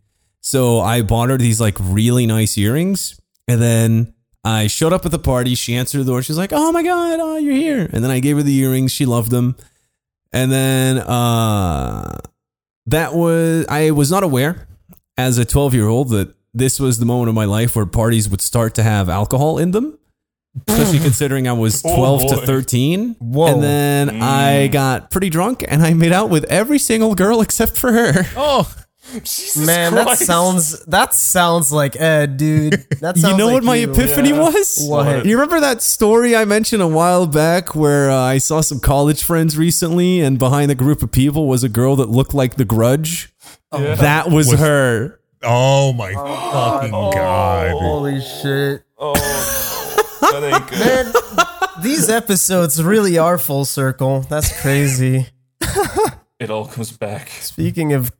So 0.46 0.78
I 0.78 1.02
bought 1.02 1.28
her 1.30 1.36
these 1.36 1.60
like 1.60 1.76
really 1.80 2.24
nice 2.24 2.56
earrings, 2.56 3.20
and 3.48 3.60
then 3.60 4.14
I 4.44 4.68
showed 4.68 4.92
up 4.92 5.04
at 5.04 5.10
the 5.10 5.18
party. 5.18 5.56
She 5.56 5.74
answered 5.74 5.98
the 5.98 6.04
door. 6.04 6.22
She's 6.22 6.38
like, 6.38 6.52
"Oh 6.52 6.70
my 6.70 6.84
god, 6.84 7.18
oh 7.20 7.36
you're 7.36 7.52
here!" 7.52 7.90
And 7.92 8.04
then 8.04 8.12
I 8.12 8.20
gave 8.20 8.36
her 8.36 8.44
the 8.44 8.56
earrings. 8.56 8.92
She 8.92 9.06
loved 9.06 9.32
them, 9.32 9.56
and 10.32 10.52
then 10.52 10.98
uh, 10.98 12.20
that 12.86 13.12
was 13.12 13.66
I 13.68 13.90
was 13.90 14.08
not 14.08 14.22
aware 14.22 14.68
as 15.18 15.36
a 15.36 15.44
12 15.44 15.74
year 15.74 15.88
old 15.88 16.10
that 16.10 16.32
this 16.54 16.78
was 16.78 17.00
the 17.00 17.06
moment 17.06 17.28
of 17.28 17.34
my 17.34 17.44
life 17.44 17.74
where 17.74 17.84
parties 17.84 18.28
would 18.28 18.40
start 18.40 18.76
to 18.76 18.84
have 18.84 19.08
alcohol 19.08 19.58
in 19.58 19.72
them. 19.72 19.98
Especially 20.68 20.98
considering 21.08 21.48
I 21.48 21.54
was 21.54 21.82
Oh, 21.84 21.96
12 21.96 22.28
to 22.28 22.46
13. 22.46 23.16
Whoa. 23.18 23.46
And 23.48 23.62
then 23.64 24.22
I 24.22 24.68
got 24.68 25.10
pretty 25.10 25.28
drunk 25.28 25.64
and 25.66 25.82
I 25.82 25.92
made 25.92 26.12
out 26.12 26.30
with 26.30 26.44
every 26.44 26.78
single 26.78 27.16
girl 27.16 27.40
except 27.46 27.76
for 27.76 27.90
her. 27.90 28.26
Oh, 28.36 28.72
Jesus 29.14 29.64
Man, 29.66 29.94
that 29.94 30.18
sounds 30.18 30.84
that 30.86 31.14
sounds 31.14 31.70
like 31.72 31.94
Ed, 32.00 32.36
dude. 32.36 32.86
That 33.00 33.16
You 33.16 33.36
know 33.36 33.46
like 33.46 33.54
what 33.54 33.64
my 33.64 33.76
you. 33.76 33.90
epiphany 33.92 34.30
Yeah. 34.30 34.40
was? 34.40 34.78
What? 34.88 35.24
You 35.26 35.36
remember 35.36 35.60
that 35.60 35.82
story 35.82 36.34
I 36.34 36.44
mentioned 36.44 36.82
a 36.82 36.88
while 36.88 37.26
back 37.26 37.74
where 37.74 38.10
uh, 38.10 38.16
I 38.16 38.38
saw 38.38 38.60
some 38.62 38.80
college 38.80 39.22
friends 39.22 39.56
recently, 39.56 40.20
and 40.20 40.38
behind 40.38 40.70
the 40.70 40.74
group 40.74 41.02
of 41.02 41.12
people 41.12 41.46
was 41.46 41.62
a 41.62 41.68
girl 41.68 41.94
that 41.96 42.08
looked 42.08 42.34
like 42.34 42.56
the 42.56 42.64
Grudge? 42.64 43.32
That 43.70 44.30
was 44.30 44.48
Was- 44.48 44.60
her. 44.60 45.20
oh 45.42 45.92
my 45.92 46.12
fucking 46.14 46.90
god! 46.90 47.70
Holy 47.72 48.20
shit. 48.20 48.82
Oh, 48.98 49.14
that 50.20 50.42
ain't 50.42 50.68
good. 50.68 51.14
Man, 51.14 51.82
these 51.82 52.08
episodes 52.08 52.82
really 52.82 53.18
are 53.18 53.36
full 53.38 53.64
circle. 53.66 54.22
That's 54.22 54.58
crazy. 54.62 55.26
It 56.40 56.50
all 56.50 56.66
comes 56.66 56.92
back. 56.92 57.28
Speaking 57.28 57.92
of 57.92 58.10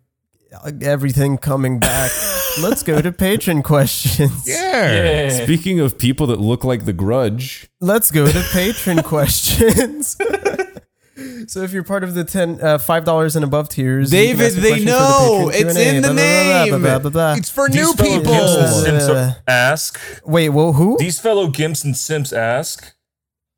everything 0.83 1.39
coming 1.39 1.79
back, 1.79 2.11
let's 2.63 2.83
go 2.83 3.01
to 3.01 3.13
patron 3.13 3.63
questions. 3.63 4.47
Yeah. 4.49 4.93
Yeah. 5.27 5.45
Speaking 5.45 5.81
of 5.81 5.99
people 5.99 6.27
that 6.29 6.41
look 6.41 6.65
like 6.65 6.85
the 6.85 6.93
Grudge, 6.93 7.69
Let's 7.81 8.11
go 8.11 8.27
to 8.27 8.41
patron 8.53 9.03
questions. 9.03 10.17
So 11.49 11.63
if 11.63 11.73
you're 11.73 11.85
part 11.85 12.03
of 12.05 12.15
the 12.15 12.25
ten 12.25 12.61
uh, 12.61 12.79
five 12.79 13.05
dollars 13.05 13.37
and 13.37 13.45
above 13.45 13.69
tiers, 13.69 14.11
David, 14.11 14.53
they 14.55 14.69
question 14.71 14.79
for 14.79 14.85
the 14.85 14.85
know. 14.85 15.51
It's 15.55 15.75
Q&A, 15.75 15.97
in 15.97 16.03
the 16.03 16.09
blah, 16.09 16.15
blah, 16.15 16.15
blah, 16.15 16.65
name. 16.65 16.83
blah, 16.83 16.99
blah, 16.99 17.11
blah. 17.11 17.35
It's 17.35 17.49
for 17.51 17.69
These 17.69 17.77
new 17.77 17.95
people. 17.95 18.33
Gimps 18.33 18.57
and 18.59 19.03
Simps 19.03 19.09
Uh, 19.09 19.35
ask. 19.47 20.01
Wait, 20.25 20.49
well, 20.51 20.73
who? 20.75 20.97
These 20.99 21.21
fellow 21.21 21.47
Gimps 21.49 21.85
and 21.85 21.97
Simps 21.97 22.33
ask. 22.33 22.93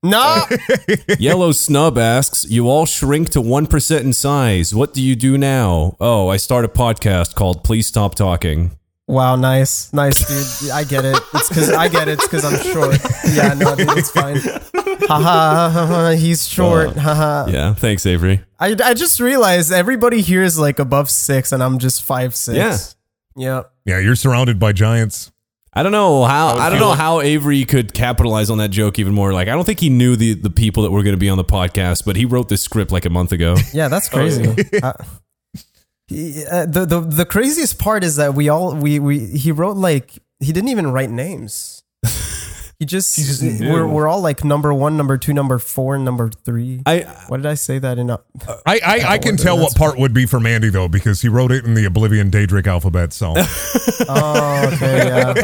No, 0.02 0.44
Yellow 1.18 1.50
Snub 1.50 1.98
asks, 1.98 2.48
You 2.48 2.68
all 2.68 2.86
shrink 2.86 3.30
to 3.30 3.40
1% 3.40 4.00
in 4.00 4.12
size. 4.12 4.72
What 4.72 4.94
do 4.94 5.02
you 5.02 5.16
do 5.16 5.36
now? 5.36 5.96
Oh, 5.98 6.28
I 6.28 6.36
start 6.36 6.64
a 6.64 6.68
podcast 6.68 7.34
called 7.34 7.64
Please 7.64 7.88
Stop 7.88 8.14
Talking. 8.14 8.78
Wow, 9.08 9.34
nice, 9.34 9.92
nice, 9.92 10.60
dude. 10.60 10.70
I 10.70 10.84
get 10.84 11.04
it. 11.04 11.18
It's 11.34 11.48
because 11.48 11.70
I 11.70 11.88
get 11.88 12.06
it. 12.06 12.12
It's 12.12 12.28
because 12.28 12.44
I'm 12.44 12.60
short. 12.72 12.96
Yeah, 13.34 13.54
no, 13.54 13.74
dude, 13.74 13.88
it's 13.98 14.10
fine. 14.10 14.36
Haha, 14.36 15.70
ha, 15.70 15.86
ha, 15.86 16.10
he's 16.10 16.46
short. 16.46 16.94
Haha. 16.94 17.46
Yeah, 17.50 17.74
thanks, 17.74 18.06
Avery. 18.06 18.44
I, 18.60 18.76
I 18.84 18.94
just 18.94 19.18
realized 19.18 19.72
everybody 19.72 20.20
here 20.20 20.42
is 20.42 20.58
like 20.58 20.78
above 20.78 21.10
six, 21.10 21.50
and 21.50 21.60
I'm 21.62 21.78
just 21.78 22.04
five 22.04 22.36
six. 22.36 22.56
Yeah. 23.36 23.56
Yep. 23.56 23.72
Yeah, 23.84 23.98
you're 23.98 24.14
surrounded 24.16 24.60
by 24.60 24.72
giants. 24.72 25.32
I 25.72 25.82
don't 25.82 25.92
know 25.92 26.24
how 26.24 26.54
would 26.54 26.62
I 26.62 26.70
don't 26.70 26.80
know 26.80 26.88
like- 26.90 26.98
how 26.98 27.20
Avery 27.20 27.64
could 27.64 27.92
capitalize 27.94 28.50
on 28.50 28.58
that 28.58 28.70
joke 28.70 28.98
even 28.98 29.12
more. 29.14 29.32
Like 29.32 29.48
I 29.48 29.52
don't 29.52 29.64
think 29.64 29.80
he 29.80 29.90
knew 29.90 30.16
the 30.16 30.34
the 30.34 30.50
people 30.50 30.82
that 30.84 30.90
were 30.90 31.02
going 31.02 31.14
to 31.14 31.18
be 31.20 31.28
on 31.28 31.36
the 31.36 31.44
podcast, 31.44 32.04
but 32.04 32.16
he 32.16 32.24
wrote 32.24 32.48
this 32.48 32.62
script 32.62 32.90
like 32.90 33.04
a 33.04 33.10
month 33.10 33.32
ago. 33.32 33.54
Yeah, 33.72 33.88
that's 33.88 34.08
crazy. 34.08 34.44
He- 36.08 36.44
uh, 36.46 36.64
the, 36.64 36.86
the 36.86 37.00
the 37.00 37.26
craziest 37.26 37.78
part 37.78 38.02
is 38.02 38.16
that 38.16 38.34
we 38.34 38.48
all 38.48 38.74
we 38.74 38.98
we 38.98 39.18
he 39.18 39.52
wrote 39.52 39.76
like 39.76 40.12
he 40.40 40.52
didn't 40.52 40.70
even 40.70 40.90
write 40.90 41.10
names. 41.10 41.77
He 42.78 42.86
just, 42.86 43.16
just 43.16 43.42
we're 43.42 43.88
we're 43.88 44.06
all 44.06 44.20
like 44.20 44.44
number 44.44 44.72
one, 44.72 44.96
number 44.96 45.18
two, 45.18 45.32
number 45.34 45.58
four, 45.58 45.96
and 45.96 46.04
number 46.04 46.30
three. 46.30 46.80
I 46.86 47.00
what 47.26 47.38
did 47.38 47.46
I 47.46 47.54
say 47.54 47.80
that 47.80 47.98
in? 47.98 48.08
A, 48.08 48.20
uh, 48.46 48.56
I 48.64 48.78
I, 48.86 49.04
I 49.14 49.18
can 49.18 49.36
tell 49.36 49.58
what 49.58 49.74
part 49.74 49.98
would 49.98 50.14
be 50.14 50.26
from 50.26 50.46
Andy 50.46 50.70
though 50.70 50.86
because 50.86 51.20
he 51.20 51.28
wrote 51.28 51.50
it 51.50 51.64
in 51.64 51.74
the 51.74 51.84
Oblivion 51.86 52.30
Daedric 52.30 52.68
alphabet. 52.68 53.12
So 53.12 53.34
oh, 54.08 54.70
okay, 54.74 55.08
yeah. 55.08 55.34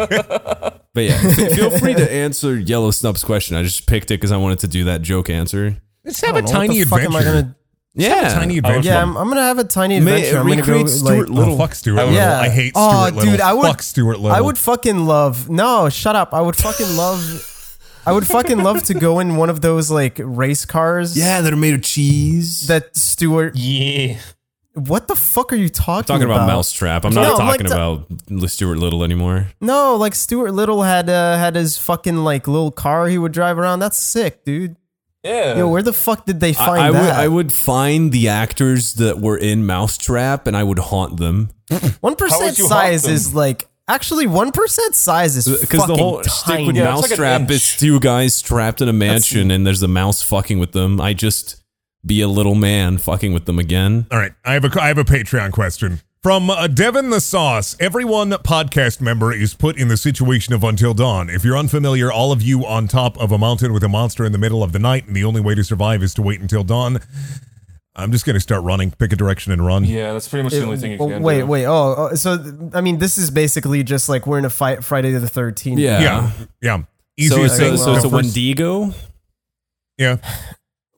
but 0.92 1.00
yeah, 1.00 1.18
feel 1.56 1.76
free 1.76 1.94
to 1.94 2.12
answer 2.12 2.56
Yellow 2.56 2.92
Snub's 2.92 3.24
question. 3.24 3.56
I 3.56 3.64
just 3.64 3.88
picked 3.88 4.12
it 4.12 4.18
because 4.20 4.30
I 4.30 4.36
wanted 4.36 4.60
to 4.60 4.68
do 4.68 4.84
that 4.84 5.02
joke 5.02 5.28
answer. 5.28 5.76
let's 6.04 6.20
have 6.20 6.36
I 6.36 6.38
a 6.38 6.42
don't 6.42 6.52
know, 6.52 6.58
what 6.60 6.66
tiny 6.68 6.84
the 6.84 6.88
fuck 6.88 7.00
am 7.00 7.16
I 7.16 7.18
adventure. 7.22 7.56
Gonna? 7.96 8.10
Yeah, 8.10 8.28
tiny 8.34 8.58
adventure. 8.58 8.88
Yeah, 8.88 9.02
I'm, 9.02 9.16
I'm 9.16 9.28
gonna 9.28 9.42
have 9.42 9.58
a 9.58 9.64
tiny 9.64 10.00
May- 10.00 10.16
adventure. 10.16 10.38
I'm 10.38 10.48
gonna 10.48 10.62
go 10.62 10.72
recreate 10.72 10.88
Stuart 10.88 11.28
like. 11.28 11.38
Little. 11.38 11.54
Oh, 11.54 11.58
fuck 11.58 11.74
Stuart 11.74 11.98
I 11.98 12.02
Little. 12.04 12.14
Yeah. 12.16 12.40
I 12.40 12.48
hate 12.48 12.72
Oh, 12.74 12.90
Stuart 13.06 13.14
Little. 13.16 13.30
dude, 13.32 13.40
I 13.40 13.52
would- 13.54 13.66
fuck 13.66 13.82
Stuart 13.82 14.18
Little. 14.20 14.36
I 14.36 14.40
would 14.40 14.58
fucking 14.58 15.06
love. 15.06 15.48
No, 15.48 15.88
shut 15.88 16.16
up. 16.16 16.34
I 16.34 16.40
would 16.40 16.56
fucking 16.56 16.96
love. 16.96 17.78
I 18.06 18.12
would 18.12 18.26
fucking 18.26 18.58
love 18.58 18.82
to 18.84 18.94
go 18.94 19.18
in 19.20 19.36
one 19.36 19.48
of 19.48 19.60
those 19.62 19.90
like 19.90 20.20
race 20.22 20.64
cars. 20.66 21.16
yeah, 21.16 21.40
that 21.40 21.52
are 21.52 21.56
made 21.56 21.74
of 21.74 21.82
cheese. 21.82 22.66
That 22.66 22.94
Stuart. 22.96 23.56
Yeah. 23.56 24.18
What 24.74 25.06
the 25.06 25.14
fuck 25.14 25.52
are 25.52 25.56
you 25.56 25.68
talking, 25.68 25.92
about? 26.00 26.06
talking 26.06 26.24
about 26.24 26.46
Mousetrap. 26.48 27.04
I'm 27.04 27.14
not 27.14 27.22
No, 27.22 27.34
like 27.46 27.60
talking 27.60 27.66
about 27.66 28.50
Stuart 28.50 28.76
Little 28.76 29.04
anymore. 29.04 29.46
No, 29.60 29.94
like 29.94 30.16
Stuart 30.16 30.50
Little 30.50 30.82
had 30.82 31.08
uh, 31.08 31.38
had 31.38 31.54
his 31.54 31.78
fucking 31.78 32.16
like 32.24 32.48
little 32.48 32.72
car 32.72 33.06
he 33.06 33.16
would 33.16 33.30
drive 33.30 33.56
around. 33.56 33.78
That's 33.78 33.96
sick, 33.96 34.44
dude. 34.44 34.74
Yeah. 35.24 35.56
Yo, 35.56 35.68
where 35.68 35.82
the 35.82 35.92
fuck 35.92 36.26
did 36.26 36.40
they 36.40 36.52
find 36.52 36.80
I, 36.82 36.86
I 36.86 36.90
would 36.90 37.00
that? 37.00 37.18
I 37.18 37.28
would 37.28 37.52
find 37.52 38.12
the 38.12 38.28
actors 38.28 38.94
that 38.94 39.18
were 39.18 39.38
in 39.38 39.64
Mousetrap 39.64 40.46
and 40.46 40.56
I 40.56 40.62
would 40.62 40.78
haunt 40.78 41.16
them 41.16 41.50
One 42.00 42.12
How 42.12 42.16
percent 42.16 42.42
would 42.42 42.58
you 42.58 42.66
size 42.68 43.06
is 43.06 43.34
like 43.34 43.68
actually 43.88 44.26
one 44.26 44.52
percent 44.52 44.94
size 44.94 45.36
is 45.36 45.48
uh, 45.48 45.56
because 45.60 45.86
the 45.86 45.96
whole 45.96 46.20
tiny. 46.20 46.28
stick 46.28 46.66
with 46.66 46.76
Yeah, 46.76 46.92
it's 46.92 47.02
like 47.02 47.18
Mousetrap 47.18 47.50
is 47.50 47.76
two 47.76 48.00
guys 48.00 48.42
trapped 48.42 48.82
in 48.82 48.88
a 48.88 48.92
mansion 48.92 49.50
and 49.50 49.66
there's 49.66 49.82
a 49.82 49.88
mouse 49.88 50.22
fucking 50.22 50.58
with 50.58 50.72
them. 50.72 51.00
I 51.00 51.14
just 51.14 51.62
be 52.04 52.20
a 52.20 52.28
little 52.28 52.54
man 52.54 52.98
fucking 52.98 53.32
with 53.32 53.46
them 53.46 53.58
again. 53.58 54.06
All 54.10 54.18
right, 54.18 54.32
I 54.44 54.52
have 54.52 54.64
a 54.64 54.80
I 54.82 54.88
have 54.88 54.98
a 54.98 55.04
Patreon 55.04 55.52
question 55.52 56.00
from 56.24 56.48
uh, 56.48 56.66
Devin 56.68 57.10
the 57.10 57.20
Sauce. 57.20 57.76
Everyone 57.78 58.30
podcast 58.30 59.02
member 59.02 59.30
is 59.30 59.52
put 59.52 59.76
in 59.76 59.88
the 59.88 59.96
situation 59.98 60.54
of 60.54 60.64
Until 60.64 60.94
Dawn. 60.94 61.28
If 61.28 61.44
you're 61.44 61.54
unfamiliar, 61.54 62.10
all 62.10 62.32
of 62.32 62.40
you 62.40 62.64
on 62.64 62.88
top 62.88 63.18
of 63.18 63.30
a 63.30 63.36
mountain 63.36 63.74
with 63.74 63.84
a 63.84 63.90
monster 63.90 64.24
in 64.24 64.32
the 64.32 64.38
middle 64.38 64.62
of 64.62 64.72
the 64.72 64.78
night, 64.78 65.06
and 65.06 65.14
the 65.14 65.22
only 65.22 65.42
way 65.42 65.54
to 65.54 65.62
survive 65.62 66.02
is 66.02 66.14
to 66.14 66.22
wait 66.22 66.40
until 66.40 66.64
dawn. 66.64 66.98
I'm 67.94 68.10
just 68.10 68.24
gonna 68.24 68.40
start 68.40 68.62
running. 68.62 68.90
Pick 68.90 69.12
a 69.12 69.16
direction 69.16 69.52
and 69.52 69.66
run. 69.66 69.84
Yeah, 69.84 70.14
that's 70.14 70.26
pretty 70.26 70.44
much 70.44 70.54
the 70.54 70.64
only 70.64 70.78
thing 70.78 70.92
you 70.92 70.96
can 70.96 71.22
wait, 71.22 71.40
do. 71.40 71.46
wait. 71.46 71.66
Oh, 71.66 72.08
oh, 72.10 72.14
so 72.14 72.38
I 72.72 72.80
mean, 72.80 72.96
this 72.96 73.18
is 73.18 73.30
basically 73.30 73.82
just 73.82 74.08
like 74.08 74.26
we're 74.26 74.38
in 74.38 74.46
a 74.46 74.50
fight 74.50 74.82
Friday 74.82 75.12
the 75.12 75.28
Thirteenth. 75.28 75.78
Yeah. 75.78 76.00
yeah, 76.00 76.30
yeah. 76.62 76.78
So 76.78 76.86
Easiest 77.18 77.44
it's 77.44 77.54
a, 77.54 77.58
thing. 77.58 77.76
so 77.76 77.94
it's 77.96 78.04
a 78.04 78.08
Wendigo. 78.08 78.94
Yeah, 79.98 80.16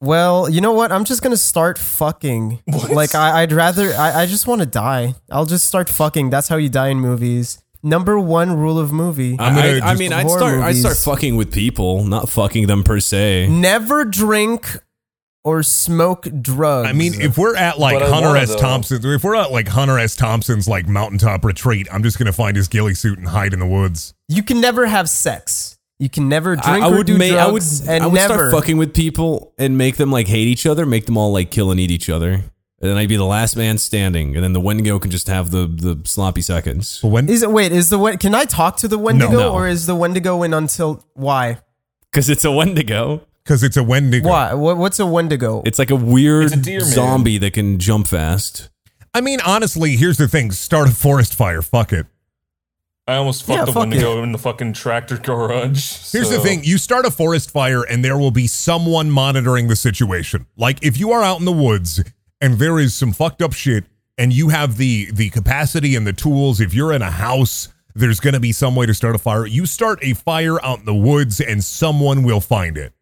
Well, 0.00 0.48
you 0.48 0.60
know 0.60 0.72
what? 0.72 0.92
I'm 0.92 1.04
just 1.04 1.22
gonna 1.22 1.36
start 1.36 1.78
fucking. 1.78 2.62
Like 2.90 3.14
I, 3.14 3.42
I'd 3.42 3.52
rather. 3.52 3.92
I, 3.94 4.22
I 4.22 4.26
just 4.26 4.46
want 4.46 4.60
to 4.60 4.66
die. 4.66 5.14
I'll 5.30 5.46
just 5.46 5.66
start 5.66 5.88
fucking. 5.88 6.30
That's 6.30 6.48
how 6.48 6.56
you 6.56 6.68
die 6.68 6.88
in 6.88 6.98
movies. 7.00 7.62
Number 7.82 8.18
one 8.18 8.56
rule 8.56 8.78
of 8.78 8.92
movie: 8.92 9.36
I'm 9.38 9.54
gonna 9.54 9.84
I, 9.86 9.92
I 9.92 9.94
mean, 9.94 10.12
I'd 10.12 10.26
horror 10.26 10.38
start. 10.38 10.58
I'd 10.60 10.76
start 10.76 10.96
fucking 10.96 11.36
with 11.36 11.52
people, 11.52 12.04
not 12.04 12.28
fucking 12.28 12.66
them 12.66 12.82
per 12.82 13.00
se. 13.00 13.48
never 13.48 14.04
drink 14.04 14.78
or 15.44 15.62
smoke 15.62 16.26
drugs. 16.42 16.88
I 16.88 16.92
mean, 16.92 17.20
if 17.20 17.38
we're 17.38 17.54
at 17.56 17.78
like 17.78 18.00
But 18.00 18.10
Hunter 18.10 18.28
wanna, 18.28 18.40
S. 18.40 18.48
though. 18.48 18.58
Thompson, 18.58 19.04
if 19.04 19.22
we're 19.22 19.36
at 19.36 19.52
like 19.52 19.68
Hunter 19.68 19.98
S. 19.98 20.16
Thompson's 20.16 20.66
like 20.66 20.88
mountaintop 20.88 21.44
retreat, 21.44 21.86
I'm 21.92 22.02
just 22.02 22.18
gonna 22.18 22.32
find 22.32 22.56
his 22.56 22.66
ghillie 22.66 22.94
suit 22.94 23.18
and 23.18 23.28
hide 23.28 23.52
in 23.52 23.60
the 23.60 23.66
woods. 23.66 24.12
you 24.28 24.42
can 24.42 24.60
never 24.60 24.86
have 24.86 25.08
sex. 25.08 25.75
You 25.98 26.10
can 26.10 26.28
never 26.28 26.56
drink 26.56 26.66
I, 26.66 26.86
I 26.86 26.90
or 26.90 26.98
would 26.98 27.06
do 27.06 27.16
make. 27.16 27.32
I 27.32 27.46
would. 27.46 27.60
drugs, 27.62 27.86
and 27.88 28.04
I 28.04 28.06
would 28.06 28.14
never. 28.14 28.34
start 28.34 28.52
fucking 28.52 28.76
with 28.76 28.92
people 28.94 29.54
and 29.58 29.78
make 29.78 29.96
them 29.96 30.10
like 30.12 30.28
hate 30.28 30.46
each 30.48 30.66
other. 30.66 30.84
Make 30.84 31.06
them 31.06 31.16
all 31.16 31.32
like 31.32 31.50
kill 31.50 31.70
and 31.70 31.80
eat 31.80 31.90
each 31.90 32.10
other. 32.10 32.32
And 32.78 32.90
then 32.90 32.98
I'd 32.98 33.08
be 33.08 33.16
the 33.16 33.24
last 33.24 33.56
man 33.56 33.78
standing, 33.78 34.34
and 34.34 34.44
then 34.44 34.52
the 34.52 34.60
Wendigo 34.60 34.98
can 34.98 35.10
just 35.10 35.28
have 35.28 35.50
the 35.50 35.66
the 35.66 35.98
sloppy 36.04 36.42
seconds. 36.42 36.98
But 37.00 37.08
when 37.08 37.28
Is 37.30 37.42
it 37.42 37.50
wait? 37.50 37.72
Is 37.72 37.88
the 37.88 37.98
Wen- 37.98 38.18
can 38.18 38.34
I 38.34 38.44
talk 38.44 38.76
to 38.78 38.88
the 38.88 38.98
Wendigo 38.98 39.30
No. 39.38 39.52
or 39.54 39.66
is 39.66 39.86
the 39.86 39.94
Wendigo 39.94 40.42
in 40.42 40.52
until 40.52 41.02
why? 41.14 41.58
Because 42.12 42.28
it's 42.28 42.44
a 42.44 42.52
Wendigo. 42.52 43.22
because 43.42 43.62
it's 43.62 43.78
a 43.78 43.82
Wendigo. 43.82 44.28
Why? 44.28 44.52
What, 44.52 44.76
what's 44.76 45.00
a 45.00 45.06
Wendigo? 45.06 45.62
It's 45.64 45.78
like 45.78 45.90
a 45.90 45.96
weird 45.96 46.52
a 46.52 46.56
deer 46.56 46.80
man. 46.80 46.88
zombie 46.90 47.38
that 47.38 47.54
can 47.54 47.78
jump 47.78 48.06
fast. 48.08 48.68
I 49.14 49.22
mean, 49.22 49.40
honestly, 49.46 49.96
here's 49.96 50.18
the 50.18 50.28
thing: 50.28 50.50
start 50.52 50.90
a 50.90 50.92
forest 50.92 51.34
fire. 51.34 51.62
Fuck 51.62 51.94
it. 51.94 52.04
I 53.08 53.16
almost 53.16 53.46
Yeah, 53.46 53.56
fucked 53.56 53.66
the 53.66 53.72
fuck 53.72 53.80
Wendigo 53.82 54.22
in 54.22 54.32
the 54.32 54.38
fucking 54.38 54.72
tractor 54.72 55.16
garage. 55.16 56.10
Here's 56.10 56.30
the 56.30 56.40
thing: 56.40 56.64
you 56.64 56.76
start 56.76 57.06
a 57.06 57.10
forest 57.10 57.50
fire, 57.50 57.82
and 57.82 58.04
there 58.04 58.18
will 58.18 58.32
be 58.32 58.46
someone 58.46 59.10
monitoring 59.10 59.68
the 59.68 59.76
situation. 59.76 60.46
Like 60.56 60.82
if 60.82 60.98
you 60.98 61.12
are 61.12 61.22
out 61.22 61.38
in 61.38 61.44
the 61.44 61.52
woods 61.52 62.02
and 62.40 62.58
there 62.58 62.78
is 62.78 62.94
some 62.94 63.12
fucked 63.12 63.42
up 63.42 63.52
shit, 63.52 63.84
and 64.18 64.32
you 64.32 64.48
have 64.48 64.76
the 64.76 65.10
the 65.12 65.30
capacity 65.30 65.94
and 65.94 66.06
the 66.06 66.12
tools. 66.12 66.60
If 66.60 66.74
you're 66.74 66.92
in 66.92 67.02
a 67.02 67.10
house, 67.10 67.68
there's 67.94 68.20
going 68.20 68.34
to 68.34 68.40
be 68.40 68.52
some 68.52 68.74
way 68.74 68.86
to 68.86 68.94
start 68.94 69.14
a 69.14 69.18
fire. 69.18 69.46
You 69.46 69.66
start 69.66 70.00
a 70.02 70.14
fire 70.14 70.62
out 70.64 70.80
in 70.80 70.84
the 70.84 70.94
woods, 70.94 71.40
and 71.40 71.62
someone 71.62 72.24
will 72.24 72.40
find 72.40 72.76
it. 72.76 72.92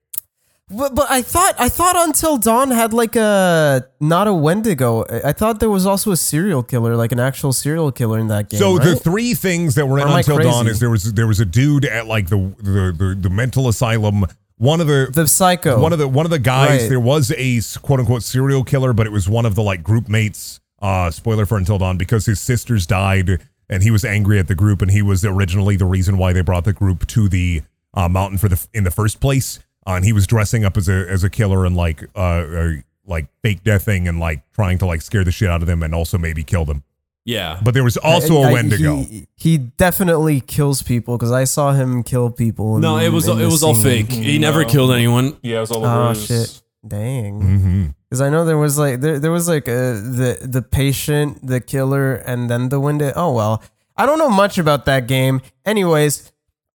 But, 0.76 0.94
but 0.94 1.10
I 1.10 1.22
thought 1.22 1.54
I 1.58 1.68
thought 1.68 1.94
Until 1.96 2.36
Dawn 2.36 2.70
had 2.70 2.92
like 2.92 3.16
a 3.16 3.86
not 4.00 4.26
a 4.26 4.34
Wendigo. 4.34 5.04
I 5.24 5.32
thought 5.32 5.60
there 5.60 5.70
was 5.70 5.86
also 5.86 6.10
a 6.10 6.16
serial 6.16 6.62
killer, 6.62 6.96
like 6.96 7.12
an 7.12 7.20
actual 7.20 7.52
serial 7.52 7.92
killer 7.92 8.18
in 8.18 8.28
that 8.28 8.48
game. 8.50 8.58
So 8.58 8.78
the 8.78 8.96
three 8.96 9.34
things 9.34 9.74
that 9.76 9.86
were 9.86 9.98
in 9.98 10.04
Or 10.04 10.08
am 10.08 10.14
I 10.14 10.18
Until 10.20 10.38
Dawn 10.38 10.66
is 10.66 10.80
there 10.80 10.90
was 10.90 11.12
there 11.14 11.26
was 11.26 11.40
a 11.40 11.44
dude 11.44 11.84
at 11.84 12.06
like 12.06 12.28
the 12.28 12.36
the 12.58 12.94
the, 12.96 13.16
the 13.20 13.30
mental 13.30 13.68
asylum. 13.68 14.24
One 14.56 14.80
of 14.80 14.86
the 14.86 15.10
the 15.12 15.26
psycho. 15.26 15.80
one 15.80 15.92
of 15.92 15.98
the 15.98 16.06
one 16.08 16.26
of 16.26 16.30
the 16.30 16.38
guys 16.38 16.82
Right. 16.82 16.88
there 16.88 17.00
was 17.00 17.32
a 17.36 17.60
quote 17.80 18.00
unquote 18.00 18.22
serial 18.22 18.62
killer 18.64 18.92
but 18.92 19.06
it 19.06 19.10
was 19.10 19.28
one 19.28 19.46
of 19.46 19.56
the 19.56 19.62
like 19.62 19.82
group 19.82 20.08
mates 20.08 20.60
uh 20.80 21.10
spoiler 21.10 21.44
for 21.44 21.58
until 21.58 21.76
dawn 21.76 21.98
because 21.98 22.26
his 22.26 22.40
sisters 22.40 22.86
died 22.86 23.40
and 23.68 23.82
he 23.82 23.90
was 23.90 24.04
angry 24.04 24.38
at 24.38 24.46
the 24.46 24.54
group 24.54 24.80
and 24.80 24.92
he 24.92 25.02
was 25.02 25.24
originally 25.24 25.76
the 25.76 25.84
reason 25.86 26.18
why 26.18 26.32
they 26.32 26.40
brought 26.40 26.64
the 26.64 26.72
group 26.72 27.04
to 27.08 27.28
the 27.28 27.62
uh, 27.94 28.08
mountain 28.08 28.38
for 28.38 28.48
the 28.48 28.64
in 28.72 28.84
the 28.84 28.90
first 28.92 29.20
place 29.20 29.58
uh, 29.86 29.92
and 29.92 30.04
he 30.04 30.12
was 30.12 30.26
dressing 30.26 30.64
up 30.64 30.76
as 30.76 30.88
a 30.88 31.06
as 31.10 31.24
a 31.24 31.30
killer 31.30 31.64
and 31.66 31.76
like 31.76 32.04
uh, 32.16 32.18
uh 32.20 32.72
like 33.06 33.26
fake 33.42 33.62
deathing 33.64 34.08
and 34.08 34.18
like 34.18 34.42
trying 34.52 34.78
to 34.78 34.86
like 34.86 35.02
scare 35.02 35.24
the 35.24 35.30
shit 35.32 35.48
out 35.48 35.60
of 35.60 35.66
them 35.66 35.82
and 35.82 35.94
also 35.94 36.16
maybe 36.18 36.42
kill 36.42 36.64
them 36.64 36.82
Yeah. 37.26 37.60
but 37.62 37.74
there 37.74 37.84
was 37.84 37.96
also 37.98 38.38
I- 38.40 38.46
a 38.46 38.48
I- 38.48 38.52
wendigo 38.52 38.96
He, 38.96 39.26
he 39.36 39.58
definitely 39.58 40.40
kills 40.40 40.82
people 40.82 41.16
because 41.18 41.30
I 41.32 41.44
saw 41.44 41.72
him 41.72 42.02
kill 42.02 42.30
people. 42.30 42.76
in- 42.76 42.80
no, 42.82 42.96
it 42.98 43.10
was 43.10 43.28
it 43.28 43.34
was 43.36 43.62
all 43.62 43.74
fake. 43.74 44.10
He 44.10 44.38
never 44.38 44.62
No. 44.62 44.68
killed 44.68 44.90
anyone. 44.92 45.36
Yeah, 45.42 45.58
it 45.58 45.60
was 45.60 45.70
all 45.70 45.84
over 45.84 46.00
Oh 46.02 46.08
his- 46.10 46.26
shit! 46.26 46.62
Dang. 46.86 47.94
Because 48.08 48.20
I 48.20 48.28
know 48.30 48.44
there 48.44 48.58
was 48.58 48.78
like 48.78 49.00
there 49.00 49.18
there 49.18 49.32
was 49.32 49.48
like 49.48 49.66
a, 49.68 49.94
the 50.00 50.38
the 50.42 50.62
patient, 50.62 51.46
the 51.46 51.60
killer, 51.60 52.14
and 52.14 52.48
then 52.50 52.68
the 52.68 52.78
Wendigo. 52.78 53.12
Oh 53.16 53.32
well, 53.32 53.62
I 53.96 54.06
don't 54.06 54.18
know 54.18 54.28
much 54.30 54.58
about 54.58 54.84
that 54.86 55.06
game. 55.06 55.40
Anyways, 55.64 56.30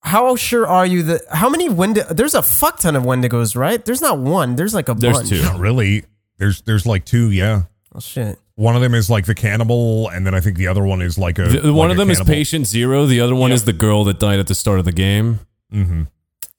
how 0.03 0.37
sure 0.37 0.67
are 0.67 0.87
you 0.87 1.03
that 1.05 1.23
how 1.31 1.49
many 1.49 1.69
Wendigo? 1.69 2.13
There's 2.15 2.35
a 2.35 2.43
fuck 2.43 2.79
ton 2.79 2.95
of 2.97 3.03
Wendigos, 3.03 3.57
right? 3.57 3.85
There's 3.85 4.01
not 4.01 4.19
one. 4.19 4.57
There's 4.57 4.75
like 4.75 4.89
a 4.89 4.95
There's 4.95 5.17
bunch. 5.19 5.29
two. 5.31 5.43
not 5.43 5.59
really 5.59 6.05
there's 6.39 6.63
there's 6.63 6.87
like 6.87 7.05
two 7.05 7.31
yeah 7.31 7.63
Oh 7.95 8.01
shit! 8.01 8.39
One 8.57 8.77
of 8.77 8.83
them 8.83 8.95
is 8.95 9.09
like 9.09 9.25
the 9.25 9.35
cannibal, 9.35 10.11
and 10.11 10.27
then 10.27 10.35
I 10.35 10.41
think 10.41 10.59
the 10.59 10.67
other 10.67 10.85
one 10.85 11.01
is 11.01 11.17
like 11.17 11.39
a. 11.39 11.47
The- 11.47 11.73
one 11.73 11.89
like 11.89 11.95
of 11.95 11.99
a 11.99 12.01
them 12.03 12.11
is 12.11 12.21
patient 12.21 12.67
zero. 12.67 13.07
The 13.07 13.23
other 13.23 13.35
one 13.35 13.51
Yeah. 13.51 13.55
is 13.55 13.65
the 13.65 13.73
girl 13.73 14.05
that 14.05 14.19
died 14.21 14.39
at 14.39 14.49
the 14.49 14.55
start 14.55 14.79
of 14.79 14.85
the 14.85 14.93
game. 14.93 15.41
hmm 15.73 16.03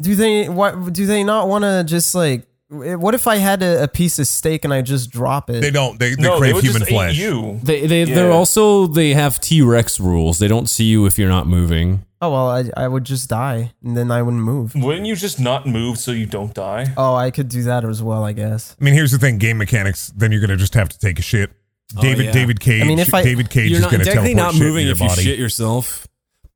Do 0.01 0.15
they 0.15 0.49
what? 0.49 0.91
Do 0.93 1.05
they 1.05 1.23
not 1.23 1.47
want 1.47 1.63
to 1.63 1.83
just 1.85 2.15
like? 2.15 2.46
Eh, 2.69 2.95
what 2.95 3.13
if 3.15 3.27
I 3.27 3.37
had 3.37 3.63
a, 3.63 3.83
a 3.83 3.87
piece 3.87 4.19
of 4.19 4.27
steak 4.27 4.65
and 4.65 4.73
I 4.73 4.81
just 4.81 5.09
drop 5.09 5.49
it? 5.49 5.61
They 5.61 5.71
don't. 5.71 5.97
They, 5.99 6.15
they 6.15 6.21
No, 6.21 6.37
crave 6.37 6.55
would 6.55 6.63
human 6.63 6.81
just 6.81 6.91
flesh. 6.91 7.17
you. 7.17 7.59
They 7.63 7.87
they 7.87 8.03
they're 8.03 8.31
also 8.31 8.87
they 8.87 9.13
have 9.13 9.39
T 9.39 9.61
Rex 9.61 9.99
rules. 9.99 10.39
They 10.39 10.47
don't 10.49 10.69
see 10.69 10.83
you 10.85 11.05
if 11.05 11.17
you're 11.17 11.29
not 11.29 11.47
moving. 11.47 12.05
oh 12.21 12.29
well, 12.31 12.49
I 12.49 12.65
I 12.75 12.87
would 12.89 13.05
just 13.05 13.29
die 13.29 13.71
and 13.83 13.95
then 13.95 14.11
I 14.11 14.21
wouldn't 14.21 14.43
move. 14.43 14.75
Wouldn't 14.75 15.05
you 15.05 15.15
just 15.15 15.39
not 15.39 15.65
move 15.65 15.97
so 15.97 16.11
you 16.11 16.25
don't 16.25 16.53
die? 16.53 16.93
Oh, 16.97 17.15
I 17.15 17.31
could 17.31 17.47
do 17.47 17.63
that 17.63 17.85
as 17.85 18.03
well, 18.03 18.25
I 18.25 18.33
guess. 18.33 18.75
I 18.79 18.83
mean, 18.83 18.93
here's 18.93 19.11
the 19.11 19.17
thing: 19.19 19.37
game 19.37 19.57
mechanics. 19.59 20.11
Then 20.15 20.31
you're 20.33 20.41
gonna 20.41 20.57
just 20.57 20.73
have 20.73 20.89
to 20.89 20.99
take 20.99 21.19
a 21.19 21.21
shit. 21.21 21.49
Oh, 21.97 22.01
David 22.01 22.25
yeah. 22.25 22.31
David 22.33 22.59
Cage. 22.59 22.83
I 22.83 22.85
mean, 22.87 22.99
if 22.99 23.13
I- 23.13 23.23
David 23.23 23.49
Cage 23.49 23.69
You're 23.71 23.77
is 23.77 23.83
not 23.83 23.91
gonna 23.91 24.03
technically 24.03 24.33
teleport 24.35 24.55
not 24.55 24.59
moving 24.61 24.85
your 24.87 24.91
if 24.95 24.99
you 24.99 25.07
body. 25.07 25.21
shit 25.21 25.39
yourself. 25.39 26.05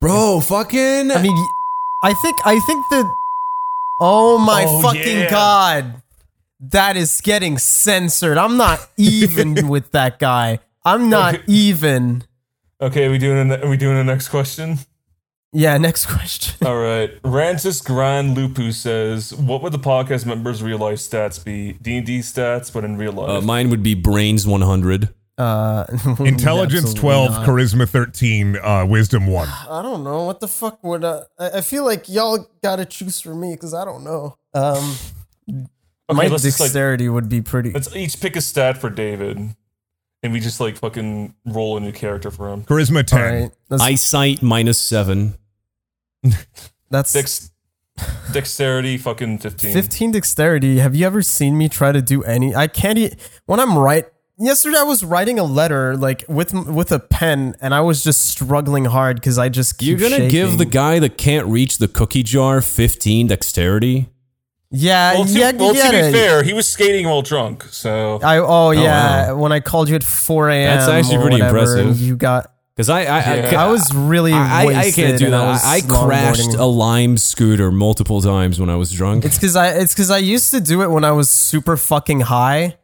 bro. 0.02 0.42
Fucking. 0.42 1.10
I 1.10 1.22
mean, 1.22 1.38
I 2.04 2.14
think 2.22 2.36
I 2.44 2.60
think 2.60 2.84
that. 2.92 3.06
Oh 4.04 4.40
my 4.40 4.66
Oh, 4.68 4.82
fucking 4.82 5.20
yeah. 5.20 5.30
god, 5.30 6.01
that 6.62 6.96
is 6.96 7.20
getting 7.22 7.58
censored. 7.58 8.38
I'm 8.38 8.56
not 8.58 8.88
even 8.98 9.68
with 9.70 9.92
that 9.92 10.20
guy. 10.20 10.60
I'm 10.86 11.10
not 11.10 11.36
Okay. 11.36 11.44
even. 11.48 12.24
Okay, 12.80 13.10
we 13.10 13.18
doing 13.18 13.52
are 13.52 13.68
we 13.70 13.78
doing 13.78 13.96
the 13.96 14.04
next 14.04 14.30
question? 14.30 14.80
Yeah. 15.54 15.78
Next 15.78 16.06
question. 16.16 16.66
All 16.66 16.78
right. 16.78 17.12
Rancis 17.24 17.82
Grand 17.82 18.36
Lupu 18.38 18.74
says, 18.74 19.34
"What 19.36 19.62
would 19.62 19.74
the 19.74 19.80
podcast 19.80 20.26
members' 20.26 20.64
real 20.64 20.78
life 20.80 20.98
stats 21.00 21.44
be? 21.44 21.74
D 21.74 21.98
and 21.98 22.06
D 22.06 22.20
stats, 22.20 22.72
but 22.74 22.84
in 22.84 22.98
real 22.98 23.12
life." 23.12 23.30
uh, 23.30 23.42
mine 23.42 23.70
would 23.70 23.84
be 23.84 23.94
brains 23.94 24.48
100. 24.48 25.10
Uh, 25.38 25.86
Intelligence 26.20 26.94
12, 26.94 27.32
not. 27.32 27.48
charisma 27.48 27.90
13, 27.90 28.58
uh, 28.58 28.86
wisdom 28.88 29.26
1. 29.28 29.48
I 29.70 29.82
don't 29.82 30.04
know 30.04 30.24
what 30.26 30.40
the 30.40 30.48
fuck 30.48 30.84
would. 30.84 31.04
Uh, 31.04 31.24
I, 31.40 31.50
I 31.58 31.62
feel 31.62 31.84
like 31.84 32.08
y'all 32.10 32.48
gotta 32.64 32.86
choose 32.86 33.20
for 33.22 33.34
me 33.36 33.54
because 33.54 33.74
I 33.74 33.84
don't 33.86 34.04
know. 34.04 34.38
Um, 34.54 34.96
okay, 36.10 36.18
my 36.18 36.28
let's 36.28 36.44
just 36.44 36.60
like 36.60 36.68
dexterity 36.68 37.10
would 37.10 37.30
be 37.30 37.42
pretty. 37.42 37.72
let's 37.72 37.96
each 37.96 38.20
pick 38.20 38.36
a 38.36 38.42
stat 38.42 38.78
for 38.78 38.90
David, 38.90 39.56
and 40.24 40.34
we 40.34 40.40
just 40.40 40.60
like 40.60 40.78
fucking 40.78 41.36
roll 41.46 41.78
a 41.78 41.80
new 41.80 41.92
character 41.92 42.32
for 42.32 42.50
him. 42.50 42.64
Charisma 42.64 43.06
10. 43.06 43.20
All 43.20 43.42
right, 43.42 43.52
that's, 43.70 43.82
Eyesight 43.82 44.42
minus 44.42 44.80
seven. 44.80 45.36
that's 46.90 47.14
Dex, 47.14 47.52
dexterity, 48.32 48.98
fucking 48.98 49.40
fifteen. 49.40 49.74
15 49.74 50.12
dexterity. 50.12 50.80
Have 50.80 50.96
you 50.96 51.06
ever 51.06 51.22
seen 51.22 51.58
me 51.58 51.70
try 51.70 51.92
to 51.92 52.02
do 52.02 52.24
any? 52.24 52.56
I 52.56 52.68
can't. 52.68 52.98
E- 52.98 53.14
when 53.46 53.60
I'm 53.60 53.78
right. 53.78 54.06
Yesterday 54.38 54.78
I 54.80 54.84
was 54.84 55.04
writing 55.04 55.38
a 55.38 55.44
letter 55.44 55.96
like 55.96 56.26
with 56.28 56.52
with 56.54 56.92
a 56.92 57.00
pen, 57.00 57.56
and 57.62 57.76
I 57.76 57.82
was 57.82 58.04
just 58.04 58.26
struggling 58.26 58.86
hard 58.86 59.18
because 59.18 59.38
I 59.38 59.50
just 59.50 59.78
keep 59.78 60.00
You're 60.00 60.10
gonna 60.10 60.30
give 60.30 60.58
the 60.58 60.66
guy 60.66 60.98
that 60.98 61.18
can't 61.18 61.46
reach 61.46 61.78
the 61.78 61.88
cookie 61.88 62.24
jar 62.24 62.60
15 62.60 63.28
dexterity? 63.28 64.10
Yeah 64.72 65.14
Well, 65.14 65.26
to, 65.26 65.32
yeah 65.40 65.52
well, 65.52 65.76
yeah, 65.76 65.86
to 65.86 65.92
be 65.92 65.98
yeah. 65.98 66.12
fair, 66.12 66.44
he 66.44 66.54
was 66.54 66.68
skating 66.68 67.06
while 67.08 67.22
drunk, 67.22 67.64
so 67.72 68.20
I 68.24 68.38
oh, 68.38 68.46
oh 68.48 68.72
yeah 68.72 69.32
wow. 69.32 69.38
when 69.38 69.52
I 69.52 69.60
called 69.60 69.90
you 69.90 69.96
at 69.96 70.04
4 70.04 70.50
a.m. 70.50 70.78
That's 70.78 70.90
actually 70.90 71.18
pretty 71.22 71.42
whatever, 71.42 71.58
impressive. 71.60 72.00
You 72.02 72.16
got 72.16 72.52
Because 72.76 72.90
I, 72.90 73.00
I, 73.02 73.04
Yeah. 73.04 73.52
I, 73.62 73.66
I 73.66 73.72
was 73.72 73.94
really 73.94 74.32
I, 74.34 74.64
I- 74.66 74.80
I 74.88 74.92
can't 74.92 75.20
do 75.20 75.30
that. 75.30 75.64
I, 75.66 75.76
I 75.78 75.82
crashed 75.82 76.54
a 76.54 76.66
Lime 76.66 77.18
scooter 77.18 77.72
multiple 77.72 78.22
times 78.22 78.60
when 78.60 78.70
I 78.70 78.76
was 78.78 78.92
drunk. 78.92 79.26
It's 79.26 79.38
because 79.38 79.56
I 79.56 79.68
it's 79.70 79.94
because 79.94 80.10
I 80.10 80.20
used 80.20 80.52
to 80.52 80.62
do 80.62 80.82
it 80.82 80.90
when 80.90 81.04
I 81.04 81.12
was 81.12 81.30
super 81.30 81.76
fucking 81.78 82.22
high, 82.22 82.78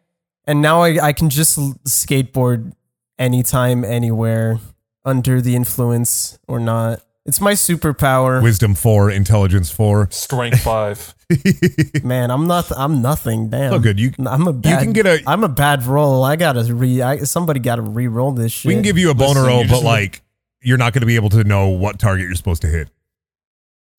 and 0.45 0.61
now 0.61 0.83
I 0.83 1.07
I 1.07 1.13
can 1.13 1.29
just 1.29 1.57
skateboard 1.85 2.73
anytime, 3.17 3.83
anywhere, 3.85 4.59
under 5.05 5.41
the 5.41 5.55
influence 5.55 6.37
or 6.47 6.59
not. 6.59 7.01
It's 7.27 7.41
my 7.41 7.53
superpower, 7.53 8.41
Wisdom 8.41 8.73
4, 8.73 9.11
intelligence 9.11 9.69
4. 9.69 10.07
strength 10.11 10.61
five. 10.61 11.13
man. 12.03 12.31
I'm 12.31 12.47
not. 12.47 12.71
I'm 12.75 13.01
nothing. 13.01 13.49
Damn. 13.49 13.73
Oh, 13.73 13.79
good. 13.79 13.99
You, 13.99 14.13
I'm 14.25 14.47
a 14.47 14.53
bad. 14.53 14.71
you 14.79 14.85
can 14.85 14.93
get 14.93 15.05
a- 15.05 15.21
I'm 15.27 15.43
a 15.43 15.49
bad 15.49 15.83
roll. 15.85 16.23
I 16.23 16.37
gotta 16.37 16.73
re. 16.73 17.01
I, 17.01 17.17
somebody 17.17 17.59
gotta 17.59 17.81
re-roll 17.81 18.31
this 18.31 18.53
shit. 18.53 18.69
we 18.69 18.73
can 18.75 18.81
give 18.81 18.97
you 18.97 19.09
a 19.11 19.13
boner 19.13 19.43
roll, 19.43 19.63
you 19.63 19.67
but 19.67 19.73
just- 19.75 19.83
like, 19.83 20.21
you're 20.61 20.77
not 20.77 20.93
going 20.93 21.01
to 21.01 21.05
be 21.05 21.15
able 21.15 21.29
to 21.29 21.43
know 21.43 21.67
what 21.67 21.99
target 21.99 22.25
you're 22.25 22.35
supposed 22.35 22.61
to 22.61 22.67
hit. 22.69 22.89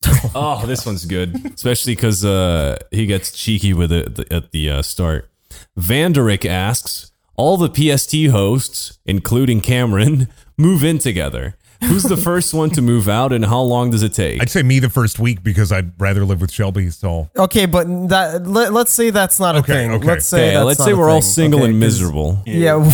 Oh, 0.35 0.65
this 0.65 0.85
one's 0.85 1.05
good, 1.05 1.53
especially 1.55 1.95
because 1.95 2.23
uh, 2.23 2.77
he 2.91 3.05
gets 3.05 3.31
cheeky 3.31 3.73
with 3.73 3.91
it 3.91 4.05
at 4.05 4.15
the, 4.15 4.33
at 4.33 4.51
the 4.51 4.69
uh, 4.69 4.81
start. 4.81 5.29
Vanderick 5.77 6.45
asks, 6.45 7.11
"All 7.35 7.57
the 7.57 7.69
PST 7.69 8.31
hosts, 8.31 8.99
including 9.05 9.61
Cameron, 9.61 10.27
move 10.57 10.83
in 10.83 10.99
together. 10.99 11.55
Who's 11.83 12.03
the 12.03 12.17
first 12.17 12.53
one 12.53 12.69
to 12.71 12.81
move 12.81 13.07
out, 13.07 13.31
and 13.31 13.45
how 13.45 13.61
long 13.61 13.89
does 13.89 14.03
it 14.03 14.13
take?" 14.13 14.41
I'd 14.41 14.49
say 14.49 14.63
me 14.63 14.79
the 14.79 14.89
first 14.89 15.17
week 15.19 15.43
because 15.43 15.71
I'd 15.71 15.93
rather 15.99 16.25
live 16.25 16.41
with 16.41 16.51
Shelby. 16.51 16.89
So 16.89 17.29
Okay, 17.37 17.65
but 17.65 17.87
that 18.09 18.45
let, 18.45 18.73
let's 18.73 18.91
say 18.91 19.09
that's 19.11 19.39
not 19.39 19.55
a 19.55 19.59
Okay, 19.59 19.73
thing. 19.73 19.91
okay. 19.93 20.05
Let's 20.07 20.25
say 20.25 20.47
Okay, 20.49 20.53
that's 20.55 20.65
let's 20.65 20.79
not 20.79 20.85
say 20.85 20.93
we're 20.93 21.09
all 21.09 21.21
thing, 21.21 21.29
single 21.31 21.59
okay, 21.61 21.69
and 21.69 21.75
'cause- 21.75 21.79
miserable. 21.79 22.43
Yeah. 22.45 22.91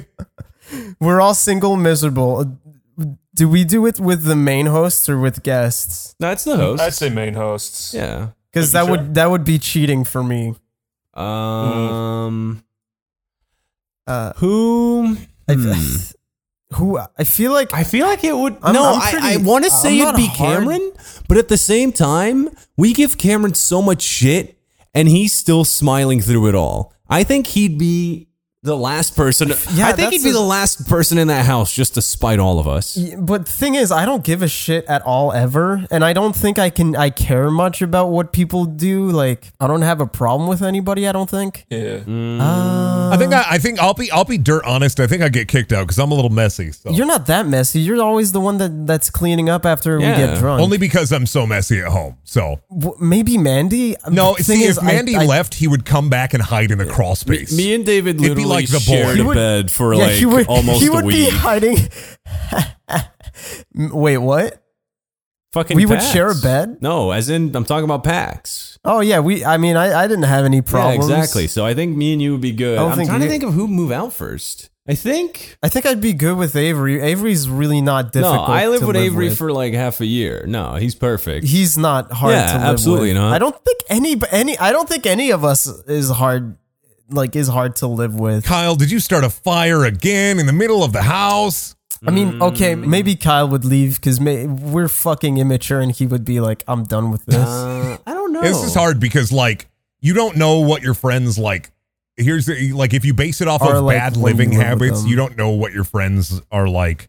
We're 1.00 1.20
all 1.20 1.34
single, 1.34 1.76
miserable. 1.76 2.58
Do 3.34 3.48
we 3.48 3.64
do 3.64 3.84
it 3.86 4.00
with 4.00 4.24
the 4.24 4.34
main 4.36 4.66
hosts 4.66 5.08
or 5.08 5.18
with 5.20 5.42
guests? 5.42 6.14
That's 6.18 6.44
the 6.44 6.56
host. 6.56 6.82
I'd 6.82 6.94
say 6.94 7.10
main 7.10 7.34
hosts. 7.34 7.92
yeah. 7.92 8.28
Because 8.52 8.72
that 8.72 8.84
you 8.86 8.90
would 8.92 9.14
that 9.14 9.30
would 9.30 9.44
be 9.44 9.58
cheating 9.58 10.04
for 10.04 10.22
me. 10.22 10.54
Um. 11.14 12.62
Uh, 14.06 14.32
Who? 14.36 15.16
I, 15.48 15.54
Hmm. 15.54 15.96
who 16.74 16.98
I 16.98 17.24
feel 17.24 17.52
like 17.52 17.72
I 17.74 17.84
feel 17.84 18.06
like 18.06 18.24
it 18.24 18.36
would. 18.36 18.56
I'm- 18.62 18.74
no, 18.74 18.94
I'm 18.94 19.10
pretty- 19.10 19.26
I 19.26 19.36
want 19.38 19.64
to 19.64 19.70
say 19.70 19.98
it'd 19.98 20.16
be 20.16 20.26
hard- 20.26 20.58
Cameron, 20.60 20.92
but 21.28 21.36
at 21.38 21.48
the 21.48 21.58
same 21.58 21.92
time, 21.92 22.50
we 22.76 22.92
give 22.92 23.16
Cameron 23.18 23.54
so 23.54 23.80
much 23.82 24.02
shit, 24.02 24.58
and 24.94 25.08
he's 25.08 25.34
still 25.34 25.64
smiling 25.64 26.20
through 26.20 26.48
it 26.48 26.54
all. 26.54 26.92
I 27.08 27.22
think 27.24 27.48
he'd 27.48 27.78
be 27.78 28.28
the 28.64 28.76
last 28.76 29.14
person. 29.14 29.48
Yeah, 29.74 29.88
I 29.88 29.92
think 29.92 30.12
he'd 30.12 30.22
be 30.24 30.30
a- 30.30 30.32
the 30.32 30.40
last 30.40 30.88
person 30.88 31.18
in 31.18 31.28
that 31.28 31.44
house 31.44 31.70
just 31.72 31.94
to 31.94 32.02
spite 32.02 32.38
all 32.38 32.58
of 32.58 32.66
us. 32.66 32.96
But 33.18 33.44
the 33.46 33.52
thing 33.52 33.74
is, 33.74 33.92
I 33.92 34.06
don't 34.06 34.24
give 34.24 34.42
a 34.42 34.48
shit 34.48 34.86
at 34.86 35.02
all 35.02 35.32
ever, 35.32 35.86
and 35.90 36.02
I 36.04 36.14
don't 36.14 36.34
think 36.34 36.58
I 36.58 36.70
can. 36.70 36.96
I 36.96 37.10
care 37.10 37.50
much 37.50 37.82
about 37.82 38.08
what 38.08 38.32
people 38.32 38.64
do. 38.64 39.10
Like, 39.10 39.52
I 39.60 39.66
don't 39.66 39.82
have 39.82 40.00
a 40.00 40.06
problem 40.06 40.48
with 40.48 40.62
anybody. 40.62 41.06
I 41.06 41.12
don't 41.12 41.28
think. 41.28 41.66
Yeah. 41.68 41.98
Mm. 41.98 42.40
Uh, 42.40 43.10
I 43.12 43.16
think 43.18 43.32
I, 43.34 43.44
I 43.50 43.58
think 43.58 43.78
I'll 43.80 43.92
be 43.94 44.10
I'll 44.10 44.24
be 44.24 44.38
dirt 44.38 44.64
honest. 44.64 44.98
I 44.98 45.06
think 45.06 45.22
I 45.22 45.28
get 45.28 45.46
kicked 45.46 45.72
out 45.72 45.82
because 45.86 45.98
I'm 45.98 46.10
a 46.10 46.14
little 46.14 46.30
messy. 46.30 46.72
So. 46.72 46.90
You're 46.90 47.06
not 47.06 47.26
that 47.26 47.46
messy. 47.46 47.80
You're 47.80 48.02
always 48.02 48.32
the 48.32 48.40
one 48.40 48.56
that 48.58 48.86
that's 48.86 49.10
cleaning 49.10 49.50
up 49.50 49.66
after 49.66 49.98
we 49.98 50.04
get 50.04 50.38
drunk. 50.38 50.62
Only 50.62 50.78
because 50.78 51.12
I'm 51.12 51.26
so 51.26 51.46
messy 51.46 51.80
at 51.80 51.88
home. 51.88 52.16
So 52.24 52.60
W- 52.70 52.96
maybe 52.98 53.36
Mandy. 53.36 53.94
no, 54.10 54.34
see, 54.36 54.64
is, 54.64 54.78
if 54.78 54.82
Mandy 54.84 55.16
I- 55.16 55.24
left, 55.26 55.54
he 55.54 55.68
would 55.68 55.84
come 55.84 56.08
back 56.08 56.32
and 56.32 56.42
hide 56.42 56.70
in 56.70 56.78
the 56.78 56.86
crawl 56.86 57.14
space. 57.14 57.54
Me 57.54 57.74
and 57.74 57.84
David 57.84 58.20
literally 58.20 58.53
like 58.54 58.68
the 58.68 58.78
boy. 58.78 58.82
shared 58.84 59.18
a 59.20 59.24
would- 59.24 59.34
bed 59.34 59.70
for 59.70 59.94
yeah, 59.94 60.00
like 60.04 60.12
he 60.12 60.26
would, 60.26 60.46
almost 60.46 60.80
he 60.82 60.88
a 60.88 60.92
would 60.92 61.06
be 61.06 61.24
week. 61.26 61.32
hiding. 61.34 61.76
Wait, 63.74 64.18
what? 64.18 64.60
Fucking 65.52 65.76
we 65.76 65.86
would 65.86 66.00
PAX. 66.00 66.12
share 66.12 66.30
a 66.30 66.34
bed? 66.34 66.78
No, 66.82 67.12
as 67.12 67.28
in 67.28 67.54
I'm 67.54 67.64
talking 67.64 67.84
about 67.84 68.02
packs. 68.02 68.76
Oh 68.84 69.00
yeah, 69.00 69.20
we. 69.20 69.44
I 69.44 69.56
mean, 69.56 69.76
I, 69.76 70.02
I 70.02 70.08
didn't 70.08 70.24
have 70.24 70.44
any 70.44 70.62
problems. 70.62 71.08
Yeah, 71.08 71.18
exactly. 71.18 71.46
So 71.46 71.64
I 71.64 71.74
think 71.74 71.96
me 71.96 72.12
and 72.12 72.20
you 72.20 72.32
would 72.32 72.40
be 72.40 72.50
good. 72.52 72.76
I 72.76 72.82
don't 72.82 72.90
I'm 72.92 72.96
think 72.98 73.08
trying 73.08 73.20
to 73.20 73.26
you- 73.26 73.30
think 73.30 73.44
of 73.44 73.54
who 73.54 73.68
move 73.68 73.92
out 73.92 74.12
first. 74.12 74.70
I 74.86 74.94
think 74.96 75.56
I 75.62 75.68
think 75.70 75.86
I'd 75.86 76.00
be 76.00 76.12
good 76.12 76.36
with 76.36 76.54
Avery. 76.56 77.00
Avery's 77.00 77.48
really 77.48 77.80
not 77.80 78.12
difficult. 78.12 78.34
no. 78.34 78.38
difficult. 78.40 78.56
I 78.58 78.66
live 78.68 78.80
to 78.80 78.86
with 78.88 78.96
live 78.96 79.04
Avery 79.06 79.28
with. 79.28 79.38
for 79.38 79.50
like 79.52 79.72
half 79.74 80.00
a 80.00 80.06
year. 80.06 80.44
No, 80.46 80.74
he's 80.74 80.94
perfect. 80.94 81.46
He's 81.46 81.78
not 81.78 82.12
hard 82.12 82.34
Yeah, 82.34 82.46
to 82.48 82.58
live 82.58 82.62
absolutely 82.66 83.08
with. 83.10 83.16
not. 83.16 83.32
I 83.32 83.38
don't 83.38 83.56
think 83.64 83.80
any 83.88 84.16
any. 84.30 84.58
I 84.58 84.72
don't 84.72 84.88
think 84.88 85.06
any 85.06 85.30
of 85.30 85.42
us 85.44 85.66
is 85.86 86.10
hard. 86.10 86.58
Like 87.10 87.36
is 87.36 87.48
hard 87.48 87.76
to 87.76 87.86
live 87.86 88.14
with. 88.14 88.44
Kyle, 88.44 88.76
did 88.76 88.90
you 88.90 88.98
start 89.00 89.24
a 89.24 89.30
fire 89.30 89.84
again 89.84 90.38
in 90.38 90.46
the 90.46 90.52
middle 90.52 90.82
of 90.82 90.92
the 90.92 91.02
house? 91.02 91.76
I 92.06 92.10
mean, 92.10 92.42
okay, 92.42 92.74
Mm. 92.74 92.86
maybe 92.86 93.14
Kyle 93.14 93.48
would 93.48 93.64
leave 93.64 93.96
because 93.96 94.20
we're 94.20 94.88
fucking 94.88 95.38
immature, 95.38 95.80
and 95.80 95.90
he 95.92 96.06
would 96.06 96.24
be 96.24 96.40
like, 96.40 96.62
"I'm 96.66 96.84
done 96.84 97.10
with 97.10 97.24
this." 97.26 97.36
Uh, 97.36 97.96
I 98.06 98.12
don't 98.14 98.32
know. 98.32 98.42
This 98.42 98.62
is 98.62 98.74
hard 98.74 99.00
because 99.00 99.32
like 99.32 99.68
you 100.00 100.12
don't 100.12 100.36
know 100.36 100.58
what 100.60 100.82
your 100.82 100.94
friends 100.94 101.38
like. 101.38 101.70
Here's 102.16 102.46
the 102.46 102.72
like 102.72 102.94
if 102.94 103.04
you 103.04 103.14
base 103.14 103.40
it 103.40 103.48
off 103.48 103.62
Are 103.62 103.76
of 103.76 103.84
like 103.84 103.96
bad 103.98 104.16
when 104.16 104.32
you 104.32 104.38
living 104.38 104.58
live 104.58 104.66
habits, 104.66 105.04
you 105.04 105.16
don't 105.16 105.36
know 105.36 105.50
what 105.50 105.72
your 105.72 105.84
friends 105.84 106.40
are 106.52 106.68
like 106.68 107.08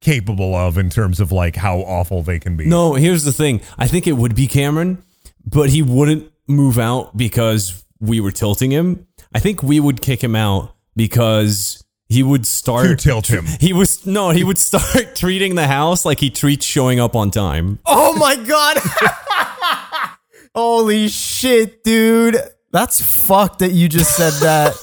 capable 0.00 0.54
of 0.54 0.78
in 0.78 0.88
terms 0.90 1.20
of 1.20 1.30
like 1.32 1.56
how 1.56 1.78
awful 1.80 2.22
they 2.22 2.38
can 2.38 2.56
be. 2.56 2.64
No, 2.66 2.94
here's 2.94 3.24
the 3.24 3.32
thing. 3.32 3.60
I 3.78 3.86
think 3.86 4.06
it 4.06 4.12
would 4.12 4.34
be 4.34 4.46
Cameron, 4.46 5.02
but 5.44 5.70
he 5.70 5.82
wouldn't 5.82 6.30
move 6.46 6.78
out 6.78 7.16
because 7.16 7.84
we 8.00 8.18
were 8.20 8.32
tilting 8.32 8.70
him. 8.70 9.06
I 9.34 9.38
think 9.38 9.62
we 9.62 9.78
would 9.80 10.00
kick 10.00 10.22
him 10.22 10.34
out 10.34 10.74
because 10.96 11.84
he 12.08 12.22
would 12.22 12.44
start 12.46 12.88
You 12.88 12.96
tilt 12.96 13.28
him. 13.28 13.46
He 13.60 13.72
was 13.72 14.04
no, 14.04 14.30
he 14.30 14.42
would 14.42 14.58
start 14.58 15.14
treating 15.14 15.54
the 15.54 15.66
house 15.66 16.04
like 16.04 16.18
he 16.18 16.30
treats 16.30 16.66
showing 16.66 16.98
up 16.98 17.14
on 17.14 17.30
time. 17.30 17.78
oh 17.86 18.16
my 18.16 18.36
god! 18.36 18.78
Holy 20.54 21.08
shit, 21.08 21.84
dude! 21.84 22.36
That's 22.72 23.00
fucked 23.00 23.60
that 23.60 23.72
you 23.72 23.88
just 23.88 24.16
said 24.16 24.32
that. 24.40 24.74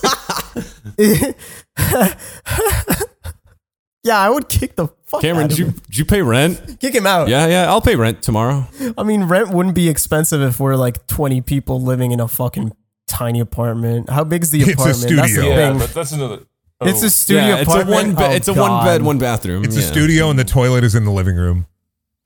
yeah, 4.03 4.19
I 4.19 4.30
would 4.30 4.48
kick 4.49 4.76
the 4.76 4.88
fuck 5.06 5.22
Cameron, 5.22 5.45
out 5.45 5.49
did 5.49 5.60
you, 5.60 5.72
did 5.72 5.98
you 5.98 6.06
pay 6.06 6.22
rent? 6.22 6.80
Kick 6.80 6.94
him 6.94 7.06
out. 7.06 7.28
Yeah, 7.28 7.48
yeah, 7.48 7.69
I'll 7.69 7.82
pay 7.82 7.95
rent 7.95 8.22
tomorrow. 8.22 8.68
I 8.98 9.03
mean, 9.03 9.24
rent 9.24 9.49
wouldn't 9.49 9.76
be 9.76 9.90
expensive 9.90 10.41
if 10.41 10.60
we're 10.60 10.76
like 10.76 11.07
20 11.07 11.41
people 11.41 11.82
living 11.82 12.11
in 12.11 12.19
a 12.19 12.28
fucking 12.28 12.74
tiny 13.18 13.39
apartment. 13.39 14.10
How 14.10 14.23
big's 14.23 14.49
the 14.52 14.60
It's 14.61 14.69
a 14.69 14.73
apartment? 14.73 14.99
That's 15.02 15.22
the 15.22 15.27
studio. 15.27 15.49
Yeah, 15.49 15.69
thing. 15.69 15.80
but 15.80 15.94
that's 15.94 16.11
another. 16.11 16.39
Oh. 16.80 16.88
It's 16.88 17.03
oh. 17.03 17.07
a 17.07 17.10
studio 17.10 17.44
yeah, 17.44 17.56
it's 17.57 17.69
a 17.69 17.72
apartment. 17.72 18.07
one. 18.07 18.15
Be- 18.15 18.23
Oh, 18.23 18.31
it's 18.38 18.48
a 18.48 18.53
God. 18.53 18.61
one 18.69 18.85
bed, 18.85 19.02
one 19.03 19.18
bathroom. 19.18 19.64
It's 19.64 19.76
a 19.77 19.81
yeah. 19.81 19.88
studio 19.88 20.30
and 20.30 20.38
the 20.38 20.44
toilet 20.45 20.84
is 20.84 20.94
in 20.95 21.06
the 21.06 21.11
living 21.11 21.35
room. 21.35 21.65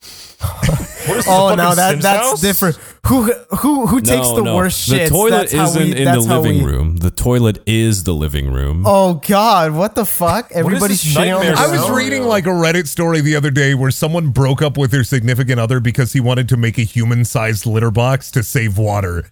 What 1.07 1.17
is 1.17 1.25
this, 1.25 1.33
Oh 1.33 1.49
fucking 1.49 1.57
no, 1.57 1.73
that 1.75 1.89
Sims 1.91 2.03
that's 2.03 2.29
house? 2.29 2.41
different. 2.41 2.77
Who 3.07 3.23
who 3.57 3.87
who 3.87 4.01
takes 4.01 4.27
No, 4.27 4.35
the 4.35 4.41
no. 4.43 4.55
worst 4.55 4.79
shit? 4.87 5.09
The 5.09 5.15
toilet 5.15 5.31
That's 5.31 5.53
how 5.53 5.63
isn't 5.65 5.81
we- 5.83 5.91
in 5.93 5.97
the 5.97 6.03
that's 6.11 6.25
how 6.27 6.41
living 6.41 6.63
we- 6.63 6.71
room. 6.71 6.97
The 6.97 7.09
toilet 7.09 7.57
is 7.65 8.03
the 8.03 8.13
living 8.13 8.51
room. 8.53 8.83
Oh 8.85 9.15
God, 9.15 9.71
what 9.73 9.95
the 9.95 10.05
fuck? 10.05 10.51
Everybody's 10.51 11.01
this 11.01 11.15
shitting 11.15 11.35
on 11.35 11.43
the 11.43 11.53
I 11.53 11.65
was 11.67 11.79
ground? 11.81 11.95
reading 11.95 12.23
like 12.25 12.45
a 12.45 12.49
Reddit 12.49 12.87
story 12.87 13.19
the 13.21 13.35
other 13.35 13.49
day 13.49 13.73
where 13.73 13.89
someone 13.89 14.29
broke 14.29 14.61
up 14.61 14.77
with 14.77 14.91
their 14.91 15.03
significant 15.03 15.59
other 15.59 15.79
because 15.79 16.13
he 16.13 16.19
wanted 16.19 16.47
to 16.49 16.55
make 16.57 16.77
a 16.77 16.83
human 16.83 17.25
sized 17.25 17.65
litter 17.65 17.89
box 17.91 18.29
to 18.31 18.43
save 18.43 18.77
water. 18.77 19.25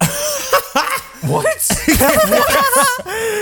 What? 1.22 1.44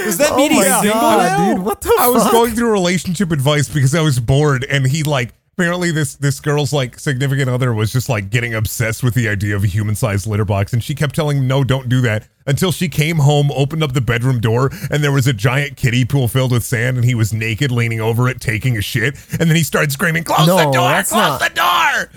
Does 0.04 0.18
that 0.18 0.32
mean 0.36 0.52
Oh 0.52 0.54
he's 0.56 0.64
single 0.80 0.90
God, 1.00 1.18
now? 1.38 1.54
dude, 1.54 1.64
what 1.64 1.80
the 1.80 1.96
I 2.00 2.08
was 2.08 2.24
going 2.30 2.54
through 2.54 2.70
relationship 2.72 3.30
advice 3.32 3.68
because 3.68 3.94
I 3.94 4.00
was 4.02 4.20
bored 4.20 4.64
and 4.64 4.86
he 4.86 5.02
like 5.02 5.34
apparently 5.56 5.90
this 5.90 6.14
this 6.16 6.38
girl's 6.40 6.72
like 6.72 6.98
significant 6.98 7.48
other 7.50 7.74
was 7.74 7.92
just 7.92 8.08
like 8.08 8.30
getting 8.30 8.54
obsessed 8.54 9.02
with 9.02 9.14
the 9.14 9.28
idea 9.28 9.56
of 9.56 9.64
a 9.64 9.66
human 9.66 9.94
sized 9.96 10.26
litter 10.26 10.44
box 10.44 10.72
and 10.72 10.82
she 10.84 10.94
kept 10.94 11.14
telling 11.14 11.38
him 11.38 11.46
no 11.48 11.64
don't 11.64 11.88
do 11.88 12.00
that 12.00 12.28
until 12.46 12.70
she 12.72 12.88
came 12.88 13.16
home 13.18 13.50
opened 13.52 13.82
up 13.82 13.92
the 13.92 14.00
bedroom 14.00 14.40
door 14.40 14.70
and 14.90 15.02
there 15.02 15.10
was 15.12 15.26
a 15.26 15.32
giant 15.32 15.76
kiddie 15.76 16.04
pool 16.04 16.28
filled 16.28 16.52
with 16.52 16.64
sand 16.64 16.96
and 16.96 17.04
he 17.04 17.14
was 17.14 17.32
naked 17.32 17.70
leaning 17.72 18.00
over 18.00 18.28
it 18.28 18.40
taking 18.40 18.76
a 18.76 18.80
shit 18.82 19.16
and 19.32 19.48
then 19.50 19.56
he 19.56 19.62
started 19.64 19.90
screaming 19.90 20.22
close 20.24 20.46
the 20.46 20.56
door 20.70 20.72
close 20.72 21.12
not- 21.12 21.40
the 21.40 21.50
door 21.50 22.10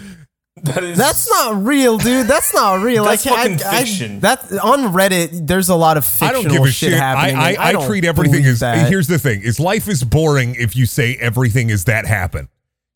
That 0.63 0.83
is. 0.83 0.97
That's 0.97 1.29
not 1.29 1.63
real, 1.63 1.97
dude. 1.97 2.27
That's 2.27 2.53
not 2.53 2.81
real. 2.81 3.05
That's 3.05 3.25
I 3.25 3.29
can't, 3.29 3.59
fucking 3.61 3.67
I, 3.73 3.77
I- 3.77 3.83
fiction. 3.83 4.19
that 4.21 4.51
on 4.63 4.93
Reddit, 4.93 5.47
there's 5.47 5.69
a 5.69 5.75
lot 5.75 5.97
of 5.97 6.03
I 6.03 6.07
fictional 6.29 6.43
don't 6.43 6.51
give 6.51 6.61
a 6.63 6.67
shit, 6.71 6.89
shit. 6.91 6.99
Happening. 6.99 7.35
I, 7.35 7.49
and 7.51 7.57
I, 7.59 7.71
don't 7.71 7.87
treat 7.87 8.05
everything 8.05 8.31
believe 8.41 8.47
as 8.53 8.59
that. 8.59 8.89
here's 8.89 9.07
the 9.07 9.19
thing: 9.19 9.41
is 9.41 9.59
life 9.59 9.87
is 9.87 10.03
boring 10.03 10.55
if 10.55 10.75
you 10.75 10.85
say 10.85 11.15
everything 11.19 11.69
is 11.69 11.85
that 11.85 12.05
happen. 12.05 12.47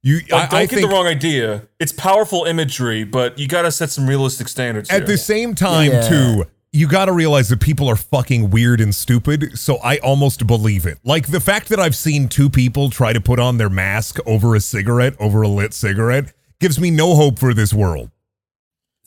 You 0.03 0.17
Like, 0.29 0.33
I, 0.33 0.39
don't 0.45 0.53
I 0.53 0.61
get 0.67 0.69
think 0.75 0.81
the 0.89 0.93
wrong 0.93 1.07
idea. 1.07 1.67
It's 1.79 1.91
powerful 1.91 2.45
imagery, 2.45 3.03
but 3.03 3.39
you 3.39 3.47
gotta 3.47 3.71
set 3.71 3.89
some 3.89 4.07
realistic 4.07 4.47
standards. 4.47 4.89
at 4.91 4.97
here. 4.99 5.07
the 5.07 5.17
same 5.17 5.55
time 5.55 5.91
Yeah. 5.91 6.07
too 6.07 6.45
you 6.71 6.89
got 6.89 7.05
to 7.05 7.13
realize 7.13 7.47
that 7.47 7.61
people 7.61 7.87
are 7.87 7.95
fucking 7.95 8.49
weird 8.49 8.81
and 8.81 8.93
stupid 8.93 9.57
so 9.57 9.77
i 9.77 9.97
almost 9.99 10.45
believe 10.45 10.85
it 10.85 10.99
like 11.05 11.27
the 11.27 11.39
fact 11.39 11.69
that 11.69 11.79
i've 11.79 11.95
seen 11.95 12.27
two 12.27 12.49
people 12.49 12.89
try 12.89 13.13
to 13.13 13.21
put 13.21 13.39
on 13.39 13.57
their 13.57 13.69
mask 13.69 14.17
over 14.25 14.55
a 14.55 14.59
cigarette 14.59 15.13
over 15.17 15.41
a 15.41 15.47
lit 15.47 15.73
cigarette 15.73 16.33
gives 16.59 16.79
me 16.79 16.91
no 16.91 17.15
hope 17.15 17.39
for 17.39 17.53
this 17.53 17.73
world 17.73 18.09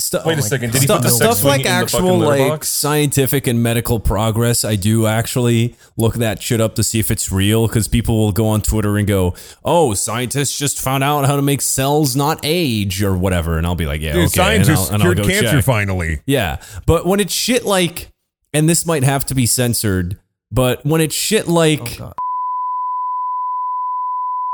Stu- 0.00 0.20
Wait 0.24 0.34
a 0.34 0.38
oh 0.38 0.40
second, 0.42 0.70
did 0.70 0.80
he 0.82 0.86
Stuff, 0.86 0.98
put 1.02 1.08
the 1.08 1.10
sex 1.10 1.38
stuff 1.38 1.44
like 1.44 1.62
in 1.62 1.66
actual 1.66 2.00
fucking 2.00 2.18
like 2.20 2.48
box? 2.50 2.68
scientific 2.68 3.48
and 3.48 3.60
medical 3.60 3.98
progress, 3.98 4.64
I 4.64 4.76
do 4.76 5.08
actually 5.08 5.74
look 5.96 6.14
that 6.14 6.40
shit 6.40 6.60
up 6.60 6.76
to 6.76 6.84
see 6.84 7.00
if 7.00 7.10
it's 7.10 7.32
real 7.32 7.66
because 7.66 7.88
people 7.88 8.16
will 8.16 8.30
go 8.30 8.46
on 8.46 8.60
Twitter 8.62 8.96
and 8.96 9.08
go, 9.08 9.34
"Oh, 9.64 9.94
scientists 9.94 10.56
just 10.56 10.78
found 10.80 11.02
out 11.02 11.26
how 11.26 11.34
to 11.34 11.42
make 11.42 11.60
cells 11.60 12.14
not 12.14 12.38
age 12.44 13.02
or 13.02 13.16
whatever," 13.18 13.58
and 13.58 13.66
I'll 13.66 13.74
be 13.74 13.86
like, 13.86 14.00
"Yeah, 14.00 14.12
Dude, 14.12 14.26
okay." 14.26 14.36
scientists 14.36 14.88
and 14.90 15.02
I'll, 15.02 15.10
and 15.10 15.18
I'll 15.18 15.24
cured 15.24 15.26
go 15.26 15.32
cancer 15.34 15.56
check. 15.56 15.64
finally 15.64 16.20
Yeah, 16.26 16.58
but 16.86 17.04
when 17.04 17.18
it's 17.18 17.34
shit 17.34 17.64
like, 17.64 18.12
and 18.54 18.68
this 18.68 18.86
might 18.86 19.02
have 19.02 19.26
to 19.26 19.34
be 19.34 19.46
censored, 19.46 20.16
but 20.52 20.86
when 20.86 21.00
it's 21.00 21.14
shit 21.16 21.48
like, 21.48 22.00
Oh 22.00 22.12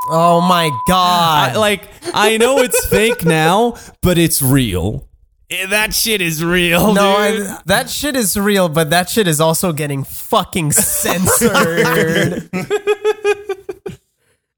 my 0.09 0.70
God! 0.89 1.52
I, 1.52 1.56
like 1.56 1.89
I 2.12 2.36
know 2.36 2.59
it's 2.59 2.86
fake 2.90 3.24
now, 3.24 3.76
but 4.02 4.18
it's 4.18 4.40
real. 4.43 5.09
Eh, 5.51 5.66
That 5.66 5.94
shit 5.94 6.20
is 6.20 6.43
real. 6.44 6.93
no, 6.94 7.16
dude. 7.31 7.47
I, 7.47 7.60
that 7.66 7.90
shit 7.90 8.16
is 8.16 8.36
real, 8.36 8.68
but 8.68 8.90
that 8.90 9.09
shit 9.09 9.26
is 9.28 9.40
also 9.40 9.72
getting 9.72 10.05
fucking 10.05 10.72
censored. 10.72 12.48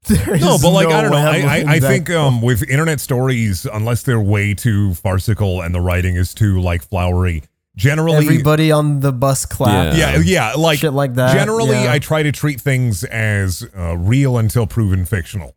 There 0.07 0.37
no 0.37 0.57
but 0.61 0.69
like 0.69 0.87
no 0.87 0.95
i 0.95 1.01
don't 1.01 1.11
know 1.11 1.17
i 1.17 1.35
I'm 1.35 1.67
i, 1.67 1.73
I 1.73 1.79
think 1.81 2.09
um 2.09 2.41
with 2.41 2.63
internet 2.69 3.01
stories 3.01 3.65
unless 3.65 4.03
they're 4.03 4.21
way 4.21 4.53
too 4.53 4.93
farcical 4.93 5.61
and 5.61 5.75
the 5.75 5.81
writing 5.81 6.15
is 6.15 6.33
too 6.33 6.61
like 6.61 6.81
flowery 6.81 7.43
generally 7.77 8.25
everybody 8.25 8.71
on 8.71 8.99
the 8.99 9.13
bus 9.13 9.45
clap. 9.45 9.95
Yeah. 9.95 10.17
yeah 10.17 10.21
yeah 10.23 10.53
like 10.55 10.79
Shit 10.79 10.93
like 10.93 11.13
that, 11.13 11.33
generally 11.33 11.83
yeah. 11.83 11.91
i 11.93 11.99
try 11.99 12.23
to 12.23 12.31
treat 12.31 12.59
things 12.59 13.03
as 13.05 13.65
uh, 13.77 13.95
real 13.97 14.37
until 14.37 14.67
proven 14.67 15.05
fictional. 15.05 15.55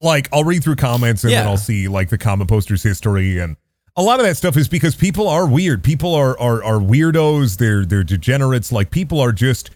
Like 0.00 0.28
i'll 0.32 0.44
read 0.44 0.62
through 0.64 0.76
comments 0.76 1.24
and 1.24 1.32
then 1.32 1.46
i'll 1.46 1.56
see 1.56 1.88
like 1.88 2.08
the 2.08 2.18
comment 2.18 2.48
posters 2.48 2.82
history 2.82 3.38
and 3.38 3.56
a 3.96 4.02
lot 4.02 4.20
of 4.20 4.26
that 4.26 4.36
stuff 4.36 4.56
is 4.56 4.68
because 4.68 4.94
people 4.94 5.26
are 5.26 5.46
weird. 5.46 5.82
People 5.82 6.14
are 6.14 6.38
are, 6.38 6.62
are 6.62 6.78
weirdos. 6.78 7.56
They're 7.58 7.84
they're 7.84 8.04
degenerates. 8.04 8.70
Like 8.70 8.90
people 8.90 9.20
are 9.20 9.32
just 9.32 9.70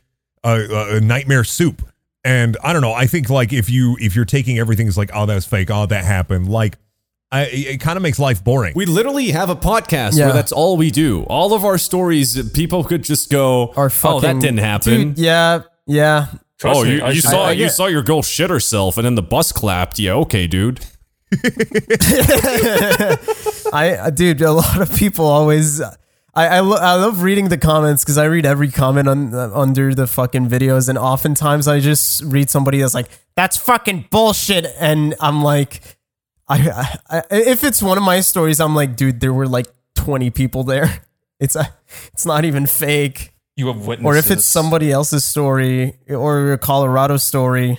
a, 0.44 0.96
a 0.96 1.00
nightmare 1.00 1.44
soup. 1.44 1.82
And 2.22 2.58
i 2.62 2.74
don't 2.74 2.82
know. 2.82 2.92
I 2.92 3.06
think 3.06 3.30
like 3.30 3.52
if 3.52 3.70
you 3.70 3.96
if 3.98 4.14
you're 4.14 4.26
taking 4.26 4.58
everything 4.58 4.86
as 4.88 4.98
like 4.98 5.10
oh 5.14 5.26
that's 5.26 5.46
fake 5.46 5.70
oh 5.70 5.86
that 5.86 6.04
happened 6.04 6.50
like 6.50 6.76
I, 7.32 7.42
it 7.44 7.80
kind 7.80 7.96
of 7.96 8.02
makes 8.02 8.18
life 8.18 8.42
boring 8.42 8.72
We 8.74 8.86
literally 8.86 9.30
have 9.30 9.50
a 9.50 9.54
podcast 9.56 10.18
Yeah. 10.18 10.26
where 10.26 10.34
that's 10.34 10.50
all 10.50 10.76
we 10.76 10.90
do. 10.90 11.22
All 11.24 11.54
of 11.54 11.64
our 11.64 11.78
stories, 11.78 12.50
people 12.50 12.82
could 12.82 13.04
just 13.04 13.30
go, 13.30 13.72
Are 13.76 13.88
fucking, 13.88 14.16
"Oh, 14.16 14.20
that 14.20 14.40
didn't 14.40 14.58
happen." 14.58 15.14
Dude, 15.14 15.18
yeah, 15.18 15.62
yeah. 15.86 16.26
Trust 16.58 16.80
oh, 16.80 16.84
me, 16.84 16.96
you, 16.96 17.02
I 17.02 17.10
you 17.10 17.20
should- 17.20 17.30
saw 17.30 17.44
I 17.46 17.52
you 17.52 17.68
saw 17.68 17.86
your 17.86 18.02
girl 18.02 18.22
shit 18.22 18.50
herself, 18.50 18.96
and 18.98 19.04
then 19.06 19.14
the 19.14 19.22
bus 19.22 19.52
clapped. 19.52 19.98
Yeah, 19.98 20.14
okay, 20.14 20.46
dude. 20.46 20.80
I, 23.72 23.96
uh, 24.00 24.10
dude, 24.10 24.42
a 24.42 24.52
lot 24.52 24.80
of 24.80 24.94
people 24.96 25.26
always. 25.26 25.80
I 25.80 25.96
I, 26.34 26.60
lo- 26.60 26.76
I 26.76 26.94
love 26.94 27.22
reading 27.22 27.48
the 27.48 27.58
comments 27.58 28.04
because 28.04 28.18
I 28.18 28.24
read 28.26 28.44
every 28.46 28.70
comment 28.70 29.08
on 29.08 29.32
uh, 29.34 29.50
under 29.54 29.94
the 29.94 30.06
fucking 30.06 30.48
videos, 30.48 30.88
and 30.88 30.98
oftentimes 30.98 31.66
I 31.68 31.80
just 31.80 32.22
read 32.24 32.50
somebody 32.50 32.80
that's 32.80 32.94
like, 32.94 33.08
"That's 33.36 33.56
fucking 33.56 34.06
bullshit," 34.10 34.66
and 34.78 35.14
I'm 35.20 35.42
like, 35.42 35.80
I, 36.50 36.98
I, 37.08 37.22
if 37.30 37.62
it's 37.64 37.80
one 37.82 37.96
of 37.96 38.04
my 38.04 38.20
stories, 38.20 38.60
I'm 38.60 38.74
like, 38.74 38.96
dude, 38.96 39.20
there 39.20 39.32
were 39.32 39.46
like 39.46 39.66
20 39.94 40.30
people 40.30 40.64
there. 40.64 41.02
It's 41.40 41.56
a, 41.56 41.72
it's 42.12 42.26
not 42.26 42.44
even 42.44 42.66
fake. 42.66 43.32
You 43.56 43.68
have 43.68 43.86
witnesses. 43.86 44.04
Or 44.04 44.18
if 44.18 44.30
it's 44.30 44.44
somebody 44.44 44.92
else's 44.92 45.24
story 45.24 45.96
or 46.06 46.52
a 46.52 46.58
Colorado 46.58 47.16
story. 47.16 47.78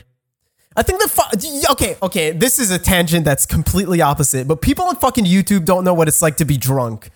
I 0.75 0.81
think 0.81 0.99
the 0.99 1.07
fu- 1.07 1.71
okay, 1.73 1.95
okay, 2.01 2.31
this 2.31 2.57
is 2.57 2.71
a 2.71 2.79
tangent 2.79 3.23
that's 3.23 3.45
completely 3.45 4.01
opposite, 4.01 4.47
but 4.47 4.61
people 4.61 4.85
on 4.85 4.95
fucking 4.95 5.25
YouTube 5.25 5.65
don't 5.65 5.83
know 5.83 5.93
what 5.93 6.07
it's 6.07 6.23
like 6.23 6.37
to 6.37 6.45
be 6.45 6.57
drunk. 6.57 7.11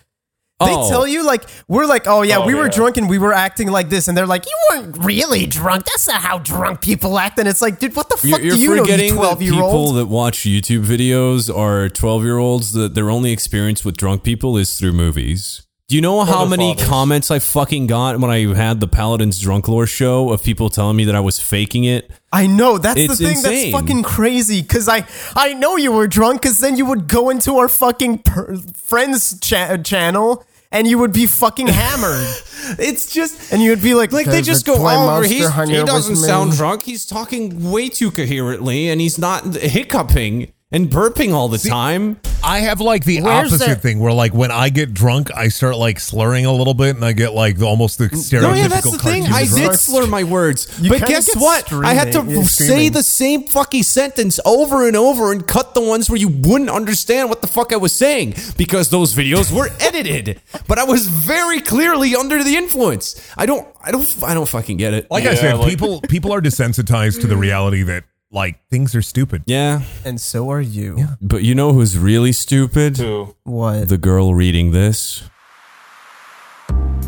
They 0.58 0.66
Oh. 0.74 0.88
tell 0.88 1.06
you 1.06 1.22
like 1.22 1.44
we're 1.68 1.84
like, 1.84 2.06
oh 2.06 2.22
yeah, 2.22 2.38
Oh, 2.38 2.46
we 2.46 2.54
were 2.54 2.64
yeah. 2.64 2.70
drunk 2.70 2.96
and 2.96 3.10
we 3.10 3.18
were 3.18 3.34
acting 3.34 3.68
like 3.68 3.90
this, 3.90 4.08
and 4.08 4.16
they're 4.16 4.26
like, 4.26 4.46
you 4.46 4.56
weren't 4.70 5.04
really 5.04 5.44
drunk. 5.46 5.84
That's 5.84 6.08
not 6.08 6.22
how 6.22 6.38
drunk 6.38 6.80
people 6.80 7.18
act. 7.18 7.38
And 7.38 7.46
it's 7.46 7.60
like, 7.60 7.78
dude, 7.78 7.94
what 7.94 8.08
the 8.08 8.16
fuck 8.16 8.40
You're, 8.40 8.40
you're 8.40 8.54
do 8.56 8.60
you 8.62 8.68
know, 8.68 8.74
you 8.76 8.80
forgetting 8.80 9.10
that 9.14 9.20
twelve 9.20 9.42
year 9.42 9.52
people 9.52 9.92
that 9.92 10.06
watch 10.06 10.38
YouTube 10.40 10.84
videos 10.86 11.54
are 11.54 11.90
12 11.90 12.24
year 12.24 12.38
olds 12.38 12.72
that 12.72 12.94
their 12.94 13.10
only 13.10 13.32
experience 13.32 13.84
with 13.84 13.98
drunk 13.98 14.22
people 14.22 14.56
is 14.56 14.78
through 14.78 14.92
movies. 14.94 15.65
Do 15.88 15.94
you 15.94 16.02
know 16.02 16.24
how 16.24 16.44
many 16.44 16.72
fathers. 16.74 16.88
comments 16.88 17.30
I 17.30 17.38
fucking 17.38 17.86
got 17.86 18.18
when 18.18 18.28
I 18.28 18.52
had 18.56 18.80
the 18.80 18.88
Paladins 18.88 19.38
Drunk 19.38 19.68
Lore 19.68 19.86
show 19.86 20.32
of 20.32 20.42
people 20.42 20.68
telling 20.68 20.96
me 20.96 21.04
that 21.04 21.14
I 21.14 21.20
was 21.20 21.38
faking 21.38 21.84
it? 21.84 22.10
I 22.32 22.48
know 22.48 22.76
that's 22.76 22.98
It's 22.98 23.18
the 23.18 23.24
thing 23.26 23.36
insane. 23.36 23.70
that's 23.70 23.82
fucking 23.82 24.02
crazy. 24.02 24.62
Because 24.62 24.88
I 24.88 25.06
I 25.36 25.52
know 25.54 25.76
you 25.76 25.92
were 25.92 26.08
drunk, 26.08 26.42
because 26.42 26.58
then 26.58 26.76
you 26.76 26.86
would 26.86 27.06
go 27.06 27.30
into 27.30 27.58
our 27.58 27.68
fucking 27.68 28.18
per- 28.24 28.56
friends 28.74 29.38
cha- 29.38 29.76
channel 29.76 30.44
and 30.72 30.88
you 30.88 30.98
would 30.98 31.12
be 31.12 31.26
fucking 31.26 31.68
hammered, 31.68 32.26
It's 32.80 33.12
just 33.12 33.52
and 33.52 33.62
you 33.62 33.70
would 33.70 33.80
be 33.80 33.94
like, 33.94 34.10
like 34.10 34.26
they 34.26 34.42
just 34.42 34.66
go, 34.66 34.74
oh, 34.76 35.22
he's, 35.22 35.48
he 35.68 35.84
doesn't 35.84 36.16
sound 36.16 36.52
drunk. 36.54 36.82
He's 36.82 37.06
talking 37.06 37.70
way 37.70 37.88
too 37.88 38.10
coherently, 38.10 38.88
and 38.88 39.00
he's 39.00 39.18
not 39.18 39.54
hiccuping 39.54 40.52
and 40.76 40.88
burping 40.90 41.32
all 41.32 41.48
the 41.48 41.58
time. 41.58 42.18
I 42.44 42.60
have 42.60 42.80
like 42.80 43.04
the 43.04 43.22
Where's 43.22 43.52
opposite 43.52 43.66
that- 43.66 43.82
thing 43.82 43.98
where 43.98 44.12
like 44.12 44.32
when 44.32 44.52
I 44.52 44.68
get 44.68 44.94
drunk, 44.94 45.34
I 45.34 45.48
start 45.48 45.76
like 45.76 45.98
slurring 45.98 46.46
a 46.46 46.52
little 46.52 46.74
bit 46.74 46.94
and 46.94 47.04
I 47.04 47.12
get 47.12 47.32
like 47.32 47.56
the, 47.58 47.64
almost 47.66 47.98
the 47.98 48.04
stereotypical 48.10 48.42
No, 48.42 48.52
yeah, 48.54 48.68
that's 48.68 48.88
the 48.92 48.98
thing. 48.98 49.24
I 49.24 49.46
did 49.46 49.74
slur 49.74 50.06
my 50.06 50.22
words, 50.22 50.68
You 50.80 50.90
but 50.90 50.98
kinda 50.98 51.12
guess 51.12 51.26
get 51.26 51.38
what? 51.42 51.72
I 51.72 51.94
had 51.94 52.12
to 52.12 52.20
streaming- 52.20 52.44
say 52.44 52.64
streaming. 52.66 52.92
the 52.92 53.02
same 53.02 53.42
fucking 53.44 53.82
sentence 53.82 54.38
over 54.44 54.86
and 54.86 54.96
over 54.96 55.32
and 55.32 55.44
cut 55.44 55.74
the 55.74 55.80
ones 55.80 56.08
where 56.08 56.18
you 56.18 56.28
wouldn't 56.28 56.70
understand 56.70 57.30
what 57.30 57.40
the 57.40 57.48
fuck 57.48 57.72
I 57.72 57.76
was 57.76 57.92
saying 57.92 58.34
because 58.56 58.90
those 58.90 59.12
videos 59.14 59.50
were 59.50 59.70
edited. 59.80 60.40
But 60.68 60.78
I 60.78 60.84
was 60.84 61.08
very 61.08 61.60
clearly 61.60 62.14
under 62.14 62.44
the 62.44 62.54
influence. 62.54 63.20
I 63.36 63.46
don't, 63.46 63.66
I 63.84 63.90
don't, 63.90 64.16
I 64.22 64.34
don't 64.34 64.48
fucking 64.48 64.76
get 64.76 64.94
it. 64.94 65.10
Like 65.10 65.24
I 65.24 65.30
Yeah, 65.30 65.34
said, 65.40 65.54
like- 65.58 65.70
people 65.70 66.00
people 66.02 66.32
are 66.32 66.40
desensitized 66.40 67.20
to 67.22 67.26
the 67.26 67.36
reality 67.36 67.82
that 67.84 68.04
like 68.30 68.58
things 68.68 68.94
are 68.94 69.02
stupid. 69.02 69.42
yeah, 69.46 69.82
And 70.04 70.20
so 70.20 70.50
are 70.50 70.60
you. 70.60 71.08
but 71.20 71.42
you 71.42 71.54
know 71.54 71.72
who's 71.72 71.96
really 71.98 72.32
stupid? 72.32 72.96
Too. 72.96 73.34
What? 73.44 73.88
The 73.88 73.98
girl 73.98 74.34
reading 74.34 74.72
this. 74.72 75.22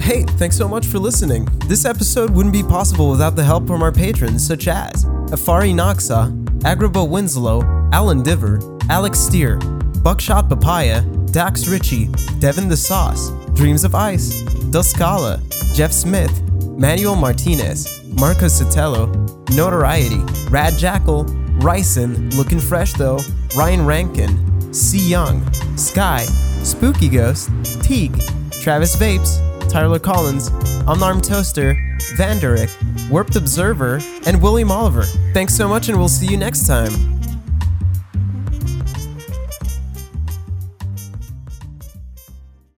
Hey, 0.01 0.23
thanks 0.23 0.57
so 0.57 0.69
much 0.69 0.87
for 0.87 0.99
listening. 0.99 1.47
This 1.67 1.85
episode 1.85 2.31
wouldn't 2.31 2.53
be 2.53 2.63
possible 2.63 3.11
without 3.11 3.37
the 3.37 3.45
help 3.45 3.67
from 3.67 3.83
our 3.83 3.93
patrons 3.93 4.47
such 4.47 4.69
as 4.69 5.05
Afari 5.35 5.75
Noxa, 5.75 6.33
Agraba 6.61 7.07
Winslow, 7.07 7.63
Alan 7.93 8.23
Diver, 8.23 8.59
Alex 8.89 9.19
Steer, 9.19 9.57
Buckshot 10.03 10.49
Papaya, 10.49 11.03
Dax 11.33 11.69
Ritchie, 11.69 12.09
Devin 12.39 12.69
the 12.69 12.77
Sauce, 12.77 13.31
Dreams 13.55 13.85
of 13.85 13.95
Ice, 13.95 14.41
Duscala, 14.71 15.43
Jeff 15.75 15.93
Smith, 15.93 16.33
Manuel 16.79 17.17
Martinez, 17.17 18.05
Marcos 18.05 18.63
Sotelo, 18.63 19.09
Notoriety, 19.57 20.21
Rad 20.49 20.79
Jackal, 20.79 21.25
Ryson, 21.59 22.31
Looking 22.37 22.61
Fresh 22.61 22.93
Though, 22.93 23.19
Ryan 23.57 23.85
Rankin, 23.85 24.73
C. 24.73 24.99
Young, 25.11 25.43
Sky, 25.77 26.21
Spooky 26.63 27.09
Ghost, 27.09 27.51
Teague, 27.83 28.17
Travis 28.53 28.95
Vapes, 28.95 29.41
Tyler 29.69 29.99
Collins, 29.99 30.51
Unarmed 30.87 31.25
Toaster, 31.25 31.75
Vanderick, 32.17 32.71
Warped 33.11 33.35
Observer, 33.35 33.99
and 34.25 34.41
William 34.41 34.71
Oliver. 34.71 35.03
Thanks 35.35 35.57
so 35.57 35.67
much, 35.67 35.89
and 35.89 35.99
we'll 35.99 36.09
see 36.09 36.29
you 36.29 36.37
next 36.37 36.69
time. 36.69 37.18